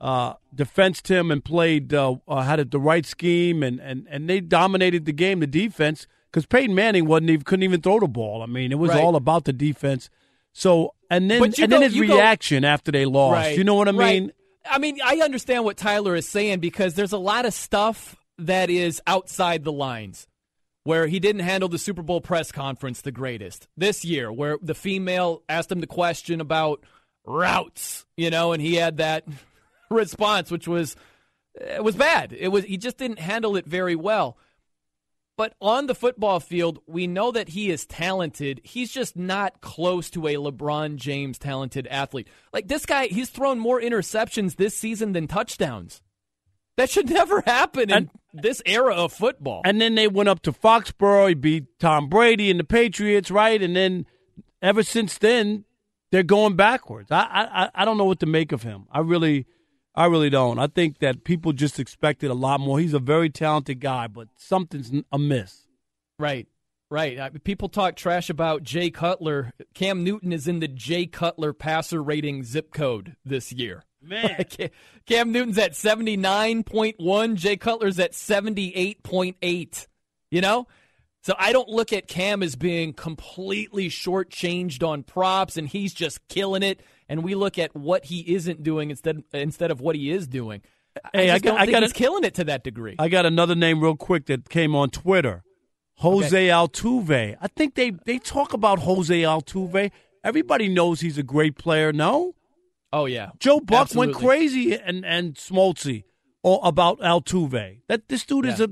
uh, 0.00 0.34
defensed 0.54 1.08
him 1.08 1.32
and 1.32 1.44
played 1.44 1.92
uh, 1.92 2.14
uh, 2.28 2.42
had 2.42 2.70
the 2.70 2.78
right 2.78 3.04
scheme 3.04 3.64
and, 3.64 3.80
and, 3.80 4.06
and 4.08 4.30
they 4.30 4.40
dominated 4.40 5.06
the 5.06 5.12
game, 5.12 5.40
the 5.40 5.46
defense 5.48 6.06
because 6.30 6.46
Peyton 6.46 6.74
Manning 6.74 7.06
wasn't 7.06 7.30
even 7.30 7.42
couldn't 7.42 7.62
even 7.62 7.80
throw 7.80 8.00
the 8.00 8.08
ball. 8.08 8.42
I 8.42 8.46
mean, 8.46 8.72
it 8.72 8.78
was 8.78 8.90
right. 8.90 9.02
all 9.02 9.16
about 9.16 9.44
the 9.44 9.52
defense. 9.52 10.10
So 10.52 10.94
and 11.10 11.30
then 11.30 11.42
and 11.42 11.56
go, 11.56 11.66
then 11.66 11.82
his 11.82 11.98
reaction 11.98 12.62
go, 12.62 12.68
after 12.68 12.92
they 12.92 13.04
lost. 13.04 13.34
Right, 13.34 13.58
you 13.58 13.64
know 13.64 13.74
what 13.74 13.88
I 13.88 13.92
mean? 13.92 14.24
Right. 14.24 14.34
I 14.70 14.78
mean, 14.78 14.98
I 15.02 15.16
understand 15.16 15.64
what 15.64 15.76
Tyler 15.76 16.14
is 16.14 16.28
saying 16.28 16.60
because 16.60 16.94
there's 16.94 17.12
a 17.12 17.18
lot 17.18 17.46
of 17.46 17.54
stuff 17.54 18.16
that 18.38 18.70
is 18.70 19.00
outside 19.06 19.64
the 19.64 19.72
lines. 19.72 20.26
Where 20.84 21.06
he 21.06 21.20
didn't 21.20 21.42
handle 21.42 21.68
the 21.68 21.78
Super 21.78 22.02
Bowl 22.02 22.22
press 22.22 22.50
conference 22.50 23.02
the 23.02 23.12
greatest 23.12 23.68
this 23.76 24.06
year, 24.06 24.32
where 24.32 24.56
the 24.62 24.74
female 24.74 25.42
asked 25.46 25.70
him 25.70 25.80
the 25.80 25.86
question 25.86 26.40
about 26.40 26.82
routes, 27.26 28.06
you 28.16 28.30
know, 28.30 28.52
and 28.52 28.62
he 28.62 28.76
had 28.76 28.96
that 28.96 29.24
response, 29.90 30.50
which 30.50 30.66
was 30.66 30.96
it 31.54 31.84
was 31.84 31.94
bad. 31.94 32.32
It 32.32 32.48
was 32.48 32.64
he 32.64 32.78
just 32.78 32.96
didn't 32.96 33.18
handle 33.18 33.56
it 33.56 33.66
very 33.66 33.96
well. 33.96 34.38
But 35.38 35.54
on 35.60 35.86
the 35.86 35.94
football 35.94 36.40
field, 36.40 36.80
we 36.88 37.06
know 37.06 37.30
that 37.30 37.50
he 37.50 37.70
is 37.70 37.86
talented. 37.86 38.60
He's 38.64 38.90
just 38.90 39.16
not 39.16 39.60
close 39.60 40.10
to 40.10 40.26
a 40.26 40.34
LeBron 40.34 40.96
James 40.96 41.38
talented 41.38 41.86
athlete. 41.86 42.26
Like 42.52 42.66
this 42.66 42.84
guy, 42.84 43.06
he's 43.06 43.30
thrown 43.30 43.60
more 43.60 43.80
interceptions 43.80 44.56
this 44.56 44.76
season 44.76 45.12
than 45.12 45.28
touchdowns. 45.28 46.02
That 46.76 46.90
should 46.90 47.08
never 47.10 47.44
happen 47.46 47.88
in 47.88 48.10
this 48.34 48.60
era 48.66 48.92
of 48.92 49.12
football. 49.12 49.62
And 49.64 49.80
then 49.80 49.94
they 49.94 50.08
went 50.08 50.28
up 50.28 50.42
to 50.42 50.52
Foxborough, 50.52 51.28
he 51.28 51.34
beat 51.34 51.78
Tom 51.78 52.08
Brady 52.08 52.50
and 52.50 52.58
the 52.58 52.64
Patriots, 52.64 53.30
right? 53.30 53.62
And 53.62 53.76
then 53.76 54.06
ever 54.60 54.82
since 54.82 55.18
then, 55.18 55.64
they're 56.10 56.24
going 56.24 56.56
backwards. 56.56 57.12
I 57.12 57.20
I 57.30 57.70
I 57.72 57.84
don't 57.84 57.96
know 57.96 58.06
what 58.06 58.18
to 58.20 58.26
make 58.26 58.50
of 58.50 58.64
him. 58.64 58.86
I 58.90 58.98
really 59.00 59.46
I 59.98 60.06
really 60.06 60.30
don't. 60.30 60.60
I 60.60 60.68
think 60.68 61.00
that 61.00 61.24
people 61.24 61.52
just 61.52 61.80
expected 61.80 62.30
a 62.30 62.34
lot 62.34 62.60
more. 62.60 62.78
He's 62.78 62.94
a 62.94 63.00
very 63.00 63.28
talented 63.28 63.80
guy, 63.80 64.06
but 64.06 64.28
something's 64.36 64.92
amiss. 65.10 65.66
Right. 66.20 66.46
Right. 66.88 67.18
Uh, 67.18 67.30
people 67.42 67.68
talk 67.68 67.96
trash 67.96 68.30
about 68.30 68.62
Jay 68.62 68.92
Cutler. 68.92 69.52
Cam 69.74 70.04
Newton 70.04 70.32
is 70.32 70.46
in 70.46 70.60
the 70.60 70.68
Jay 70.68 71.06
Cutler 71.06 71.52
passer 71.52 72.00
rating 72.00 72.44
zip 72.44 72.72
code 72.72 73.16
this 73.24 73.50
year. 73.50 73.82
Man. 74.00 74.44
Cam 75.06 75.32
Newton's 75.32 75.58
at 75.58 75.72
79.1, 75.72 77.34
Jay 77.34 77.56
Cutler's 77.56 77.98
at 77.98 78.12
78.8. 78.12 79.86
You 80.30 80.40
know? 80.40 80.68
So 81.24 81.34
I 81.36 81.50
don't 81.50 81.68
look 81.68 81.92
at 81.92 82.06
Cam 82.06 82.44
as 82.44 82.54
being 82.54 82.92
completely 82.92 83.88
shortchanged 83.88 84.86
on 84.86 85.02
props 85.02 85.56
and 85.56 85.66
he's 85.68 85.92
just 85.92 86.26
killing 86.28 86.62
it 86.62 86.80
and 87.08 87.24
we 87.24 87.34
look 87.34 87.58
at 87.58 87.74
what 87.74 88.06
he 88.06 88.34
isn't 88.34 88.62
doing 88.62 88.90
instead 88.90 89.22
instead 89.32 89.70
of 89.70 89.80
what 89.80 89.96
he 89.96 90.10
is 90.10 90.26
doing. 90.26 90.62
Hey, 91.12 91.30
I, 91.30 91.36
I 91.36 91.38
got, 91.38 91.60
I 91.60 91.66
got 91.66 91.82
he's 91.82 91.92
a, 91.92 91.94
killing 91.94 92.24
it 92.24 92.34
to 92.34 92.44
that 92.44 92.64
degree. 92.64 92.96
I 92.98 93.08
got 93.08 93.24
another 93.24 93.54
name 93.54 93.80
real 93.80 93.96
quick 93.96 94.26
that 94.26 94.48
came 94.48 94.74
on 94.74 94.90
Twitter. 94.90 95.44
Jose 95.96 96.26
okay. 96.26 96.48
Altuve. 96.48 97.36
I 97.40 97.48
think 97.48 97.74
they 97.74 97.92
they 98.04 98.18
talk 98.18 98.52
about 98.52 98.80
Jose 98.80 99.22
Altuve. 99.22 99.90
Everybody 100.22 100.68
knows 100.68 101.00
he's 101.00 101.18
a 101.18 101.22
great 101.22 101.56
player. 101.56 101.92
No. 101.92 102.34
Oh 102.92 103.06
yeah. 103.06 103.30
Joe 103.38 103.60
Buck 103.60 103.82
Absolutely. 103.82 104.14
went 104.14 104.24
crazy 104.24 104.74
and 104.78 105.04
and 105.04 105.34
Smoltzy 105.34 106.04
about 106.44 107.00
Altuve. 107.00 107.80
That 107.88 108.08
this 108.08 108.24
dude 108.24 108.44
yeah. 108.44 108.52
is 108.52 108.60
a 108.60 108.70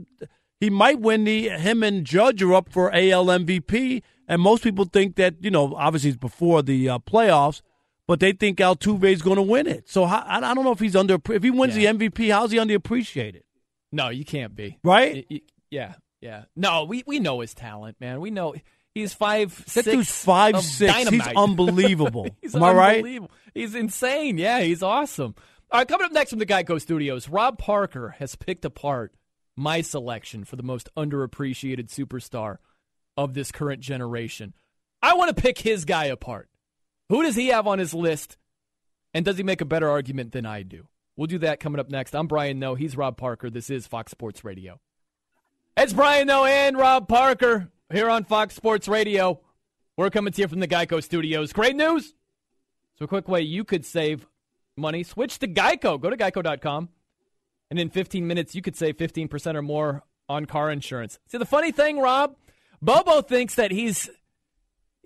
he 0.61 0.71
might 0.71 1.01
win 1.01 1.25
the 1.25 1.49
him 1.51 1.83
and 1.83 2.05
Judge 2.05 2.43
are 2.43 2.55
up 2.55 2.71
for 2.71 2.95
AL 2.95 3.27
MVP, 3.27 4.03
and 4.29 4.41
most 4.41 4.63
people 4.63 4.85
think 4.85 5.17
that 5.17 5.35
you 5.41 5.51
know 5.51 5.75
obviously 5.75 6.11
it's 6.11 6.19
before 6.19 6.63
the 6.63 6.89
uh, 6.89 6.99
playoffs 7.01 7.61
but 8.07 8.21
they 8.21 8.33
think 8.33 8.59
Altuve 8.59 9.05
is 9.05 9.23
going 9.23 9.37
to 9.37 9.43
win 9.43 9.67
it. 9.67 9.89
So 9.89 10.07
how, 10.07 10.25
I 10.27 10.41
don't 10.41 10.65
know 10.65 10.73
if 10.73 10.81
he's 10.81 10.97
under. 10.97 11.19
If 11.31 11.43
he 11.43 11.51
wins 11.51 11.77
yeah. 11.77 11.93
the 11.93 12.11
MVP, 12.11 12.33
how's 12.33 12.53
he 12.53 12.59
underappreciated? 12.59 13.43
No, 13.93 14.09
you 14.09 14.25
can't 14.25 14.55
be. 14.55 14.79
Right? 14.83 15.27
yeah, 15.71 15.95
yeah. 16.21 16.45
No, 16.55 16.85
we 16.85 17.03
we 17.07 17.19
know 17.19 17.41
his 17.41 17.55
talent, 17.55 17.97
man. 18.01 18.21
We 18.21 18.31
know 18.31 18.55
he's 18.95 19.13
five. 19.13 19.57
That 19.57 19.71
six 19.71 19.85
dude's 19.87 20.11
five 20.11 20.61
six. 20.61 20.93
Dynamite. 20.93 21.29
He's 21.29 21.37
unbelievable. 21.37 22.29
he's 22.43 22.55
Am 22.55 22.63
I 22.63 22.73
right? 22.73 23.23
He's 23.55 23.75
insane. 23.75 24.39
Yeah, 24.39 24.61
he's 24.61 24.83
awesome. 24.83 25.35
All 25.71 25.81
right, 25.81 25.89
coming 25.89 26.05
up 26.05 26.13
next 26.13 26.31
from 26.31 26.39
the 26.39 26.47
Geico 26.47 26.81
Studios, 26.81 27.29
Rob 27.29 27.59
Parker 27.59 28.15
has 28.19 28.37
picked 28.37 28.65
apart 28.65 29.15
my 29.57 29.81
selection 29.81 30.45
for 30.45 30.55
the 30.55 30.63
most 30.63 30.89
underappreciated 30.97 31.89
superstar 31.89 32.59
of 33.17 33.35
this 33.35 33.51
current 33.51 33.81
generation. 33.81 34.55
I 35.03 35.15
want 35.15 35.35
to 35.35 35.43
pick 35.43 35.59
his 35.59 35.85
guy 35.85 36.05
apart. 36.05 36.49
Who 37.09 37.23
does 37.23 37.37
he 37.37 37.49
have 37.49 37.67
on 37.67 37.79
his 37.79 37.95
list? 37.95 38.37
And 39.15 39.25
does 39.25 39.37
he 39.37 39.43
make 39.43 39.61
a 39.61 39.67
better 39.67 39.89
argument 39.89 40.33
than 40.33 40.45
I 40.45 40.63
do? 40.63 40.89
We'll 41.17 41.29
do 41.29 41.39
that 41.39 41.61
coming 41.61 41.81
up 41.81 41.89
next. 41.89 42.15
I'm 42.15 42.27
Brian 42.27 42.59
Noe. 42.59 42.75
He's 42.75 42.97
Rob 42.97 43.17
Parker. 43.17 43.49
This 43.49 43.71
is 43.71 43.87
Fox 43.87 44.11
Sports 44.11 44.45
Radio. 44.45 44.81
It's 45.77 45.93
Brian 45.93 46.27
Noe 46.27 46.45
and 46.45 46.77
Rob 46.77 47.09
Parker 47.09 47.71
here 47.91 48.11
on 48.11 48.25
Fox 48.25 48.55
Sports 48.55 48.89
Radio. 48.89 49.41
We're 49.97 50.11
coming 50.11 50.33
to 50.33 50.43
you 50.43 50.49
from 50.49 50.61
the 50.61 50.69
Geico 50.69 51.03
Studios. 51.03 51.53
Great 51.53 51.77
news! 51.77 52.15
So, 52.99 53.05
a 53.05 53.09
quick 53.09 53.29
way 53.29 53.43
you 53.43 53.65
could 53.65 53.85
save 53.85 54.27
money 54.77 55.03
switch 55.03 55.39
to 55.39 55.49
Geico. 55.49 56.01
Go 56.01 56.11
to 56.11 56.17
geico.com. 56.17 56.89
And 57.71 57.79
in 57.79 57.91
15 57.91 58.27
minutes, 58.27 58.55
you 58.55 58.63
could 58.63 58.77
save 58.77 58.97
15% 58.97 59.55
or 59.55 59.63
more 59.63 60.03
on 60.29 60.45
car 60.45 60.71
insurance. 60.71 61.19
See, 61.29 61.39
the 61.39 61.47
funny 61.47 61.73
thing, 61.73 61.99
Rob, 61.99 62.37
Bobo 62.83 63.23
thinks 63.23 63.55
that 63.57 63.71
he's 63.71 64.11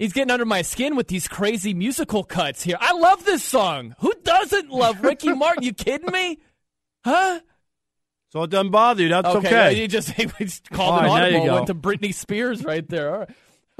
He's 0.01 0.15
getting 0.15 0.31
under 0.31 0.47
my 0.47 0.63
skin 0.63 0.97
with 0.97 1.09
these 1.09 1.29
crazy 1.29 1.75
musical 1.75 2.25
cuts 2.25 2.63
here. 2.63 2.79
I 2.81 2.95
love 2.95 3.27
this 3.27 3.45
song. 3.45 3.95
Who 3.99 4.15
doesn't 4.25 4.71
love 4.71 5.05
Ricky 5.05 5.35
Martin? 5.35 5.63
You 5.63 5.75
kidding 5.75 6.11
me? 6.11 6.39
Huh? 7.05 7.41
So 8.31 8.43
it 8.45 8.49
doesn't 8.49 8.71
bother 8.71 9.03
you. 9.03 9.11
That's 9.11 9.29
okay. 9.29 9.47
okay. 9.47 9.79
You 9.79 9.87
just, 9.89 10.11
he 10.13 10.25
just 10.39 10.71
called 10.71 11.03
right, 11.03 11.35
an 11.35 11.35
audible. 11.35 11.55
Went 11.55 11.67
to 11.67 11.75
Britney 11.75 12.15
Spears 12.15 12.65
right 12.65 12.89
there. 12.89 13.29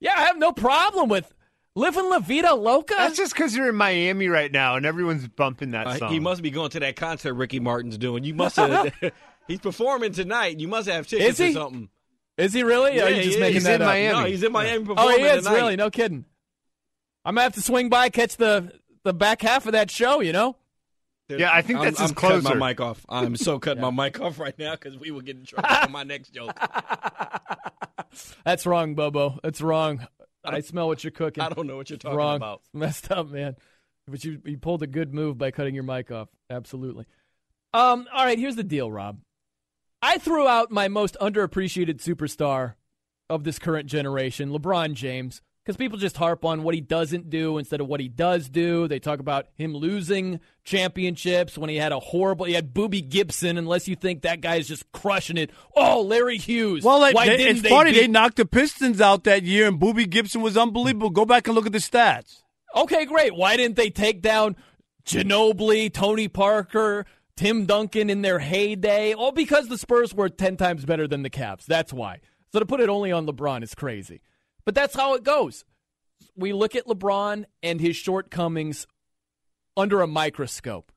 yeah, 0.00 0.12
I 0.18 0.24
have 0.24 0.36
no 0.36 0.52
problem 0.52 1.08
with 1.08 1.32
Living 1.74 2.10
La 2.10 2.18
Vida 2.18 2.54
Loca. 2.54 2.96
That's 2.98 3.16
just 3.16 3.32
because 3.32 3.56
you're 3.56 3.70
in 3.70 3.76
Miami 3.76 4.28
right 4.28 4.52
now 4.52 4.76
and 4.76 4.84
everyone's 4.84 5.26
bumping 5.28 5.70
that 5.70 5.86
uh, 5.86 5.96
song. 5.96 6.12
He 6.12 6.20
must 6.20 6.42
be 6.42 6.50
going 6.50 6.68
to 6.72 6.80
that 6.80 6.96
concert 6.96 7.32
Ricky 7.32 7.58
Martin's 7.58 7.96
doing. 7.96 8.22
You 8.22 8.34
must 8.34 8.56
have. 8.56 8.92
he's 9.48 9.60
performing 9.60 10.12
tonight. 10.12 10.60
You 10.60 10.68
must 10.68 10.90
have 10.90 11.06
tickets 11.06 11.40
or 11.40 11.52
something. 11.52 11.88
Is 12.38 12.52
he 12.52 12.62
really? 12.62 12.96
Yeah, 12.96 13.02
or 13.02 13.06
are 13.06 13.10
you 13.10 13.22
just 13.22 13.34
he 13.34 13.40
making 13.40 13.54
he's 13.54 13.64
that 13.64 13.74
in 13.76 13.82
up? 13.82 13.88
Miami. 13.88 14.18
No, 14.20 14.24
he's 14.26 14.42
in 14.44 14.52
Miami 14.52 14.84
performing 14.84 15.14
Oh, 15.14 15.18
he 15.18 15.24
is 15.24 15.44
tonight. 15.44 15.56
really. 15.56 15.76
No 15.76 15.90
kidding. 15.90 16.24
I'm 17.24 17.34
gonna 17.34 17.42
have 17.42 17.54
to 17.54 17.60
swing 17.60 17.88
by 17.88 18.08
catch 18.08 18.36
the 18.36 18.72
the 19.02 19.12
back 19.12 19.42
half 19.42 19.66
of 19.66 19.72
that 19.72 19.90
show. 19.90 20.20
You 20.20 20.32
know. 20.32 20.56
Yeah, 21.28 21.50
I 21.52 21.60
think 21.60 21.80
that's 21.82 21.98
I'm, 21.98 22.04
his 22.04 22.10
I'm 22.12 22.14
closer. 22.14 22.42
cutting 22.42 22.58
my 22.58 22.68
mic 22.68 22.80
off. 22.80 23.04
I'm 23.08 23.36
so 23.36 23.58
cutting 23.60 23.82
yeah. 23.82 23.90
my 23.90 24.04
mic 24.04 24.18
off 24.20 24.38
right 24.38 24.58
now 24.58 24.72
because 24.72 24.96
we 24.96 25.10
will 25.10 25.20
get 25.20 25.36
in 25.36 25.44
trouble 25.44 25.68
for 25.68 25.90
my 25.90 26.02
next 26.04 26.30
joke. 26.30 26.56
that's 28.44 28.64
wrong, 28.64 28.94
Bobo. 28.94 29.38
That's 29.42 29.60
wrong. 29.60 30.06
I, 30.44 30.56
I 30.56 30.60
smell 30.60 30.86
what 30.86 31.04
you're 31.04 31.10
cooking. 31.10 31.42
I 31.42 31.50
don't 31.50 31.66
know 31.66 31.76
what 31.76 31.90
you're 31.90 31.98
talking 31.98 32.16
wrong. 32.16 32.36
about. 32.36 32.60
It's 32.64 32.70
messed 32.74 33.10
up, 33.10 33.28
man. 33.28 33.56
But 34.06 34.24
you 34.24 34.40
you 34.44 34.56
pulled 34.56 34.82
a 34.82 34.86
good 34.86 35.12
move 35.12 35.36
by 35.36 35.50
cutting 35.50 35.74
your 35.74 35.84
mic 35.84 36.10
off. 36.10 36.28
Absolutely. 36.48 37.04
Um. 37.74 38.06
All 38.14 38.24
right. 38.24 38.38
Here's 38.38 38.56
the 38.56 38.64
deal, 38.64 38.90
Rob. 38.90 39.18
I 40.02 40.18
threw 40.18 40.46
out 40.46 40.70
my 40.70 40.88
most 40.88 41.16
underappreciated 41.20 41.96
superstar 42.02 42.74
of 43.28 43.44
this 43.44 43.58
current 43.58 43.86
generation, 43.88 44.50
LeBron 44.50 44.94
James, 44.94 45.42
because 45.64 45.76
people 45.76 45.98
just 45.98 46.16
harp 46.16 46.44
on 46.44 46.62
what 46.62 46.74
he 46.74 46.80
doesn't 46.80 47.28
do 47.28 47.58
instead 47.58 47.80
of 47.80 47.88
what 47.88 48.00
he 48.00 48.08
does 48.08 48.48
do. 48.48 48.88
They 48.88 49.00
talk 49.00 49.18
about 49.18 49.48
him 49.54 49.74
losing 49.74 50.40
championships 50.64 51.58
when 51.58 51.68
he 51.68 51.76
had 51.76 51.92
a 51.92 51.98
horrible, 51.98 52.46
he 52.46 52.54
had 52.54 52.72
Boobie 52.72 53.06
Gibson, 53.06 53.58
unless 53.58 53.86
you 53.88 53.96
think 53.96 54.22
that 54.22 54.40
guy 54.40 54.54
is 54.56 54.68
just 54.68 54.90
crushing 54.92 55.36
it. 55.36 55.50
Oh, 55.76 56.00
Larry 56.02 56.38
Hughes. 56.38 56.84
Well, 56.84 57.00
like, 57.00 57.14
Why 57.14 57.26
they- 57.26 57.36
didn't 57.36 57.52
it's 57.56 57.62
they 57.62 57.68
funny. 57.68 57.90
beat- 57.92 58.00
They 58.00 58.06
knocked 58.08 58.36
the 58.36 58.46
Pistons 58.46 59.00
out 59.00 59.24
that 59.24 59.42
year, 59.42 59.66
and 59.68 59.78
Boobie 59.80 60.08
Gibson 60.08 60.40
was 60.40 60.56
unbelievable. 60.56 61.10
Go 61.10 61.26
back 61.26 61.48
and 61.48 61.54
look 61.54 61.66
at 61.66 61.72
the 61.72 61.78
stats. 61.78 62.42
Okay, 62.74 63.04
great. 63.04 63.34
Why 63.34 63.56
didn't 63.56 63.76
they 63.76 63.90
take 63.90 64.22
down 64.22 64.56
Ginobili, 65.04 65.92
Tony 65.92 66.28
Parker, 66.28 67.04
Tim 67.38 67.66
Duncan 67.66 68.10
in 68.10 68.22
their 68.22 68.40
heyday? 68.40 69.14
All 69.14 69.30
because 69.30 69.68
the 69.68 69.78
Spurs 69.78 70.12
were 70.12 70.28
10 70.28 70.56
times 70.56 70.84
better 70.84 71.06
than 71.06 71.22
the 71.22 71.30
Cavs. 71.30 71.66
That's 71.66 71.92
why. 71.92 72.18
So 72.52 72.58
to 72.58 72.66
put 72.66 72.80
it 72.80 72.88
only 72.88 73.12
on 73.12 73.26
LeBron 73.28 73.62
is 73.62 73.76
crazy. 73.76 74.20
But 74.64 74.74
that's 74.74 74.96
how 74.96 75.14
it 75.14 75.22
goes. 75.22 75.64
We 76.34 76.52
look 76.52 76.74
at 76.74 76.86
LeBron 76.86 77.44
and 77.62 77.80
his 77.80 77.94
shortcomings 77.94 78.88
under 79.76 80.00
a 80.00 80.08
microscope. 80.08 80.90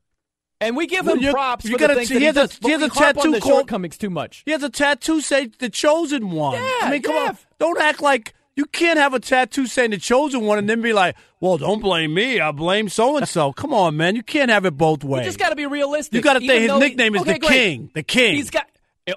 And 0.60 0.76
we 0.76 0.88
give 0.88 1.06
Well, 1.06 1.16
him 1.18 1.32
props 1.32 1.66
you 1.66 1.74
for 1.74 1.78
gotta 1.78 1.94
the 1.94 2.00
things 2.00 2.08
see- 2.10 2.14
that 2.16 2.20
he 2.22 2.26
he 2.26 2.26
has 2.28 2.38
a- 2.38 2.48
does. 2.48 2.60
he 2.64 2.72
has 2.72 2.82
a 2.82 2.90
tattoo 2.90 3.32
called- 3.40 3.44
shortcomings 3.44 3.98
too 4.00 4.10
much. 4.10 4.42
He 4.46 4.52
has 4.52 4.64
a 4.64 4.70
tattoo 4.70 5.22
say 5.22 5.46
the 5.60 5.70
chosen 5.70 6.32
one. 6.32 6.56
Yeah, 6.56 6.72
I 6.82 6.90
mean, 6.92 7.02
come 7.04 7.16
yeah. 7.16 7.30
on. 7.30 7.38
Don't 7.60 7.80
act 7.80 8.02
like 8.02 8.34
you 8.56 8.65
can't 8.65 8.99
have 8.99 9.14
a 9.14 9.19
tattoo 9.19 9.65
saying 9.65 9.91
the 9.91 9.98
chosen 9.98 10.41
one 10.41 10.57
and 10.57 10.69
then 10.69 10.82
be 10.82 10.94
like, 10.94 11.15
well, 11.40 11.57
don't 11.57 11.80
blame 11.82 12.14
me. 12.14 12.40
I 12.40 12.52
blame 12.52 12.90
so 12.90 13.18
and 13.18 13.28
so. 13.28 13.52
Come 13.53 13.73
on, 13.73 13.95
man. 13.98 14.15
You 14.15 14.23
can't 14.23 14.52
have 14.52 14.65
it 14.65 14.78
both 14.78 15.03
ways. 15.03 15.22
You 15.22 15.26
just 15.30 15.40
got 15.40 15.49
to 15.49 15.56
be 15.56 15.65
realistic. 15.65 16.14
You 16.15 16.22
got 16.22 16.34
to 16.34 16.40
think 16.40 16.53
his 16.53 16.68
though 16.68 16.80
he- 16.80 16.88
nickname 16.90 17.15
is 17.15 17.22
okay, 17.22 17.34
the 17.34 17.40
great. 17.40 17.49
King. 17.49 17.91
The 17.94 18.03
King. 18.03 18.36
He's 18.36 18.49
got 18.49 18.68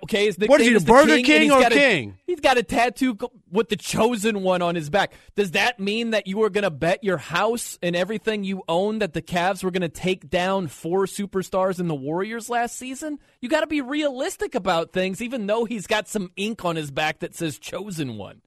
okay. 0.04 0.26
His 0.26 0.38
nickname 0.38 0.50
What 0.50 0.60
is 0.60 0.66
he, 0.68 0.74
is 0.74 0.84
the 0.84 0.92
Burger 0.92 1.06
King, 1.08 1.16
and 1.16 1.26
King 1.26 1.42
he's 1.42 1.50
or 1.52 1.60
got 1.60 1.72
a- 1.72 1.74
King? 1.74 2.18
he's 2.26 2.40
got 2.40 2.56
a 2.58 2.62
tattoo 2.62 3.18
with 3.50 3.68
the 3.68 3.76
chosen 3.76 4.42
one 4.42 4.62
on 4.62 4.74
his 4.76 4.88
back. 4.88 5.12
Does 5.36 5.50
that 5.52 5.78
mean 5.80 6.10
that 6.10 6.26
you 6.26 6.38
were 6.38 6.48
going 6.50 6.62
to 6.64 6.70
bet 6.70 7.04
your 7.04 7.18
house 7.18 7.78
and 7.82 7.94
everything 7.94 8.44
you 8.44 8.62
own 8.68 9.00
that 9.00 9.12
the 9.12 9.22
Cavs 9.22 9.62
were 9.64 9.70
going 9.70 9.82
to 9.82 9.88
take 9.88 10.30
down 10.30 10.68
four 10.68 11.06
superstars 11.06 11.80
in 11.80 11.88
the 11.88 11.94
Warriors 11.94 12.48
last 12.48 12.76
season? 12.76 13.18
You 13.40 13.48
got 13.48 13.60
to 13.60 13.66
be 13.66 13.80
realistic 13.82 14.54
about 14.54 14.92
things, 14.92 15.20
even 15.20 15.46
though 15.46 15.64
he's 15.64 15.86
got 15.86 16.08
some 16.08 16.30
ink 16.36 16.64
on 16.64 16.76
his 16.76 16.90
back 16.90 17.18
that 17.18 17.34
says 17.34 17.58
chosen 17.58 18.16
one. 18.16 18.40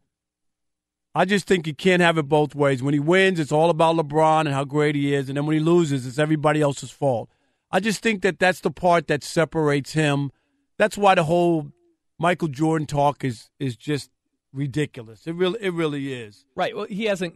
I 1.18 1.26
just 1.26 1.48
think 1.48 1.66
you 1.66 1.74
can't 1.74 2.02
have 2.02 2.18
it 2.18 2.30
both 2.30 2.54
ways. 2.54 2.84
When 2.84 2.94
he 2.94 3.00
wins, 3.00 3.40
it's 3.40 3.52
all 3.52 3.70
about 3.72 3.96
LeBron 3.96 4.42
and 4.42 4.50
how 4.50 4.66
great 4.66 4.94
he 4.96 5.16
is, 5.16 5.30
and 5.30 5.38
then 5.38 5.46
when 5.48 5.56
he 5.56 5.60
loses, 5.60 6.06
it's 6.06 6.20
everybody 6.20 6.62
else's 6.62 6.92
fault. 6.92 7.30
I 7.72 7.80
just 7.80 8.02
think 8.04 8.22
that 8.22 8.38
that's 8.40 8.62
the 8.62 8.72
part 8.72 9.08
that 9.08 9.24
separates 9.24 9.94
him. 9.94 10.32
That's 10.78 10.98
why 10.98 11.16
the 11.16 11.24
whole 11.24 11.72
Michael 12.20 12.48
Jordan 12.50 12.86
talk 12.86 13.24
is 13.24 13.50
is 13.60 13.76
just 13.76 14.12
ridiculous. 14.54 15.26
It 15.26 15.34
really 15.36 15.60
it 15.62 15.74
really 15.74 16.14
is. 16.14 16.46
Right. 16.56 16.76
Well, 16.76 16.86
he 16.88 17.06
hasn't, 17.06 17.36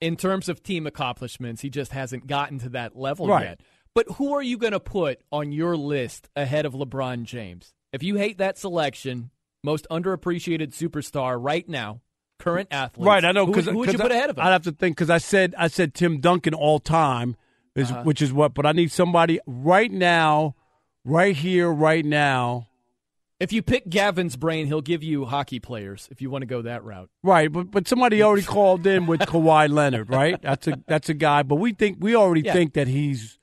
in 0.00 0.16
terms 0.16 0.48
of 0.48 0.62
team 0.62 0.86
accomplishments, 0.86 1.62
he 1.62 1.70
just 1.70 1.92
hasn't 1.92 2.26
gotten 2.26 2.58
to 2.60 2.68
that 2.70 2.96
level 2.96 3.28
Right. 3.28 3.44
yet. 3.44 3.60
But 3.94 4.06
who 4.16 4.34
are 4.34 4.42
you 4.42 4.58
going 4.58 4.72
to 4.72 4.80
put 4.80 5.20
on 5.30 5.52
your 5.52 5.76
list 5.76 6.28
ahead 6.34 6.66
of 6.66 6.72
LeBron 6.74 7.22
James? 7.22 7.74
If 7.92 8.02
you 8.02 8.16
hate 8.16 8.38
that 8.38 8.58
selection, 8.58 9.30
most 9.62 9.86
underappreciated 9.88 10.72
superstar 10.74 11.36
right 11.40 11.68
now, 11.68 12.00
current 12.44 12.68
athlete. 12.70 13.06
Right, 13.06 13.24
I 13.24 13.32
know 13.32 13.46
Who, 13.46 13.52
who 13.60 13.78
would 13.78 13.92
you 13.92 13.98
put 13.98 14.12
ahead 14.12 14.30
of 14.30 14.38
him? 14.38 14.44
I'd 14.44 14.52
have 14.52 14.62
to 14.64 14.72
think 14.72 14.96
because 14.96 15.10
I 15.10 15.18
said 15.18 15.54
I 15.58 15.68
said 15.68 15.94
Tim 15.94 16.20
Duncan 16.20 16.54
all 16.54 16.78
time, 16.78 17.36
is 17.74 17.90
Uh-huh. 17.90 18.02
which 18.04 18.20
is 18.22 18.32
what. 18.32 18.54
But 18.54 18.66
I 18.66 18.72
need 18.72 18.92
somebody 18.92 19.40
right 19.46 19.90
now, 19.90 20.54
right 21.04 21.34
here, 21.36 21.70
right 21.72 22.04
now. 22.04 22.68
if 23.40 23.52
you 23.52 23.62
pick 23.62 23.88
Gavin's 23.90 24.36
brain, 24.36 24.66
he'll 24.68 24.80
give 24.80 25.02
you 25.02 25.24
hockey 25.26 25.58
players. 25.58 26.08
If 26.10 26.22
you 26.22 26.30
want 26.30 26.42
to 26.42 26.46
go 26.46 26.62
that 26.62 26.84
route. 26.84 27.10
Right, 27.22 27.50
but 27.52 27.70
but 27.70 27.88
somebody 27.88 28.22
already 28.22 28.42
called 28.56 28.86
in 28.86 29.06
with 29.06 29.20
Kawhi 29.20 29.68
Leonard, 29.68 30.08
right? 30.08 30.40
That's 30.40 30.66
a 30.68 30.80
that's 30.86 31.08
a 31.08 31.14
guy, 31.14 31.42
but 31.42 31.56
we 31.56 31.72
think 31.72 31.98
we 32.00 32.14
already 32.14 32.42
Yeah. 32.42 32.52
think 32.52 32.74
that 32.74 32.86
he's. 32.88 33.38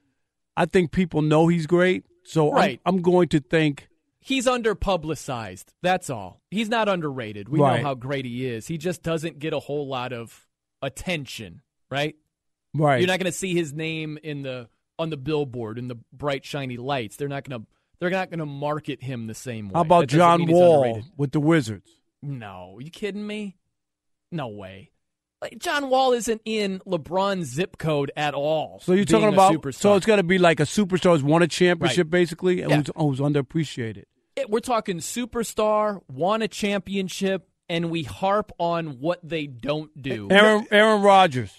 I 0.58 0.66
think 0.66 0.92
people 0.92 1.22
know 1.22 1.48
he's 1.48 1.66
great, 1.68 2.04
so 2.24 2.52
I'm- 2.52 2.78
I'm, 2.86 3.02
going 3.02 3.28
to 3.30 3.40
think. 3.40 3.88
He's 4.24 4.48
under 4.48 4.76
publicized. 4.76 5.74
That's 5.82 6.10
all. 6.10 6.42
He's 6.52 6.70
not 6.70 6.88
underrated. 6.88 7.50
We 7.50 7.60
Right. 7.60 7.82
know 7.82 7.88
how 7.88 7.96
great 7.96 8.24
he 8.26 8.46
is. 8.46 8.68
He 8.68 8.78
just 8.78 9.02
doesn't 9.02 9.40
get 9.40 9.52
a 9.52 9.60
whole 9.60 9.88
lot 9.88 10.14
of 10.14 10.48
attention, 10.82 11.62
right? 11.90 12.16
Right. 12.74 13.00
You're 13.00 13.08
not 13.08 13.20
going 13.20 13.32
to 13.32 13.38
see 13.38 13.54
his 13.54 13.74
name 13.74 14.18
in 14.24 14.44
the 14.44 14.70
on 15.00 15.10
the 15.10 15.18
billboard 15.18 15.80
in 15.80 15.88
the 15.88 15.96
bright 16.14 16.46
shiny 16.46 16.78
lights. 16.78 17.16
They're 17.18 17.28
not 17.28 17.48
going 17.48 17.62
to 17.62 17.68
they're 18.00 18.10
not 18.12 18.30
going 18.30 18.40
to 18.40 18.46
market 18.46 19.02
him 19.04 19.28
the 19.28 19.34
same 19.34 19.68
way. 19.70 19.74
How 19.76 19.82
about 19.82 20.08
John 20.08 20.46
Wall 20.48 20.84
underrated. 20.84 21.12
with 21.18 21.32
the 21.32 21.40
Wizards? 21.40 21.90
No, 22.22 22.78
you 22.80 22.90
kidding 22.92 23.26
me? 23.26 23.58
No 24.32 24.48
way. 24.48 24.92
Like 25.42 25.58
John 25.58 25.90
Wall 25.90 26.14
isn't 26.14 26.42
in 26.46 26.80
LeBron's 26.86 27.48
zip 27.48 27.78
code 27.80 28.12
at 28.16 28.36
all. 28.36 28.80
So 28.84 28.94
you're 28.94 29.06
talking 29.06 29.30
about 29.34 29.54
superstar. 29.54 29.74
so 29.74 29.96
it's 29.96 30.06
got 30.06 30.18
to 30.18 30.24
be 30.24 30.38
like 30.38 30.60
a 30.60 30.64
superstar 30.66 31.14
who's 31.14 31.24
won 31.24 31.42
a 31.42 31.48
championship 31.48 32.06
Right. 32.08 32.12
basically, 32.12 32.62
and 32.62 32.70
Yeah. 32.70 32.78
who's, 32.78 32.92
who's 32.96 33.20
underappreciated. 33.20 34.04
We're 34.48 34.60
talking 34.60 34.98
superstar, 34.98 36.02
won 36.08 36.42
a 36.42 36.48
championship, 36.48 37.48
and 37.70 37.90
we 37.92 38.04
harp 38.04 38.52
on 38.58 39.00
what 39.00 39.20
they 39.28 39.46
don't 39.48 40.02
do. 40.02 40.28
Aaron 40.32 40.68
Aaron 40.72 41.02
Rodgers. 41.02 41.52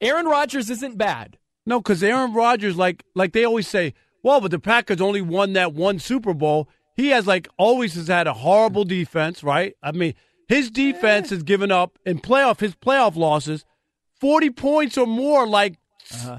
Aaron 0.00 0.26
Rodgers 0.26 0.70
isn't 0.70 0.98
bad. 0.98 1.38
No, 1.64 1.80
because 1.80 2.02
Aaron 2.02 2.32
Rodgers, 2.32 2.76
like 2.76 3.02
like 3.14 3.32
they 3.32 3.44
always 3.44 3.66
say, 3.68 3.94
well, 4.22 4.40
but 4.40 4.50
the 4.50 4.58
Packers 4.58 5.00
only 5.00 5.20
won 5.22 5.52
that 5.54 5.72
one 5.72 5.98
Super 5.98 6.34
Bowl. 6.34 6.68
He 6.94 7.08
has 7.08 7.26
like 7.26 7.48
always 7.58 7.94
has 7.94 8.08
had 8.08 8.26
a 8.26 8.32
horrible 8.32 8.84
defense, 8.84 9.42
right? 9.42 9.74
I 9.82 9.92
mean, 9.92 10.14
his 10.48 10.70
defense 10.70 11.30
has 11.30 11.42
given 11.42 11.70
up 11.70 11.98
in 12.04 12.20
playoff 12.20 12.60
his 12.60 12.74
playoff 12.74 13.16
losses, 13.16 13.64
forty 14.20 14.50
points 14.50 14.96
or 14.96 15.06
more, 15.06 15.46
like 15.46 15.76
Uh-huh. 16.12 16.38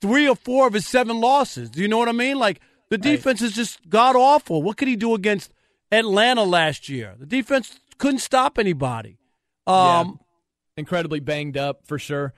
three 0.00 0.28
or 0.28 0.36
four 0.36 0.66
of 0.66 0.74
his 0.74 0.86
seven 0.86 1.20
losses. 1.20 1.70
Do 1.70 1.80
you 1.80 1.88
know 1.88 1.98
what 1.98 2.08
I 2.08 2.12
mean? 2.12 2.38
Like 2.38 2.60
the 2.90 2.98
defense 2.98 3.40
is 3.42 3.52
just 3.52 3.88
god 3.88 4.16
awful. 4.16 4.62
What 4.62 4.76
could 4.76 4.88
he 4.88 4.96
do 4.96 5.14
against 5.14 5.52
Atlanta 5.90 6.42
last 6.44 6.88
year? 6.88 7.14
The 7.18 7.26
defense 7.26 7.78
couldn't 7.98 8.18
stop 8.20 8.58
anybody. 8.58 9.18
Um, 9.66 10.20
incredibly 10.76 11.20
banged 11.20 11.56
up 11.56 11.86
for 11.86 11.98
sure. 11.98 12.34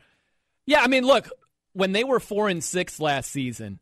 Yeah, 0.67 0.83
I 0.83 0.87
mean, 0.89 1.05
look, 1.05 1.29
when 1.73 1.93
they 1.93 2.05
were 2.05 2.21
four 2.21 2.49
and 2.49 2.63
six 2.63 3.01
last 3.01 3.31
season, 3.33 3.79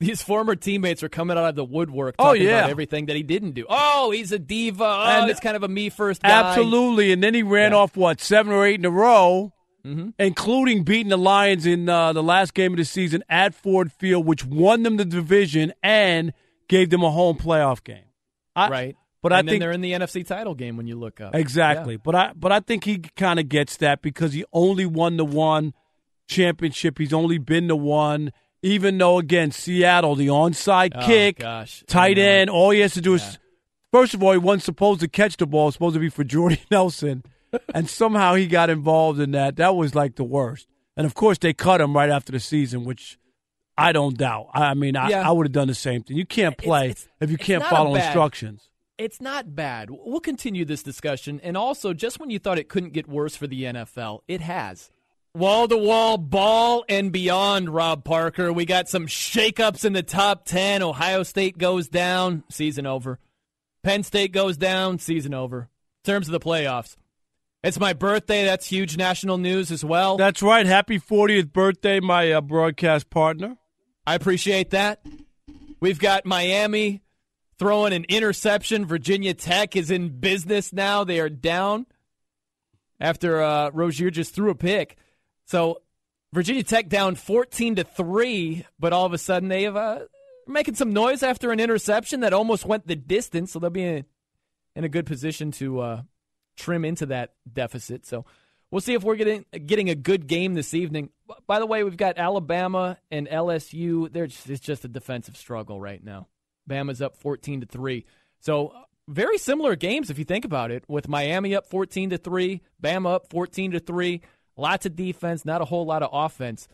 his 0.00 0.22
former 0.22 0.54
teammates 0.56 1.02
were 1.02 1.08
coming 1.08 1.36
out 1.38 1.44
of 1.48 1.54
the 1.54 1.64
woodwork 1.64 2.14
Oh, 2.18 2.24
talking 2.28 2.42
yeah. 2.42 2.58
about 2.60 2.70
everything 2.70 3.06
that 3.06 3.16
he 3.16 3.22
didn't 3.22 3.52
do. 3.52 3.64
Oh, 3.68 4.10
he's 4.10 4.32
a 4.32 4.38
diva. 4.38 4.84
Oh, 4.84 5.02
And- 5.22 5.30
it's 5.30 5.40
kind 5.40 5.56
of 5.56 5.62
a 5.62 5.68
me 5.68 5.88
first 5.90 6.22
guy. 6.22 6.30
Absolutely. 6.30 7.12
And 7.12 7.22
then 7.22 7.34
he 7.34 7.42
ran 7.42 7.72
off 7.74 7.96
what 7.96 8.20
seven 8.20 8.52
or 8.52 8.64
eight 8.66 8.78
in 8.80 8.84
a 8.84 8.90
row, 8.90 9.52
Mm-hmm. 9.84 10.10
including 10.18 10.82
beating 10.82 11.10
the 11.10 11.18
Lions 11.18 11.66
in 11.66 11.88
uh, 11.90 12.14
the 12.14 12.22
last 12.22 12.54
game 12.54 12.72
of 12.72 12.78
the 12.78 12.86
season 12.86 13.22
at 13.28 13.54
Ford 13.54 13.92
Field, 13.92 14.24
which 14.24 14.42
won 14.44 14.82
them 14.82 14.96
the 14.96 15.04
division 15.04 15.74
and 15.82 16.32
gave 16.68 16.88
them 16.88 17.02
a 17.02 17.10
home 17.10 17.36
playoff 17.36 17.84
game. 17.84 18.04
I, 18.56 18.68
right. 18.70 18.96
But 19.20 19.32
and 19.32 19.36
I 19.38 19.42
then 19.42 19.46
think 19.52 19.60
they're 19.60 19.72
in 19.72 19.80
the 19.82 19.92
NFC 19.92 20.26
title 20.26 20.54
game 20.54 20.76
when 20.78 20.86
you 20.86 20.96
look 20.96 21.20
up. 21.20 21.34
exactly. 21.34 21.96
But 21.98 22.14
I 22.14 22.32
but 22.34 22.50
I 22.52 22.60
think 22.60 22.84
he 22.84 22.98
kind 23.16 23.38
of 23.38 23.48
gets 23.50 23.76
that 23.78 24.00
because 24.00 24.32
he 24.32 24.44
only 24.52 24.86
won 24.86 25.16
the 25.18 25.24
one 25.24 25.74
championship. 26.28 26.98
He's 26.98 27.12
only 27.12 27.38
been 27.38 27.66
the 27.68 27.76
one. 27.76 28.32
Even 28.62 28.96
though 28.96 29.18
again 29.18 29.50
Seattle, 29.50 30.14
the 30.14 30.28
onside 30.28 30.92
Oh, 30.94 31.04
kick, 31.06 31.40
gosh. 31.40 31.84
tight 31.86 32.16
end, 32.16 32.48
all 32.48 32.70
he 32.70 32.80
has 32.80 32.94
to 32.94 33.00
do 33.02 33.14
is 33.14 33.38
First 33.92 34.12
of 34.14 34.22
all, 34.22 34.32
he 34.32 34.38
wasn't 34.38 34.62
supposed 34.64 35.00
to 35.00 35.08
catch 35.08 35.36
the 35.36 35.46
ball. 35.46 35.64
It 35.64 35.66
was 35.66 35.74
supposed 35.74 35.94
to 35.94 36.00
be 36.00 36.08
for 36.08 36.24
Jordy 36.24 36.60
Nelson. 36.70 37.22
And 37.74 37.88
somehow 37.88 38.34
he 38.34 38.46
got 38.46 38.70
involved 38.70 39.20
in 39.20 39.32
that. 39.32 39.56
That 39.56 39.76
was 39.76 39.94
like 39.94 40.16
the 40.16 40.24
worst. 40.24 40.66
And 40.96 41.06
of 41.06 41.14
course, 41.14 41.38
they 41.38 41.52
cut 41.52 41.80
him 41.80 41.94
right 41.94 42.10
after 42.10 42.32
the 42.32 42.40
season, 42.40 42.84
which 42.84 43.18
I 43.76 43.92
don't 43.92 44.16
doubt. 44.16 44.48
I 44.54 44.74
mean, 44.74 44.96
I, 44.96 45.08
Yeah. 45.10 45.28
I 45.28 45.32
would 45.32 45.46
have 45.46 45.52
done 45.52 45.68
the 45.68 45.74
same 45.74 46.02
thing. 46.02 46.16
You 46.16 46.26
can't 46.26 46.56
play 46.56 46.94
if 47.20 47.30
you 47.30 47.38
can't 47.38 47.64
follow 47.64 47.94
bad- 47.94 48.06
instructions. 48.06 48.68
It's 48.96 49.20
not 49.20 49.56
bad. 49.56 49.88
We'll 49.90 50.20
continue 50.20 50.64
this 50.64 50.84
discussion. 50.84 51.40
And 51.42 51.56
also, 51.56 51.92
just 51.94 52.20
when 52.20 52.30
you 52.30 52.38
thought 52.38 52.58
it 52.60 52.68
couldn't 52.68 52.92
get 52.92 53.08
worse 53.08 53.34
for 53.34 53.48
the 53.48 53.64
NFL, 53.64 54.20
it 54.28 54.40
has. 54.40 54.92
Wall 55.34 55.66
to 55.66 55.76
wall, 55.76 56.16
ball 56.16 56.84
and 56.88 57.10
beyond, 57.10 57.70
Rob 57.70 58.04
Parker. 58.04 58.52
We 58.52 58.64
got 58.66 58.88
some 58.88 59.08
shakeups 59.08 59.84
in 59.84 59.94
the 59.94 60.04
top 60.04 60.44
10. 60.44 60.80
Ohio 60.80 61.24
State 61.24 61.58
goes 61.58 61.88
down, 61.88 62.44
season 62.50 62.86
over. 62.86 63.18
Penn 63.82 64.04
State 64.04 64.30
goes 64.30 64.56
down, 64.56 65.00
season 65.00 65.34
over. 65.34 65.62
In 66.04 66.12
terms 66.12 66.28
of 66.28 66.32
the 66.32 66.38
playoffs. 66.38 66.94
It's 67.64 67.80
my 67.80 67.94
birthday. 67.94 68.44
That's 68.44 68.66
huge 68.66 68.98
national 68.98 69.38
news 69.38 69.72
as 69.72 69.82
well. 69.82 70.18
That's 70.18 70.42
right. 70.42 70.66
Happy 70.66 71.00
40th 71.00 71.50
birthday, 71.50 71.98
my 71.98 72.30
uh, 72.30 72.42
broadcast 72.42 73.08
partner. 73.08 73.56
I 74.06 74.14
appreciate 74.14 74.70
that. 74.70 75.02
We've 75.80 75.98
got 75.98 76.26
Miami 76.26 77.00
throwing 77.58 77.94
an 77.94 78.04
interception. 78.10 78.84
Virginia 78.84 79.32
Tech 79.32 79.76
is 79.76 79.90
in 79.90 80.20
business 80.20 80.74
now. 80.74 81.04
They 81.04 81.20
are 81.20 81.30
down 81.30 81.86
after 83.00 83.42
uh, 83.42 83.70
Rosier 83.72 84.10
just 84.10 84.34
threw 84.34 84.50
a 84.50 84.54
pick. 84.54 84.98
So 85.46 85.80
Virginia 86.34 86.64
Tech 86.64 86.90
down 86.90 87.14
14 87.14 87.76
to 87.76 87.84
3, 87.84 88.66
but 88.78 88.92
all 88.92 89.06
of 89.06 89.14
a 89.14 89.18
sudden 89.18 89.48
they 89.48 89.62
have 89.62 89.76
uh, 89.76 90.00
making 90.46 90.74
some 90.74 90.92
noise 90.92 91.22
after 91.22 91.50
an 91.50 91.60
interception 91.60 92.20
that 92.20 92.34
almost 92.34 92.66
went 92.66 92.86
the 92.86 92.94
distance. 92.94 93.52
So 93.52 93.58
they'll 93.58 93.70
be 93.70 93.84
in, 93.84 94.04
in 94.76 94.84
a 94.84 94.90
good 94.90 95.06
position 95.06 95.50
to 95.52 95.80
uh, 95.80 96.02
trim 96.56 96.84
into 96.84 97.06
that 97.06 97.34
deficit. 97.50 98.06
So 98.06 98.24
we'll 98.70 98.80
see 98.80 98.94
if 98.94 99.02
we're 99.02 99.16
getting 99.16 99.44
getting 99.66 99.90
a 99.90 99.94
good 99.94 100.26
game 100.26 100.54
this 100.54 100.74
evening. 100.74 101.10
By 101.46 101.58
the 101.58 101.66
way, 101.66 101.84
we've 101.84 101.96
got 101.96 102.18
Alabama 102.18 102.98
and 103.10 103.28
LSU. 103.28 104.12
They're 104.12 104.26
just, 104.26 104.50
it's 104.50 104.60
just 104.60 104.84
a 104.84 104.88
defensive 104.88 105.36
struggle 105.36 105.80
right 105.80 106.02
now. 106.02 106.28
Bama's 106.68 107.02
up 107.02 107.16
fourteen 107.16 107.60
to 107.60 107.66
three. 107.66 108.04
So 108.40 108.68
uh, 108.68 108.82
very 109.08 109.38
similar 109.38 109.76
games 109.76 110.10
if 110.10 110.18
you 110.18 110.24
think 110.24 110.44
about 110.44 110.70
it. 110.70 110.84
With 110.88 111.08
Miami 111.08 111.54
up 111.54 111.66
fourteen 111.66 112.10
to 112.10 112.18
three, 112.18 112.62
Bama 112.82 113.14
up 113.14 113.30
fourteen 113.30 113.70
to 113.72 113.80
three. 113.80 114.22
Lots 114.56 114.86
of 114.86 114.94
defense, 114.96 115.44
not 115.44 115.62
a 115.62 115.64
whole 115.64 115.84
lot 115.84 116.02
of 116.02 116.10
offense. 116.12 116.68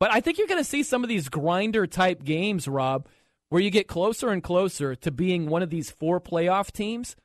But 0.00 0.12
I 0.12 0.20
think 0.20 0.38
you're 0.38 0.48
going 0.48 0.62
to 0.62 0.68
see 0.68 0.82
some 0.82 1.04
of 1.04 1.08
these 1.08 1.28
grinder 1.28 1.86
type 1.86 2.24
games, 2.24 2.66
Rob, 2.66 3.06
where 3.48 3.62
you 3.62 3.70
get 3.70 3.86
closer 3.86 4.30
and 4.30 4.42
closer 4.42 4.96
to 4.96 5.10
being 5.10 5.46
one 5.46 5.62
of 5.62 5.70
these 5.70 5.90
four 5.90 6.20
playoff 6.20 6.72
teams. 6.72 7.16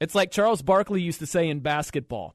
It's 0.00 0.14
like 0.14 0.30
Charles 0.30 0.62
Barkley 0.62 1.02
used 1.02 1.18
to 1.20 1.26
say 1.26 1.48
in 1.48 1.60
basketball 1.60 2.34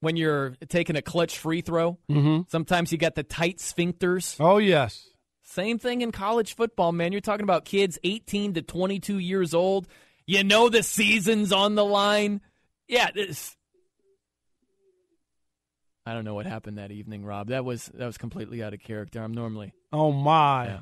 when 0.00 0.16
you're 0.16 0.56
taking 0.68 0.96
a 0.96 1.02
clutch 1.02 1.38
free 1.38 1.62
throw. 1.62 1.98
Mm-hmm. 2.10 2.42
Sometimes 2.48 2.92
you 2.92 2.98
got 2.98 3.14
the 3.14 3.22
tight 3.22 3.58
sphincters. 3.58 4.36
Oh, 4.38 4.58
yes. 4.58 5.08
Same 5.42 5.78
thing 5.78 6.02
in 6.02 6.12
college 6.12 6.54
football, 6.54 6.92
man. 6.92 7.12
You're 7.12 7.20
talking 7.20 7.44
about 7.44 7.64
kids 7.64 7.98
18 8.04 8.54
to 8.54 8.62
22 8.62 9.18
years 9.18 9.54
old. 9.54 9.88
You 10.26 10.44
know 10.44 10.68
the 10.68 10.82
season's 10.82 11.52
on 11.52 11.76
the 11.76 11.84
line. 11.84 12.40
Yeah, 12.88 13.10
this. 13.14 13.56
I 16.04 16.14
don't 16.14 16.24
know 16.24 16.34
what 16.34 16.46
happened 16.46 16.78
that 16.78 16.90
evening, 16.90 17.24
Rob. 17.24 17.48
That 17.48 17.64
was 17.64 17.86
that 17.94 18.06
was 18.06 18.18
completely 18.18 18.62
out 18.62 18.74
of 18.74 18.80
character. 18.80 19.22
I'm 19.22 19.34
normally. 19.34 19.72
Oh 19.92 20.12
my. 20.12 20.66
Yeah, 20.66 20.80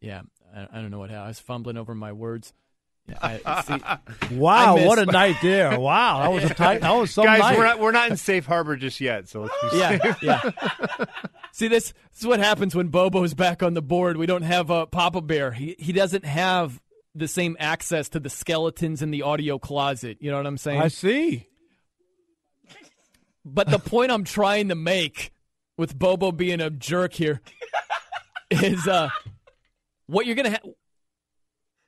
yeah. 0.00 0.20
I, 0.54 0.78
I 0.78 0.80
don't 0.82 0.90
know 0.90 0.98
what 0.98 1.10
happened. 1.10 1.24
I 1.24 1.28
was 1.28 1.40
fumbling 1.40 1.76
over 1.76 1.94
my 1.94 2.12
words. 2.12 2.52
Yeah, 3.08 3.38
I, 3.44 3.62
see, 4.28 4.36
Wow, 4.36 4.76
I 4.76 4.86
what 4.86 4.98
a 4.98 5.06
night 5.06 5.36
there! 5.42 5.78
Wow, 5.78 6.20
that 6.22 6.32
was 6.32 6.44
a 6.44 6.54
tight. 6.54 6.82
That 6.82 6.92
was 6.94 7.10
some 7.10 7.24
Guys, 7.24 7.40
night. 7.40 7.58
we're 7.58 7.64
not 7.64 7.80
we're 7.80 7.92
not 7.92 8.10
in 8.10 8.16
safe 8.16 8.46
harbor 8.46 8.76
just 8.76 9.00
yet, 9.00 9.28
so 9.28 9.42
let's 9.42 9.72
be 9.72 9.78
Yeah, 9.78 9.98
safe. 9.98 10.22
yeah. 10.22 10.40
See, 11.52 11.68
this, 11.68 11.92
this 12.12 12.20
is 12.20 12.26
what 12.26 12.38
happens 12.40 12.74
when 12.74 12.88
Bobo's 12.88 13.34
back 13.34 13.62
on 13.62 13.74
the 13.74 13.82
board. 13.82 14.16
We 14.16 14.26
don't 14.26 14.42
have 14.42 14.70
uh, 14.70 14.86
Papa 14.86 15.20
Bear. 15.20 15.50
He 15.52 15.74
he 15.78 15.92
doesn't 15.92 16.24
have 16.24 16.80
the 17.14 17.28
same 17.28 17.56
access 17.58 18.08
to 18.10 18.20
the 18.20 18.30
skeletons 18.30 19.02
in 19.02 19.10
the 19.10 19.22
audio 19.22 19.58
closet. 19.58 20.18
You 20.20 20.30
know 20.30 20.36
what 20.38 20.46
I'm 20.46 20.56
saying? 20.56 20.80
I 20.80 20.88
see. 20.88 21.48
But 23.44 23.68
the 23.68 23.78
point 23.80 24.12
I'm 24.12 24.24
trying 24.24 24.68
to 24.68 24.74
make 24.76 25.32
with 25.76 25.98
Bobo 25.98 26.30
being 26.30 26.60
a 26.60 26.70
jerk 26.70 27.12
here 27.12 27.40
is 28.50 28.86
uh, 28.86 29.08
what 30.06 30.24
you're 30.26 30.36
gonna 30.36 30.50
have. 30.50 30.62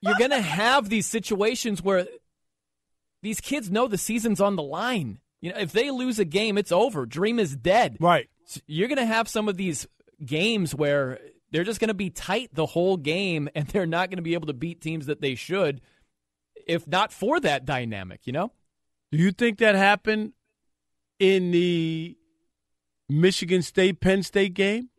You're 0.05 0.19
gonna 0.19 0.41
have 0.41 0.89
these 0.89 1.07
situations 1.07 1.83
where 1.83 2.07
these 3.23 3.41
kids 3.41 3.71
know 3.71 3.89
the 3.89 3.97
season's 3.97 4.41
on 4.41 4.57
the 4.57 4.63
line. 4.63 5.19
You 5.41 5.53
know, 5.53 5.59
if 5.59 5.73
they 5.73 5.91
lose 5.91 6.19
a 6.19 6.25
game, 6.25 6.59
it's 6.59 6.73
over. 6.73 7.07
Dream 7.07 7.39
is 7.39 7.57
dead. 7.57 7.97
Right. 8.01 8.29
So 8.45 8.61
you're 8.67 8.89
gonna 8.89 9.07
have 9.07 9.29
some 9.29 9.49
of 9.49 9.57
these 9.57 9.87
games 10.25 10.75
where 10.75 11.21
they're 11.51 11.65
just 11.65 11.81
gonna 11.81 11.95
be 11.95 12.11
tight 12.11 12.51
the 12.53 12.67
whole 12.67 12.97
game, 12.99 13.49
and 13.55 13.67
they're 13.69 13.87
not 13.87 14.11
gonna 14.11 14.23
be 14.23 14.35
able 14.35 14.49
to 14.49 14.53
beat 14.53 14.83
teams 14.83 15.07
that 15.07 15.23
they 15.23 15.35
should, 15.35 15.81
if 16.67 16.87
not 16.87 17.13
for 17.13 17.41
that 17.41 17.65
dynamic. 17.65 18.21
You 18.27 18.35
know. 18.35 18.53
Do 19.11 19.19
you 19.19 19.33
think 19.33 19.59
that 19.59 19.75
happened 19.75 20.33
in 21.19 21.51
the 21.51 22.17
Michigan 23.09 23.63
State 23.63 24.01
Penn 24.01 24.23
State 24.23 24.55
game? 24.55 24.91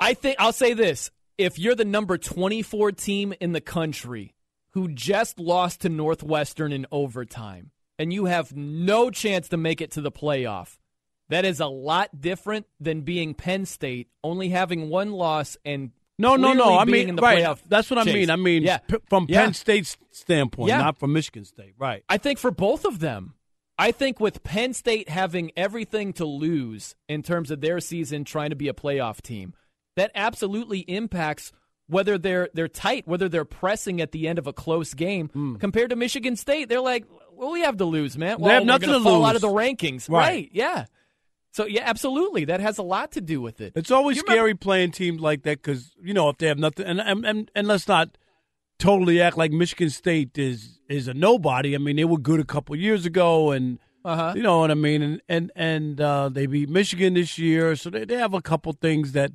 I 0.00 0.14
think 0.14 0.36
I'll 0.38 0.52
say 0.52 0.72
this: 0.72 1.10
if 1.42 1.58
you're 1.58 1.74
the 1.74 1.84
number 1.84 2.16
24 2.18 2.92
team 2.92 3.34
in 3.40 3.52
the 3.52 3.60
country 3.60 4.34
who 4.70 4.88
just 4.88 5.38
lost 5.38 5.80
to 5.82 5.88
Northwestern 5.88 6.72
in 6.72 6.86
overtime 6.90 7.70
and 7.98 8.12
you 8.12 8.24
have 8.26 8.56
no 8.56 9.10
chance 9.10 9.48
to 9.48 9.56
make 9.56 9.80
it 9.80 9.90
to 9.92 10.00
the 10.00 10.12
playoff, 10.12 10.78
that 11.28 11.44
is 11.44 11.60
a 11.60 11.66
lot 11.66 12.20
different 12.20 12.66
than 12.80 13.02
being 13.02 13.34
Penn 13.34 13.64
State, 13.66 14.08
only 14.24 14.48
having 14.50 14.88
one 14.88 15.12
loss 15.12 15.56
and 15.64 15.90
No, 16.18 16.36
no, 16.36 16.52
no. 16.52 16.78
I 16.78 16.84
mean, 16.84 17.08
in 17.08 17.16
the 17.16 17.22
right. 17.22 17.38
playoff 17.42 17.60
That's 17.68 17.88
what 17.90 17.98
I 17.98 18.04
chase. 18.04 18.14
mean. 18.14 18.30
I 18.30 18.36
mean, 18.36 18.62
yeah. 18.62 18.78
p- 18.78 18.96
from 19.08 19.26
Yeah. 19.28 19.44
Penn 19.44 19.54
State's 19.54 19.96
standpoint, 20.10 20.68
Yeah. 20.68 20.78
not 20.78 20.98
from 20.98 21.12
Michigan 21.12 21.44
State. 21.44 21.74
Right. 21.78 22.04
I 22.08 22.18
think 22.18 22.38
for 22.38 22.50
both 22.50 22.84
of 22.84 22.98
them. 23.00 23.34
I 23.78 23.90
think 23.90 24.20
with 24.20 24.42
Penn 24.44 24.74
State 24.74 25.08
having 25.08 25.50
everything 25.56 26.12
to 26.14 26.24
lose 26.26 26.94
in 27.08 27.22
terms 27.22 27.50
of 27.50 27.60
their 27.62 27.80
season 27.80 28.24
trying 28.24 28.50
to 28.50 28.56
be 28.56 28.68
a 28.68 28.74
playoff 28.74 29.22
team, 29.22 29.54
that 29.96 30.10
absolutely 30.14 30.80
impacts 30.80 31.52
whether 31.88 32.16
they're 32.18 32.48
they're 32.54 32.68
tight, 32.68 33.06
whether 33.06 33.28
they're 33.28 33.44
pressing 33.44 34.00
at 34.00 34.12
the 34.12 34.26
end 34.28 34.38
of 34.38 34.46
a 34.46 34.52
close 34.52 34.94
game 34.94 35.56
compared 35.60 35.90
to 35.90 35.96
Michigan 35.96 36.36
State. 36.36 36.68
They're 36.68 36.80
like, 36.80 37.04
"What 37.34 37.48
do 37.48 37.52
we 37.52 37.60
have 37.62 37.76
to 37.78 37.84
lose, 37.84 38.16
man? 38.16 38.40
They 38.40 38.50
have 38.54 38.64
nothing 38.64 38.88
to 38.88 39.00
fall 39.00 39.20
lose." 39.20 39.28
out 39.28 39.34
of 39.36 39.42
the 39.42 39.48
rankings, 39.48 40.08
Right. 40.08 40.26
right? 40.28 40.50
Yeah. 40.52 40.86
So 41.54 41.66
yeah, 41.66 41.82
absolutely, 41.84 42.46
that 42.46 42.60
has 42.60 42.78
a 42.78 42.82
lot 42.82 43.12
to 43.12 43.20
do 43.20 43.42
with 43.42 43.60
it. 43.60 43.74
It's 43.76 43.90
always 43.90 44.16
You 44.16 44.22
scary 44.26 44.54
playing 44.54 44.92
teams 44.92 45.20
like 45.20 45.42
that 45.42 45.58
because 45.62 45.92
you 46.02 46.14
know 46.14 46.30
if 46.30 46.38
they 46.38 46.46
have 46.46 46.58
nothing, 46.58 46.86
and, 46.86 46.98
and 47.00 47.26
and 47.26 47.50
and 47.54 47.68
let's 47.68 47.86
not 47.86 48.16
totally 48.78 49.20
act 49.20 49.36
like 49.36 49.52
Michigan 49.52 49.90
State 49.90 50.38
is 50.38 50.80
is 50.88 51.08
a 51.08 51.14
nobody. 51.14 51.74
I 51.74 51.78
mean, 51.78 51.96
they 51.96 52.04
were 52.06 52.16
good 52.18 52.40
a 52.40 52.44
couple 52.44 52.74
years 52.76 53.04
ago, 53.04 53.50
and 53.50 53.78
Uh-huh. 54.04 54.32
you 54.34 54.42
know 54.42 54.60
what 54.60 54.70
I 54.70 54.74
mean. 54.74 55.02
And 55.02 55.20
and 55.28 55.52
and 55.54 56.00
uh, 56.00 56.28
they 56.30 56.46
beat 56.46 56.70
Michigan 56.70 57.14
this 57.14 57.38
year, 57.38 57.76
so 57.76 57.90
they 57.90 58.04
they 58.06 58.16
have 58.16 58.32
a 58.34 58.40
couple 58.40 58.72
things 58.72 59.12
that 59.12 59.32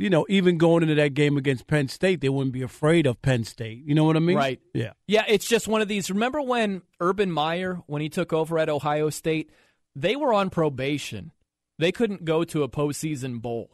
you 0.00 0.10
know 0.10 0.26
even 0.28 0.58
going 0.58 0.82
into 0.82 0.94
that 0.96 1.14
game 1.14 1.36
against 1.36 1.66
Penn 1.66 1.88
State, 1.88 2.20
they 2.20 2.28
wouldn't 2.28 2.52
be 2.52 2.62
afraid 2.62 3.06
of 3.06 3.20
Penn 3.22 3.44
State. 3.44 3.84
You 3.84 3.94
know 3.94 4.04
what 4.04 4.16
I 4.16 4.20
mean? 4.20 4.36
Right. 4.36 4.60
Yeah. 4.74 4.92
Yeah, 5.06 5.24
it's 5.28 5.46
just 5.46 5.68
one 5.68 5.80
of 5.82 5.88
these. 5.88 6.10
Remember 6.10 6.40
when 6.40 6.82
Urban 7.00 7.30
Meyer, 7.30 7.80
when 7.86 8.02
he 8.02 8.08
took 8.08 8.32
over 8.32 8.58
at 8.58 8.68
Ohio 8.68 9.10
State, 9.10 9.50
they 9.94 10.16
were 10.16 10.32
on 10.32 10.50
probation. 10.50 11.32
They 11.78 11.92
couldn't 11.92 12.24
go 12.24 12.44
to 12.44 12.62
a 12.62 12.68
postseason 12.68 13.40
bowl. 13.40 13.70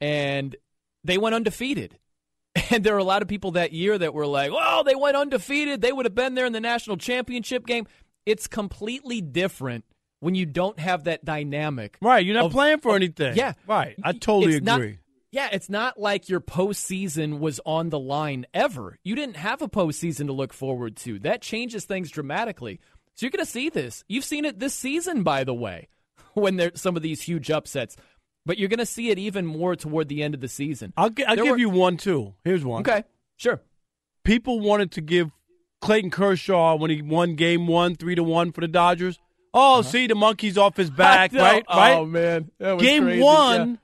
And 0.00 0.56
they 1.04 1.18
went 1.18 1.34
undefeated. 1.34 1.98
And 2.70 2.82
there 2.82 2.94
were 2.94 2.98
a 2.98 3.04
lot 3.04 3.20
of 3.20 3.28
people 3.28 3.50
that 3.52 3.72
year 3.72 3.98
that 3.98 4.14
were 4.14 4.26
like, 4.26 4.50
well, 4.50 4.82
they 4.82 4.94
went 4.94 5.14
undefeated. 5.14 5.82
They 5.82 5.92
would 5.92 6.06
have 6.06 6.14
been 6.14 6.34
there 6.34 6.46
in 6.46 6.54
the 6.54 6.60
national 6.60 6.96
championship 6.96 7.66
game. 7.66 7.86
It's 8.24 8.46
completely 8.46 9.20
different 9.20 9.84
when 10.20 10.34
you 10.34 10.46
don't 10.46 10.78
have 10.78 11.04
that 11.04 11.22
dynamic. 11.22 11.98
Right. 12.00 12.24
You're 12.24 12.34
not 12.34 12.46
of- 12.46 12.52
playing 12.52 12.80
for 12.80 12.96
anything. 12.96 13.36
Yeah. 13.36 13.52
Right. 13.66 13.94
I 14.02 14.12
totally 14.12 14.54
It's 14.54 14.64
not- 14.64 14.80
agree. 14.80 14.98
Yeah, 15.36 15.50
it's 15.52 15.68
not 15.68 16.00
like 16.00 16.30
your 16.30 16.40
postseason 16.40 17.40
was 17.40 17.60
on 17.66 17.90
the 17.90 17.98
line 17.98 18.46
ever. 18.54 18.98
You 19.04 19.14
didn't 19.14 19.36
have 19.36 19.60
a 19.60 19.68
postseason 19.68 20.26
to 20.28 20.32
look 20.32 20.54
forward 20.54 20.96
to. 20.98 21.18
That 21.18 21.42
changes 21.42 21.84
things 21.84 22.10
dramatically. 22.10 22.80
So 23.14 23.26
you're 23.26 23.30
going 23.30 23.44
to 23.44 23.50
see 23.50 23.68
this. 23.68 24.02
You've 24.08 24.24
seen 24.24 24.46
it 24.46 24.58
this 24.58 24.72
season, 24.72 25.22
by 25.24 25.44
the 25.44 25.52
way, 25.52 25.88
when 26.34 26.56
there's 26.56 26.80
some 26.80 26.96
of 26.96 27.02
these 27.02 27.20
huge 27.20 27.50
upsets. 27.50 27.96
But 28.46 28.56
you're 28.58 28.70
going 28.70 28.78
to 28.78 28.86
see 28.86 29.10
it 29.10 29.18
even 29.18 29.44
more 29.44 29.76
toward 29.76 30.08
the 30.08 30.22
end 30.22 30.32
of 30.34 30.40
the 30.40 30.48
season. 30.48 30.94
I'll, 30.96 31.10
gi- 31.10 31.24
I'll 31.26 31.36
give 31.36 31.46
were- 31.48 31.58
you 31.58 31.68
one 31.68 31.98
too. 31.98 32.32
Here's 32.42 32.64
one. 32.64 32.80
Okay, 32.80 33.04
sure. 33.36 33.60
People 34.24 34.60
wanted 34.60 34.92
to 34.92 35.00
give 35.02 35.30
Clayton 35.82 36.10
Kershaw 36.10 36.76
when 36.76 36.90
he 36.90 37.02
won 37.02 37.34
Game 37.34 37.66
One, 37.66 37.94
three 37.94 38.14
to 38.14 38.22
one 38.24 38.52
for 38.52 38.62
the 38.62 38.68
Dodgers. 38.68 39.18
Oh, 39.52 39.82
see 39.82 40.06
the 40.06 40.14
monkey's 40.14 40.56
off 40.56 40.76
his 40.76 40.90
back, 41.04 41.34
Uh-huh. 41.34 41.42
Right? 41.44 41.64
Right. 41.68 41.92
Oh, 41.94 42.06
man. 42.06 42.50
That 42.58 42.72
was 42.74 42.82
Game 42.82 43.04
crazy. 43.04 43.22
one, 43.22 43.78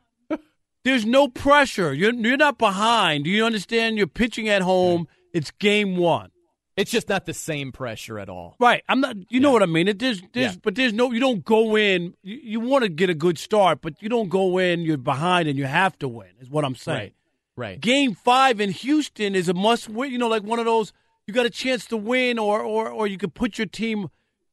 there's 0.84 1.04
no 1.06 1.28
pressure. 1.28 1.92
You're 1.92 2.12
you're 2.14 2.36
not 2.36 2.58
behind. 2.58 3.24
Do 3.24 3.30
you 3.30 3.44
understand? 3.44 3.96
You're 3.98 4.06
pitching 4.06 4.48
at 4.48 4.62
home. 4.62 5.08
It's 5.32 5.50
game 5.52 5.96
one. 5.96 6.30
It's 6.76 6.90
just 6.90 7.08
not 7.08 7.26
the 7.26 7.34
same 7.34 7.70
pressure 7.70 8.18
at 8.18 8.28
all. 8.30 8.56
Right. 8.58 8.82
I'm 8.88 9.00
not. 9.00 9.16
You 9.30 9.40
know 9.40 9.50
what 9.52 9.62
I 9.62 9.66
mean? 9.66 9.88
It, 9.88 9.98
there's, 9.98 10.22
there's, 10.32 10.54
Yeah. 10.54 10.60
but 10.62 10.74
there's 10.74 10.92
no. 10.94 11.12
You 11.12 11.20
don't 11.20 11.44
go 11.44 11.76
in. 11.76 12.14
You, 12.22 12.38
you 12.42 12.60
want 12.60 12.82
to 12.84 12.88
get 12.88 13.10
a 13.10 13.14
good 13.14 13.38
start, 13.38 13.82
but 13.82 14.00
you 14.02 14.08
don't 14.08 14.30
go 14.30 14.56
in. 14.58 14.80
You're 14.80 14.96
behind, 14.96 15.48
and 15.48 15.58
you 15.58 15.66
have 15.66 15.98
to 15.98 16.08
win. 16.08 16.28
Is 16.40 16.48
what 16.48 16.64
I'm 16.64 16.74
saying. 16.74 16.98
Right. 16.98 17.14
Right. 17.54 17.80
Game 17.80 18.14
five 18.14 18.58
in 18.60 18.70
Houston 18.70 19.34
is 19.34 19.50
a 19.50 19.54
must 19.54 19.88
win. 19.90 20.10
You 20.10 20.18
know, 20.18 20.28
like 20.28 20.42
one 20.42 20.58
of 20.58 20.64
those. 20.64 20.92
You 21.26 21.34
got 21.34 21.44
a 21.46 21.50
chance 21.50 21.84
to 21.86 21.96
win, 21.96 22.38
or 22.38 22.62
or 22.62 22.88
or 22.88 23.06
you 23.06 23.18
could 23.18 23.34
put 23.34 23.58
your 23.58 23.66
team 23.66 24.08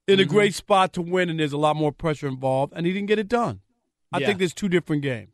in 0.08 0.20
a 0.20 0.24
Mm-hmm. 0.24 0.32
great 0.32 0.54
spot 0.56 0.92
to 0.94 1.02
win, 1.02 1.30
and 1.30 1.40
there's 1.40 1.54
a 1.54 1.58
lot 1.58 1.76
more 1.78 1.92
pressure 1.94 2.28
involved, 2.28 2.74
and 2.76 2.86
he 2.86 2.92
didn't 2.94 3.08
get 3.08 3.18
it 3.20 3.30
done. 3.30 3.62
I 4.12 4.20
Yeah. 4.20 4.28
think 4.28 4.40
there's 4.40 4.54
two 4.54 4.68
different 4.70 5.02
games. 5.04 5.32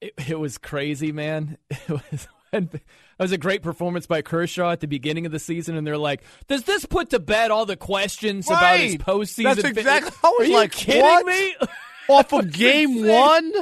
It, 0.00 0.14
it 0.28 0.38
was 0.38 0.58
crazy, 0.58 1.12
man. 1.12 1.58
It 1.70 1.88
was. 1.90 2.28
It 2.50 2.80
was 3.20 3.32
a 3.32 3.36
great 3.36 3.60
performance 3.62 4.06
by 4.06 4.22
Kershaw 4.22 4.70
at 4.70 4.80
the 4.80 4.86
beginning 4.86 5.26
of 5.26 5.32
the 5.32 5.38
season, 5.38 5.76
and 5.76 5.86
they're 5.86 5.98
like, 5.98 6.22
"Does 6.46 6.62
this 6.62 6.86
put 6.86 7.10
to 7.10 7.18
bed 7.18 7.50
all 7.50 7.66
the 7.66 7.76
questions 7.76 8.48
about 8.48 8.78
his 8.80 8.96
postseason?" 8.96 9.42
That's 9.56 9.64
exactly- 9.64 10.12
I 10.24 10.28
was 10.30 10.46
Are 10.46 10.50
you 10.50 10.56
like, 10.56 10.72
kidding 10.72 11.02
what? 11.02 11.26
me? 11.26 11.56
Off 12.08 12.32
of 12.32 12.50
game 12.50 13.06
one. 13.06 13.52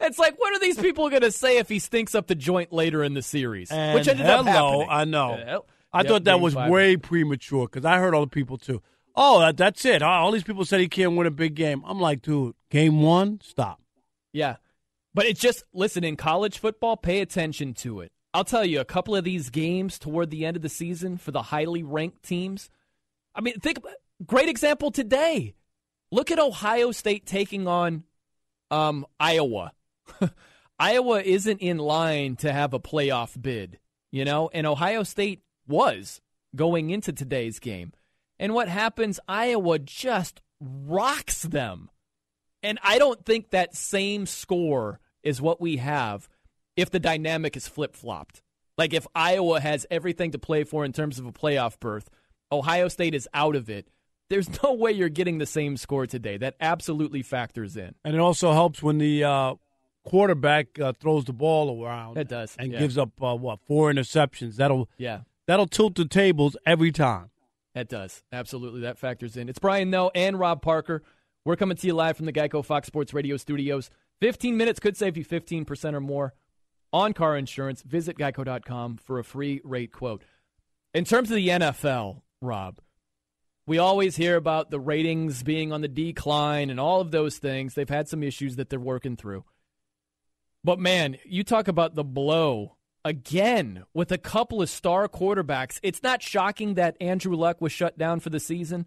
It's 0.00 0.18
like, 0.18 0.38
what 0.38 0.54
are 0.54 0.60
these 0.60 0.78
people 0.78 1.08
going 1.10 1.22
to 1.22 1.32
say 1.32 1.58
if 1.58 1.68
he 1.68 1.78
stinks 1.80 2.14
up 2.14 2.26
the 2.28 2.34
joint 2.36 2.72
later 2.72 3.02
in 3.02 3.14
the 3.14 3.22
series? 3.22 3.70
And 3.72 3.94
Which 3.94 4.06
ended 4.06 4.26
hello, 4.26 4.40
up 4.40 4.46
happening. 4.46 4.86
I 4.90 5.04
know. 5.04 5.32
Uh, 5.32 5.58
I 5.92 6.00
Yep, 6.02 6.08
thought 6.08 6.24
that 6.24 6.40
was 6.40 6.54
five. 6.54 6.70
way 6.70 6.96
premature 6.96 7.66
because 7.66 7.84
I 7.84 7.98
heard 7.98 8.14
all 8.14 8.20
the 8.20 8.26
people 8.28 8.58
too. 8.58 8.80
Oh, 9.16 9.40
that, 9.40 9.56
that's 9.56 9.84
it. 9.84 10.02
All 10.02 10.30
these 10.30 10.44
people 10.44 10.64
said 10.64 10.78
he 10.80 10.88
can't 10.88 11.16
win 11.16 11.26
a 11.26 11.30
big 11.30 11.54
game. 11.54 11.82
I'm 11.86 11.98
like, 11.98 12.22
dude, 12.22 12.54
game 12.70 13.00
one, 13.02 13.40
stop. 13.42 13.80
Yeah. 14.36 14.56
But 15.14 15.24
it's 15.24 15.40
just, 15.40 15.64
listen, 15.72 16.04
in 16.04 16.16
college 16.16 16.58
football, 16.58 16.98
pay 16.98 17.20
attention 17.20 17.72
to 17.74 18.00
it. 18.00 18.12
I'll 18.34 18.44
tell 18.44 18.66
you, 18.66 18.80
a 18.80 18.84
couple 18.84 19.16
of 19.16 19.24
these 19.24 19.48
games 19.48 19.98
toward 19.98 20.28
the 20.28 20.44
end 20.44 20.56
of 20.56 20.62
the 20.62 20.68
season 20.68 21.16
for 21.16 21.30
the 21.30 21.40
highly 21.40 21.82
ranked 21.82 22.22
teams. 22.22 22.68
I 23.34 23.40
mean, 23.40 23.58
think 23.60 23.78
great 24.26 24.50
example 24.50 24.90
today. 24.90 25.54
Look 26.12 26.30
at 26.30 26.38
Ohio 26.38 26.92
State 26.92 27.24
taking 27.24 27.66
on 27.66 28.04
um, 28.70 29.06
Iowa. 29.18 29.72
Iowa 30.78 31.22
isn't 31.22 31.62
in 31.62 31.78
line 31.78 32.36
to 32.36 32.52
have 32.52 32.74
a 32.74 32.78
playoff 32.78 33.40
bid, 33.40 33.78
you 34.12 34.26
know, 34.26 34.50
and 34.52 34.66
Ohio 34.66 35.02
State 35.02 35.40
was 35.66 36.20
going 36.54 36.90
into 36.90 37.14
today's 37.14 37.58
game. 37.58 37.94
And 38.38 38.52
what 38.52 38.68
happens? 38.68 39.18
Iowa 39.26 39.78
just 39.78 40.42
rocks 40.60 41.40
them. 41.40 41.88
And 42.62 42.78
I 42.82 42.98
don't 42.98 43.24
think 43.24 43.50
that 43.50 43.74
same 43.76 44.26
score 44.26 45.00
is 45.22 45.40
what 45.40 45.60
we 45.60 45.76
have 45.76 46.28
if 46.76 46.90
the 46.90 47.00
dynamic 47.00 47.56
is 47.56 47.68
flip 47.68 47.94
flopped. 47.94 48.42
Like 48.78 48.92
if 48.92 49.06
Iowa 49.14 49.60
has 49.60 49.86
everything 49.90 50.32
to 50.32 50.38
play 50.38 50.64
for 50.64 50.84
in 50.84 50.92
terms 50.92 51.18
of 51.18 51.26
a 51.26 51.32
playoff 51.32 51.78
berth, 51.80 52.10
Ohio 52.52 52.88
State 52.88 53.14
is 53.14 53.28
out 53.32 53.56
of 53.56 53.70
it. 53.70 53.88
There's 54.28 54.62
no 54.62 54.72
way 54.72 54.92
you're 54.92 55.08
getting 55.08 55.38
the 55.38 55.46
same 55.46 55.76
score 55.76 56.06
today. 56.06 56.36
That 56.36 56.56
absolutely 56.60 57.22
factors 57.22 57.76
in. 57.76 57.94
And 58.04 58.14
it 58.14 58.18
also 58.18 58.52
helps 58.52 58.82
when 58.82 58.98
the 58.98 59.24
uh, 59.24 59.54
quarterback 60.04 60.78
uh, 60.78 60.92
throws 61.00 61.24
the 61.24 61.32
ball 61.32 61.84
around. 61.84 62.18
It 62.18 62.28
does, 62.28 62.56
and 62.58 62.72
yeah. 62.72 62.78
gives 62.78 62.98
up 62.98 63.10
uh, 63.22 63.34
what 63.34 63.60
four 63.66 63.90
interceptions. 63.90 64.56
That'll 64.56 64.88
Yeah. 64.98 65.20
that'll 65.46 65.66
tilt 65.66 65.94
the 65.94 66.06
tables 66.06 66.56
every 66.66 66.92
time. 66.92 67.30
That 67.74 67.88
does. 67.88 68.22
Absolutely. 68.32 68.80
That 68.80 68.98
factors 68.98 69.36
in. 69.36 69.48
It's 69.48 69.58
Brian 69.58 69.90
Noe 69.90 70.10
and 70.14 70.38
Rob 70.38 70.62
Parker. 70.62 71.02
We're 71.46 71.54
coming 71.54 71.76
to 71.76 71.86
you 71.86 71.94
live 71.94 72.16
from 72.16 72.26
the 72.26 72.32
Geico 72.32 72.64
Fox 72.64 72.88
Sports 72.88 73.14
Radio 73.14 73.36
studios. 73.36 73.88
15 74.20 74.56
minutes 74.56 74.80
could 74.80 74.96
save 74.96 75.16
you 75.16 75.24
15% 75.24 75.94
or 75.94 76.00
more 76.00 76.34
on 76.92 77.12
car 77.12 77.36
insurance. 77.36 77.82
Visit 77.82 78.18
geico.com 78.18 78.96
for 78.96 79.20
a 79.20 79.24
free 79.24 79.60
rate 79.62 79.92
quote. 79.92 80.24
In 80.92 81.04
terms 81.04 81.30
of 81.30 81.36
the 81.36 81.46
NFL, 81.46 82.22
Rob, 82.42 82.80
we 83.64 83.78
always 83.78 84.16
hear 84.16 84.34
about 84.34 84.72
the 84.72 84.80
ratings 84.80 85.44
being 85.44 85.72
on 85.72 85.82
the 85.82 85.88
decline 85.88 86.68
and 86.68 86.80
all 86.80 87.00
of 87.00 87.12
those 87.12 87.38
things. 87.38 87.74
They've 87.74 87.88
had 87.88 88.08
some 88.08 88.24
issues 88.24 88.56
that 88.56 88.68
they're 88.68 88.80
working 88.80 89.14
through. 89.14 89.44
But 90.64 90.80
man, 90.80 91.16
you 91.24 91.44
talk 91.44 91.68
about 91.68 91.94
the 91.94 92.02
blow 92.02 92.74
again 93.04 93.84
with 93.94 94.10
a 94.10 94.18
couple 94.18 94.62
of 94.62 94.68
star 94.68 95.06
quarterbacks. 95.06 95.78
It's 95.84 96.02
not 96.02 96.24
shocking 96.24 96.74
that 96.74 96.96
Andrew 97.00 97.36
Luck 97.36 97.60
was 97.60 97.70
shut 97.70 97.96
down 97.96 98.18
for 98.18 98.30
the 98.30 98.40
season, 98.40 98.86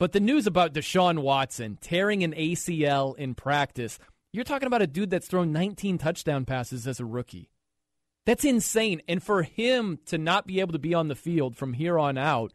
but 0.00 0.12
the 0.12 0.18
news 0.18 0.46
about 0.46 0.72
Deshaun 0.72 1.18
Watson 1.18 1.76
tearing 1.78 2.24
an 2.24 2.32
ACL 2.32 3.14
in 3.18 3.34
practice, 3.34 3.98
you're 4.32 4.44
talking 4.44 4.66
about 4.66 4.80
a 4.80 4.86
dude 4.86 5.10
that's 5.10 5.26
thrown 5.26 5.52
19 5.52 5.98
touchdown 5.98 6.46
passes 6.46 6.86
as 6.86 7.00
a 7.00 7.04
rookie. 7.04 7.50
That's 8.24 8.46
insane. 8.46 9.02
And 9.06 9.22
for 9.22 9.42
him 9.42 9.98
to 10.06 10.16
not 10.16 10.46
be 10.46 10.60
able 10.60 10.72
to 10.72 10.78
be 10.78 10.94
on 10.94 11.08
the 11.08 11.14
field 11.14 11.54
from 11.54 11.74
here 11.74 11.98
on 11.98 12.16
out, 12.16 12.54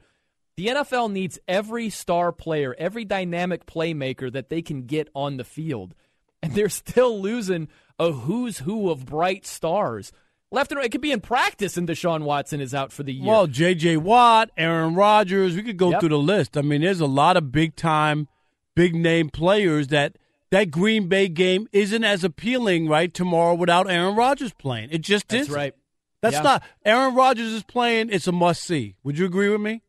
the 0.58 0.68
NFL 0.68 1.12
needs 1.12 1.38
every 1.48 1.92
star 1.92 2.32
player, 2.32 2.76
every 2.80 3.06
dynamic 3.06 3.68
playmaker 3.68 4.34
that 4.34 4.50
they 4.50 4.64
can 4.64 4.88
get 4.88 5.10
on 5.14 5.38
the 5.38 5.44
field. 5.44 5.94
And 6.42 6.56
they're 6.56 6.68
still 6.70 7.22
losing 7.22 7.68
a 8.00 8.12
who's 8.12 8.58
who 8.60 8.90
of 8.90 9.06
bright 9.06 9.46
stars. 9.46 10.12
Left 10.52 10.72
and 10.72 10.78
right. 10.78 10.86
It 10.86 10.92
could 10.92 11.02
be 11.02 11.12
in 11.12 11.22
practice, 11.22 11.76
and 11.76 11.88
Deshaun 11.88 12.24
Watson 12.24 12.62
is 12.62 12.74
out 12.74 12.92
for 12.92 13.04
the 13.04 13.14
year. 13.14 13.26
Well, 13.26 13.48
J.J. 13.48 13.98
Watt, 13.98 14.52
Aaron 14.58 14.96
Rodgers, 14.96 15.56
we 15.56 15.64
could 15.64 15.78
go 15.78 15.92
Yep. 15.92 16.00
through 16.00 16.10
the 16.10 16.18
list. 16.20 16.56
I 16.58 16.62
mean, 16.62 16.82
there's 16.82 17.00
a 17.02 17.08
lot 17.08 17.36
of 17.36 17.52
big 17.52 17.76
time, 17.76 18.28
big 18.76 18.96
name 18.96 19.30
players 19.30 19.88
that 19.88 20.18
that 20.52 20.72
Green 20.72 21.10
Bay 21.10 21.28
game 21.28 21.68
isn't 21.74 22.04
as 22.04 22.24
appealing 22.24 22.88
right 22.88 23.14
tomorrow 23.14 23.56
without 23.56 23.90
Aaron 23.90 24.16
Rodgers 24.16 24.54
playing. 24.54 24.90
It 24.92 25.00
just 25.02 25.34
isn't. 25.34 25.54
right. 25.54 25.74
That's 26.22 26.36
Yeah. 26.36 26.42
not. 26.44 26.64
Aaron 26.86 27.14
Rodgers 27.16 27.52
is 27.52 27.64
playing. 27.64 28.10
It's 28.12 28.28
a 28.28 28.32
must 28.32 28.64
see. 28.64 28.96
Would 29.04 29.18
you 29.18 29.26
agree 29.26 29.50
with 29.50 29.60
me? 29.60 29.82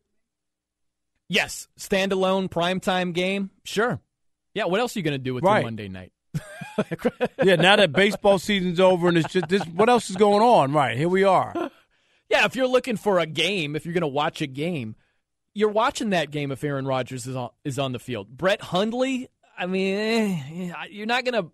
Yes, 1.28 1.68
standalone 1.78 2.48
primetime 2.48 3.12
game. 3.12 3.50
Sure. 3.64 4.00
Yeah. 4.54 4.64
What 4.64 4.80
else 4.80 4.96
are 4.96 4.98
you 4.98 5.02
going 5.04 5.12
to 5.12 5.18
do 5.18 5.34
with 5.34 5.44
Right. 5.44 5.56
your 5.58 5.64
Monday 5.64 5.88
night? 5.88 6.12
yeah. 7.42 7.56
Now 7.56 7.76
that 7.76 7.92
baseball 7.92 8.38
season's 8.38 8.80
over 8.80 9.08
and 9.08 9.18
it's 9.18 9.32
just 9.32 9.48
this. 9.48 9.62
What 9.64 9.88
else 9.88 10.10
is 10.10 10.16
going 10.16 10.42
on? 10.42 10.72
Right 10.72 10.96
here 10.96 11.08
we 11.08 11.24
are. 11.24 11.70
Yeah, 12.28 12.44
if 12.44 12.56
you're 12.56 12.66
looking 12.66 12.96
for 12.96 13.20
a 13.20 13.26
game, 13.26 13.76
if 13.76 13.84
you're 13.84 13.94
going 13.94 14.00
to 14.00 14.08
watch 14.08 14.42
a 14.42 14.48
game, 14.48 14.96
you're 15.54 15.70
watching 15.70 16.10
that 16.10 16.32
game 16.32 16.50
if 16.50 16.64
Aaron 16.64 16.84
Rodgers 16.84 17.24
is 17.26 17.36
on, 17.36 17.50
is 17.64 17.78
on 17.78 17.92
the 17.92 18.00
field. 18.00 18.36
Brett 18.36 18.60
Hundley, 18.60 19.28
I 19.56 19.66
mean, 19.66 19.96
eh, 19.96 20.86
you're 20.90 21.06
not 21.06 21.24
going 21.24 21.40
to 21.40 21.52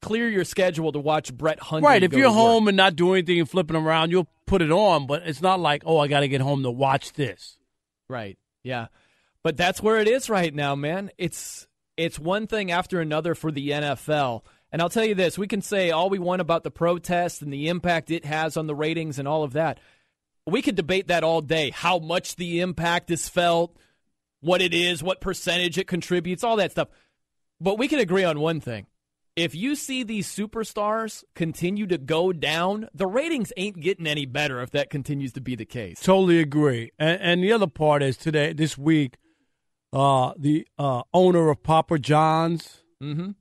clear 0.00 0.28
your 0.28 0.44
schedule 0.44 0.90
to 0.92 0.98
watch 0.98 1.34
Brett 1.34 1.60
Hundley. 1.60 1.86
Right. 1.86 2.02
If 2.02 2.12
you're 2.12 2.22
to 2.22 2.28
work. 2.28 2.36
home 2.36 2.68
and 2.68 2.76
not 2.76 2.96
doing 2.96 3.18
anything 3.18 3.40
and 3.40 3.50
flipping 3.50 3.76
around, 3.76 4.10
you'll 4.10 4.28
put 4.46 4.62
it 4.62 4.70
on. 4.70 5.06
But 5.06 5.24
it's 5.26 5.42
not 5.42 5.60
like, 5.60 5.82
oh, 5.84 5.98
I 5.98 6.08
got 6.08 6.20
to 6.20 6.28
get 6.28 6.40
home 6.40 6.62
to 6.62 6.70
watch 6.70 7.12
this. 7.12 7.58
Right. 8.08 8.38
Yeah. 8.62 8.86
But 9.42 9.56
that's 9.56 9.82
where 9.82 9.98
it 9.98 10.08
is 10.08 10.30
right 10.30 10.52
now, 10.52 10.74
man. 10.74 11.10
It's 11.18 11.68
it's 11.96 12.18
one 12.18 12.46
thing 12.46 12.70
after 12.70 13.00
another 13.00 13.34
for 13.34 13.50
the 13.50 13.70
NFL. 13.70 14.42
And 14.72 14.82
I'll 14.82 14.90
tell 14.90 15.04
you 15.04 15.14
this, 15.14 15.38
we 15.38 15.46
can 15.46 15.62
say 15.62 15.90
all 15.90 16.10
we 16.10 16.18
want 16.18 16.40
about 16.40 16.64
the 16.64 16.70
protest 16.70 17.42
and 17.42 17.52
the 17.52 17.68
impact 17.68 18.10
it 18.10 18.24
has 18.24 18.56
on 18.56 18.66
the 18.66 18.74
ratings 18.74 19.18
and 19.18 19.26
all 19.26 19.42
of 19.42 19.54
that. 19.54 19.78
We 20.46 20.62
could 20.62 20.76
debate 20.76 21.08
that 21.08 21.24
all 21.24 21.40
day, 21.40 21.70
how 21.70 21.98
much 21.98 22.36
the 22.36 22.60
impact 22.60 23.10
is 23.10 23.28
felt, 23.28 23.76
what 24.40 24.60
it 24.60 24.74
is, 24.74 25.02
what 25.02 25.20
percentage 25.20 25.78
it 25.78 25.86
contributes, 25.86 26.44
all 26.44 26.56
that 26.56 26.72
stuff. 26.72 26.88
But 27.60 27.78
we 27.78 27.88
can 27.88 27.98
agree 27.98 28.24
on 28.24 28.38
one 28.38 28.60
thing. 28.60 28.86
If 29.34 29.54
you 29.54 29.74
see 29.74 30.02
these 30.02 30.28
superstars 30.28 31.22
continue 31.34 31.86
to 31.88 31.98
go 31.98 32.32
down, 32.32 32.88
the 32.94 33.06
ratings 33.06 33.52
ain't 33.56 33.80
getting 33.80 34.06
any 34.06 34.24
better 34.24 34.62
if 34.62 34.70
that 34.70 34.88
continues 34.88 35.32
to 35.34 35.42
be 35.42 35.54
the 35.54 35.66
case. 35.66 36.00
Totally 36.00 36.38
agree. 36.38 36.92
And, 36.98 37.20
and 37.20 37.44
the 37.44 37.52
other 37.52 37.66
part 37.66 38.02
is 38.02 38.16
today, 38.16 38.54
this 38.54 38.78
week, 38.78 39.16
uh, 39.96 40.32
the 40.36 40.66
uh, 40.78 41.02
owner 41.14 41.48
of 41.50 41.62
Papa 41.62 41.98
John's 41.98 42.82
Mm-hmm. 43.02 43.32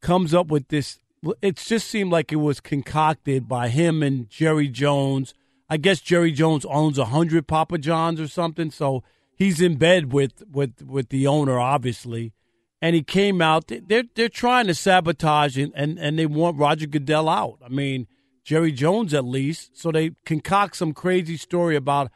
comes 0.00 0.34
up 0.34 0.48
with 0.48 0.68
this. 0.68 0.98
It 1.40 1.56
just 1.56 1.88
seemed 1.88 2.10
like 2.10 2.32
it 2.32 2.36
was 2.36 2.58
concocted 2.60 3.48
by 3.48 3.68
him 3.68 4.02
and 4.02 4.28
Jerry 4.28 4.68
Jones. 4.68 5.34
I 5.70 5.76
guess 5.76 6.00
Jerry 6.00 6.32
Jones 6.32 6.64
owns 6.64 6.98
a 6.98 7.06
hundred 7.06 7.46
Papa 7.46 7.78
Johns 7.78 8.20
or 8.20 8.26
something, 8.28 8.70
so 8.70 9.04
he's 9.36 9.60
in 9.60 9.76
bed 9.76 10.12
with 10.12 10.42
with 10.50 10.82
with 10.82 11.08
the 11.10 11.26
owner, 11.28 11.58
obviously. 11.60 12.32
And 12.82 12.94
he 12.96 13.02
came 13.02 13.40
out. 13.40 13.68
They're 13.68 14.04
they're 14.16 14.28
trying 14.28 14.66
to 14.66 14.74
sabotage 14.74 15.56
and 15.56 15.72
and, 15.76 15.98
and 15.98 16.18
they 16.18 16.26
want 16.26 16.58
Roger 16.58 16.86
Goodell 16.88 17.28
out. 17.28 17.58
I 17.64 17.68
mean, 17.68 18.06
Jerry 18.44 18.72
Jones 18.72 19.14
at 19.14 19.24
least. 19.24 19.76
So 19.76 19.90
they 19.92 20.10
concoct 20.24 20.76
some 20.76 20.92
crazy 20.92 21.36
story 21.36 21.76
about 21.76 22.10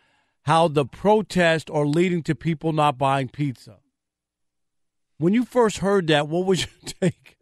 how 0.45 0.69
the 0.69 0.85
protests 0.85 1.71
are 1.71 1.87
leading 1.87 2.23
to 2.25 2.35
people 2.35 2.73
not 2.73 2.99
buying 2.99 3.29
pizza. 3.29 3.77
When 5.19 5.35
you 5.35 5.45
first 5.45 5.79
heard 5.79 6.07
that, 6.09 6.29
what 6.29 6.47
was 6.47 6.61
your 6.67 6.93
take? 7.11 7.37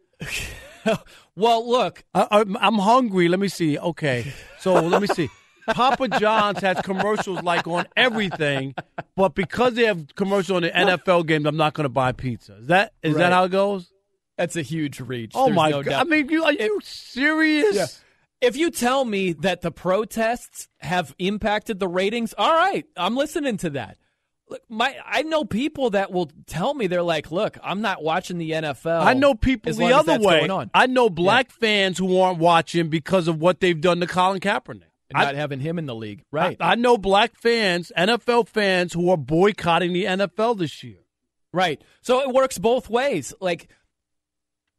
well, 1.35 1.67
look, 1.69 2.03
I, 2.13 2.27
I'm, 2.31 2.57
I'm 2.57 2.75
hungry. 2.75 3.27
Let 3.29 3.39
me 3.39 3.47
see. 3.47 3.77
Okay, 3.77 4.33
so 4.59 4.73
let 4.73 5.01
me 5.01 5.07
see. 5.07 5.29
Papa 5.67 6.07
John's 6.19 6.59
has 6.61 6.81
commercials 6.81 7.43
like 7.43 7.67
on 7.67 7.85
everything, 7.95 8.73
but 9.15 9.35
because 9.35 9.75
they 9.75 9.85
have 9.85 10.15
commercials 10.15 10.55
on 10.57 10.61
the 10.63 10.71
NFL 10.71 11.27
games, 11.27 11.45
I'm 11.45 11.57
not 11.57 11.73
going 11.75 11.83
to 11.85 11.89
buy 11.89 12.11
pizza. 12.11 12.57
Is 12.57 12.67
that 12.67 12.93
is 13.03 13.13
Right. 13.13 13.19
that 13.19 13.31
how 13.33 13.43
it 13.43 13.49
goes? 13.51 13.91
That's 14.35 14.55
a 14.55 14.61
huge 14.63 14.99
reach. 14.99 15.33
Oh 15.35 15.45
There's 15.45 15.55
my 15.55 15.69
no 15.69 15.83
god! 15.83 15.89
doubt. 15.91 16.01
I 16.07 16.09
mean, 16.09 16.29
you, 16.29 16.43
are 16.43 16.53
you 16.53 16.79
serious? 16.83 17.75
Yeah. 17.75 17.85
If 18.41 18.55
you 18.55 18.71
tell 18.71 19.03
me 19.03 19.33
that 19.33 19.61
the 19.61 19.71
protests 19.71 20.69
have 20.79 21.13
impacted 21.19 21.79
the 21.79 21.87
ratings, 21.87 22.33
all 22.37 22.53
right, 22.53 22.85
I'm 22.95 23.15
listening 23.15 23.57
to 23.57 23.71
that. 23.71 23.97
Look, 24.49 24.61
my 24.67 24.95
I 25.05 25.21
know 25.23 25.45
people 25.45 25.91
that 25.91 26.11
will 26.11 26.31
tell 26.47 26.73
me 26.73 26.87
they're 26.87 27.03
like, 27.03 27.31
"Look, 27.31 27.57
I'm 27.63 27.81
not 27.81 28.01
watching 28.01 28.39
the 28.39 28.51
NFL." 28.51 29.01
I 29.01 29.13
know 29.13 29.35
people 29.35 29.73
the 29.73 29.93
other 29.93 30.19
way. 30.19 30.47
On. 30.47 30.71
I 30.73 30.87
know 30.87 31.09
black 31.09 31.51
fans 31.51 31.97
who 31.99 32.19
aren't 32.19 32.39
watching 32.39 32.89
because 32.89 33.27
of 33.27 33.39
what 33.39 33.59
they've 33.59 33.79
done 33.79 33.99
to 33.99 34.07
Colin 34.07 34.39
Kaepernick. 34.39 34.83
And 35.11 35.23
not 35.23 35.35
having 35.35 35.59
him 35.59 35.79
in 35.79 35.87
the 35.87 35.95
league, 35.95 36.23
right? 36.31 36.57
I, 36.59 36.73
I 36.73 36.75
know 36.75 36.97
black 36.97 37.35
fans, 37.35 37.91
NFL 37.97 38.47
fans, 38.47 38.93
who 38.93 39.09
are 39.09 39.17
boycotting 39.17 39.91
the 39.91 40.05
NFL 40.05 40.57
this 40.59 40.83
year. 40.83 40.99
Right. 41.51 41.81
So 42.01 42.21
it 42.21 42.29
works 42.29 42.59
both 42.59 42.89
ways. 42.89 43.33
Like, 43.41 43.69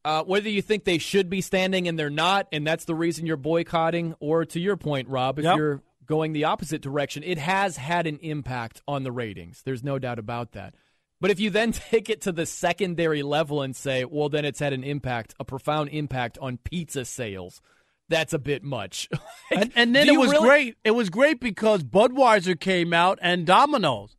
uh, 0.04 0.22
whether 0.24 0.48
you 0.48 0.62
think 0.62 0.84
they 0.84 0.98
should 0.98 1.28
be 1.28 1.40
standing 1.40 1.86
and 1.88 1.98
they're 1.98 2.10
not, 2.10 2.46
and 2.52 2.66
that's 2.66 2.84
the 2.86 2.94
reason 2.94 3.26
you're 3.26 3.36
boycotting, 3.36 4.14
or 4.20 4.44
to 4.46 4.58
your 4.60 4.76
point, 4.76 5.08
Rob, 5.08 5.38
if 5.38 5.44
Yep. 5.44 5.56
you're 5.56 5.82
going 6.06 6.32
the 6.32 6.44
opposite 6.44 6.80
direction, 6.82 7.22
it 7.22 7.38
has 7.38 7.76
had 7.76 8.06
an 8.06 8.18
impact 8.22 8.82
on 8.88 9.02
the 9.04 9.12
ratings. 9.12 9.62
There's 9.64 9.84
no 9.84 9.98
doubt 9.98 10.18
about 10.18 10.52
that. 10.52 10.74
But 11.20 11.30
if 11.30 11.38
you 11.38 11.50
then 11.50 11.72
take 11.72 12.08
it 12.08 12.22
to 12.22 12.32
the 12.32 12.46
secondary 12.46 13.22
level 13.22 13.62
and 13.62 13.76
say, 13.76 14.04
well, 14.04 14.28
then 14.28 14.44
it's 14.44 14.58
had 14.58 14.72
an 14.72 14.82
impact, 14.84 15.34
a 15.38 15.44
profound 15.44 15.90
impact 15.90 16.38
on 16.40 16.56
pizza 16.58 17.04
sales, 17.04 17.60
that's 18.08 18.32
a 18.32 18.38
bit 18.38 18.64
much. 18.64 19.08
and, 19.54 19.70
and 19.76 19.94
then 19.94 20.08
it 20.08 20.18
was 20.18 20.32
really- 20.32 20.48
great. 20.48 20.76
It 20.82 20.90
was 20.92 21.10
great 21.10 21.40
because 21.40 21.84
Budweiser 21.84 22.58
came 22.58 22.92
out 22.92 23.18
and 23.22 23.46
Domino's. 23.46 24.16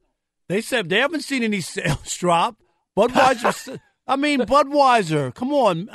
They 0.48 0.62
said 0.62 0.90
they 0.90 1.00
haven't 1.00 1.22
seen 1.22 1.44
any 1.44 1.60
sales 1.62 2.16
drop. 2.16 2.58
Budweiser. 2.98 3.80
I 4.12 4.16
mean, 4.18 4.42
Budweiser. 4.42 5.34
Come 5.34 5.54
on. 5.54 5.90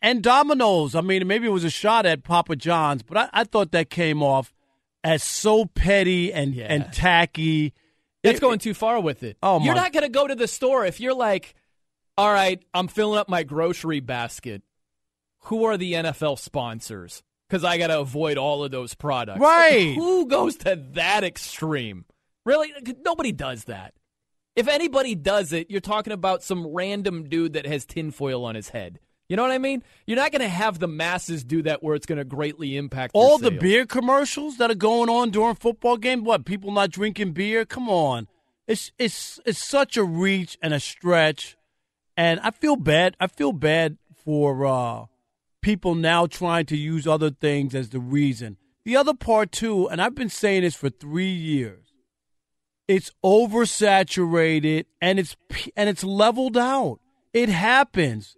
And 0.00 0.22
Domino's. 0.22 0.94
I 0.94 1.00
mean, 1.00 1.26
maybe 1.26 1.46
it 1.46 1.50
was 1.50 1.64
a 1.64 1.70
shot 1.70 2.06
at 2.06 2.22
Papa 2.22 2.56
John's, 2.56 3.02
but 3.02 3.16
I, 3.16 3.28
I 3.32 3.44
thought 3.44 3.72
that 3.72 3.90
came 3.90 4.22
off 4.22 4.52
as 5.02 5.22
so 5.22 5.64
petty 5.64 6.32
and 6.32 6.54
and 6.56 6.92
tacky. 6.92 7.72
That's 8.22 8.38
It- 8.38 8.40
going 8.40 8.58
too 8.60 8.74
far 8.74 9.00
with 9.00 9.22
it. 9.22 9.36
Oh, 9.42 9.60
You're 9.60 9.74
my- 9.74 9.80
not 9.82 9.92
going 9.92 10.04
to 10.04 10.08
go 10.08 10.26
to 10.26 10.34
the 10.34 10.46
store 10.46 10.84
if 10.84 11.00
you're 11.00 11.14
like, 11.14 11.54
all 12.16 12.32
right, 12.32 12.62
I'm 12.74 12.86
filling 12.86 13.18
up 13.18 13.28
my 13.28 13.42
grocery 13.42 14.00
basket. 14.00 14.62
Who 15.46 15.64
are 15.64 15.76
the 15.76 15.94
NFL 15.94 16.38
sponsors? 16.38 17.22
Because 17.48 17.64
I 17.64 17.78
got 17.78 17.88
to 17.88 17.98
avoid 17.98 18.38
all 18.38 18.62
of 18.62 18.70
those 18.70 18.94
products. 18.94 19.40
Right. 19.40 19.94
Who 19.96 20.26
goes 20.28 20.56
to 20.58 20.76
that 20.92 21.24
extreme? 21.24 22.04
Really? 22.46 22.72
Nobody 23.04 23.32
does 23.32 23.64
that. 23.64 23.94
If 24.54 24.68
anybody 24.68 25.14
does 25.14 25.52
it, 25.52 25.70
you're 25.70 25.80
talking 25.80 26.12
about 26.12 26.42
some 26.42 26.66
random 26.66 27.28
dude 27.28 27.54
that 27.54 27.66
has 27.66 27.84
tinfoil 27.84 28.44
on 28.44 28.54
his 28.54 28.70
head. 28.70 28.98
You 29.28 29.36
know 29.36 29.42
what 29.42 29.52
I 29.52 29.58
mean? 29.58 29.82
You're 30.06 30.18
not 30.18 30.30
going 30.30 30.42
to 30.42 30.48
have 30.48 30.78
the 30.78 30.88
masses 30.88 31.42
do 31.42 31.62
that 31.62 31.82
where 31.82 31.94
it's 31.94 32.04
going 32.04 32.18
to 32.18 32.24
greatly 32.24 32.76
impact 32.76 33.12
all 33.14 33.38
the 33.38 33.50
beer 33.50 33.86
commercials 33.86 34.58
that 34.58 34.70
are 34.70 34.74
going 34.74 35.08
on 35.08 35.30
during 35.30 35.54
football 35.54 35.96
games. 35.96 36.22
What 36.22 36.44
people 36.44 36.70
not 36.70 36.90
drinking 36.90 37.32
beer? 37.32 37.64
Come 37.64 37.88
on, 37.88 38.28
it's 38.66 38.92
it's 38.98 39.40
it's 39.46 39.64
such 39.64 39.96
a 39.96 40.04
reach 40.04 40.58
and 40.60 40.74
a 40.74 40.80
stretch, 40.80 41.56
and 42.14 42.40
I 42.40 42.50
feel 42.50 42.76
bad. 42.76 43.16
I 43.18 43.26
feel 43.26 43.52
bad 43.52 43.96
for 44.22 44.66
uh, 44.66 45.06
people 45.62 45.94
now 45.94 46.26
trying 46.26 46.66
to 46.66 46.76
use 46.76 47.06
other 47.06 47.30
things 47.30 47.74
as 47.74 47.88
the 47.88 48.00
reason. 48.00 48.58
The 48.84 48.96
other 48.96 49.14
part 49.14 49.50
too, 49.50 49.88
and 49.88 50.02
I've 50.02 50.14
been 50.14 50.28
saying 50.28 50.62
this 50.62 50.74
for 50.74 50.90
three 50.90 51.32
years. 51.32 51.91
It's 52.88 53.10
oversaturated 53.24 54.86
and 55.00 55.18
it's 55.18 55.36
and 55.76 55.88
it's 55.88 56.04
leveled 56.04 56.56
out. 56.56 57.00
It 57.32 57.48
happens. 57.48 58.36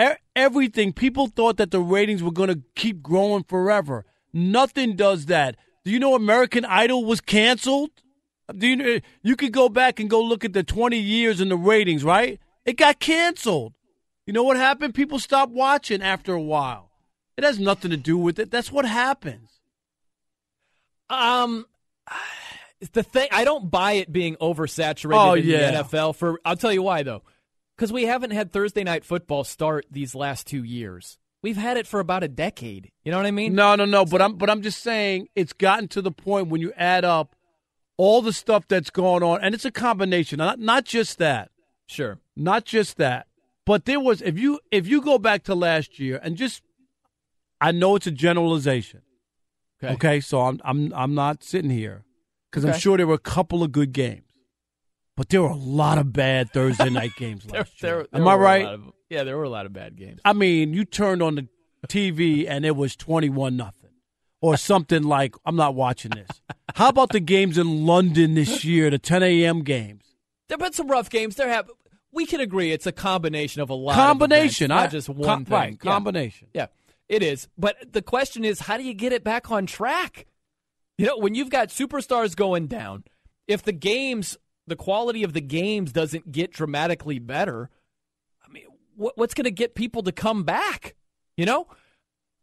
E- 0.00 0.18
everything 0.34 0.92
people 0.92 1.28
thought 1.28 1.58
that 1.58 1.70
the 1.70 1.80
ratings 1.80 2.22
were 2.22 2.32
going 2.32 2.48
to 2.48 2.62
keep 2.74 3.02
growing 3.02 3.44
forever. 3.44 4.04
Nothing 4.32 4.96
does 4.96 5.26
that. 5.26 5.56
Do 5.84 5.90
you 5.90 5.98
know 5.98 6.14
American 6.14 6.64
Idol 6.64 7.04
was 7.04 7.20
canceled? 7.20 7.90
Do 8.56 8.66
you 8.66 9.00
you 9.22 9.36
could 9.36 9.52
go 9.52 9.68
back 9.68 10.00
and 10.00 10.10
go 10.10 10.20
look 10.20 10.44
at 10.44 10.52
the 10.52 10.62
20 10.62 10.98
years 10.98 11.40
in 11.40 11.48
the 11.48 11.56
ratings, 11.56 12.04
right? 12.04 12.40
It 12.64 12.76
got 12.76 12.98
canceled. 12.98 13.74
You 14.26 14.32
know 14.32 14.42
what 14.42 14.56
happened? 14.56 14.94
People 14.94 15.18
stopped 15.18 15.52
watching 15.52 16.02
after 16.02 16.32
a 16.32 16.40
while. 16.40 16.90
It 17.36 17.44
has 17.44 17.58
nothing 17.58 17.90
to 17.90 17.96
do 17.96 18.16
with 18.16 18.38
it. 18.38 18.50
That's 18.50 18.70
what 18.70 18.84
happens. 18.84 19.60
Um, 21.10 21.66
the 22.90 23.02
thing 23.02 23.28
I 23.30 23.44
don't 23.44 23.70
buy 23.70 23.92
it 23.92 24.12
being 24.12 24.36
oversaturated 24.36 25.16
Oh, 25.30 25.34
in 25.34 25.46
yeah. 25.46 25.70
the 25.70 25.84
NFL. 25.84 26.14
For 26.16 26.40
I'll 26.44 26.56
tell 26.56 26.72
you 26.72 26.82
why 26.82 27.02
though, 27.02 27.22
because 27.76 27.92
we 27.92 28.04
haven't 28.04 28.30
had 28.32 28.52
Thursday 28.52 28.84
night 28.84 29.04
football 29.04 29.44
start 29.44 29.86
these 29.90 30.14
last 30.14 30.46
two 30.46 30.62
years. 30.64 31.18
We've 31.42 31.56
had 31.56 31.76
it 31.76 31.86
for 31.88 31.98
about 32.00 32.22
a 32.22 32.28
decade. 32.28 32.90
You 33.04 33.10
know 33.10 33.16
what 33.18 33.26
I 33.26 33.32
mean? 33.32 33.54
No, 33.54 33.74
no, 33.74 33.84
no. 33.84 34.04
But 34.04 34.22
I'm 34.22 34.36
but 34.36 34.48
I'm 34.48 34.62
just 34.62 34.82
saying 34.82 35.28
it's 35.34 35.52
gotten 35.52 35.88
to 35.88 36.02
the 36.02 36.12
point 36.12 36.48
when 36.48 36.60
you 36.60 36.72
add 36.76 37.04
up 37.04 37.34
all 37.96 38.22
the 38.22 38.32
stuff 38.32 38.66
that's 38.68 38.90
going 38.90 39.22
on, 39.22 39.40
and 39.42 39.54
it's 39.54 39.64
a 39.64 39.70
combination. 39.72 40.38
Not 40.38 40.58
not 40.60 40.84
just 40.84 41.18
that. 41.18 41.50
Sure. 41.86 42.18
Not 42.36 42.64
just 42.64 42.96
that. 42.98 43.26
But 43.66 43.84
there 43.84 44.00
was 44.00 44.22
if 44.22 44.38
you 44.38 44.60
if 44.70 44.86
you 44.86 45.00
go 45.02 45.18
back 45.18 45.42
to 45.44 45.54
last 45.54 45.98
year 45.98 46.20
and 46.22 46.36
just 46.36 46.62
I 47.60 47.70
know 47.72 47.96
it's 47.96 48.06
a 48.06 48.10
generalization. 48.12 49.02
Okay. 49.82 49.94
Okay, 49.94 50.20
so 50.20 50.42
I'm 50.42 50.60
I'm 50.64 50.92
I'm 50.94 51.14
not 51.14 51.42
sitting 51.42 51.70
here 51.70 52.04
because 52.52 52.64
I'm 52.66 52.78
sure 52.78 52.96
there 52.98 53.06
were 53.06 53.14
a 53.14 53.18
couple 53.18 53.62
of 53.64 53.72
good 53.72 53.92
games, 53.92 54.22
but 55.16 55.30
there 55.30 55.42
were 55.42 55.48
a 55.48 55.54
lot 55.56 55.96
of 55.98 56.12
bad 56.12 56.52
Thursday 56.52 56.90
night 57.00 57.12
games 57.16 57.44
There, 57.44 57.60
last 57.62 57.82
year. 57.82 57.92
there, 57.94 58.06
there 58.12 58.20
Am 58.20 58.28
I 58.28 58.34
right? 58.36 58.66
of- 58.66 58.92
yeah, 59.10 59.24
there 59.24 59.36
were 59.36 59.44
a 59.44 59.48
lot 59.50 59.66
of 59.66 59.72
bad 59.72 59.96
games. 59.96 60.20
I 60.24 60.32
mean, 60.34 60.72
you 60.74 60.84
turned 60.84 61.22
on 61.22 61.34
the 61.34 61.48
TV 61.88 62.46
and 62.48 62.64
it 62.64 62.76
was 62.76 62.94
21 62.96 63.56
nothing 63.56 63.90
or 64.40 64.56
something 64.56 65.02
like, 65.02 65.34
I'm 65.44 65.56
not 65.56 65.74
watching 65.74 66.12
this. 66.12 66.28
How 66.74 66.88
about 66.88 67.10
the 67.10 67.20
games 67.20 67.58
in 67.58 67.86
London 67.86 68.34
this 68.34 68.64
year, 68.64 68.88
the 68.90 68.98
10 68.98 69.22
a.m. 69.22 69.62
games? 69.64 70.04
There 70.48 70.54
have 70.56 70.60
been 70.60 70.72
some 70.72 70.88
rough 70.88 71.10
games. 71.10 71.36
There 71.36 71.48
have. 71.48 71.70
We 72.14 72.26
can 72.26 72.40
agree 72.40 72.72
it's 72.72 72.86
a 72.86 72.92
combination 72.92 73.62
of 73.62 73.70
a 73.70 73.74
lot. 73.74 73.94
Combination, 73.94 74.70
of 74.70 74.76
events, 74.76 74.80
I- 74.80 74.84
not 74.84 74.90
just 74.92 75.08
one 75.08 75.26
com- 75.26 75.44
thing. 75.46 75.52
right, 75.54 75.70
Yeah. 75.72 75.90
combination. 75.92 76.48
Yeah, 76.54 76.66
it 77.08 77.22
is. 77.22 77.48
But 77.58 77.92
the 77.92 78.02
question 78.02 78.44
is, 78.44 78.60
how 78.60 78.76
do 78.76 78.82
you 78.82 78.92
get 78.94 79.12
it 79.12 79.22
back 79.24 79.50
on 79.50 79.64
track? 79.66 80.26
You 81.02 81.08
know, 81.08 81.18
when 81.18 81.34
you've 81.34 81.50
got 81.50 81.70
superstars 81.70 82.36
going 82.36 82.68
down, 82.68 83.02
if 83.48 83.64
the 83.64 83.72
games, 83.72 84.38
the 84.68 84.76
quality 84.76 85.24
of 85.24 85.32
the 85.32 85.40
games 85.40 85.90
doesn't 85.90 86.30
get 86.30 86.52
dramatically 86.52 87.18
better, 87.18 87.70
I 88.46 88.48
mean, 88.48 88.66
what, 88.94 89.18
what's 89.18 89.34
going 89.34 89.46
to 89.46 89.50
get 89.50 89.74
people 89.74 90.04
to 90.04 90.12
come 90.12 90.44
back? 90.44 90.94
You 91.36 91.44
know, 91.44 91.66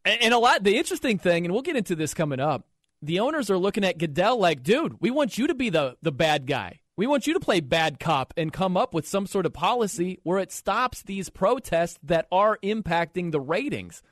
and, 0.04 0.22
and 0.24 0.34
a 0.34 0.38
lot. 0.38 0.66
The 0.66 0.78
interesting 0.78 1.18
thing, 1.18 1.46
and 1.46 1.54
we'll 1.54 1.62
get 1.62 1.78
into 1.78 1.96
this 1.96 2.14
coming 2.14 2.42
up. 2.42 2.68
The 3.02 3.22
owners 3.22 3.50
are 3.50 3.58
looking 3.58 3.86
at 3.86 3.98
Goodell 3.98 4.38
like, 4.38 4.62
dude, 4.62 4.98
we 5.00 5.10
want 5.10 5.38
you 5.38 5.48
to 5.48 5.56
be 5.56 5.70
the 5.70 5.96
the 6.02 6.12
bad 6.12 6.46
guy. 6.46 6.82
We 6.98 7.08
want 7.08 7.28
you 7.28 7.34
to 7.36 7.40
play 7.40 7.62
bad 7.62 7.98
cop 7.98 8.34
and 8.36 8.52
come 8.52 8.76
up 8.76 8.94
with 8.94 9.08
some 9.08 9.26
sort 9.26 9.46
of 9.46 9.54
policy 9.54 10.20
where 10.24 10.38
it 10.38 10.52
stops 10.52 11.02
these 11.02 11.30
protests 11.30 11.98
that 12.04 12.28
are 12.30 12.60
impacting 12.62 13.32
the 13.32 13.40
ratings. 13.40 14.04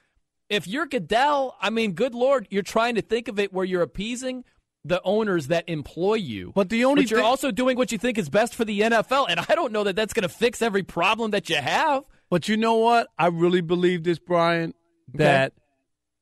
If 0.49 0.67
you're 0.67 0.85
Goodell, 0.85 1.55
I 1.61 1.69
mean, 1.69 1.93
good 1.93 2.15
lord, 2.15 2.47
you're 2.49 2.63
trying 2.63 2.95
to 2.95 3.01
think 3.01 3.27
of 3.27 3.39
it 3.39 3.51
where 3.51 3.65
you're 3.65 3.81
appeasing 3.81 4.43
the 4.85 5.01
owners 5.03 5.47
that 5.47 5.67
employ 5.67 6.15
you. 6.15 6.51
But 6.55 6.69
the 6.69 6.85
only 6.85 7.03
but 7.03 7.11
you're 7.11 7.23
also 7.23 7.51
doing 7.51 7.77
what 7.77 7.91
you 7.91 7.97
think 7.97 8.17
is 8.17 8.29
best 8.29 8.55
for 8.55 8.63
the 8.63 8.81
NFL, 8.81 9.27
and 9.29 9.39
I 9.49 9.55
don't 9.55 9.73
know 9.73 9.83
that 9.83 9.95
that's 9.95 10.13
going 10.13 10.23
to 10.23 10.29
fix 10.29 10.61
every 10.61 10.83
problem 10.83 11.31
that 11.31 11.49
you 11.49 11.57
have. 11.57 12.03
But 12.29 12.47
you 12.47 12.57
know 12.57 12.75
what? 12.75 13.07
I 13.17 13.27
really 13.27 13.61
believe 13.61 14.03
this, 14.03 14.19
Brian, 14.19 14.73
that 15.13 15.53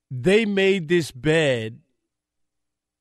they 0.09 0.45
made 0.45 0.87
this 0.87 1.11
bed 1.11 1.79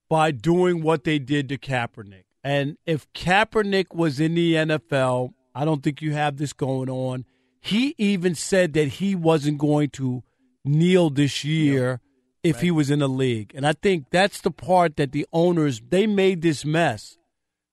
by 0.08 0.30
doing 0.30 0.82
what 0.82 1.04
they 1.04 1.18
did 1.18 1.48
to 1.48 1.58
Kaepernick. 1.58 2.24
And 2.42 2.76
if 2.84 3.10
Kaepernick 3.14 3.94
was 3.94 4.20
in 4.20 4.34
the 4.34 4.54
NFL, 4.54 5.32
I 5.54 5.64
don't 5.64 5.82
think 5.82 6.02
you 6.02 6.12
have 6.12 6.36
this 6.36 6.52
going 6.52 6.90
on. 6.90 7.24
He 7.60 7.94
even 7.96 8.34
said 8.34 8.74
that 8.74 8.88
he 8.88 9.14
wasn't 9.14 9.58
going 9.58 9.90
to 9.90 10.22
kneel 10.64 11.10
this 11.10 11.44
year 11.44 12.00
if 12.42 12.60
he 12.60 12.70
was 12.70 12.90
in 12.90 12.98
the 12.98 13.08
league. 13.08 13.52
And 13.54 13.66
I 13.66 13.72
think 13.72 14.06
that's 14.10 14.40
the 14.40 14.50
part 14.50 14.96
that 14.96 15.12
the 15.12 15.26
owners 15.32 15.80
they 15.88 16.06
made 16.06 16.42
this 16.42 16.64
mess. 16.64 17.16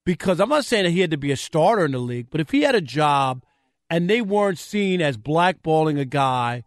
Because 0.04 0.40
I'm 0.40 0.48
not 0.48 0.64
saying 0.64 0.84
that 0.84 0.90
he 0.90 1.00
had 1.00 1.12
to 1.12 1.16
be 1.16 1.30
a 1.30 1.36
starter 1.36 1.84
in 1.84 1.92
the 1.92 1.98
league, 1.98 2.28
but 2.30 2.40
if 2.40 2.50
he 2.50 2.62
had 2.62 2.74
a 2.74 2.80
job 2.80 3.44
and 3.88 4.10
they 4.10 4.20
weren't 4.20 4.58
seen 4.58 5.00
as 5.00 5.16
blackballing 5.16 6.00
a 6.00 6.04
guy 6.04 6.64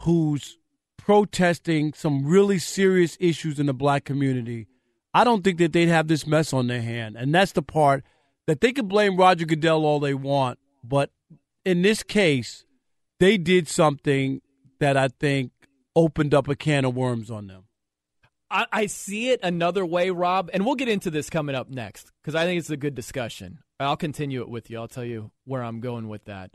who's 0.00 0.58
protesting 0.96 1.92
some 1.92 2.24
really 2.24 2.58
serious 2.58 3.16
issues 3.20 3.60
in 3.60 3.66
the 3.66 3.74
black 3.74 4.04
community, 4.04 4.66
I 5.14 5.22
don't 5.22 5.44
think 5.44 5.58
that 5.58 5.72
they'd 5.72 5.88
have 5.88 6.08
this 6.08 6.26
mess 6.26 6.52
on 6.52 6.66
their 6.66 6.82
hand. 6.82 7.16
And 7.16 7.32
that's 7.32 7.52
the 7.52 7.62
part 7.62 8.02
that 8.46 8.60
they 8.60 8.72
could 8.72 8.88
blame 8.88 9.16
Roger 9.16 9.44
Goodell 9.44 9.84
all 9.84 10.00
they 10.00 10.14
want, 10.14 10.58
but 10.82 11.10
in 11.64 11.82
this 11.82 12.02
case, 12.02 12.64
they 13.20 13.36
did 13.36 13.68
something 13.68 14.40
that 14.80 14.96
I 14.96 15.08
think 15.08 15.52
opened 15.94 16.34
up 16.34 16.48
a 16.48 16.56
can 16.56 16.84
of 16.84 16.96
worms 16.96 17.30
on 17.30 17.46
them. 17.46 17.64
I, 18.50 18.66
I 18.70 18.86
see 18.86 19.30
it 19.30 19.40
another 19.42 19.84
way, 19.84 20.10
Rob, 20.10 20.50
and 20.52 20.64
we'll 20.64 20.74
get 20.74 20.88
into 20.88 21.10
this 21.10 21.30
coming 21.30 21.54
up 21.54 21.70
next 21.70 22.12
because 22.22 22.34
I 22.34 22.44
think 22.44 22.58
it's 22.58 22.70
a 22.70 22.76
good 22.76 22.94
discussion. 22.94 23.58
I'll 23.80 23.96
continue 23.96 24.42
it 24.42 24.48
with 24.48 24.70
you. 24.70 24.78
I'll 24.78 24.88
tell 24.88 25.04
you 25.04 25.30
where 25.44 25.62
I'm 25.62 25.80
going 25.80 26.08
with 26.08 26.26
that. 26.26 26.52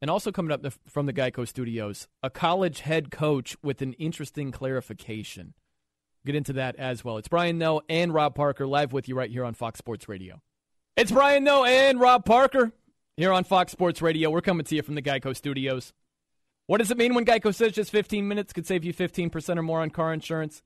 And 0.00 0.10
also 0.10 0.30
coming 0.30 0.52
up 0.52 0.64
from 0.86 1.06
the 1.06 1.12
Geico 1.12 1.48
Studios, 1.48 2.06
a 2.22 2.30
college 2.30 2.80
head 2.80 3.10
coach 3.10 3.56
with 3.62 3.82
an 3.82 3.94
interesting 3.94 4.52
clarification. 4.52 5.54
Get 6.24 6.36
into 6.36 6.52
that 6.52 6.76
as 6.76 7.04
well. 7.04 7.16
It's 7.16 7.28
Brian 7.28 7.58
Noe 7.58 7.80
and 7.88 8.12
Rob 8.12 8.34
Parker 8.34 8.66
live 8.66 8.92
with 8.92 9.08
you 9.08 9.16
right 9.16 9.30
here 9.30 9.44
on 9.44 9.54
Fox 9.54 9.78
Sports 9.78 10.08
Radio. 10.08 10.40
It's 10.96 11.10
Brian 11.10 11.42
Noe 11.42 11.64
and 11.64 11.98
Rob 11.98 12.24
Parker 12.24 12.72
here 13.16 13.32
on 13.32 13.44
Fox 13.44 13.72
Sports 13.72 14.02
Radio. 14.02 14.30
We're 14.30 14.40
coming 14.40 14.64
to 14.66 14.76
you 14.76 14.82
from 14.82 14.94
the 14.94 15.02
Geico 15.02 15.34
Studios. 15.34 15.92
What 16.68 16.78
does 16.80 16.90
it 16.90 16.98
mean 16.98 17.14
when 17.14 17.24
Geico 17.24 17.54
says 17.54 17.72
just 17.72 17.90
15 17.90 18.28
minutes 18.28 18.52
could 18.52 18.66
save 18.66 18.84
you 18.84 18.92
15% 18.92 19.56
or 19.56 19.62
more 19.62 19.80
on 19.80 19.88
car 19.88 20.12
insurance? 20.12 20.62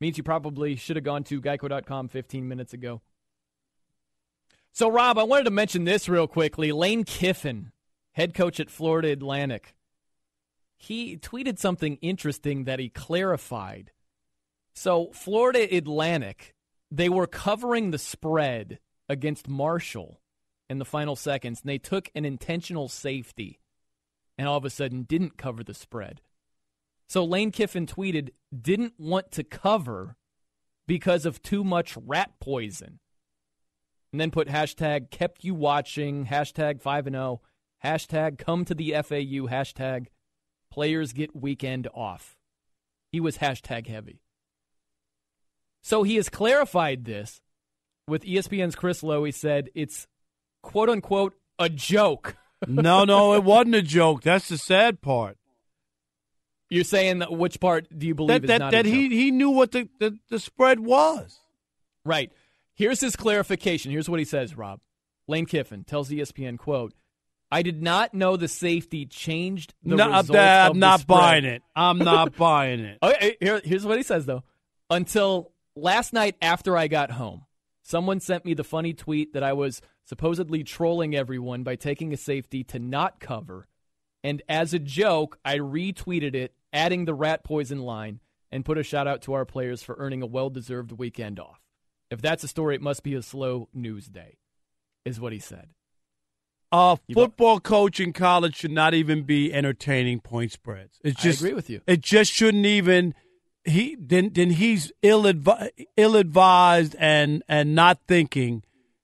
Means 0.00 0.18
you 0.18 0.24
probably 0.24 0.74
should 0.74 0.96
have 0.96 1.04
gone 1.04 1.22
to 1.24 1.40
geico.com 1.40 2.08
15 2.08 2.48
minutes 2.48 2.72
ago. 2.72 3.02
So, 4.72 4.88
Rob, 4.88 5.16
I 5.16 5.22
wanted 5.22 5.44
to 5.44 5.52
mention 5.52 5.84
this 5.84 6.08
real 6.08 6.26
quickly. 6.26 6.72
Lane 6.72 7.04
Kiffin, 7.04 7.70
head 8.14 8.34
coach 8.34 8.58
at 8.58 8.68
Florida 8.68 9.12
Atlantic, 9.12 9.76
he 10.76 11.16
tweeted 11.16 11.60
something 11.60 11.98
interesting 12.02 12.64
that 12.64 12.80
he 12.80 12.88
clarified. 12.88 13.92
So, 14.74 15.12
Florida 15.12 15.72
Atlantic, 15.72 16.56
they 16.90 17.08
were 17.08 17.28
covering 17.28 17.92
the 17.92 17.98
spread 17.98 18.80
against 19.08 19.46
Marshall 19.46 20.20
in 20.68 20.78
the 20.78 20.84
final 20.84 21.14
seconds, 21.14 21.60
and 21.60 21.70
they 21.70 21.78
took 21.78 22.10
an 22.16 22.24
intentional 22.24 22.88
safety 22.88 23.60
and 24.38 24.46
all 24.46 24.56
of 24.56 24.64
a 24.64 24.70
sudden 24.70 25.02
didn't 25.02 25.36
cover 25.36 25.64
the 25.64 25.74
spread. 25.74 26.22
So 27.08 27.24
Lane 27.24 27.50
Kiffin 27.50 27.86
tweeted, 27.86 28.30
didn't 28.58 28.94
want 28.98 29.32
to 29.32 29.44
cover 29.44 30.16
because 30.86 31.26
of 31.26 31.42
too 31.42 31.64
much 31.64 31.96
rat 31.96 32.32
poison. 32.40 33.00
And 34.12 34.20
then 34.20 34.30
put 34.30 34.48
hashtag 34.48 35.10
kept 35.10 35.44
you 35.44 35.54
watching, 35.54 36.26
hashtag 36.26 36.80
5 36.80 37.08
and 37.08 37.14
0, 37.14 37.42
hashtag 37.84 38.38
come 38.38 38.64
to 38.64 38.74
the 38.74 38.92
FAU, 38.92 39.48
hashtag 39.48 40.06
players 40.70 41.12
get 41.12 41.36
weekend 41.36 41.88
off. 41.92 42.36
He 43.10 43.20
was 43.20 43.38
hashtag 43.38 43.86
heavy. 43.86 44.22
So 45.82 46.02
he 46.02 46.16
has 46.16 46.28
clarified 46.28 47.04
this 47.04 47.40
with 48.06 48.24
ESPN's 48.24 48.76
Chris 48.76 49.02
Low. 49.02 49.24
He 49.24 49.32
said 49.32 49.70
it's 49.74 50.06
quote 50.62 50.88
unquote 50.88 51.34
a 51.58 51.68
joke. 51.68 52.36
no, 52.66 53.04
no, 53.04 53.34
it 53.34 53.44
wasn't 53.44 53.74
a 53.76 53.82
joke. 53.82 54.22
That's 54.22 54.48
the 54.48 54.58
sad 54.58 55.00
part. 55.00 55.36
You're 56.70 56.84
saying 56.84 57.20
that 57.20 57.32
which 57.32 57.60
part 57.60 57.86
do 57.96 58.06
you 58.06 58.14
believe 58.14 58.42
That 58.42 58.44
is 58.44 58.48
that, 58.48 58.58
not 58.58 58.72
that 58.72 58.86
a 58.86 58.88
joke? 58.90 58.94
he 58.94 59.08
he 59.24 59.30
knew 59.30 59.50
what 59.50 59.72
the, 59.72 59.88
the, 60.00 60.18
the 60.28 60.38
spread 60.38 60.80
was. 60.80 61.38
Right. 62.04 62.30
Here's 62.74 63.00
his 63.00 63.16
clarification. 63.16 63.90
Here's 63.90 64.08
what 64.08 64.18
he 64.18 64.24
says, 64.24 64.56
Rob. 64.56 64.80
Lane 65.26 65.46
Kiffin 65.46 65.84
tells 65.84 66.10
ESPN, 66.10 66.58
quote, 66.58 66.94
I 67.50 67.62
did 67.62 67.82
not 67.82 68.12
know 68.12 68.36
the 68.36 68.48
safety 68.48 69.06
changed 69.06 69.72
the 69.82 69.96
No, 69.96 70.06
result 70.08 70.36
I'm 70.38 70.68
of 70.70 70.74
the 70.74 70.78
not 70.80 71.00
spread." 71.00 71.16
buying 71.16 71.44
it. 71.46 71.62
I'm 71.74 71.98
not 71.98 72.36
buying 72.36 72.80
it. 72.80 72.98
Okay, 73.02 73.36
here, 73.40 73.60
here's 73.64 73.86
what 73.86 73.96
he 73.96 74.02
says 74.02 74.26
though. 74.26 74.44
Until 74.90 75.52
last 75.74 76.12
night 76.12 76.36
after 76.42 76.76
I 76.76 76.88
got 76.88 77.10
home, 77.12 77.44
someone 77.82 78.20
sent 78.20 78.44
me 78.44 78.52
the 78.52 78.64
funny 78.64 78.92
tweet 78.92 79.32
that 79.32 79.42
I 79.42 79.54
was 79.54 79.80
supposedly 80.08 80.64
trolling 80.64 81.14
everyone 81.14 81.62
by 81.62 81.76
taking 81.76 82.14
a 82.14 82.16
safety 82.16 82.64
to 82.64 82.78
not 82.78 83.20
cover. 83.20 83.68
And 84.24 84.40
as 84.48 84.72
a 84.72 84.78
joke, 84.78 85.38
I 85.44 85.58
retweeted 85.58 86.34
it, 86.34 86.54
adding 86.72 87.04
the 87.04 87.14
rat 87.14 87.44
poison 87.44 87.80
line, 87.80 88.20
and 88.50 88.64
put 88.64 88.78
a 88.78 88.82
shout 88.82 89.06
out 89.06 89.20
to 89.22 89.34
our 89.34 89.44
players 89.44 89.82
for 89.82 89.96
earning 89.98 90.22
a 90.22 90.26
well 90.26 90.48
deserved 90.48 90.92
weekend 90.92 91.38
off. 91.38 91.60
If 92.10 92.22
that's 92.22 92.42
a 92.42 92.48
story, 92.48 92.74
it 92.74 92.80
must 92.80 93.02
be 93.02 93.14
a 93.14 93.22
slow 93.22 93.68
news 93.74 94.06
day, 94.06 94.38
is 95.04 95.20
what 95.20 95.34
he 95.34 95.38
said. 95.38 95.68
A 96.72 96.98
You 97.06 97.14
football 97.14 97.60
coach 97.60 98.00
in 98.00 98.14
college 98.14 98.56
should 98.56 98.70
not 98.70 98.94
even 98.94 99.24
be 99.24 99.52
entertaining 99.52 100.20
point 100.20 100.52
spreads. 100.52 100.98
It's 101.04 101.24
I 101.24 101.30
agree 101.30 101.52
with 101.52 101.68
you. 101.68 101.82
It 101.86 102.00
just 102.00 102.32
shouldn't 102.32 102.66
even. 102.66 103.14
He 103.64 103.96
then 104.00 104.30
then 104.32 104.50
he's 104.50 104.90
ill 105.02 105.30
ill 105.96 106.16
advised 106.16 106.96
and 106.98 107.42
and 107.46 107.74
not 107.74 108.00
thinking 108.06 108.62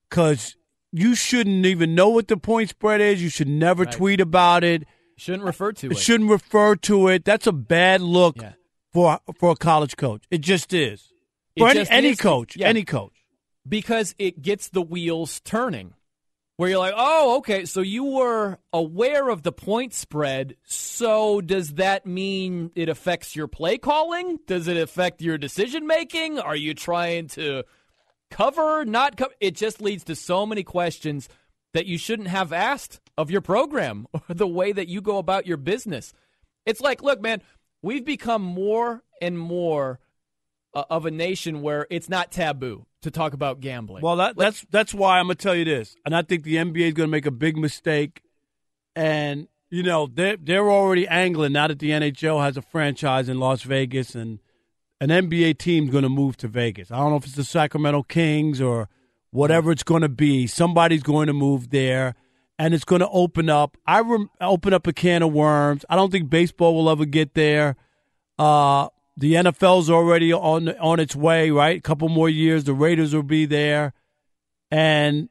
because 0.09 0.57
you 0.97 1.15
shouldn't 1.15 1.67
even 1.67 1.95
know 1.95 2.09
what 2.09 2.29
the 2.29 2.37
point 2.37 2.71
spread 2.71 3.01
is. 3.01 3.23
You 3.23 3.29
should 3.29 3.49
never 3.49 3.83
Right. 3.85 3.93
tweet 3.93 4.21
about 4.21 4.63
it. 4.65 4.85
Shouldn't 5.17 5.45
refer 5.45 5.73
to 5.73 5.91
It 5.91 5.99
shouldn't 5.99 6.31
refer 6.31 6.77
to 6.77 7.09
it. 7.09 7.25
That's 7.25 7.47
a 7.47 7.53
bad 7.53 8.01
look 8.01 8.37
Yeah. 8.41 8.53
for 8.93 9.19
for 9.39 9.51
a 9.53 9.57
college 9.57 9.97
coach. 9.97 10.23
It 10.31 10.41
just 10.41 10.73
is. 10.73 11.13
It 11.57 11.61
For 11.61 11.69
any, 11.71 11.89
any 11.91 12.09
is. 12.11 12.21
coach, 12.21 12.57
Yeah. 12.57 12.69
any 12.69 12.85
coach. 12.85 13.13
because 13.69 14.15
it 14.19 14.43
gets 14.43 14.69
the 14.69 14.83
wheels 14.83 15.41
turning. 15.41 15.95
Where 16.57 16.69
you're 16.71 16.79
like, 16.79 16.95
oh, 16.97 17.39
okay, 17.39 17.65
so 17.65 17.81
you 17.81 18.05
were 18.05 18.59
aware 18.73 19.29
of 19.29 19.43
the 19.43 19.51
point 19.51 19.93
spread. 19.93 20.55
So 20.65 21.41
does 21.41 21.75
that 21.75 22.07
mean 22.07 22.71
it 22.77 22.89
affects 22.89 23.35
your 23.35 23.49
play 23.49 23.77
calling? 23.79 24.39
Does 24.47 24.69
it 24.69 24.77
affect 24.77 25.21
your 25.21 25.37
decision 25.39 25.85
making? 25.87 26.39
Are 26.39 26.55
you 26.55 26.73
trying 26.75 27.27
to 27.29 27.65
cover, 28.31 28.85
not 28.85 29.17
cover? 29.17 29.35
It 29.41 29.55
just 29.55 29.81
leads 29.81 30.05
to 30.05 30.17
so 30.17 30.47
many 30.47 30.63
questions 30.63 31.29
that 31.73 31.87
you 31.87 31.99
shouldn't 31.99 32.29
have 32.29 32.53
asked 32.53 33.01
of 33.19 33.31
your 33.31 33.41
program 33.41 34.07
or 34.13 34.23
the 34.29 34.47
way 34.47 34.73
that 34.73 34.89
you 34.89 35.01
go 35.01 35.19
about 35.19 35.47
your 35.47 35.57
business. 35.57 36.13
It's 36.67 36.81
like, 36.81 37.03
look, 37.03 37.21
man, 37.21 37.43
we've 37.83 38.05
become 38.05 38.43
more 38.43 39.03
and 39.21 39.39
more 39.39 40.01
uh, 40.75 40.85
of 40.91 41.07
a 41.07 41.11
nation 41.11 41.63
where 41.63 41.87
it's 41.91 42.09
not 42.09 42.33
taboo 42.33 42.87
to 43.03 43.11
talk 43.11 43.35
about 43.35 43.61
gambling. 43.61 44.03
Well, 44.03 44.17
that, 44.17 44.37
that's 44.37 44.65
that's 44.71 44.95
why 44.95 45.19
I'm 45.19 45.27
gonna 45.27 45.37
tell 45.37 45.55
you 45.55 45.65
this, 45.65 45.95
and 46.05 46.17
I 46.17 46.23
think 46.23 46.43
the 46.43 46.57
NBA 46.57 46.89
is 46.89 46.95
gonna 46.95 47.09
make 47.09 47.27
a 47.27 47.31
big 47.31 47.57
mistake. 47.57 48.23
And 48.97 49.49
you 49.71 49.83
know 49.83 50.09
they're 50.13 50.37
they're 50.37 50.71
already 50.71 51.07
angling 51.07 51.53
now 51.53 51.69
that 51.69 51.79
the 51.79 51.91
NHL 51.91 52.43
has 52.43 52.57
a 52.57 52.63
franchise 52.63 53.29
in 53.29 53.39
Las 53.39 53.63
Vegas, 53.63 54.15
and 54.15 54.41
an 55.01 55.09
NBA 55.09 55.59
team's 55.59 55.91
gonna 55.91 56.09
move 56.09 56.37
to 56.39 56.49
Vegas. 56.49 56.91
I 56.91 56.99
don't 56.99 57.11
know 57.11 57.17
if 57.17 57.25
it's 57.25 57.35
the 57.35 57.45
Sacramento 57.45 58.05
Kings 58.05 58.61
or 58.61 58.89
whatever 59.31 59.71
it's 59.71 59.83
gonna 59.83 60.09
be. 60.09 60.47
Somebody's 60.47 61.03
going 61.03 61.27
to 61.27 61.33
move 61.33 61.71
there, 61.71 62.15
and 62.59 62.75
it's 62.75 62.85
gonna 62.85 63.09
open 63.11 63.51
up. 63.51 63.77
I 63.87 64.01
rem- 64.01 64.31
open 64.41 64.73
up 64.73 64.87
a 64.87 64.93
can 64.93 65.23
of 65.23 65.33
worms. 65.33 65.85
I 65.89 65.97
don't 65.97 66.11
think 66.11 66.31
baseball 66.31 66.75
will 66.75 66.89
ever 66.89 67.05
get 67.05 67.35
there. 67.35 67.77
Uh, 68.39 68.89
the 69.17 69.35
NFL's 69.35 69.91
already 69.91 70.33
on 70.33 70.69
on 70.79 71.01
its 71.01 71.15
way, 71.15 71.51
right? 71.51 71.79
A 71.79 71.83
couple 71.83 72.09
more 72.09 72.29
years, 72.29 72.65
the 72.65 72.75
Raiders 72.75 73.15
will 73.15 73.23
be 73.23 73.47
there, 73.47 73.93
and 74.71 75.29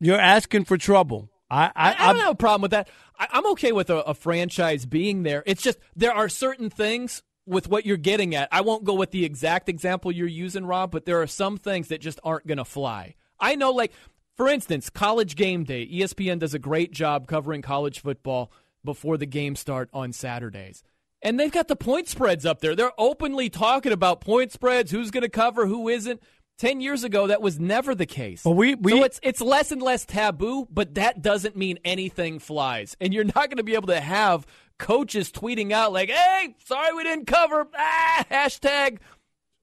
you're 0.00 0.20
asking 0.20 0.64
for 0.64 0.76
trouble. 0.76 1.30
I 1.50 1.70
I, 1.74 1.94
I, 1.98 2.12
don't 2.12 2.22
have 2.22 2.32
a 2.32 2.36
problem 2.36 2.62
with 2.62 2.70
that. 2.70 2.88
I, 3.18 3.28
I'm 3.32 3.46
okay 3.52 3.72
with 3.72 3.90
a, 3.90 3.98
a 4.02 4.14
franchise 4.14 4.86
being 4.86 5.22
there. 5.22 5.42
It's 5.46 5.62
just 5.62 5.78
there 5.96 6.12
are 6.12 6.28
certain 6.28 6.70
things 6.70 7.22
with 7.50 7.68
what 7.68 7.84
you're 7.84 7.96
getting 7.96 8.34
at. 8.34 8.48
I 8.50 8.62
won't 8.62 8.84
go 8.84 8.94
with 8.94 9.10
the 9.10 9.24
exact 9.24 9.68
example 9.68 10.10
you're 10.12 10.26
using, 10.26 10.64
Rob, 10.64 10.90
but 10.90 11.04
there 11.04 11.20
are 11.20 11.26
some 11.26 11.56
things 11.56 11.88
that 11.88 12.00
just 12.00 12.20
aren't 12.24 12.46
going 12.46 12.58
to 12.58 12.64
fly. 12.64 13.14
I 13.38 13.56
know, 13.56 13.72
like 13.72 13.92
for 14.36 14.48
instance, 14.48 14.88
college 14.88 15.36
game 15.36 15.64
day. 15.64 15.86
ESPN 15.86 16.38
does 16.38 16.54
a 16.54 16.58
great 16.58 16.92
job 16.92 17.26
covering 17.26 17.60
college 17.60 18.00
football 18.00 18.50
before 18.82 19.18
the 19.18 19.26
games 19.26 19.60
start 19.60 19.90
on 19.92 20.14
Saturdays. 20.14 20.82
And 21.20 21.38
they've 21.38 21.52
got 21.52 21.68
the 21.68 21.76
point 21.76 22.08
spreads 22.08 22.46
up 22.46 22.60
there. 22.60 22.74
They're 22.74 22.98
openly 22.98 23.50
talking 23.50 23.92
about 23.92 24.22
point 24.22 24.52
spreads, 24.52 24.90
who's 24.90 25.10
going 25.10 25.24
to 25.24 25.28
cover, 25.28 25.66
who 25.66 25.88
isn't. 25.88 26.22
Ten 26.56 26.80
years 26.80 27.04
ago, 27.04 27.26
that 27.26 27.40
was 27.40 27.58
never 27.58 27.94
the 27.94 28.06
case. 28.06 28.44
Well, 28.44 28.54
we, 28.54 28.74
we 28.74 28.92
so 28.92 29.04
it's 29.04 29.20
it's 29.22 29.40
less 29.40 29.72
and 29.72 29.82
less 29.82 30.04
taboo, 30.04 30.66
but 30.70 30.94
that 30.94 31.22
doesn't 31.22 31.56
mean 31.56 31.78
anything 31.84 32.38
flies. 32.38 32.96
And 33.00 33.14
you're 33.14 33.24
not 33.24 33.34
going 33.34 33.56
to 33.56 33.62
be 33.62 33.74
able 33.74 33.88
to 33.88 34.00
have 34.00 34.46
coaches 34.80 35.30
tweeting 35.30 35.70
out 35.70 35.92
like, 35.92 36.10
"Hey, 36.10 36.56
sorry 36.64 36.92
we 36.94 37.04
didn't 37.04 37.26
cover." 37.26 37.68
Ah, 37.76 38.24
hashtag 38.30 38.98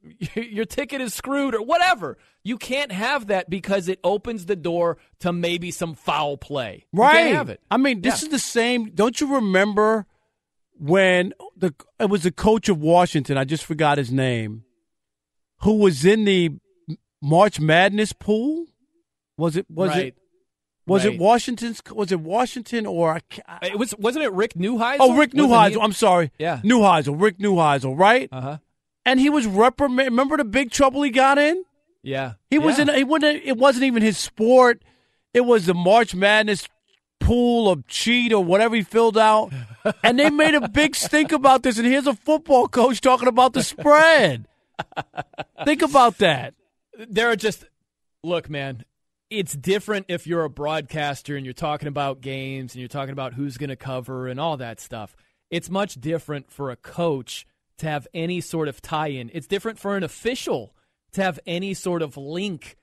your 0.36 0.64
ticket 0.66 1.02
is 1.02 1.14
screwed 1.14 1.54
or 1.56 1.62
whatever. 1.62 2.18
You 2.44 2.58
can't 2.58 2.94
have 2.94 3.28
that 3.28 3.50
because 3.50 3.90
it 3.90 4.00
opens 4.06 4.46
the 4.46 4.56
door 4.56 4.98
to 5.20 5.34
maybe 5.34 5.70
some 5.72 5.96
foul 5.96 6.38
play. 6.38 6.86
You 6.94 7.02
right. 7.02 7.34
have 7.36 7.50
it. 7.50 7.60
I 7.70 7.76
mean, 7.76 8.00
this 8.02 8.22
Yeah. 8.22 8.28
is 8.28 8.32
the 8.32 8.40
same. 8.40 8.92
Don't 8.96 9.20
you 9.20 9.36
remember 9.36 10.06
when 10.80 11.34
the 11.58 11.74
it 12.00 12.10
was 12.10 12.24
the 12.24 12.32
coach 12.32 12.70
of 12.70 12.80
Washington? 12.80 13.38
I 13.38 13.44
just 13.44 13.66
forgot 13.66 13.98
his 13.98 14.12
name. 14.12 14.64
Who 15.64 15.74
was 15.80 16.06
in 16.06 16.24
the 16.24 16.52
March 17.22 17.60
Madness 17.60 18.14
pool? 18.14 18.68
Was 19.38 19.58
it? 19.58 19.66
Was 19.70 19.90
Right. 19.90 20.08
it? 20.08 20.18
Was 20.88 21.06
Right. 21.06 21.14
it 21.16 21.20
Washington's? 21.20 21.82
Was 21.94 22.12
it 22.12 22.20
Washington 22.22 22.86
or? 22.86 23.20
I 23.48 23.60
It 23.68 23.78
was 23.78 23.94
wasn't 24.00 24.26
it 24.26 24.32
Rick 24.34 24.54
Neuheisel? 24.56 24.98
Oh, 25.00 25.16
Rick 25.18 25.32
Neuheisel. 25.34 25.80
I'm 25.82 25.92
sorry. 25.94 26.32
Yeah. 26.40 26.62
Neuheisel. 26.64 27.22
Rick 27.22 27.38
Neuheisel. 27.40 27.98
Right. 27.98 28.30
Uh 28.32 28.42
huh. 28.42 28.58
And 29.06 29.20
he 29.20 29.30
was 29.30 29.46
reprimanded. 29.46 30.12
Remember 30.12 30.38
the 30.38 30.44
big 30.46 30.72
trouble 30.72 31.02
he 31.04 31.10
got 31.12 31.38
in? 31.38 31.64
Yeah. 32.04 32.34
He 32.50 32.58
was 32.58 32.78
Yeah. 32.78 32.84
in. 32.84 32.90
It 32.90 33.08
wasn't. 33.08 33.42
It 33.44 33.58
wasn't 33.58 33.84
even 33.86 34.02
his 34.02 34.18
sport. 34.18 34.82
It 35.34 35.42
was 35.42 35.66
the 35.66 35.74
March 35.74 36.16
Madness 36.16 36.68
pool 37.20 37.70
of 37.70 37.86
cheat 37.88 38.32
or 38.32 38.44
whatever 38.44 38.76
he 38.76 38.82
filled 38.84 39.18
out, 39.18 39.52
and 40.04 40.18
they 40.20 40.30
made 40.30 40.54
a 40.56 40.70
big 40.70 40.96
stink 41.06 41.32
about 41.32 41.64
this. 41.64 41.78
And 41.78 41.86
here's 41.88 42.08
a 42.08 42.14
football 42.14 42.68
coach 42.68 43.02
talking 43.02 43.28
about 43.28 43.54
the 43.54 43.64
spread. 43.64 44.48
Think 45.66 45.82
about 45.82 46.20
that. 46.20 46.54
there 46.98 47.30
are 47.30 47.36
just 47.36 47.66
look, 48.24 48.50
man. 48.50 48.84
It's 49.30 49.56
different 49.56 50.06
if 50.08 50.26
you're 50.26 50.46
a 50.46 50.50
broadcaster 50.50 51.36
and 51.36 51.46
you're 51.46 51.54
talking 51.54 51.88
about 51.88 52.22
games 52.22 52.74
and 52.74 52.80
you're 52.80 52.88
talking 52.88 53.12
about 53.12 53.34
who's 53.34 53.58
going 53.58 53.70
to 53.70 53.76
cover 53.76 54.28
and 54.28 54.40
all 54.40 54.58
that 54.58 54.80
stuff. 54.80 55.16
It's 55.50 55.70
much 55.70 55.96
different 55.96 56.50
for 56.50 56.72
a 56.72 56.78
coach 56.78 57.46
to 57.80 57.88
have 57.88 58.08
any 58.14 58.42
sort 58.42 58.68
of 58.68 58.82
tie-in. 58.82 59.30
It's 59.34 59.48
different 59.48 59.80
for 59.80 59.98
an 59.98 60.04
official 60.04 60.74
to 61.14 61.22
have 61.22 61.40
any 61.46 61.74
sort 61.74 62.02
of 62.02 62.16
link 62.18 62.78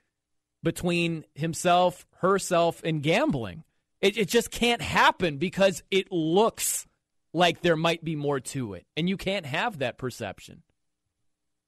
between 0.63 1.25
himself, 1.35 2.07
herself, 2.19 2.83
and 2.85 3.03
gambling. 3.03 3.65
It, 4.01 4.17
it 4.17 4.29
just 4.29 4.51
can't 4.51 4.83
happen 4.83 5.39
because 5.39 5.83
it 5.91 6.13
looks 6.13 6.87
like 7.33 7.63
there 7.63 7.77
might 7.77 8.05
be 8.05 8.17
more 8.17 8.41
to 8.41 8.75
it, 8.75 8.87
and 8.97 9.09
you 9.09 9.17
can't 9.17 9.47
have 9.47 9.79
that 9.79 9.99
perception 9.99 10.63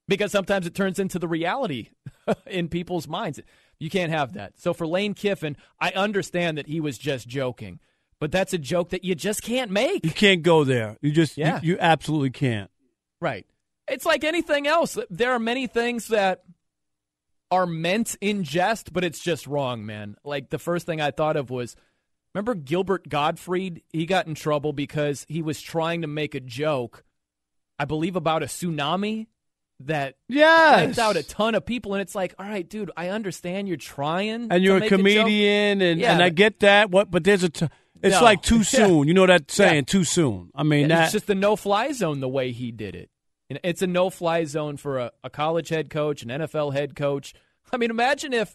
because 0.08 0.32
sometimes 0.32 0.66
it 0.66 0.74
turns 0.74 0.98
into 0.98 1.18
the 1.18 1.28
reality 1.28 1.88
in 2.46 2.68
people's 2.68 3.08
minds. 3.08 3.40
You 3.78 3.90
can't 3.90 4.10
have 4.10 4.34
that. 4.34 4.58
So 4.58 4.72
for 4.72 4.86
Lane 4.86 5.14
Kiffin, 5.14 5.56
I 5.80 5.90
understand 5.90 6.58
that 6.58 6.66
he 6.66 6.80
was 6.80 6.98
just 6.98 7.28
joking, 7.28 7.80
but 8.18 8.32
that's 8.32 8.52
a 8.52 8.58
joke 8.58 8.90
that 8.90 9.04
you 9.04 9.14
just 9.14 9.42
can't 9.42 9.70
make. 9.70 10.04
You 10.04 10.12
can't 10.12 10.42
go 10.42 10.64
there. 10.64 10.96
You 11.02 11.12
just. 11.12 11.36
Yeah. 11.36 11.60
You, 11.62 11.72
you 11.72 11.78
absolutely 11.78 12.30
can't. 12.30 12.70
Right. 13.20 13.46
It's 13.88 14.06
like 14.06 14.24
anything 14.24 14.66
else. 14.66 14.98
There 15.10 15.32
are 15.32 15.38
many 15.38 15.66
things 15.66 16.08
that 16.08 16.42
are 17.50 17.66
meant 17.66 18.16
in 18.20 18.42
jest, 18.42 18.92
but 18.92 19.04
it's 19.04 19.22
just 19.22 19.46
wrong, 19.46 19.86
man. 19.86 20.16
Like 20.24 20.50
the 20.50 20.58
first 20.58 20.86
thing 20.86 21.00
I 21.00 21.10
thought 21.10 21.36
of 21.36 21.50
was 21.50 21.76
remember 22.34 22.54
Gilbert 22.54 23.08
Gottfried? 23.08 23.82
He 23.92 24.06
got 24.06 24.26
in 24.26 24.34
trouble 24.34 24.72
because 24.72 25.24
he 25.28 25.42
was 25.42 25.60
trying 25.60 26.02
to 26.02 26.08
make 26.08 26.34
a 26.34 26.40
joke, 26.40 27.04
I 27.78 27.84
believe, 27.84 28.16
about 28.16 28.42
a 28.42 28.46
tsunami 28.46 29.26
that 29.80 30.16
Yes. 30.28 30.86
wiped 30.86 30.98
out 30.98 31.16
a 31.16 31.22
ton 31.22 31.54
of 31.54 31.64
people. 31.66 31.94
And 31.94 32.00
it's 32.02 32.14
like, 32.14 32.34
all 32.38 32.46
right, 32.46 32.68
dude, 32.68 32.90
I 32.96 33.08
understand 33.10 33.68
you're 33.68 33.76
trying. 33.76 34.50
And 34.50 34.62
you're 34.64 34.78
a 34.78 34.88
comedian, 34.88 35.82
and, 35.82 36.00
Yeah, 36.00 36.14
and 36.14 36.22
I 36.22 36.30
get 36.30 36.60
that. 36.60 36.90
What? 36.90 37.10
But 37.10 37.24
there's 37.24 37.42
a. 37.42 37.48
T- 37.50 37.68
It's 38.02 38.16
No. 38.16 38.22
like 38.24 38.42
too 38.42 38.56
Yeah. 38.58 38.62
soon. 38.62 39.08
You 39.08 39.14
know 39.14 39.26
that 39.26 39.50
saying, 39.50 39.86
too 39.86 40.04
soon. 40.04 40.50
I 40.54 40.62
mean, 40.62 40.88
that 40.88 41.04
it's 41.04 41.12
just 41.12 41.26
the 41.26 41.34
no-fly 41.34 41.92
zone 41.92 42.20
the 42.20 42.28
way 42.28 42.52
he 42.52 42.70
did 42.70 42.94
it. 42.94 43.10
And 43.48 43.58
It's 43.62 43.80
a 43.82 43.86
no-fly 43.86 44.44
zone 44.44 44.76
for 44.76 44.98
a, 44.98 45.12
a 45.24 45.30
college 45.30 45.68
head 45.70 45.88
coach, 45.90 46.22
an 46.22 46.28
NFL 46.30 46.72
head 46.74 46.94
coach. 46.96 47.32
I 47.72 47.76
mean, 47.78 47.90
imagine 47.90 48.32
if 48.32 48.54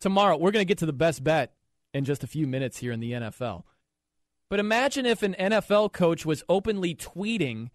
tomorrow 0.00 0.36
we're 0.36 0.50
going 0.50 0.62
to 0.62 0.68
get 0.68 0.78
to 0.78 0.86
the 0.86 0.92
best 0.92 1.22
bet 1.24 1.52
in 1.92 2.04
just 2.04 2.24
a 2.24 2.26
few 2.26 2.46
minutes 2.46 2.78
here 2.78 2.92
in 2.92 3.00
the 3.00 3.12
NFL. 3.12 3.64
But 4.50 4.60
imagine 4.60 5.04
if 5.06 5.22
an 5.22 5.34
NFL 5.38 5.92
coach 5.92 6.24
was 6.26 6.42
openly 6.48 6.94
tweeting 6.94 7.68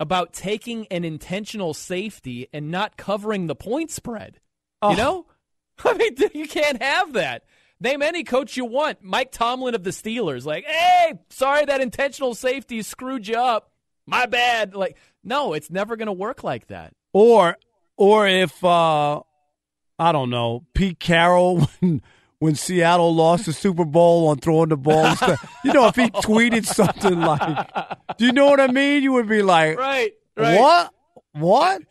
about 0.00 0.32
taking 0.32 0.86
an 0.88 1.04
intentional 1.04 1.74
safety 1.74 2.48
and 2.52 2.70
not 2.70 2.96
covering 2.96 3.46
the 3.46 3.54
point 3.54 3.90
spread. 3.90 4.40
Oh. 4.80 4.90
You 4.90 4.96
know? 4.96 5.26
I 5.84 5.94
mean, 5.94 6.16
you 6.34 6.48
can't 6.48 6.82
have 6.82 7.14
that. 7.14 7.44
Name 7.80 8.02
any 8.02 8.22
coach 8.22 8.56
you 8.56 8.64
want. 8.64 9.02
Mike 9.02 9.32
Tomlin 9.32 9.74
of 9.74 9.82
the 9.82 9.90
Steelers, 9.90 10.44
like, 10.44 10.64
hey, 10.64 11.14
sorry 11.30 11.64
that 11.64 11.80
intentional 11.80 12.34
safety 12.34 12.82
screwed 12.82 13.26
you 13.26 13.36
up. 13.36 13.72
My 14.06 14.26
bad. 14.26 14.74
Like, 14.74 14.96
no, 15.24 15.52
it's 15.52 15.70
never 15.70 15.96
going 15.96 16.06
to 16.06 16.12
work 16.12 16.44
like 16.44 16.68
that. 16.68 16.92
or 17.12 17.56
or 17.96 18.26
if 18.26 18.64
uh 18.64 19.20
I 19.98 20.12
don't 20.12 20.30
know 20.30 20.64
Pete 20.74 20.98
Carroll 20.98 21.68
when 22.42 22.56
Seattle 22.56 23.14
lost 23.14 23.46
the 23.46 23.52
Super 23.52 23.84
Bowl 23.84 24.26
on 24.26 24.38
throwing 24.38 24.70
the 24.70 24.76
ball, 24.76 25.06
and 25.06 25.16
stuff. 25.16 25.60
you 25.64 25.72
know, 25.72 25.86
if 25.86 25.94
he 25.94 26.10
tweeted 26.10 26.66
something 26.66 27.20
like, 27.20 27.68
"Do 28.18 28.26
you 28.26 28.32
know 28.32 28.46
what 28.46 28.58
I 28.60 28.66
mean?" 28.66 29.04
You 29.04 29.12
would 29.12 29.28
be 29.28 29.42
like, 29.42 29.78
Right. 29.78 30.12
right. 30.36 30.58
"What? 30.58 30.92
What?" 31.32 31.82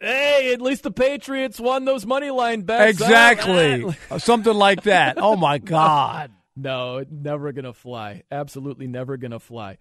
Hey, 0.00 0.52
at 0.52 0.60
least 0.60 0.84
the 0.84 0.92
Patriots 0.92 1.58
won 1.58 1.84
those 1.84 2.06
money 2.06 2.30
line 2.30 2.62
bets. 2.62 2.90
Exactly, 2.92 3.84
something 4.18 4.54
like 4.54 4.84
that. 4.84 5.18
Oh 5.18 5.34
my 5.36 5.58
God! 5.58 6.30
No, 6.60 7.04
never 7.08 7.52
going 7.52 7.66
to 7.66 7.72
fly. 7.72 8.24
Absolutely 8.32 8.88
never 8.88 9.16
going 9.16 9.30
to 9.30 9.38
fly. 9.38 9.78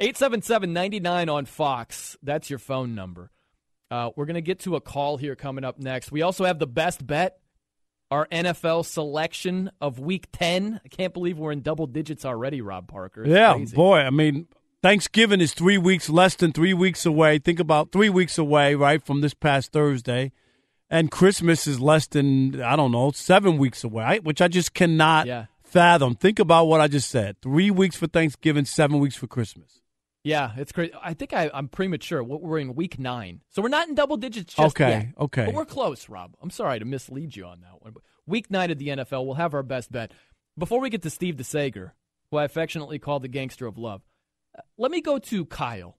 877-99 0.00 1.30
on 1.30 1.44
Fox. 1.44 2.16
That's 2.22 2.48
your 2.48 2.58
phone 2.58 2.94
number. 2.94 3.30
Uh, 3.90 4.08
we're 4.16 4.24
going 4.24 4.34
to 4.34 4.40
get 4.40 4.60
to 4.60 4.74
a 4.76 4.80
call 4.80 5.18
here 5.18 5.36
coming 5.36 5.64
up 5.64 5.78
next. 5.78 6.10
We 6.10 6.22
also 6.22 6.46
have 6.46 6.58
the 6.58 6.66
best 6.66 7.06
bet, 7.06 7.38
our 8.14 8.28
NFL 8.28 8.84
selection 8.86 9.70
of 9.80 9.98
Week 9.98 10.26
10. 10.32 10.80
I 10.84 10.88
can't 10.88 11.12
believe 11.12 11.36
we're 11.36 11.50
in 11.50 11.62
double 11.62 11.88
digits 11.88 12.24
already, 12.24 12.60
Rob 12.60 12.86
Parker. 12.86 13.22
It's 13.24 13.30
yeah, 13.30 13.54
crazy. 13.54 13.74
boy. 13.74 13.98
I 13.98 14.10
mean, 14.10 14.46
Thanksgiving 14.84 15.40
is 15.40 15.52
three 15.52 15.78
weeks, 15.78 16.08
less 16.08 16.36
than 16.36 16.52
three 16.52 16.74
weeks 16.74 17.04
away. 17.04 17.38
Think 17.40 17.58
about 17.58 17.90
three 17.90 18.08
weeks 18.08 18.38
away, 18.38 18.76
right, 18.76 19.04
from 19.04 19.20
this 19.20 19.34
past 19.34 19.72
Thursday. 19.72 20.30
And 20.88 21.10
Christmas 21.10 21.66
is 21.66 21.80
less 21.80 22.06
than, 22.06 22.62
I 22.62 22.76
don't 22.76 22.92
know, 22.92 23.10
seven 23.10 23.58
weeks 23.58 23.82
away, 23.82 24.20
which 24.20 24.40
I 24.40 24.46
just 24.46 24.74
cannot 24.74 25.26
Yeah. 25.26 25.46
fathom. 25.64 26.14
Think 26.14 26.38
about 26.38 26.66
what 26.66 26.80
I 26.80 26.86
just 26.86 27.10
said. 27.10 27.36
Three 27.42 27.72
weeks 27.72 27.96
for 27.96 28.06
Thanksgiving, 28.06 28.64
seven 28.64 29.00
weeks 29.00 29.16
for 29.16 29.26
Christmas. 29.26 29.80
Yeah, 30.24 30.52
it's 30.56 30.72
crazy. 30.72 30.92
I 31.02 31.12
think 31.12 31.34
I, 31.34 31.50
I'm 31.52 31.68
premature. 31.68 32.24
We're 32.24 32.58
in 32.58 32.74
week 32.74 32.98
nine. 32.98 33.42
So 33.50 33.60
we're 33.60 33.68
not 33.68 33.88
in 33.88 33.94
double 33.94 34.16
digits 34.16 34.54
just 34.54 34.74
Okay, 34.74 34.88
yet. 34.90 35.06
okay. 35.20 35.44
But 35.44 35.54
we're 35.54 35.66
close, 35.66 36.08
Rob. 36.08 36.34
I'm 36.42 36.48
sorry 36.50 36.78
to 36.78 36.86
mislead 36.86 37.36
you 37.36 37.44
on 37.44 37.60
that 37.60 37.82
one. 37.82 37.92
But 37.92 38.02
week 38.26 38.50
nine 38.50 38.70
of 38.70 38.78
the 38.78 38.88
NFL, 38.88 39.26
we'll 39.26 39.34
have 39.34 39.52
our 39.52 39.62
best 39.62 39.92
bet. 39.92 40.12
Before 40.58 40.80
we 40.80 40.88
get 40.88 41.02
to 41.02 41.10
Steve 41.10 41.36
DeSager, 41.36 41.90
who 42.30 42.38
I 42.38 42.44
affectionately 42.44 42.98
call 42.98 43.20
the 43.20 43.28
gangster 43.28 43.66
of 43.66 43.76
love, 43.76 44.00
uh, 44.58 44.62
let 44.78 44.90
me 44.90 45.02
go 45.02 45.18
to 45.18 45.44
Kyle. 45.44 45.98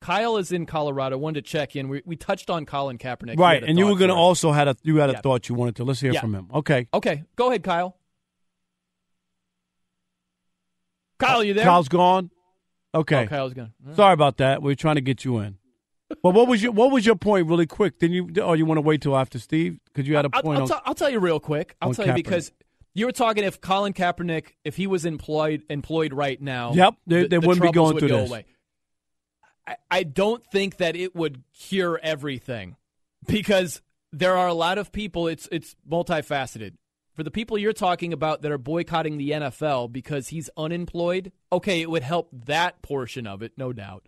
Kyle 0.00 0.38
is 0.38 0.52
in 0.52 0.64
Colorado. 0.64 1.18
Wanted 1.18 1.44
to 1.44 1.50
check 1.50 1.76
in. 1.76 1.88
We, 1.88 2.00
we 2.06 2.16
touched 2.16 2.48
on 2.48 2.64
Colin 2.64 2.96
Kaepernick. 2.96 3.38
Right, 3.38 3.62
and 3.62 3.78
you 3.78 3.86
were 3.86 3.96
going 3.96 4.08
to 4.10 4.14
also 4.16 4.52
had 4.52 4.68
a 4.68 4.76
you 4.82 4.96
had 4.96 5.10
a 5.10 5.14
Yeah. 5.14 5.20
thought 5.20 5.48
you 5.50 5.54
wanted 5.54 5.76
to. 5.76 5.84
Let's 5.84 6.00
hear 6.00 6.12
Yeah. 6.12 6.20
from 6.20 6.34
him. 6.34 6.48
Okay, 6.54 6.86
Okay, 6.94 7.24
go 7.36 7.48
ahead, 7.48 7.62
Kyle. 7.62 7.98
Kyle, 11.18 11.42
you 11.44 11.54
there? 11.54 11.64
Kyle's 11.64 11.88
gone. 11.88 12.30
Okay, 12.96 13.24
Oh, 13.24 13.26
Kyle's 13.26 13.54
gone. 13.54 13.72
All 13.82 13.88
right. 13.88 13.96
Sorry 13.96 14.12
about 14.14 14.38
that. 14.38 14.62
We 14.62 14.72
are 14.72 14.76
trying 14.76 14.94
to 14.96 15.00
get 15.00 15.24
you 15.24 15.38
in. 15.38 15.58
But 16.22 16.30
what 16.34 16.46
was 16.48 16.62
your 16.62 16.72
what 16.72 16.90
was 16.92 17.04
your 17.04 17.16
point, 17.16 17.48
really 17.48 17.66
quick? 17.66 17.98
Didn't 17.98 18.14
you? 18.14 18.42
Oh, 18.42 18.52
you 18.54 18.64
want 18.64 18.78
to 18.78 18.82
wait 18.82 19.02
till 19.02 19.16
after 19.16 19.38
Steve 19.38 19.78
because 19.86 20.08
you 20.08 20.14
had 20.16 20.24
a 20.24 20.30
I'll, 20.32 20.42
point 20.42 20.56
I'll, 20.56 20.62
on. 20.62 20.68
tell- 20.68 20.82
I'll 20.84 20.94
tell 20.94 21.10
you 21.10 21.18
real 21.18 21.40
quick. 21.40 21.76
I'll 21.82 21.92
tell 21.94 22.06
you 22.06 22.14
because 22.14 22.52
you 22.94 23.06
were 23.06 23.12
talking 23.12 23.42
if 23.44 23.60
Colin 23.60 23.92
Kaepernick, 23.92 24.50
if 24.64 24.76
he 24.76 24.86
was 24.86 25.04
employed 25.04 25.64
employed 25.68 26.12
right 26.14 26.40
now, 26.40 26.72
Yep, 26.74 26.94
they- 27.06 27.22
the- 27.22 27.28
they 27.28 27.36
the 27.38 27.46
wouldn't 27.46 27.62
be 27.62 27.72
going 27.72 27.94
would 27.94 28.00
through 28.00 28.08
go 28.08 28.20
this. 28.22 28.30
Away. 28.30 28.44
I, 29.66 29.76
I 29.90 30.02
don't 30.04 30.44
think 30.52 30.76
that 30.76 30.94
it 30.94 31.14
would 31.16 31.42
cure 31.52 31.98
everything 32.02 32.76
because 33.26 33.82
there 34.12 34.36
are 34.36 34.46
a 34.46 34.54
lot 34.54 34.78
of 34.78 34.92
people. 34.92 35.26
It's 35.26 35.48
it's 35.50 35.74
multifaceted. 35.90 36.74
For 37.16 37.22
the 37.22 37.30
people 37.30 37.56
you're 37.56 37.72
talking 37.72 38.12
about 38.12 38.42
that 38.42 38.52
are 38.52 38.58
boycotting 38.58 39.16
the 39.16 39.30
NFL 39.30 39.90
because 39.90 40.28
he's 40.28 40.50
unemployed, 40.54 41.32
okay, 41.50 41.80
it 41.80 41.88
would 41.88 42.02
help 42.02 42.28
that 42.30 42.82
portion 42.82 43.26
of 43.26 43.40
it, 43.40 43.52
no 43.56 43.72
doubt. 43.72 44.06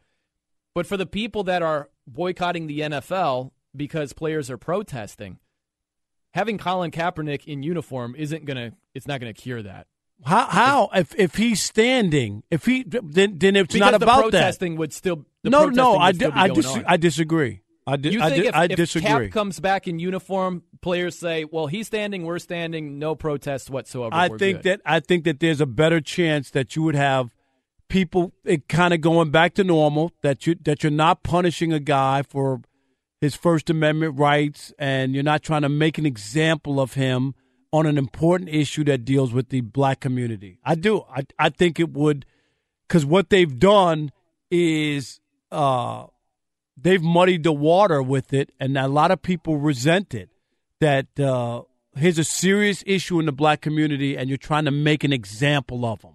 But 0.74 0.86
for 0.86 0.98
the 0.98 1.06
people 1.06 1.42
that 1.44 1.62
are 1.62 1.88
boycotting 2.06 2.66
the 2.66 2.80
NFL 2.80 3.52
because 3.74 4.12
players 4.12 4.50
are 4.50 4.58
protesting, 4.58 5.38
having 6.32 6.58
Colin 6.58 6.90
Kaepernick 6.90 7.46
in 7.46 7.62
uniform 7.62 8.14
isn't 8.14 8.44
gonna. 8.44 8.72
It's 8.94 9.08
not 9.08 9.20
gonna 9.20 9.32
cure 9.32 9.62
that. 9.62 9.86
How 10.24 10.46
how 10.46 10.90
if 10.94 11.14
if 11.14 11.34
he's 11.36 11.62
standing, 11.62 12.42
if 12.50 12.66
he 12.66 12.84
then 12.86 13.38
then 13.38 13.56
it's 13.56 13.72
Because 13.72 13.80
not 13.80 13.98
the 13.98 14.04
about 14.04 14.22
protesting 14.24 14.76
would 14.76 14.92
still. 14.92 15.24
The. 15.42 15.50
No, 15.50 15.66
no, 15.66 15.96
I 15.96 16.12
be 16.12 16.26
I, 16.26 16.48
dis- 16.48 16.78
I 16.86 16.96
disagree. 16.98 17.62
I 17.88 17.96
di- 17.96 18.10
You 18.10 18.22
I, 18.22 18.28
think 18.28 18.42
di- 18.42 18.48
if, 18.48 18.54
I 18.54 18.64
if 18.64 18.76
disagree. 18.76 19.08
Cap 19.08 19.30
comes 19.32 19.60
back 19.60 19.88
in 19.88 19.98
uniform, 19.98 20.62
players 20.82 21.18
say, 21.18 21.44
"Well, 21.44 21.66
he's 21.66 21.86
standing, 21.86 22.24
we're 22.24 22.38
standing, 22.38 22.98
no 22.98 23.14
protest 23.14 23.70
whatsoever." 23.70 24.14
I 24.14 24.28
think 24.28 24.62
good." 24.62 24.62
that 24.64 24.80
I 24.84 25.00
think 25.00 25.24
that 25.24 25.40
there's 25.40 25.60
a 25.60 25.66
better 25.66 26.00
chance 26.00 26.50
that 26.50 26.76
you 26.76 26.82
would 26.82 26.94
have 26.94 27.34
people 27.88 28.32
it 28.44 28.68
kind 28.68 28.92
of 28.92 29.00
going 29.00 29.30
back 29.30 29.54
to 29.54 29.64
normal 29.64 30.12
that 30.22 30.46
you 30.46 30.54
that 30.64 30.82
you're 30.82 30.92
not 30.92 31.22
punishing 31.22 31.72
a 31.72 31.80
guy 31.80 32.22
for 32.22 32.60
his 33.20 33.34
First 33.34 33.70
Amendment 33.70 34.18
rights 34.18 34.72
and 34.78 35.14
you're 35.14 35.24
not 35.24 35.42
trying 35.42 35.62
to 35.62 35.68
make 35.68 35.96
an 35.98 36.04
example 36.06 36.80
of 36.80 36.94
him 36.94 37.34
on 37.72 37.86
an 37.86 37.98
important 37.98 38.50
issue 38.50 38.84
that 38.84 39.04
deals 39.04 39.32
with 39.32 39.48
the 39.48 39.60
black 39.62 40.00
community. 40.00 40.58
I 40.64 40.74
do. 40.74 41.04
I 41.10 41.22
I 41.38 41.48
think 41.48 41.80
it 41.80 41.92
would 41.92 42.26
because 42.86 43.04
what 43.06 43.30
they've 43.30 43.58
done 43.58 44.12
is 44.50 45.20
uh 45.50 46.04
they've 46.80 47.02
muddied 47.02 47.42
the 47.42 47.52
water 47.52 48.02
with 48.02 48.32
it, 48.32 48.52
and 48.60 48.76
a 48.76 48.88
lot 48.88 49.10
of 49.10 49.22
people 49.22 49.56
resent 49.56 50.14
it. 50.14 50.30
That 50.80 51.18
uh, 51.18 51.62
here's 51.96 52.18
a 52.18 52.24
serious 52.24 52.84
issue 52.86 53.18
in 53.18 53.26
the 53.26 53.32
black 53.32 53.60
community, 53.60 54.16
and 54.16 54.28
you're 54.28 54.38
trying 54.38 54.64
to 54.66 54.70
make 54.70 55.02
an 55.04 55.12
example 55.12 55.84
of 55.84 56.02
them, 56.02 56.14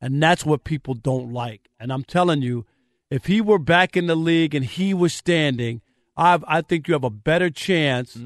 and 0.00 0.22
that's 0.22 0.44
what 0.44 0.64
people 0.64 0.94
don't 0.94 1.32
like. 1.32 1.68
And 1.80 1.92
I'm 1.92 2.04
telling 2.04 2.42
you, 2.42 2.66
if 3.10 3.26
he 3.26 3.40
were 3.40 3.58
back 3.58 3.96
in 3.96 4.06
the 4.06 4.14
league 4.14 4.54
and 4.54 4.64
he 4.64 4.92
was 4.94 5.14
standing, 5.14 5.80
I 6.16 6.38
I 6.46 6.60
think 6.62 6.88
you 6.88 6.94
have 6.94 7.04
a 7.04 7.10
better 7.10 7.50
chance 7.50 8.16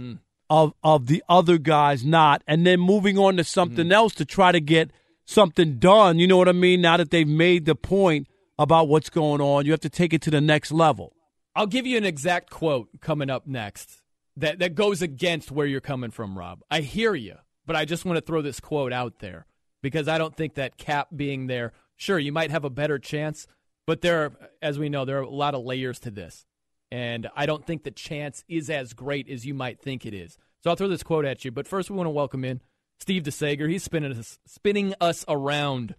of 0.51 0.75
of 0.83 1.07
the 1.07 1.23
other 1.29 1.59
guys 1.59 2.05
not, 2.05 2.43
and 2.47 2.67
then 2.67 2.81
moving 2.81 3.19
on 3.19 3.37
to 3.37 3.45
something 3.45 3.93
else 3.93 4.15
to 4.15 4.25
try 4.25 4.53
to 4.53 4.61
get 4.61 4.91
something 5.25 5.79
done. 5.79 6.19
You 6.19 6.27
know 6.27 6.37
what 6.37 6.49
I 6.49 6.53
mean? 6.53 6.81
Now 6.81 6.97
that 6.97 7.11
they've 7.11 7.27
made 7.29 7.65
the 7.65 7.75
point 7.75 8.27
about 8.59 8.89
what's 8.89 9.11
going 9.11 9.41
on, 9.41 9.67
you 9.67 9.73
have 9.73 9.81
to 9.81 9.91
take 9.91 10.13
it 10.13 10.23
to 10.23 10.31
the 10.31 10.41
next 10.41 10.73
level. 10.73 11.13
I'll 11.57 11.66
give 11.66 11.87
you 11.87 11.97
an 11.97 12.05
exact 12.05 12.51
quote 12.51 12.89
coming 13.01 13.31
up 13.31 13.47
next 13.47 14.03
that 14.37 14.59
that 14.59 14.74
goes 14.74 15.01
against 15.01 15.51
where 15.51 15.66
you're 15.66 15.81
coming 15.81 16.11
from, 16.11 16.37
Rob. 16.39 16.61
I 16.70 16.83
hear 16.83 17.15
you, 17.15 17.37
but 17.65 17.74
I 17.74 17.87
just 17.87 18.05
want 18.05 18.19
to 18.19 18.20
throw 18.20 18.43
this 18.43 18.61
quote 18.61 18.93
out 18.93 19.20
there 19.20 19.47
because 19.83 20.07
I 20.07 20.19
don't 20.19 20.37
think 20.37 20.57
that 20.57 20.77
Cap 20.77 21.09
being 21.16 21.47
there, 21.47 21.73
sure, 21.97 22.19
you 22.19 22.31
might 22.31 22.51
have 22.51 22.65
a 22.65 22.70
better 22.70 22.99
chance, 22.99 23.47
but 23.87 24.03
there 24.03 24.24
are, 24.24 24.33
as 24.61 24.78
we 24.78 24.91
know, 24.91 25.07
there 25.07 25.19
are 25.19 25.23
a 25.23 25.31
lot 25.31 25.55
of 25.55 25.65
layers 25.65 25.99
to 26.01 26.11
this. 26.11 26.45
And 26.91 27.27
I 27.35 27.47
don't 27.47 27.66
think 27.66 27.85
the 27.85 27.91
chance 27.91 28.45
is 28.49 28.69
as 28.69 28.93
great 28.93 29.28
as 29.31 29.47
you 29.47 29.55
might 29.55 29.81
think 29.81 30.05
it 30.05 30.12
is. 30.12 30.37
So 30.62 30.69
I'll 30.69 30.77
throw 30.77 30.89
this 30.89 31.03
quote 31.03 31.24
at 31.24 31.43
you, 31.43 31.51
but 31.51 31.66
first 31.66 31.89
we 31.89 31.97
want 31.97 32.07
to 32.07 32.11
welcome 32.11 32.45
in 32.45 32.61
Steve 33.01 33.23
DeSager. 33.23 33.70
He's 33.70 33.83
spinning 33.83 34.12
us 34.12 34.39
spinning 34.47 34.93
us 35.01 35.24
around 35.27 35.95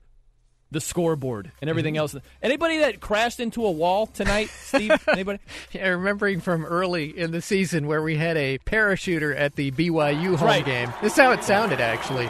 the 0.72 0.82
scoreboard 0.82 1.52
and 1.62 1.70
everything 1.70 1.96
mm-hmm. 1.96 2.02
else. 2.02 2.16
Anybody 2.42 2.80
that 2.80 3.00
crashed 3.00 3.40
into 3.40 3.66
a 3.66 3.72
wall 3.72 4.08
tonight, 4.08 4.50
Steve? 4.62 4.92
Anybody? 5.08 5.40
Yeah, 5.72 5.90
remembering 5.90 6.40
from 6.40 6.66
early 6.66 7.18
in 7.18 7.32
the 7.32 7.42
season 7.42 7.88
where 7.88 8.02
we 8.02 8.16
had 8.18 8.38
a 8.38 8.58
parachuter 8.60 9.36
at 9.38 9.56
the 9.56 9.72
BYU 9.72 10.36
home 10.36 10.48
right. 10.48 10.66
game. 10.66 10.94
This 11.02 11.14
is 11.14 11.20
how 11.20 11.32
it 11.32 11.44
sounded, 11.44 11.80
actually. 11.80 12.30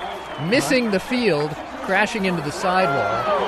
Missing 0.49 0.91
the 0.91 0.99
field, 0.99 1.51
crashing 1.81 2.25
into 2.25 2.41
the 2.41 2.51
sidewall. 2.51 3.47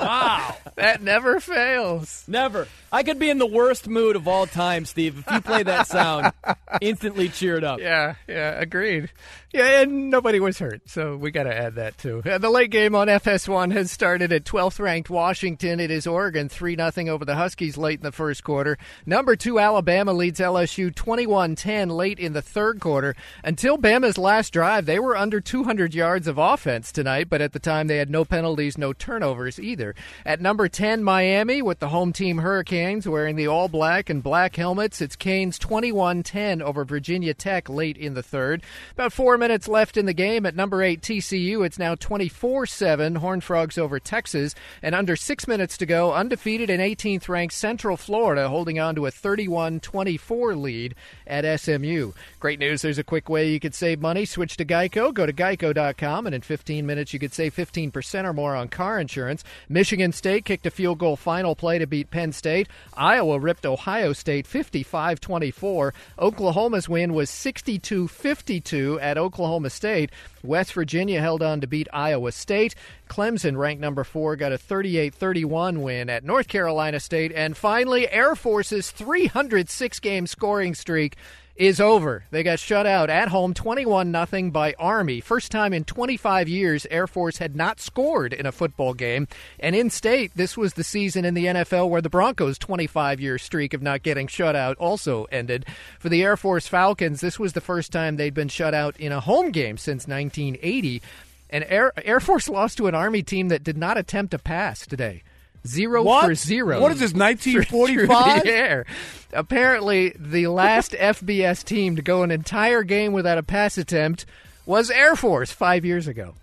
Wow. 0.00 0.56
That 0.76 1.02
never 1.02 1.40
fails. 1.40 2.24
Never. 2.28 2.68
I 2.92 3.02
could 3.02 3.18
be 3.18 3.30
in 3.30 3.38
the 3.38 3.46
worst 3.46 3.88
mood 3.88 4.16
of 4.16 4.28
all 4.28 4.46
time, 4.46 4.84
Steve. 4.84 5.18
If 5.18 5.32
you 5.32 5.40
play 5.40 5.62
that 5.62 5.86
sound, 5.86 6.32
instantly 6.80 7.28
cheered 7.28 7.64
up. 7.64 7.80
Yeah, 7.80 8.14
yeah, 8.28 8.60
agreed. 8.60 9.10
Yeah, 9.52 9.80
and 9.80 10.10
nobody 10.10 10.38
was 10.38 10.58
hurt, 10.58 10.82
so 10.86 11.16
we 11.16 11.30
got 11.30 11.44
to 11.44 11.56
add 11.56 11.76
that 11.76 11.96
too. 11.96 12.20
The 12.22 12.50
late 12.50 12.70
game 12.70 12.94
on 12.94 13.08
FS1 13.08 13.72
has 13.72 13.90
started 13.90 14.30
at 14.30 14.44
12th 14.44 14.78
ranked 14.78 15.08
Washington. 15.08 15.80
It 15.80 15.90
is 15.90 16.06
Oregon 16.06 16.48
3 16.50 16.76
0 16.76 17.08
over 17.08 17.24
the 17.24 17.36
Huskies 17.36 17.78
late 17.78 18.00
in 18.00 18.04
the 18.04 18.12
first 18.12 18.44
quarter. 18.44 18.76
Number 19.06 19.34
two 19.34 19.58
Alabama 19.58 20.12
leads 20.12 20.40
LSU 20.40 20.92
21-10 20.92 21.90
late 21.90 22.18
in 22.18 22.34
the 22.34 22.42
third 22.42 22.80
quarter. 22.80 23.14
Until 23.42 23.78
Bama's 23.78 24.18
last 24.18 24.52
drive, 24.52 24.84
they 24.84 24.98
were 24.98 25.16
under 25.16 25.40
200 25.40 25.94
yards 25.94 26.28
of 26.28 26.36
offense 26.36 26.92
tonight, 26.92 27.30
but 27.30 27.40
at 27.40 27.52
the 27.52 27.58
time 27.58 27.86
they 27.86 27.96
had 27.96 28.10
no 28.10 28.26
penalties, 28.26 28.76
no 28.76 28.92
turnovers 28.92 29.58
either. 29.58 29.94
At 30.26 30.42
number 30.42 30.65
10 30.68 31.02
Miami 31.02 31.62
with 31.62 31.78
the 31.78 31.88
home 31.88 32.12
team 32.12 32.38
Hurricanes 32.38 33.06
wearing 33.08 33.36
the 33.36 33.46
all 33.46 33.68
black 33.68 34.08
and 34.08 34.22
black 34.22 34.56
helmets, 34.56 35.00
it's 35.00 35.16
Canes 35.16 35.58
21-10 35.58 36.62
over 36.62 36.84
Virginia 36.84 37.34
Tech 37.34 37.68
late 37.68 37.96
in 37.96 38.14
the 38.14 38.22
third. 38.22 38.62
About 38.92 39.12
4 39.12 39.36
minutes 39.38 39.68
left 39.68 39.96
in 39.96 40.06
the 40.06 40.12
game 40.12 40.46
at 40.46 40.56
number 40.56 40.82
8 40.82 41.00
TCU, 41.00 41.64
it's 41.64 41.78
now 41.78 41.94
24-7 41.94 43.18
Horned 43.18 43.44
Frogs 43.44 43.78
over 43.78 44.00
Texas 44.00 44.54
and 44.82 44.94
under 44.94 45.16
6 45.16 45.48
minutes 45.48 45.76
to 45.78 45.86
go 45.86 46.12
undefeated 46.12 46.70
and 46.70 46.80
18th 46.80 47.28
ranked 47.28 47.54
Central 47.54 47.96
Florida 47.96 48.48
holding 48.48 48.78
on 48.78 48.94
to 48.94 49.06
a 49.06 49.10
31-24 49.10 50.60
lead 50.60 50.94
at 51.26 51.60
SMU. 51.60 52.12
Great 52.40 52.58
news, 52.58 52.82
there's 52.82 52.98
a 52.98 53.04
quick 53.04 53.28
way 53.28 53.50
you 53.50 53.60
could 53.60 53.74
save 53.74 54.00
money. 54.00 54.24
Switch 54.24 54.56
to 54.56 54.64
Geico, 54.64 55.12
go 55.12 55.26
to 55.26 55.32
geico.com 55.32 56.26
and 56.26 56.34
in 56.34 56.40
15 56.40 56.86
minutes 56.86 57.12
you 57.12 57.18
could 57.18 57.34
save 57.34 57.54
15% 57.54 58.24
or 58.24 58.32
more 58.32 58.56
on 58.56 58.68
car 58.68 58.98
insurance. 58.98 59.44
Michigan 59.68 60.12
State 60.12 60.44
kicked 60.56 60.64
a 60.64 60.70
field 60.70 60.96
goal 60.96 61.16
final 61.16 61.54
play 61.54 61.78
to 61.78 61.86
beat 61.86 62.10
Penn 62.10 62.32
State. 62.32 62.66
Iowa 62.96 63.38
ripped 63.38 63.66
Ohio 63.66 64.14
State 64.14 64.46
55-24. 64.46 65.92
Oklahoma's 66.18 66.88
win 66.88 67.12
was 67.12 67.28
62-52 67.28 68.98
at 69.02 69.18
Oklahoma 69.18 69.68
State. 69.68 70.10
West 70.42 70.72
Virginia 70.72 71.20
held 71.20 71.42
on 71.42 71.60
to 71.60 71.66
beat 71.66 71.88
Iowa 71.92 72.32
State. 72.32 72.74
Clemson, 73.06 73.58
ranked 73.58 73.82
number 73.82 74.02
four, 74.02 74.34
got 74.34 74.50
a 74.50 74.56
38 74.56 75.12
31 75.14 75.82
win 75.82 76.08
at 76.08 76.24
North 76.24 76.48
Carolina 76.48 77.00
State. 77.00 77.32
And 77.34 77.54
finally, 77.54 78.08
Air 78.08 78.34
Force's 78.34 78.90
306 78.90 80.00
game 80.00 80.26
scoring 80.26 80.74
streak 80.74 81.16
is 81.56 81.80
over. 81.80 82.24
They 82.30 82.42
got 82.42 82.58
shut 82.58 82.86
out 82.86 83.10
at 83.10 83.28
home 83.28 83.54
21 83.54 84.12
0 84.12 84.50
by 84.50 84.74
Army. 84.78 85.20
First 85.20 85.50
time 85.50 85.72
in 85.72 85.84
25 85.84 86.48
years 86.48 86.86
Air 86.90 87.06
Force 87.06 87.38
had 87.38 87.56
not 87.56 87.80
scored 87.80 88.32
in 88.32 88.46
a 88.46 88.52
football 88.52 88.94
game. 88.94 89.26
And 89.58 89.74
in 89.74 89.90
state, 89.90 90.32
this 90.34 90.56
was 90.56 90.74
the 90.74 90.84
season 90.84 91.24
in 91.24 91.34
the 91.34 91.46
NFL 91.46 91.88
where 91.88 92.02
the 92.02 92.10
Broncos' 92.10 92.58
25 92.58 93.20
year 93.20 93.38
streak 93.38 93.74
of 93.74 93.82
not 93.82 94.02
getting 94.02 94.26
shut 94.26 94.54
out 94.54 94.76
also 94.78 95.24
ended. 95.32 95.66
For 95.98 96.08
the 96.08 96.22
Air 96.22 96.36
Force 96.36 96.68
Falcons, 96.68 97.20
this 97.20 97.38
was 97.38 97.54
the 97.54 97.60
first 97.60 97.92
time 97.92 98.16
they'd 98.16 98.34
been 98.34 98.48
shut 98.48 98.74
out 98.74 98.96
in 98.98 99.12
a 99.12 99.20
home 99.20 99.50
game 99.50 99.78
since 99.78 100.06
1980. 100.06 101.02
And 101.48 101.64
Air, 101.68 101.92
Air 102.04 102.20
Force 102.20 102.48
lost 102.50 102.76
to 102.78 102.86
an 102.86 102.94
Army 102.94 103.22
team 103.22 103.48
that 103.48 103.64
did 103.64 103.76
not 103.76 103.96
attempt 103.98 104.34
a 104.34 104.38
pass 104.38 104.86
today. 104.86 105.22
Zero 105.66 106.02
What? 106.02 106.24
for 106.26 106.34
zero. 106.34 106.80
What 106.80 106.92
is 106.92 107.00
this, 107.00 107.10
through- 107.12 107.20
1945? 107.20 108.42
through 108.42 108.50
the 108.50 108.56
air. 108.56 108.86
Apparently, 109.32 110.14
the 110.18 110.46
last 110.46 110.92
FBS 110.98 111.64
team 111.64 111.96
to 111.96 112.02
go 112.02 112.22
an 112.22 112.30
entire 112.30 112.82
game 112.82 113.12
without 113.12 113.38
a 113.38 113.42
pass 113.42 113.76
attempt 113.78 114.24
was 114.64 114.90
Air 114.90 115.14
Force 115.16 115.52
five 115.52 115.84
years 115.84 116.08
ago. 116.08 116.34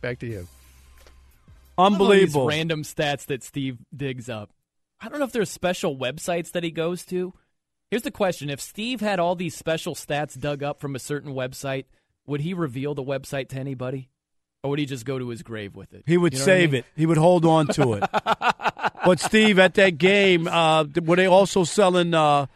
Back 0.00 0.18
to 0.20 0.26
you. 0.26 0.46
All 1.76 1.90
these 1.90 1.94
Unbelievable. 2.00 2.46
random 2.46 2.82
stats 2.82 3.26
that 3.26 3.42
Steve 3.44 3.78
digs 3.96 4.28
up. 4.28 4.50
I 5.00 5.08
don't 5.08 5.18
know 5.20 5.24
if 5.24 5.32
there's 5.32 5.50
special 5.50 5.96
websites 5.96 6.50
that 6.52 6.64
he 6.64 6.70
goes 6.72 7.04
to. 7.06 7.32
Here's 7.90 8.02
the 8.02 8.10
question: 8.10 8.50
If 8.50 8.60
Steve 8.60 9.00
had 9.00 9.20
all 9.20 9.34
these 9.36 9.54
special 9.56 9.94
stats 9.94 10.38
dug 10.38 10.62
up 10.62 10.80
from 10.80 10.96
a 10.96 10.98
certain 11.00 11.34
website, 11.34 11.84
would 12.26 12.40
he 12.40 12.52
reveal 12.52 12.94
the 12.94 13.02
website 13.04 13.48
to 13.50 13.56
anybody, 13.58 14.08
or 14.68 14.70
would 14.70 14.78
he 14.78 14.86
just 14.86 15.06
go 15.06 15.18
to 15.18 15.28
his 15.30 15.42
grave 15.42 15.74
with 15.74 15.94
it? 15.94 16.04
He 16.06 16.18
would 16.18 16.34
You 16.34 16.40
know 16.40 16.44
what 16.44 16.50
I 16.52 16.58
save 16.58 16.72
mean? 16.72 16.78
it. 16.80 16.84
He 16.94 17.06
would 17.06 17.16
hold 17.16 17.44
on 17.46 17.66
to 17.68 17.94
it. 17.94 18.04
but 19.04 19.18
Steve, 19.18 19.58
at 19.58 19.74
that 19.74 19.96
game, 19.98 20.46
uh, 20.46 20.84
were 21.02 21.16
they 21.16 21.26
also 21.26 21.64
selling 21.64 22.12
uh, 22.12 22.46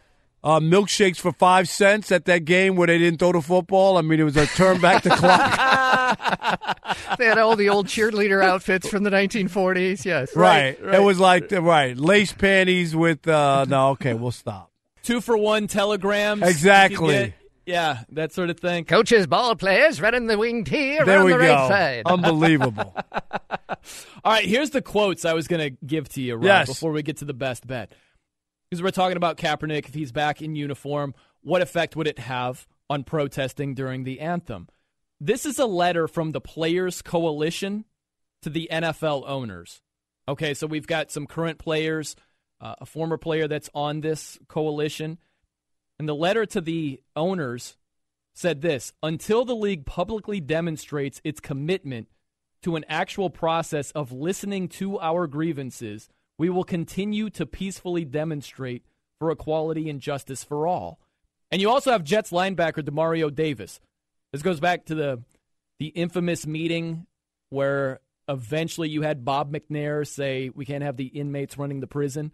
uh, 0.44 0.60
milkshakes 0.60 1.16
for 1.16 1.32
five 1.32 1.68
cents 1.68 2.12
at 2.12 2.26
that 2.26 2.44
game 2.44 2.76
where 2.76 2.86
they 2.86 2.98
didn't 2.98 3.18
throw 3.18 3.32
the 3.32 3.40
football? 3.40 3.96
I 3.96 4.02
mean, 4.02 4.20
it 4.20 4.24
was 4.24 4.36
a 4.36 4.46
turn 4.46 4.80
back 4.80 5.02
the 5.02 5.10
clock. 5.10 6.68
They 7.18 7.26
had 7.26 7.38
all 7.38 7.56
the 7.56 7.68
old 7.68 7.86
cheerleader 7.86 8.42
outfits 8.42 8.88
from 8.88 9.02
the 9.02 9.10
1940s. 9.10 10.04
Yes, 10.04 10.34
right. 10.34 10.78
It 10.80 11.02
was 11.02 11.18
like 11.20 11.48
the, 11.48 11.60
right 11.62 11.96
lace 11.96 12.32
panties 12.32 12.96
with. 12.96 13.26
Uh, 13.28 13.64
no, 13.68 13.90
okay, 13.90 14.14
we'll 14.14 14.30
stop. 14.30 14.70
Two 15.02 15.20
for 15.20 15.36
one 15.36 15.66
telegrams. 15.66 16.42
you 16.42 16.48
Exactly. 16.48 17.34
Get. 17.66 17.72
Yeah, 17.72 18.04
that 18.10 18.32
sort 18.32 18.50
of 18.50 18.58
thing. 18.58 18.84
Coaches, 18.84 19.26
ball 19.26 19.56
players, 19.56 20.00
red 20.00 20.14
running 20.14 20.26
the 20.28 20.38
wing 20.38 20.64
tee 20.64 20.98
There 21.04 21.24
we 21.24 21.32
the 21.32 21.38
go. 21.38 21.44
right 21.44 21.68
side. 21.68 22.02
Unbelievable. 22.06 22.94
All 24.24 24.32
right, 24.32 24.44
here's 24.44 24.70
the 24.70 24.82
quotes 24.82 25.24
I 25.24 25.32
was 25.32 25.48
going 25.48 25.60
to 25.76 25.86
give 25.86 26.08
to 26.10 26.22
you, 26.22 26.34
Rob, 26.34 26.44
Yes. 26.44 26.68
before 26.68 26.92
we 26.92 27.02
get 27.02 27.18
to 27.18 27.24
the 27.24 27.34
best 27.34 27.66
bet. 27.66 27.92
Because 28.70 28.82
we're 28.82 28.90
talking 28.90 29.16
about 29.16 29.36
Kaepernick, 29.36 29.86
if 29.88 29.94
he's 29.94 30.12
back 30.12 30.40
in 30.40 30.54
uniform, 30.54 31.14
what 31.42 31.60
effect 31.62 31.96
would 31.96 32.06
it 32.06 32.18
have 32.18 32.66
on 32.88 33.04
protesting 33.04 33.74
during 33.74 34.04
the 34.04 34.20
anthem? 34.20 34.68
This 35.20 35.44
is 35.46 35.58
a 35.58 35.66
letter 35.66 36.08
from 36.08 36.32
the 36.32 36.40
Players 36.40 37.02
Coalition 37.02 37.84
to 38.42 38.50
the 38.50 38.68
NFL 38.72 39.24
owners. 39.26 39.82
Okay, 40.28 40.54
so 40.54 40.66
we've 40.66 40.86
got 40.86 41.10
some 41.10 41.26
current 41.26 41.58
players, 41.58 42.16
uh, 42.60 42.76
a 42.80 42.86
former 42.86 43.18
player 43.18 43.48
that's 43.48 43.68
on 43.74 44.00
this 44.00 44.38
coalition. 44.48 45.18
And 45.98 46.08
the 46.08 46.14
letter 46.14 46.46
to 46.46 46.60
the 46.60 47.00
owners 47.14 47.76
said 48.34 48.60
this 48.60 48.92
Until 49.02 49.44
the 49.44 49.54
league 49.54 49.86
publicly 49.86 50.40
demonstrates 50.40 51.20
its 51.24 51.40
commitment 51.40 52.08
to 52.62 52.76
an 52.76 52.84
actual 52.88 53.30
process 53.30 53.90
of 53.92 54.12
listening 54.12 54.68
to 54.68 54.98
our 55.00 55.26
grievances, 55.26 56.08
we 56.38 56.48
will 56.48 56.64
continue 56.64 57.28
to 57.30 57.46
peacefully 57.46 58.04
demonstrate 58.04 58.84
for 59.18 59.30
equality 59.30 59.88
and 59.88 60.00
justice 60.00 60.42
for 60.42 60.66
all. 60.66 60.98
And 61.50 61.60
you 61.60 61.70
also 61.70 61.92
have 61.92 62.02
Jets 62.02 62.30
linebacker 62.30 62.82
Demario 62.82 63.32
Davis. 63.32 63.80
This 64.32 64.42
goes 64.42 64.60
back 64.60 64.86
to 64.86 64.94
the 64.94 65.22
the 65.78 65.88
infamous 65.88 66.46
meeting 66.46 67.06
where 67.50 68.00
eventually 68.28 68.88
you 68.88 69.02
had 69.02 69.24
Bob 69.24 69.52
McNair 69.52 70.06
say 70.06 70.48
we 70.54 70.64
can't 70.64 70.84
have 70.84 70.96
the 70.96 71.06
inmates 71.06 71.58
running 71.58 71.80
the 71.80 71.86
prison. 71.86 72.32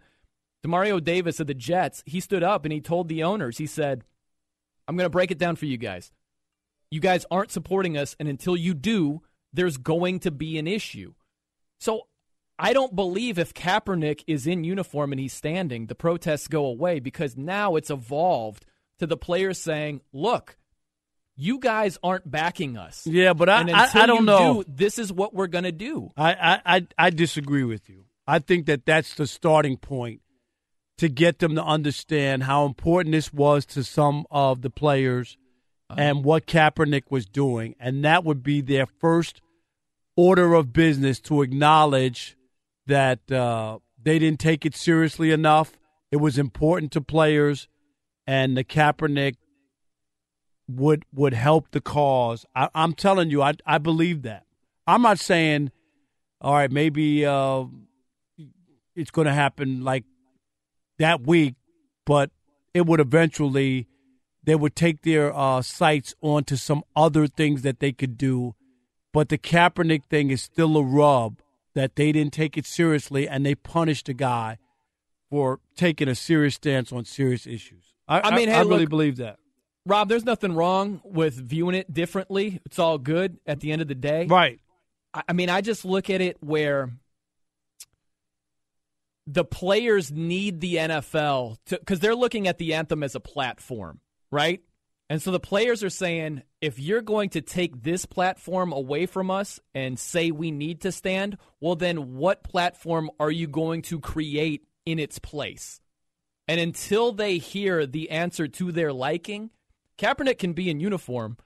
Demario 0.65 1.03
Davis 1.03 1.39
of 1.39 1.47
the 1.47 1.53
Jets, 1.53 2.03
he 2.05 2.19
stood 2.19 2.43
up 2.43 2.65
and 2.65 2.73
he 2.73 2.81
told 2.81 3.07
the 3.07 3.23
owners, 3.23 3.57
he 3.57 3.65
said, 3.65 4.03
I'm 4.87 4.95
going 4.97 5.05
to 5.05 5.09
break 5.09 5.31
it 5.31 5.37
down 5.37 5.55
for 5.55 5.65
you 5.65 5.77
guys. 5.77 6.11
You 6.91 6.99
guys 6.99 7.25
aren't 7.29 7.51
supporting 7.51 7.97
us, 7.97 8.15
and 8.19 8.27
until 8.27 8.57
you 8.57 8.73
do, 8.73 9.21
there's 9.53 9.77
going 9.77 10.19
to 10.21 10.31
be 10.31 10.57
an 10.57 10.67
issue. 10.67 11.13
So 11.79 12.07
I 12.57 12.73
don't 12.73 12.95
believe 12.95 13.37
if 13.37 13.53
Kaepernick 13.53 14.23
is 14.27 14.47
in 14.47 14.63
uniform 14.63 15.11
and 15.13 15.19
he's 15.19 15.33
standing, 15.33 15.85
the 15.85 15.95
protests 15.95 16.47
go 16.47 16.65
away 16.65 16.99
because 16.99 17.37
now 17.37 17.75
it's 17.75 17.91
evolved 17.91 18.65
to 18.97 19.05
the 19.07 19.15
players 19.17 19.59
saying, 19.59 20.01
look, 20.11 20.57
you 21.37 21.59
guys 21.59 21.97
aren't 22.03 22.29
backing 22.29 22.75
us. 22.75 23.05
Yeah, 23.07 23.33
but 23.33 23.47
I- 23.49 23.61
I- 23.71 23.89
I 24.03 24.05
don't 24.07 24.21
you 24.21 24.25
know. 24.25 24.63
Do, 24.63 24.69
this 24.75 24.97
is 24.99 25.13
what 25.13 25.33
we're 25.33 25.47
going 25.47 25.63
to 25.63 25.71
do. 25.71 26.11
I, 26.17 26.33
I, 26.33 26.61
I, 26.77 26.87
I 26.97 27.09
disagree 27.11 27.63
with 27.63 27.87
you. 27.89 28.05
I 28.27 28.39
think 28.39 28.65
that 28.65 28.85
that's 28.85 29.13
the 29.15 29.25
starting 29.27 29.77
point 29.77 30.21
to 30.99 31.07
get 31.07 31.39
them 31.39 31.55
to 31.55 31.63
understand 31.63 32.43
how 32.43 32.65
important 32.65 33.13
this 33.13 33.31
was 33.31 33.65
to 33.65 33.83
some 33.85 34.25
of 34.29 34.61
the 34.61 34.69
players 34.69 35.37
and 35.97 36.25
what 36.25 36.45
Kaepernick 36.45 37.03
was 37.09 37.25
doing. 37.25 37.73
And 37.79 38.03
that 38.03 38.25
would 38.25 38.43
be 38.43 38.59
their 38.59 38.85
first 38.85 39.41
order 40.17 40.53
of 40.53 40.73
business 40.73 41.21
to 41.21 41.41
acknowledge 41.41 42.37
that 42.85 43.31
uh, 43.31 43.79
they 44.01 44.19
didn't 44.19 44.41
take 44.41 44.65
it 44.65 44.75
seriously 44.75 45.31
enough. 45.31 45.79
It 46.11 46.17
was 46.17 46.37
important 46.37 46.91
to 46.91 47.01
players, 47.01 47.69
and 48.27 48.57
the 48.57 48.65
Kaepernick 48.65 49.35
would 50.67 51.05
would 51.13 51.33
help 51.33 51.71
the 51.71 51.81
cause. 51.81 52.45
I, 52.53 52.67
I'm 52.75 52.93
telling 52.93 53.29
you, 53.29 53.41
I 53.41 53.53
I 53.65 53.77
believe 53.77 54.23
that. 54.23 54.45
I'm 54.85 55.03
not 55.03 55.19
saying, 55.19 55.71
all 56.41 56.55
right, 56.55 56.71
maybe 56.71 57.25
uh, 57.25 57.65
it's 58.95 59.11
going 59.11 59.27
to 59.27 59.33
happen 59.33 59.83
like 59.83 60.03
that 60.99 61.21
week, 61.21 61.55
but 62.05 62.29
it 62.73 62.85
would 62.85 62.99
eventually 62.99 63.87
they 64.43 64.55
would 64.55 64.75
take 64.75 65.01
their 65.01 65.35
uh, 65.35 65.61
sights 65.61 66.15
onto 66.21 66.55
some 66.55 66.83
other 66.95 67.27
things 67.27 67.61
that 67.63 67.79
they 67.79 67.91
could 67.91 68.17
do. 68.17 68.55
But 69.11 69.29
the 69.29 69.37
Kaepernick 69.37 70.05
thing 70.05 70.29
is 70.29 70.41
still 70.41 70.77
a 70.77 70.83
rub 70.83 71.39
that 71.73 71.95
they 71.95 72.11
didn't 72.11 72.33
take 72.33 72.57
it 72.57 72.65
seriously 72.65 73.27
and 73.27 73.45
they 73.45 73.55
punished 73.55 74.05
the 74.05 74.13
guy 74.13 74.57
for 75.29 75.59
taking 75.75 76.07
a 76.07 76.15
serious 76.15 76.55
stance 76.55 76.91
on 76.91 77.05
serious 77.05 77.45
issues. 77.45 77.93
I, 78.07 78.21
I 78.21 78.35
mean, 78.35 78.49
I, 78.49 78.53
hey, 78.53 78.57
I 78.57 78.61
really 78.61 78.79
look- 78.81 78.89
believe 78.89 79.17
that. 79.17 79.37
Rob, 79.85 80.09
there's 80.09 80.25
nothing 80.25 80.53
wrong 80.53 81.01
with 81.03 81.33
viewing 81.35 81.73
it 81.73 81.91
differently. 81.91 82.59
It's 82.65 82.77
all 82.77 82.97
good 82.97 83.39
at 83.47 83.59
the 83.59 83.71
end 83.71 83.81
of 83.81 83.87
the 83.87 83.95
day. 83.95 84.27
Right. 84.27 84.59
I 85.13 85.23
I 85.29 85.33
mean, 85.33 85.49
I 85.49 85.61
just 85.61 85.85
look 85.85 86.09
at 86.09 86.21
it 86.21 86.37
where 86.41 86.91
the 89.31 89.45
players 89.45 90.11
need 90.11 90.59
the 90.59 90.77
NFL 90.77 91.57
because 91.69 91.99
they're 91.99 92.15
looking 92.15 92.47
at 92.47 92.57
the 92.57 92.73
anthem 92.73 93.03
as 93.03 93.13
a 93.13 93.19
platform, 93.19 93.99
right? 94.31 94.61
And 95.07 95.21
so 95.21 95.29
the 95.29 95.39
players 95.39 95.83
are 95.83 95.89
saying, 95.91 96.41
if 96.61 96.79
you're 96.79 97.03
going 97.03 97.29
to 97.31 97.41
take 97.41 97.83
this 97.83 98.07
platform 98.07 98.73
away 98.73 99.05
from 99.05 99.29
us 99.29 99.59
and 99.75 99.99
say 99.99 100.31
we 100.31 100.49
need 100.49 100.81
to 100.81 100.91
stand, 100.91 101.37
well, 101.61 101.75
then 101.75 102.15
what 102.15 102.43
platform 102.43 103.11
are 103.19 103.29
you 103.29 103.45
going 103.45 103.83
to 103.83 103.99
create 103.99 104.63
in 104.87 104.97
its 104.97 105.19
place? 105.19 105.79
And 106.47 106.59
until 106.59 107.11
they 107.11 107.37
hear 107.37 107.85
the 107.85 108.09
answer 108.09 108.47
to 108.47 108.71
their 108.71 108.91
liking, 108.91 109.51
Kaepernick 109.99 110.39
can 110.39 110.53
be 110.53 110.71
in 110.71 110.79
uniform, 110.79 111.37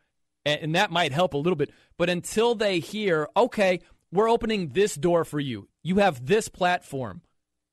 and, 0.45 0.61
and 0.61 0.75
that 0.75 0.91
might 0.91 1.11
help 1.11 1.33
a 1.33 1.37
little 1.37 1.57
bit. 1.57 1.71
But 1.97 2.09
until 2.09 2.55
they 2.55 2.79
hear, 2.79 3.27
okay, 3.35 3.81
we're 4.09 4.29
opening 4.29 4.69
this 4.69 4.95
door 4.95 5.25
for 5.25 5.41
you, 5.41 5.67
you 5.83 5.97
have 5.97 6.25
this 6.25 6.47
platform 6.47 7.21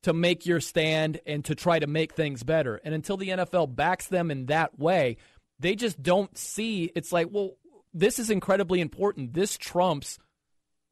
to 0.03 0.13
make 0.13 0.45
your 0.45 0.59
stand 0.59 1.19
and 1.25 1.45
to 1.45 1.55
try 1.55 1.79
to 1.79 1.87
make 1.87 2.13
things 2.13 2.43
better. 2.43 2.81
And 2.83 2.93
until 2.93 3.17
the 3.17 3.29
NFL 3.29 3.75
backs 3.75 4.07
them 4.07 4.31
in 4.31 4.47
that 4.47 4.79
way, 4.79 5.17
they 5.59 5.75
just 5.75 6.01
don't 6.01 6.35
see 6.37 6.91
it's 6.95 7.11
like, 7.11 7.27
well, 7.31 7.51
this 7.93 8.19
is 8.19 8.29
incredibly 8.29 8.81
important. 8.81 9.33
This 9.33 9.57
trumps 9.57 10.17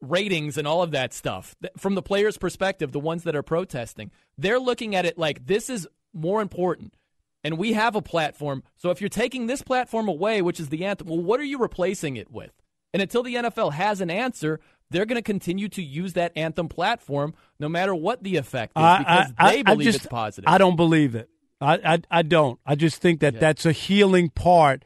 ratings 0.00 0.56
and 0.56 0.66
all 0.66 0.82
of 0.82 0.92
that 0.92 1.12
stuff. 1.12 1.54
From 1.76 1.94
the 1.94 2.02
players' 2.02 2.38
perspective, 2.38 2.92
the 2.92 3.00
ones 3.00 3.24
that 3.24 3.36
are 3.36 3.42
protesting, 3.42 4.10
they're 4.38 4.60
looking 4.60 4.94
at 4.94 5.06
it 5.06 5.18
like 5.18 5.46
this 5.46 5.68
is 5.68 5.88
more 6.12 6.40
important. 6.40 6.94
And 7.42 7.58
we 7.58 7.72
have 7.72 7.96
a 7.96 8.02
platform. 8.02 8.62
So 8.76 8.90
if 8.90 9.00
you're 9.00 9.08
taking 9.08 9.46
this 9.46 9.62
platform 9.62 10.08
away, 10.08 10.42
which 10.42 10.60
is 10.60 10.68
the 10.68 10.84
anthem, 10.84 11.08
well, 11.08 11.18
what 11.18 11.40
are 11.40 11.44
you 11.44 11.58
replacing 11.58 12.16
it 12.16 12.30
with? 12.30 12.52
And 12.92 13.02
until 13.02 13.22
the 13.22 13.36
NFL 13.36 13.72
has 13.72 14.00
an 14.00 14.10
answer, 14.10 14.60
they're 14.90 15.06
going 15.06 15.16
to 15.16 15.22
continue 15.22 15.68
to 15.70 15.82
use 15.82 16.14
that 16.14 16.32
anthem 16.36 16.68
platform 16.68 17.34
no 17.58 17.68
matter 17.68 17.94
what 17.94 18.22
the 18.22 18.36
effect 18.36 18.72
is 18.76 18.98
because 18.98 19.32
I, 19.38 19.48
I, 19.48 19.50
they 19.56 19.62
believe 19.62 19.80
I 19.80 19.84
just, 19.84 19.96
it's 19.98 20.06
positive. 20.06 20.48
I 20.48 20.58
don't 20.58 20.76
believe 20.76 21.14
it. 21.14 21.28
I, 21.60 21.74
I, 21.94 21.98
I 22.10 22.22
don't. 22.22 22.58
I 22.66 22.74
just 22.74 23.00
think 23.02 23.20
that 23.20 23.34
Yeah. 23.34 23.40
that's 23.40 23.66
a 23.66 23.72
healing 23.72 24.30
part 24.30 24.84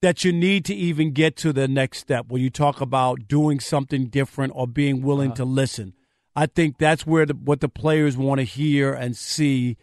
that 0.00 0.24
you 0.24 0.32
need 0.32 0.64
to 0.66 0.74
even 0.74 1.12
get 1.12 1.36
to 1.38 1.52
the 1.52 1.66
next 1.68 1.98
step 1.98 2.26
where 2.28 2.40
you 2.40 2.50
talk 2.50 2.80
about 2.80 3.26
doing 3.28 3.60
something 3.60 4.06
different 4.06 4.52
or 4.56 4.66
being 4.66 5.02
willing 5.02 5.28
Uh-huh. 5.30 5.36
to 5.36 5.44
listen. 5.44 5.94
I 6.36 6.46
think 6.46 6.78
that's 6.78 7.06
where 7.06 7.24
the, 7.26 7.34
what 7.34 7.60
the 7.60 7.68
players 7.68 8.16
want 8.16 8.38
to 8.40 8.44
hear 8.44 8.92
and 8.92 9.16
see 9.16 9.76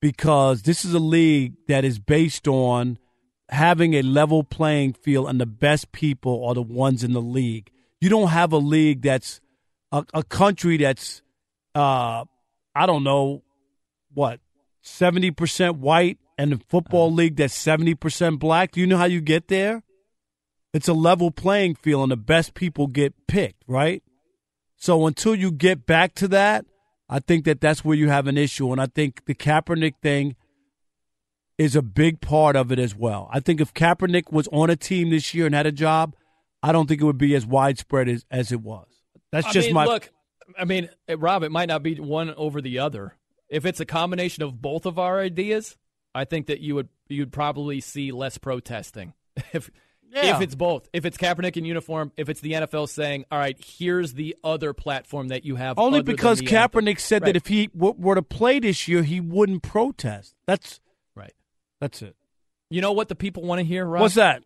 because 0.00 0.62
this 0.62 0.84
is 0.84 0.94
a 0.94 0.98
league 0.98 1.54
that 1.68 1.84
is 1.84 1.98
based 1.98 2.48
on 2.48 2.98
having 3.50 3.94
a 3.94 4.02
level 4.02 4.42
playing 4.44 4.92
field 4.94 5.28
and 5.28 5.40
the 5.40 5.46
best 5.46 5.92
people 5.92 6.44
are 6.46 6.54
the 6.54 6.62
ones 6.62 7.04
in 7.04 7.12
the 7.12 7.20
league. 7.20 7.70
You 8.00 8.08
don't 8.08 8.28
have 8.28 8.52
a 8.52 8.58
league 8.58 9.02
that's 9.02 9.40
a, 9.92 10.04
a 10.14 10.22
country 10.22 10.78
that's 10.78 11.22
uh 11.74 12.24
I 12.74 12.86
don't 12.86 13.04
know 13.04 13.42
what 14.14 14.40
70% 14.84 15.76
white 15.76 16.18
and 16.38 16.52
a 16.54 16.58
football 16.68 17.12
league 17.12 17.36
that's 17.36 17.56
70% 17.56 18.38
black. 18.38 18.72
Do 18.72 18.80
you 18.80 18.86
know 18.86 18.96
how 18.96 19.04
you 19.04 19.20
get 19.20 19.48
there? 19.48 19.82
It's 20.72 20.88
a 20.88 20.94
level 20.94 21.30
playing 21.30 21.74
field 21.74 22.04
and 22.04 22.12
the 22.12 22.16
best 22.16 22.54
people 22.54 22.86
get 22.86 23.26
picked, 23.26 23.62
right? 23.66 24.02
So 24.76 25.06
until 25.06 25.34
you 25.34 25.52
get 25.52 25.84
back 25.84 26.14
to 26.14 26.28
that, 26.28 26.64
I 27.08 27.18
think 27.18 27.44
that 27.44 27.60
that's 27.60 27.84
where 27.84 27.96
you 27.96 28.08
have 28.08 28.26
an 28.26 28.38
issue. 28.38 28.70
And 28.72 28.80
I 28.80 28.86
think 28.86 29.24
the 29.26 29.34
Kaepernick 29.34 29.94
thing 30.00 30.36
is 31.58 31.76
a 31.76 31.82
big 31.82 32.20
part 32.20 32.56
of 32.56 32.72
it 32.72 32.78
as 32.78 32.94
well. 32.94 33.28
I 33.32 33.40
think 33.40 33.60
if 33.60 33.74
Kaepernick 33.74 34.32
was 34.32 34.48
on 34.52 34.70
a 34.70 34.76
team 34.76 35.10
this 35.10 35.34
year 35.34 35.44
and 35.44 35.54
had 35.54 35.66
a 35.66 35.72
job, 35.72 36.14
I 36.62 36.72
don't 36.72 36.86
think 36.88 37.00
it 37.00 37.04
would 37.04 37.18
be 37.18 37.34
as 37.34 37.46
widespread 37.46 38.08
as, 38.08 38.24
as 38.30 38.52
it 38.52 38.60
was. 38.60 38.86
That's 39.32 39.46
I 39.46 39.52
just 39.52 39.68
mean, 39.68 39.74
my 39.74 39.84
look. 39.86 40.10
I 40.58 40.64
mean, 40.64 40.88
eh, 41.08 41.16
Rob, 41.18 41.42
it 41.42 41.50
might 41.52 41.68
not 41.68 41.82
be 41.82 41.94
one 42.00 42.34
over 42.34 42.60
the 42.60 42.80
other. 42.80 43.16
If 43.48 43.64
it's 43.64 43.80
a 43.80 43.84
combination 43.86 44.42
of 44.42 44.60
both 44.60 44.84
of 44.86 44.98
our 44.98 45.20
ideas, 45.20 45.76
I 46.14 46.24
think 46.24 46.46
that 46.48 46.60
you 46.60 46.74
would 46.74 46.88
you'd 47.08 47.32
probably 47.32 47.80
see 47.80 48.12
less 48.12 48.38
protesting. 48.38 49.14
if 49.52 49.70
Yeah. 50.12 50.36
if 50.36 50.42
it's 50.42 50.54
both, 50.56 50.88
if 50.92 51.04
it's 51.06 51.16
Kaepernick 51.16 51.56
in 51.56 51.64
uniform, 51.64 52.10
if 52.16 52.28
it's 52.28 52.40
the 52.40 52.52
NFL 52.52 52.88
saying, 52.88 53.24
"All 53.30 53.38
right, 53.38 53.56
here's 53.64 54.14
the 54.14 54.36
other 54.42 54.72
platform 54.72 55.28
that 55.28 55.44
you 55.44 55.54
have," 55.56 55.78
Only 55.78 56.02
because 56.02 56.40
Kaepernick 56.42 56.88
anthem." 56.88 56.96
said 56.98 57.22
Right. 57.22 57.26
that 57.28 57.36
if 57.36 57.46
he 57.46 57.68
w- 57.68 57.94
were 57.96 58.16
to 58.16 58.22
play 58.22 58.58
this 58.58 58.88
year, 58.88 59.02
he 59.04 59.20
wouldn't 59.20 59.62
protest. 59.62 60.34
That's 60.46 60.80
right. 61.14 61.32
That's 61.80 62.02
it. 62.02 62.16
You 62.70 62.80
know 62.80 62.92
what 62.92 63.08
the 63.08 63.14
people 63.16 63.44
want 63.44 63.60
to 63.60 63.64
hear, 63.64 63.84
Rob? 63.86 64.02
What's 64.02 64.14
that? 64.16 64.42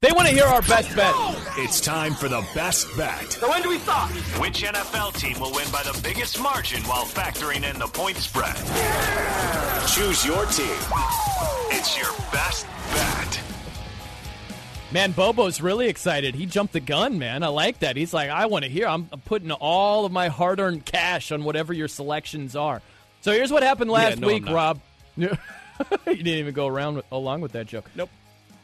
They 0.00 0.12
want 0.12 0.28
to 0.28 0.32
hear 0.32 0.44
our 0.44 0.62
best 0.62 0.94
bet. 0.94 1.12
It's 1.56 1.80
time 1.80 2.14
for 2.14 2.28
the 2.28 2.46
best 2.54 2.86
bet. 2.96 3.32
So 3.32 3.50
when 3.50 3.62
do 3.62 3.68
we 3.68 3.78
start? 3.78 4.12
Which 4.38 4.62
NFL 4.62 5.14
team 5.14 5.40
will 5.40 5.52
win 5.52 5.68
by 5.72 5.82
the 5.82 5.98
biggest 6.04 6.40
margin 6.40 6.84
while 6.84 7.04
factoring 7.04 7.68
in 7.68 7.80
the 7.80 7.88
point 7.88 8.16
spread? 8.16 8.54
Choose 9.88 10.24
your 10.24 10.46
team. 10.46 10.78
It's 11.72 11.98
your 11.98 12.12
best 12.30 12.64
bet. 12.92 13.40
Man, 14.92 15.10
Bobo's 15.10 15.60
really 15.60 15.88
excited. 15.88 16.36
He 16.36 16.46
jumped 16.46 16.74
the 16.74 16.80
gun, 16.80 17.18
man. 17.18 17.42
I 17.42 17.48
like 17.48 17.80
that. 17.80 17.96
He's 17.96 18.14
like, 18.14 18.30
I 18.30 18.46
want 18.46 18.66
to 18.66 18.70
hear. 18.70 18.86
I'm 18.86 19.08
I'm 19.10 19.20
putting 19.22 19.50
all 19.50 20.04
of 20.04 20.12
my 20.12 20.28
hard 20.28 20.60
earned 20.60 20.86
cash 20.86 21.32
on 21.32 21.42
whatever 21.42 21.72
your 21.72 21.88
selections 21.88 22.54
are. 22.54 22.82
So 23.22 23.32
here's 23.32 23.50
what 23.50 23.64
happened 23.64 23.90
last 23.90 24.20
no, 24.20 24.28
week. 24.28 24.48
Rob. 24.48 24.80
you 25.16 25.28
didn't 26.06 26.28
even 26.28 26.54
go 26.54 26.68
around 26.68 26.94
with, 26.94 27.04
along 27.10 27.40
with 27.40 27.50
that 27.52 27.66
joke. 27.66 27.90
Nope. 27.96 28.10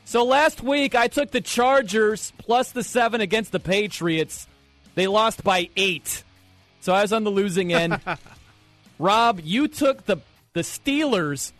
So 0.05 0.24
last 0.24 0.62
week, 0.62 0.94
I 0.94 1.09
took 1.09 1.31
the 1.31 1.40
Chargers 1.40 2.32
plus 2.39 2.72
the 2.72 2.85
seven 2.85 3.20
against 3.20 3.52
the 3.52 3.60
Patriots. 3.60 4.47
They 4.94 5.06
lost 5.06 5.43
by 5.43 5.70
eight. 5.76 6.22
So 6.81 6.93
I 6.93 7.02
was 7.02 7.12
on 7.12 7.24
the 7.24 7.31
losing 7.31 7.72
end. 7.72 7.98
Rob, 8.98 9.40
you 9.43 9.68
took 9.68 10.05
the 10.05 10.18
the 10.52 10.60
Steelers 10.60 11.52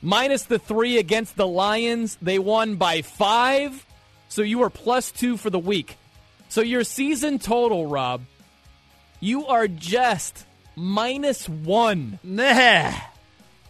minus 0.00 0.44
the 0.44 0.58
three 0.58 0.98
against 0.98 1.36
the 1.36 1.46
Lions. 1.46 2.16
They 2.22 2.38
won 2.38 2.76
by 2.76 3.02
five. 3.02 3.84
So 4.28 4.42
you 4.42 4.58
were 4.58 4.70
plus 4.70 5.10
two 5.10 5.36
for 5.36 5.50
the 5.50 5.58
week. 5.58 5.96
So 6.48 6.62
your 6.62 6.84
season 6.84 7.38
total, 7.38 7.86
Rob, 7.86 8.22
you 9.20 9.46
are 9.46 9.68
just 9.68 10.46
minus 10.76 11.48
one. 11.48 12.18
Nah. 12.22 12.92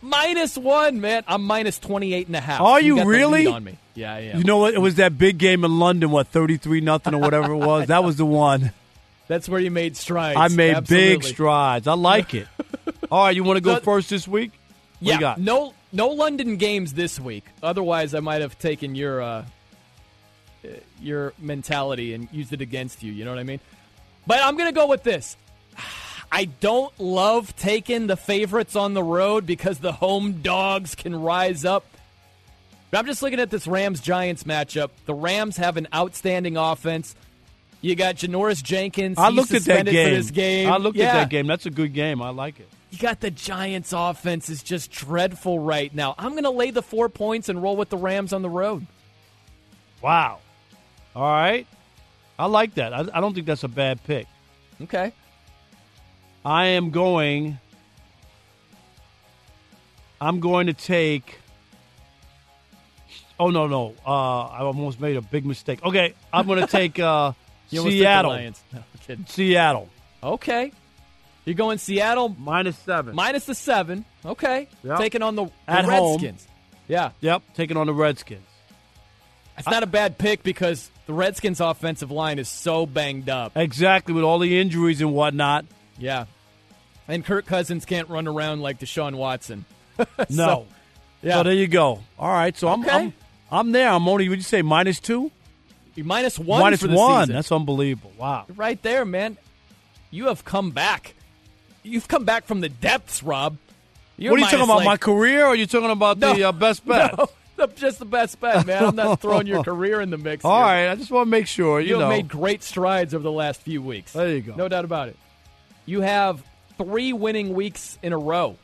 Minus 0.01 0.57
one, 0.57 1.01
man. 1.01 1.25
I'm 1.27 1.43
minus 1.43 1.79
28 1.79 2.27
and 2.29 2.37
a 2.37 2.41
half. 2.41 2.61
Are 2.61 2.81
you 2.81 2.97
the 2.97 3.07
really? 3.07 3.47
on 3.47 3.65
me. 3.65 3.79
Yeah, 3.95 4.15
I 4.15 4.19
am. 4.21 4.39
You 4.39 4.45
know 4.45 4.59
what? 4.59 4.75
It 4.75 4.79
was 4.79 4.97
that 4.97 5.19
big 5.19 5.39
game 5.39 5.65
in 5.65 5.79
London, 5.79 6.11
what, 6.11 6.29
33 6.29 6.81
nothing 6.81 7.15
or 7.15 7.19
whatever 7.21 7.53
it 7.53 7.57
was? 7.59 7.89
That 7.89 8.05
was 8.05 8.17
the 8.17 8.27
one. 8.27 8.73
That's 9.29 9.49
where 9.49 9.61
you 9.61 9.71
made 9.71 9.97
strides. 9.97 10.39
I 10.39 10.49
made 10.49 10.87
big 10.87 11.23
strides. 11.23 11.87
I 11.87 11.95
like 11.95 12.33
it. 12.35 12.47
All 13.11 13.25
right, 13.25 13.37
you 13.37 13.45
want 13.45 13.57
to 13.59 13.61
go 13.61 13.75
So- 13.75 13.81
first 13.81 14.09
this 14.11 14.27
week? 14.27 14.53
What 15.01 15.21
Yeah, 15.21 15.37
you 15.37 15.45
no, 15.45 15.75
no 15.93 16.09
London 16.09 16.57
games 16.57 16.95
this 16.95 17.21
week. 17.21 17.45
Otherwise, 17.63 18.15
I 18.15 18.21
might 18.21 18.41
have 18.41 18.59
taken 18.59 18.95
your 18.95 19.23
uh, 19.23 19.45
uh, 20.65 20.69
your 21.01 21.35
mentality 21.39 22.15
and 22.15 22.29
used 22.33 22.53
it 22.53 22.61
against 22.61 23.03
you. 23.03 23.13
You 23.13 23.25
know 23.25 23.31
what 23.31 23.39
I 23.39 23.45
mean? 23.45 23.61
But 24.27 24.41
I'm 24.43 24.57
gonna 24.57 24.73
go 24.73 24.89
with 24.89 25.05
this. 25.05 25.37
I 26.31 26.45
don't 26.47 26.93
love 27.01 27.57
taking 27.57 28.07
the 28.07 28.17
favorites 28.17 28.77
on 28.77 28.95
the 28.95 29.03
road 29.03 29.47
because 29.47 29.79
the 29.79 29.93
home 29.93 30.43
dogs 30.43 30.95
can 30.95 31.21
rise 31.23 31.65
up. 31.65 31.85
But 32.91 32.99
I'm 32.99 33.07
just 33.07 33.23
looking 33.23 33.41
at 33.41 33.51
this 33.51 33.67
Rams 33.67 34.01
Giants 34.01 34.45
matchup. 34.45 34.91
The 35.07 35.15
Rams 35.15 35.57
have 35.59 35.77
an 35.77 35.89
outstanding 35.95 36.57
offense. 36.57 37.15
You 37.81 37.95
got 37.95 38.17
Janoris 38.17 38.63
Jenkins. 38.63 39.19
I 39.19 39.29
looked 39.29 39.53
at 39.53 39.63
that 39.65 39.87
game. 39.87 40.09
For 40.11 40.15
this 40.17 40.31
game. 40.31 40.71
I 40.71 40.79
looked 40.79 40.97
Yeah. 40.99 41.09
at 41.09 41.13
that 41.15 41.31
game. 41.31 41.47
That's 41.47 41.67
a 41.67 41.71
good 41.71 41.93
game. 41.95 42.21
I 42.23 42.31
like 42.31 42.59
it. 42.61 42.69
You 42.91 42.99
got 42.99 43.21
the 43.21 43.31
Giants 43.31 43.93
offense 43.95 44.49
is 44.49 44.63
just 44.63 44.91
dreadful 44.91 45.59
right 45.59 45.95
now. 45.95 46.15
I'm 46.19 46.33
going 46.33 46.45
to 46.45 46.51
lay 46.51 46.71
the 46.71 46.83
four 46.83 47.09
points 47.11 47.49
and 47.51 47.63
roll 47.63 47.77
with 47.77 47.91
the 47.91 47.99
Rams 47.99 48.33
on 48.33 48.41
the 48.43 48.49
road. 48.51 48.87
Wow. 50.03 50.39
All 51.15 51.23
right. 51.23 51.67
I 52.39 52.47
like 52.47 52.75
that. 52.77 52.95
I, 52.95 53.01
I 53.13 53.21
don't 53.21 53.35
think 53.35 53.47
that's 53.47 53.65
a 53.65 53.69
bad 53.69 54.03
pick. 54.05 54.27
Okay. 54.83 55.13
I 56.49 56.69
am 56.69 56.89
going. 56.89 57.59
I'm 60.19 60.41
going 60.41 60.69
to 60.69 60.73
take. 60.73 61.39
Oh 63.39 63.51
no 63.51 63.67
no! 63.67 63.95
Uh, 64.05 64.47
I 64.47 64.61
almost 64.61 64.99
made 64.99 65.17
a 65.17 65.21
big 65.21 65.45
mistake. 65.45 65.85
Okay, 65.85 66.15
I'm 66.33 66.47
going 66.47 66.61
to 66.65 66.67
take 66.67 66.99
uh, 66.99 67.33
You 67.69 67.81
almost 67.81 67.99
took 67.99 68.01
the 68.01 68.01
Seattle. 68.01 68.53
No, 68.73 68.83
kidding. 69.07 69.27
Seattle 69.27 69.91
Okay. 70.23 70.73
You're 71.45 71.55
going 71.55 71.77
Seattle 71.77 72.35
minus 72.39 72.79
seven. 72.79 73.15
minus 73.15 73.45
the 73.45 73.55
seven. 73.55 74.07
Okay. 74.25 74.69
Yep. 74.85 74.99
Taking 75.01 75.23
on 75.23 75.37
the, 75.37 75.45
the 75.45 75.53
At 75.69 75.85
home. 75.85 76.13
Redskins. 76.15 76.49
Yeah. 76.89 77.11
Yep, 77.21 77.43
taking 77.55 77.77
on 77.77 77.87
the 77.87 77.93
Redskins. 77.95 78.47
It's 79.59 79.69
not 79.69 79.83
a 79.83 79.87
bad 79.87 80.17
pick 80.17 80.43
because 80.43 80.91
the 81.05 81.13
Redskins' 81.13 81.61
offensive 81.61 82.11
line 82.11 82.39
is 82.39 82.49
so 82.49 82.87
banged 82.87 83.29
up. 83.29 83.53
Exactly, 83.55 84.15
with 84.15 84.25
all 84.25 84.39
the 84.39 84.59
injuries 84.59 85.03
and 85.03 85.13
whatnot. 85.13 85.67
Yeah. 85.99 86.25
And 87.09 87.25
Kirk 87.25 87.47
Cousins 87.47 87.85
can't 87.85 88.09
run 88.09 88.29
around 88.29 88.61
like 88.61 88.79
Deshaun 88.81 89.15
Watson. 89.17 89.65
No. 90.19 90.27
So, 90.29 90.67
yeah. 91.23 91.35
So 91.35 91.43
there 91.45 91.55
you 91.55 91.67
go. 91.67 92.01
All 92.19 92.31
right, 92.31 92.57
so 92.57 92.69
I'm 92.69 92.83
Okay. 92.85 92.91
I'm, 92.93 93.13
I'm 93.51 93.73
there. 93.73 93.89
I'm 93.91 94.07
only. 94.07 94.29
Would 94.29 94.39
you 94.39 94.45
say 94.45 94.63
minus 94.63 95.01
two? 95.01 95.33
You're 95.97 96.07
minus 96.07 96.39
one 96.39 96.61
Minus 96.61 96.81
for 96.83 96.87
the 96.87 96.95
one. 96.95 97.23
season. 97.25 97.35
That's 97.35 97.51
unbelievable. 97.51 98.13
Wow. 98.17 98.45
Right 98.55 98.81
there, 98.83 99.05
man. 99.05 99.37
You 100.13 100.27
have 100.27 100.45
come 100.45 100.71
back. 100.71 101.15
you've 101.83 102.07
come 102.07 102.25
back 102.25 102.45
from 102.45 102.61
the 102.61 102.69
depths, 102.69 103.23
Rob. 103.25 103.57
You're 104.17 104.31
what 104.33 104.39
are 104.41 104.45
you 104.45 104.47
talking 104.51 104.65
about? 104.65 104.77
like- 104.79 104.87
my 104.87 104.97
career, 104.99 105.43
or 105.45 105.49
are 105.49 105.57
you 105.57 105.67
talking 105.67 105.91
about 105.91 106.21
the 106.21 106.45
uh, 106.45 106.53
best 106.53 106.87
bet? 106.87 107.19
No, 107.59 107.67
just 107.75 107.99
the 107.99 108.05
best 108.05 108.39
bet, 108.41 108.65
man. 108.67 108.85
I'm 108.85 108.95
not 108.95 109.21
throwing 109.21 109.49
your 109.49 109.65
career 109.65 110.01
in 110.01 110.11
the 110.11 110.19
mix. 110.19 110.45
All 110.45 110.55
here. 110.57 110.65
right, 110.65 110.89
I 110.89 110.95
just 110.95 111.11
want 111.11 111.27
to 111.27 111.31
make 111.31 111.49
sure 111.49 111.81
you, 111.81 111.89
You, 111.89 111.95
have 111.95 112.03
know. 112.03 112.09
made 112.11 112.29
great 112.29 112.63
strides 112.63 113.15
over 113.15 113.25
the 113.25 113.33
last 113.33 113.63
few 113.63 113.83
weeks. 113.83 114.13
There 114.13 114.29
you 114.29 114.41
go. 114.43 114.55
No 114.55 114.69
doubt 114.69 114.85
about 114.85 115.09
it. 115.09 115.17
You 115.87 116.03
have 116.03 116.41
three 116.79 117.13
winning 117.13 117.53
weeks 117.55 117.99
in 118.03 118.13
a 118.13 118.19
row. 118.19 118.57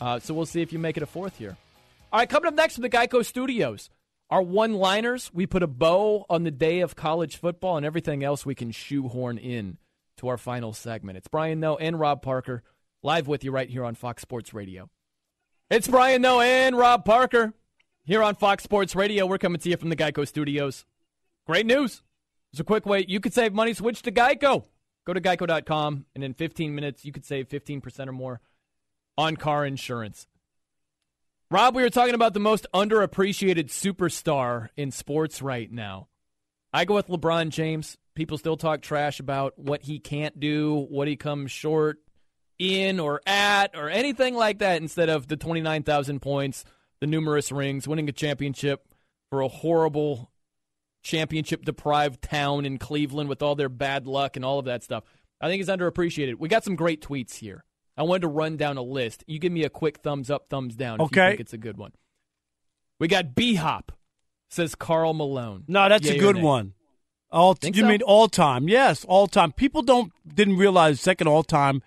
Uh, 0.00 0.20
so 0.20 0.34
we'll 0.34 0.46
see 0.46 0.62
if 0.62 0.72
you 0.72 0.78
make 0.78 0.96
it 0.96 1.02
a 1.02 1.06
fourth 1.06 1.36
here. 1.36 1.56
All 2.12 2.20
right, 2.20 2.28
coming 2.28 2.48
up 2.48 2.54
next 2.54 2.74
from 2.74 2.82
the 2.82 2.90
Geico 2.90 3.24
Studios. 3.24 3.90
Our 4.30 4.42
one 4.42 4.74
liners, 4.74 5.30
we 5.32 5.46
put 5.46 5.62
a 5.62 5.66
bow 5.66 6.24
on 6.30 6.44
the 6.44 6.50
day 6.50 6.80
of 6.80 6.96
college 6.96 7.36
football 7.36 7.76
and 7.76 7.84
everything 7.84 8.24
else 8.24 8.46
we 8.46 8.54
can 8.54 8.70
shoehorn 8.70 9.38
in 9.38 9.78
to 10.18 10.28
our 10.28 10.38
final 10.38 10.72
segment. 10.72 11.18
It's 11.18 11.28
Brian 11.28 11.60
Noe 11.60 11.76
and 11.76 11.98
Rob 11.98 12.22
Parker 12.22 12.62
live 13.02 13.28
with 13.28 13.44
you 13.44 13.50
right 13.50 13.68
here 13.68 13.84
on 13.84 13.94
Fox 13.94 14.22
Sports 14.22 14.54
Radio. 14.54 14.88
It's 15.70 15.88
Brian 15.88 16.22
Noe 16.22 16.40
and 16.40 16.76
Rob 16.76 17.04
Parker 17.04 17.54
here 18.04 18.22
on 18.22 18.34
Fox 18.34 18.62
Sports 18.62 18.94
Radio. 18.94 19.26
We're 19.26 19.38
coming 19.38 19.60
to 19.60 19.68
you 19.70 19.76
from 19.76 19.88
the 19.88 19.96
Geico 19.96 20.26
Studios. 20.26 20.84
Great 21.46 21.66
news. 21.66 22.02
It's 22.52 22.60
a 22.60 22.64
quick 22.64 22.86
way 22.86 23.04
you 23.08 23.20
could 23.20 23.32
save 23.32 23.52
money. 23.52 23.72
Switch 23.72 24.02
to 24.02 24.12
Geico. 24.12 24.64
Go 25.04 25.12
to 25.12 25.20
geico.com, 25.20 26.06
and 26.14 26.22
in 26.24 26.34
15 26.34 26.74
minutes, 26.74 27.04
you 27.04 27.12
could 27.12 27.24
save 27.24 27.48
15% 27.48 28.08
or 28.08 28.12
more 28.12 28.40
on 29.18 29.36
car 29.36 29.66
insurance. 29.66 30.26
Rob, 31.50 31.74
we 31.74 31.82
were 31.82 31.90
talking 31.90 32.14
about 32.14 32.32
the 32.32 32.40
most 32.40 32.66
underappreciated 32.72 33.66
superstar 33.66 34.68
in 34.76 34.90
sports 34.90 35.42
right 35.42 35.70
now. 35.70 36.08
I 36.72 36.86
go 36.86 36.94
with 36.94 37.08
LeBron 37.08 37.50
James. 37.50 37.98
People 38.14 38.38
still 38.38 38.56
talk 38.56 38.80
trash 38.80 39.20
about 39.20 39.58
what 39.58 39.82
he 39.82 39.98
can't 39.98 40.40
do, 40.40 40.86
what 40.88 41.08
he 41.08 41.16
comes 41.16 41.50
short 41.50 41.98
in 42.58 43.00
or 43.00 43.20
at, 43.26 43.76
or 43.76 43.90
anything 43.90 44.34
like 44.34 44.60
that, 44.60 44.80
instead 44.80 45.10
of 45.10 45.28
the 45.28 45.36
29,000 45.36 46.20
points, 46.20 46.64
the 47.00 47.06
numerous 47.06 47.52
rings, 47.52 47.86
winning 47.86 48.08
a 48.08 48.12
championship 48.12 48.86
for 49.28 49.42
a 49.42 49.48
horrible 49.48 50.31
championship 51.02 51.64
deprived 51.64 52.22
town 52.22 52.64
in 52.64 52.78
Cleveland 52.78 53.28
with 53.28 53.42
all 53.42 53.54
their 53.54 53.68
bad 53.68 54.06
luck 54.06 54.36
and 54.36 54.44
all 54.44 54.58
of 54.58 54.64
that 54.66 54.82
stuff. 54.82 55.04
I 55.40 55.48
think 55.48 55.58
he's 55.60 55.68
underappreciated. 55.68 56.36
We 56.38 56.48
got 56.48 56.64
some 56.64 56.76
great 56.76 57.00
tweets 57.02 57.36
here. 57.36 57.64
I 57.96 58.04
wanted 58.04 58.22
to 58.22 58.28
run 58.28 58.56
down 58.56 58.76
a 58.78 58.82
list. 58.82 59.24
You 59.26 59.38
give 59.38 59.52
me 59.52 59.64
a 59.64 59.68
quick 59.70 59.98
thumbs 59.98 60.30
up, 60.30 60.48
thumbs 60.48 60.76
down 60.76 60.94
if 61.00 61.00
you 61.00 61.04
Okay. 61.20 61.30
think 61.30 61.40
it's 61.40 61.52
a 61.52 61.58
good 61.58 61.76
one. 61.76 61.92
We 62.98 63.08
got 63.08 63.34
B 63.34 63.56
Hop, 63.56 63.92
says 64.48 64.74
Karl 64.74 65.12
Malone. 65.12 65.64
No, 65.66 65.88
that's 65.88 66.08
Yay 66.08 66.16
a 66.16 66.20
good 66.20 66.36
one. 66.36 66.74
All 67.30 67.54
Think 67.54 67.76
you 67.76 67.82
so? 67.82 67.88
mean 67.88 68.02
all 68.02 68.28
time? 68.28 68.68
Yes, 68.68 69.04
all 69.06 69.26
time. 69.26 69.52
People 69.52 69.82
don't 69.82 70.12
didn't 70.26 70.56
realize 70.58 71.00
second 71.00 71.26
all 71.26 71.42
time 71.42 71.82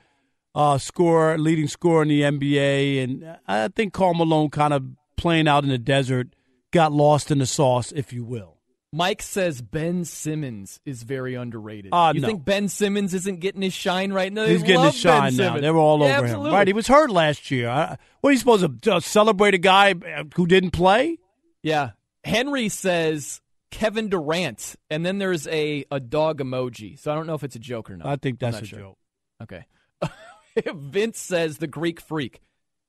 uh, 0.56 0.78
scorer, 0.80 1.38
leading 1.38 1.68
scorer 1.68 2.02
in 2.02 2.08
the 2.10 2.22
NBA, 2.22 3.04
and 3.04 3.38
I 3.48 3.68
think 3.68 3.94
Karl 3.94 4.14
Malone 4.16 4.50
kind 4.50 4.74
of 4.74 4.84
playing 5.18 5.48
out 5.48 5.64
in 5.64 5.70
the 5.70 5.78
desert 5.78 6.30
got 6.72 6.92
lost 6.92 7.30
in 7.32 7.38
the 7.38 7.46
sauce, 7.46 7.92
if 7.92 8.12
you 8.12 8.24
will. 8.26 8.55
Mike 8.96 9.22
says 9.22 9.62
Ben 9.62 10.06
Simmons 10.06 10.80
is 10.86 11.04
very 11.04 11.36
underrated. 11.36 11.90
Ah, 11.92 12.14
you 12.14 12.22
no. 12.22 12.28
think 12.30 12.46
Ben 12.46 12.70
Simmons 12.70 13.14
isn't 13.14 13.42
getting 13.42 13.62
his 13.62 13.74
shine 13.74 14.14
right 14.14 14.32
now? 14.32 14.46
He's 14.46 14.62
They 14.62 14.68
getting 14.68 14.86
his 14.86 14.96
shine 14.96 15.36
now. 15.36 15.58
They 15.60 15.70
were 15.70 15.80
all 15.80 16.00
Yeah, 16.00 16.16
over 16.20 16.26
absolutely. 16.28 16.50
him. 16.52 16.56
Right? 16.56 16.68
He 16.68 16.74
was 16.74 16.88
hurt 16.88 17.10
last 17.12 17.52
year. 17.52 17.68
What 18.22 18.30
are 18.30 18.32
you 18.32 18.38
supposed 18.38 18.82
to 18.84 18.96
uh, 18.96 19.00
celebrate 19.02 19.54
a 19.54 19.58
guy 19.58 19.92
uh, 19.92 20.24
who 20.36 20.48
didn't 20.48 20.72
play? 20.72 21.18
Yeah. 21.62 21.90
Henry 22.24 22.70
says 22.70 23.42
Kevin 23.70 24.08
Durant, 24.08 24.78
and 24.90 25.06
then 25.06 25.18
there's 25.18 25.46
a, 25.48 25.84
a 25.92 26.00
dog 26.00 26.40
emoji. 26.40 26.98
So 26.98 27.12
I 27.12 27.16
don't 27.16 27.28
know 27.28 27.34
if 27.36 27.44
it's 27.44 27.58
a 27.58 27.60
joke 27.60 27.92
or 27.92 27.98
not. 27.98 28.08
I 28.08 28.16
think 28.16 28.40
that's 28.40 28.62
a 28.62 28.66
sure. 28.66 28.80
joke. 28.80 28.98
Okay. 29.44 29.66
Vince 30.74 31.20
says 31.20 31.58
the 31.58 31.68
Greek 31.68 32.00
freak. 32.00 32.40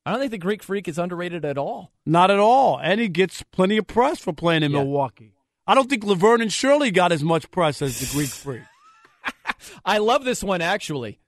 I 0.04 0.12
don't 0.12 0.20
think 0.20 0.30
the 0.30 0.38
Greek 0.38 0.62
freak 0.62 0.86
is 0.86 0.98
underrated 0.98 1.44
at 1.44 1.58
all. 1.58 1.90
Not 2.06 2.30
at 2.30 2.38
all. 2.38 2.78
And 2.80 3.00
he 3.00 3.08
gets 3.08 3.42
plenty 3.50 3.76
of 3.76 3.88
press 3.88 4.20
for 4.20 4.32
playing 4.32 4.62
in 4.62 4.70
Yeah. 4.70 4.78
Milwaukee. 4.84 5.32
I 5.66 5.74
don't 5.74 5.90
think 5.90 6.04
Laverne 6.04 6.42
and 6.42 6.52
Shirley 6.52 6.90
got 6.90 7.12
as 7.12 7.24
much 7.24 7.50
press 7.50 7.82
as 7.82 7.98
the 7.98 8.14
Greek 8.16 8.28
freak. 8.28 8.62
I 9.84 9.98
love 9.98 10.24
this 10.24 10.42
one 10.42 10.62
actually. 10.62 11.18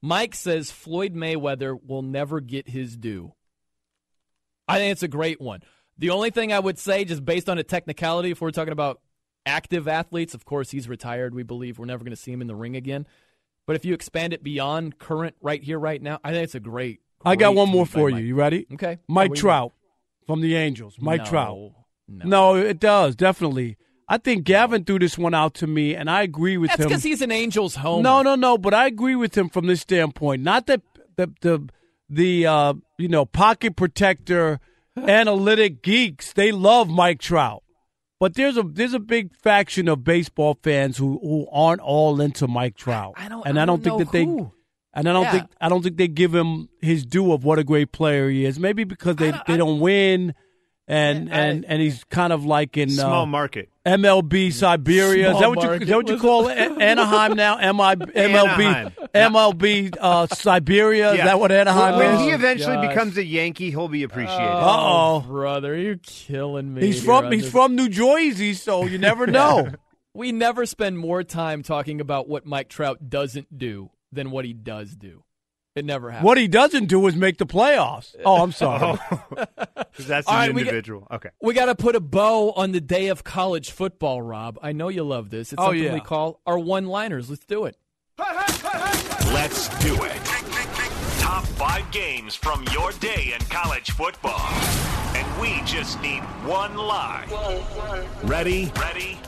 Mike 0.00 0.34
says 0.34 0.70
Floyd 0.70 1.14
Mayweather 1.14 1.76
will 1.84 2.02
never 2.02 2.40
get 2.40 2.68
his 2.68 2.96
due. 2.96 3.32
I 4.68 4.78
think 4.78 4.92
it's 4.92 5.02
a 5.02 5.08
great 5.08 5.40
one. 5.40 5.60
The 5.96 6.10
only 6.10 6.30
thing 6.30 6.52
I 6.52 6.60
would 6.60 6.78
say, 6.78 7.04
just 7.04 7.24
based 7.24 7.48
on 7.48 7.58
a 7.58 7.64
technicality, 7.64 8.30
if 8.30 8.40
we're 8.40 8.52
talking 8.52 8.72
about 8.72 9.00
active 9.44 9.88
athletes, 9.88 10.34
of 10.34 10.44
course 10.44 10.70
he's 10.70 10.88
retired. 10.88 11.34
We 11.34 11.42
believe 11.42 11.78
we're 11.78 11.86
never 11.86 12.04
going 12.04 12.14
to 12.14 12.20
see 12.20 12.30
him 12.30 12.40
in 12.40 12.46
the 12.46 12.54
ring 12.54 12.76
again. 12.76 13.06
But 13.66 13.74
if 13.76 13.84
you 13.84 13.94
expand 13.94 14.32
it 14.32 14.44
beyond 14.44 14.98
current, 14.98 15.34
right 15.40 15.62
here, 15.62 15.78
right 15.78 16.00
now, 16.00 16.20
I 16.22 16.30
think 16.32 16.44
it's 16.44 16.54
a 16.54 16.60
great. 16.60 17.00
I 17.24 17.34
got 17.34 17.54
one 17.54 17.68
more 17.68 17.84
for 17.84 18.08
you. 18.08 18.14
Mike. 18.16 18.24
You 18.24 18.34
ready? 18.36 18.66
Okay. 18.74 18.98
Mike 19.08 19.30
What 19.30 19.34
do 19.34 19.38
you 19.38 19.42
Trout 19.42 19.72
from 20.26 20.40
the 20.40 20.54
Angels. 20.54 20.96
Mike 21.00 21.24
No, 21.24 21.26
Trout. 21.26 21.72
No. 22.08 22.24
No, 22.26 22.54
it 22.56 22.80
does, 22.80 23.14
definitely. 23.14 23.76
I 24.08 24.16
think 24.18 24.44
Gavin 24.44 24.84
threw 24.84 24.98
this 24.98 25.18
one 25.18 25.34
out 25.34 25.52
to 25.54 25.66
me, 25.66 25.94
and 25.94 26.08
I 26.10 26.22
agree 26.22 26.56
with 26.56 26.70
him. 26.70 26.76
That's 26.78 26.82
him. 26.84 26.88
because 26.88 27.02
he's 27.04 27.20
an 27.22 27.30
Angels 27.30 27.74
home. 27.76 28.02
No, 28.02 28.22
no, 28.22 28.34
no. 28.36 28.56
But 28.56 28.72
I 28.72 28.86
agree 28.86 29.14
with 29.16 29.36
him 29.36 29.50
from 29.50 29.66
this 29.66 29.82
standpoint. 29.82 30.42
Not 30.42 30.66
that 30.66 30.80
the 31.16 31.30
the 31.42 31.68
the 32.08 32.46
uh, 32.46 32.74
you 32.96 33.08
know 33.08 33.26
pocket 33.26 33.76
protector, 33.76 34.60
analytic 34.96 35.82
geeks 35.82 36.32
they 36.32 36.52
love 36.52 36.88
Mike 36.88 37.20
Trout, 37.20 37.62
but 38.18 38.34
there's 38.34 38.56
a 38.56 38.62
there's 38.62 38.94
a 38.94 38.98
big 38.98 39.34
faction 39.36 39.88
of 39.88 40.04
baseball 40.04 40.58
fans 40.62 40.96
who 40.96 41.18
who 41.20 41.46
aren't 41.52 41.80
all 41.82 42.20
into 42.20 42.48
Mike 42.48 42.76
Trout, 42.76 43.14
I 43.16 43.28
don't- 43.28 43.46
and 43.46 43.58
I 43.58 43.62
I 43.62 43.66
don't, 43.66 43.82
don't 43.82 43.98
think 43.98 44.12
that 44.12 44.24
who. 44.24 44.36
they. 44.44 44.50
And 44.94 45.08
I 45.08 45.12
don't 45.12 45.24
Yeah. 45.24 45.32
think 45.32 45.44
I 45.60 45.68
don't 45.68 45.82
think 45.82 45.96
they 45.98 46.08
give 46.08 46.34
him 46.34 46.70
his 46.80 47.04
due 47.04 47.32
of 47.32 47.44
what 47.44 47.58
a 47.58 47.64
great 47.64 47.92
player 47.92 48.30
he 48.30 48.46
is. 48.46 48.58
Maybe 48.58 48.84
because 48.84 49.16
they, 49.16 49.32
they 49.46 49.56
don't 49.58 49.80
win, 49.80 50.34
and 50.88 51.30
and 51.30 51.64
and 51.66 51.82
he's 51.82 52.02
kind 52.04 52.32
of 52.32 52.44
like 52.46 52.76
in 52.76 52.88
Small 52.88 53.22
uh, 53.22 53.26
market. 53.26 53.68
MLB 53.84 54.52
Siberia. 54.52 55.32
is 55.32 55.38
that 55.38 55.48
what 55.50 55.62
you 55.62 55.70
is 55.72 55.88
that 55.88 55.96
what 55.96 56.08
you 56.08 56.18
call 56.18 56.48
Anaheim 56.48 57.34
now? 57.36 57.58
M 57.58 57.80
I 57.80 57.94
MLB 57.94 58.16
Anaheim. 58.16 58.92
MLB 59.14 59.96
uh, 60.00 60.26
Siberia. 60.28 61.12
Is 61.12 61.18
that 61.18 61.38
what 61.38 61.52
Anaheim 61.52 61.96
when 61.98 62.14
is? 62.14 62.20
he 62.20 62.30
eventually 62.30 62.76
gosh. 62.76 62.88
becomes 62.88 63.18
a 63.18 63.24
Yankee, 63.24 63.70
he'll 63.70 63.88
be 63.88 64.02
appreciated. 64.02 64.46
Uh-oh. 64.46 65.20
brother, 65.20 65.76
you're 65.76 65.96
killing 66.02 66.72
me. 66.72 66.86
he's 66.86 67.02
from 67.02 67.30
he's 67.32 67.42
this. 67.42 67.52
from 67.52 67.76
New 67.76 67.88
Jersey, 67.90 68.54
so 68.54 68.86
you 68.86 68.98
never 68.98 69.26
know. 69.38 69.68
We 70.14 70.32
never 70.32 70.64
spend 70.66 70.98
more 70.98 71.22
time 71.22 71.62
talking 71.62 72.00
about 72.00 72.28
what 72.28 72.46
Mike 72.46 72.68
Trout 72.68 73.08
doesn't 73.10 73.56
do 73.56 73.90
than 74.10 74.30
what 74.30 74.44
he 74.46 74.52
does 74.54 74.96
do. 74.96 75.22
It 75.78 75.84
never 75.84 76.10
happens. 76.10 76.26
what 76.26 76.36
he 76.38 76.48
doesn't 76.48 76.86
do 76.86 77.06
is 77.06 77.14
make 77.16 77.38
the 77.38 77.46
playoffs. 77.46 78.14
Oh, 78.24 78.42
I'm 78.42 78.52
sorry. 78.64 78.98
Oh. 79.10 79.44
that's 79.98 80.28
an 80.28 80.34
right, 80.34 80.48
we 80.54 80.62
get- 80.62 80.68
individual. 80.68 81.06
okay. 81.10 81.30
We 81.40 81.54
got 81.54 81.66
to 81.66 81.74
put 81.74 81.94
a 81.96 82.00
bow 82.00 82.50
on 82.52 82.72
the 82.72 82.80
day 82.80 83.08
of 83.08 83.24
college 83.24 83.70
football, 83.70 84.20
Rob. 84.20 84.58
I 84.62 84.72
know 84.72 84.88
you 84.88 85.04
love 85.04 85.30
this. 85.30 85.52
It's 85.52 85.60
Oh, 85.60 85.66
something 85.66 85.82
yeah. 85.82 85.94
we 85.94 86.00
call 86.00 86.40
our 86.46 86.58
one-liners. 86.58 87.30
Let's 87.30 87.44
do 87.46 87.64
it. 87.66 87.76
Let's 89.32 89.68
do 89.84 89.94
it. 90.04 90.16
Top 91.20 91.44
five 91.44 91.90
games 91.92 92.34
from 92.34 92.64
your 92.72 92.92
day 92.92 93.34
in 93.38 93.44
college 93.46 93.90
football. 93.92 94.40
And 95.14 95.40
we 95.40 95.62
just 95.64 96.00
need 96.02 96.20
one 96.44 96.76
line. 96.76 97.28
Ready? 98.24 98.72
Ready? 98.80 99.18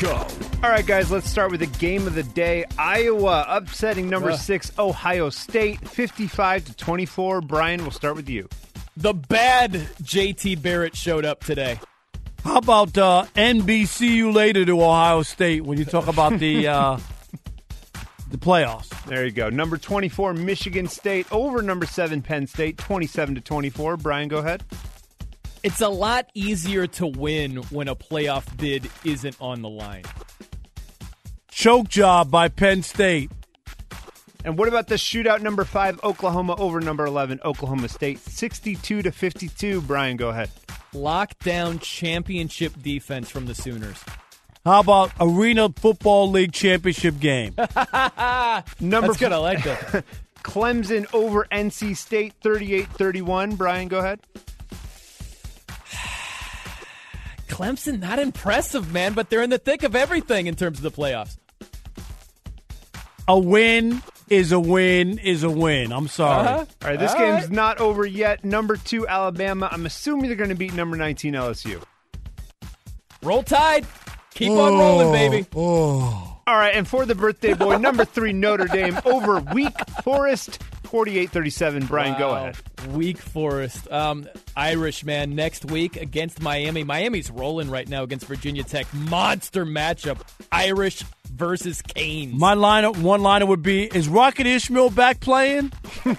Go. 0.00 0.26
All 0.62 0.70
right, 0.70 0.86
guys, 0.86 1.10
let's 1.10 1.28
start 1.28 1.50
with 1.50 1.60
the 1.60 1.78
game 1.78 2.06
of 2.06 2.14
the 2.14 2.22
day. 2.22 2.64
Iowa 2.78 3.44
upsetting 3.46 4.08
number 4.08 4.30
Ugh. 4.30 4.38
six, 4.38 4.72
Ohio 4.78 5.28
State, 5.28 5.86
55 5.86 6.64
to 6.64 6.74
24. 6.74 7.42
Brian, 7.42 7.82
we'll 7.82 7.90
start 7.90 8.16
with 8.16 8.30
you. 8.30 8.48
The 8.96 9.12
bad 9.12 9.72
JT 9.72 10.62
Barrett 10.62 10.96
showed 10.96 11.26
up 11.26 11.44
today. 11.44 11.78
How 12.42 12.56
about 12.56 12.96
uh, 12.96 13.26
NBC 13.36 14.08
you 14.08 14.32
later 14.32 14.64
to 14.64 14.82
Ohio 14.82 15.20
State 15.20 15.66
when 15.66 15.76
you 15.76 15.84
talk 15.84 16.06
about 16.06 16.38
the 16.38 16.66
uh, 16.66 16.98
the 18.30 18.38
playoffs? 18.38 18.88
There 19.04 19.26
you 19.26 19.32
go. 19.32 19.50
Number 19.50 19.76
24, 19.76 20.32
Michigan 20.32 20.86
State 20.86 21.30
over 21.30 21.60
number 21.60 21.84
seven, 21.84 22.22
Penn 22.22 22.46
State, 22.46 22.78
27 22.78 23.34
to 23.34 23.40
24. 23.42 23.98
Brian, 23.98 24.28
go 24.28 24.38
ahead. 24.38 24.64
It's 25.62 25.82
a 25.82 25.88
lot 25.88 26.30
easier 26.32 26.86
to 26.86 27.06
win 27.06 27.56
when 27.70 27.88
a 27.88 27.94
playoff 27.94 28.56
bid 28.56 28.90
isn't 29.04 29.36
on 29.40 29.60
the 29.60 29.68
line. 29.68 30.04
Choke 31.50 31.88
job 31.88 32.30
by 32.30 32.48
Penn 32.48 32.82
State. 32.82 33.30
And 34.42 34.56
what 34.56 34.68
about 34.68 34.86
the 34.86 34.94
shootout 34.94 35.42
number 35.42 35.64
five, 35.64 36.02
Oklahoma 36.02 36.54
over 36.56 36.80
number 36.80 37.04
11, 37.04 37.40
Oklahoma 37.44 37.88
State, 37.88 38.18
62 38.20 39.02
to 39.02 39.12
52. 39.12 39.82
Brian, 39.82 40.16
go 40.16 40.30
ahead. 40.30 40.48
Lockdown 40.94 41.78
championship 41.82 42.72
defense 42.80 43.28
from 43.28 43.44
the 43.44 43.54
Sooners. 43.54 44.02
How 44.64 44.80
about 44.80 45.12
Arena 45.20 45.68
Football 45.76 46.30
League 46.30 46.52
championship 46.52 47.18
game? 47.18 47.54
Number 48.80 49.08
That's 49.08 49.18
good. 49.18 49.32
I 49.32 49.36
like 49.36 49.62
that. 49.64 50.04
Clemson 50.42 51.06
over 51.12 51.46
NC 51.52 51.94
State, 51.96 52.32
38 52.42 52.88
31. 52.88 53.56
Brian, 53.56 53.88
go 53.88 53.98
ahead. 53.98 54.20
Clemson, 57.50 58.00
not 58.00 58.18
impressive, 58.18 58.92
man, 58.92 59.12
but 59.12 59.28
they're 59.28 59.42
in 59.42 59.50
the 59.50 59.58
thick 59.58 59.82
of 59.82 59.94
everything 59.94 60.46
in 60.46 60.54
terms 60.54 60.78
of 60.78 60.82
the 60.82 60.90
playoffs. 60.90 61.36
a 63.28 63.38
win 63.38 64.02
is 64.28 64.52
a 64.52 64.60
win. 64.60 65.18
Is 65.18 65.42
a 65.42 65.50
win. 65.50 65.92
I'm 65.92 66.08
sorry. 66.08 66.46
Uh-huh. 66.46 66.58
All 66.82 66.90
right, 66.90 66.98
this 66.98 67.12
game's 67.14 67.50
not 67.50 67.80
over 67.80 68.06
yet. 68.06 68.44
Number 68.44 68.76
two, 68.76 69.06
Alabama. 69.06 69.68
I'm 69.70 69.84
assuming 69.84 70.28
they're 70.28 70.36
going 70.36 70.50
to 70.50 70.56
beat 70.56 70.72
number 70.72 70.96
19, 70.96 71.34
LSU. 71.34 71.82
Roll 73.22 73.42
Tide. 73.42 73.86
Keep 74.34 74.52
on 74.52 74.78
rolling, 74.78 75.08
oh, 75.08 75.12
baby. 75.12 75.46
Oh. 75.54 76.40
All 76.46 76.56
right, 76.56 76.74
and 76.74 76.88
for 76.88 77.04
the 77.04 77.14
birthday 77.14 77.52
boy, 77.54 77.76
number 77.76 78.04
three, 78.04 78.32
Notre 78.32 78.66
Dame 78.66 78.98
over 79.04 79.40
Wake 79.52 79.76
Forest, 80.02 80.62
48-37. 80.90 81.86
Brian, 81.88 82.18
go 82.18 82.30
ahead. 82.30 82.56
Weak 82.88 83.18
Forest. 83.18 83.90
Um, 83.92 84.26
Irish, 84.56 85.04
man, 85.04 85.34
next 85.34 85.64
week 85.70 85.96
against 85.96 86.40
Miami. 86.42 86.82
Miami's 86.84 87.30
rolling 87.30 87.70
right 87.70 87.88
now 87.88 88.02
against 88.02 88.26
Virginia 88.26 88.62
Tech. 88.64 88.92
Monster 88.92 89.64
matchup. 89.64 90.18
Irish 90.50 91.04
versus 91.32 91.80
Canes. 91.82 92.38
My 92.38 92.54
lineup, 92.54 92.98
one 93.00 93.22
liner 93.22 93.46
would 93.46 93.62
be: 93.62 93.84
Is 93.84 94.08
Rocket 94.08 94.46
Ismail 94.46 94.90
back 94.90 95.20
playing? 95.20 95.66
Is 96.06 96.16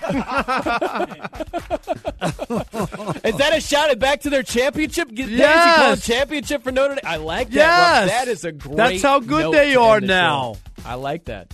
that 3.37 3.51
a 3.53 3.61
shot 3.61 3.89
at 3.89 3.99
back 3.99 4.21
to 4.21 4.29
their 4.29 4.43
championship? 4.43 5.09
Get 5.13 5.29
Yes. 5.29 5.75
call 5.77 5.93
it 5.93 6.01
championship 6.01 6.63
for 6.63 6.71
Notre 6.71 6.95
Dame. 6.95 7.03
I 7.05 7.17
like 7.17 7.49
that. 7.49 7.55
Yes. 7.55 8.09
That 8.09 8.27
is 8.29 8.45
a 8.45 8.51
great. 8.51 8.77
That's 8.77 9.01
how 9.01 9.19
good 9.19 9.53
they 9.53 9.75
are 9.75 9.99
the 9.99 10.07
now. 10.07 10.53
show. 10.53 10.59
I 10.85 10.95
like 10.95 11.25
that. 11.25 11.53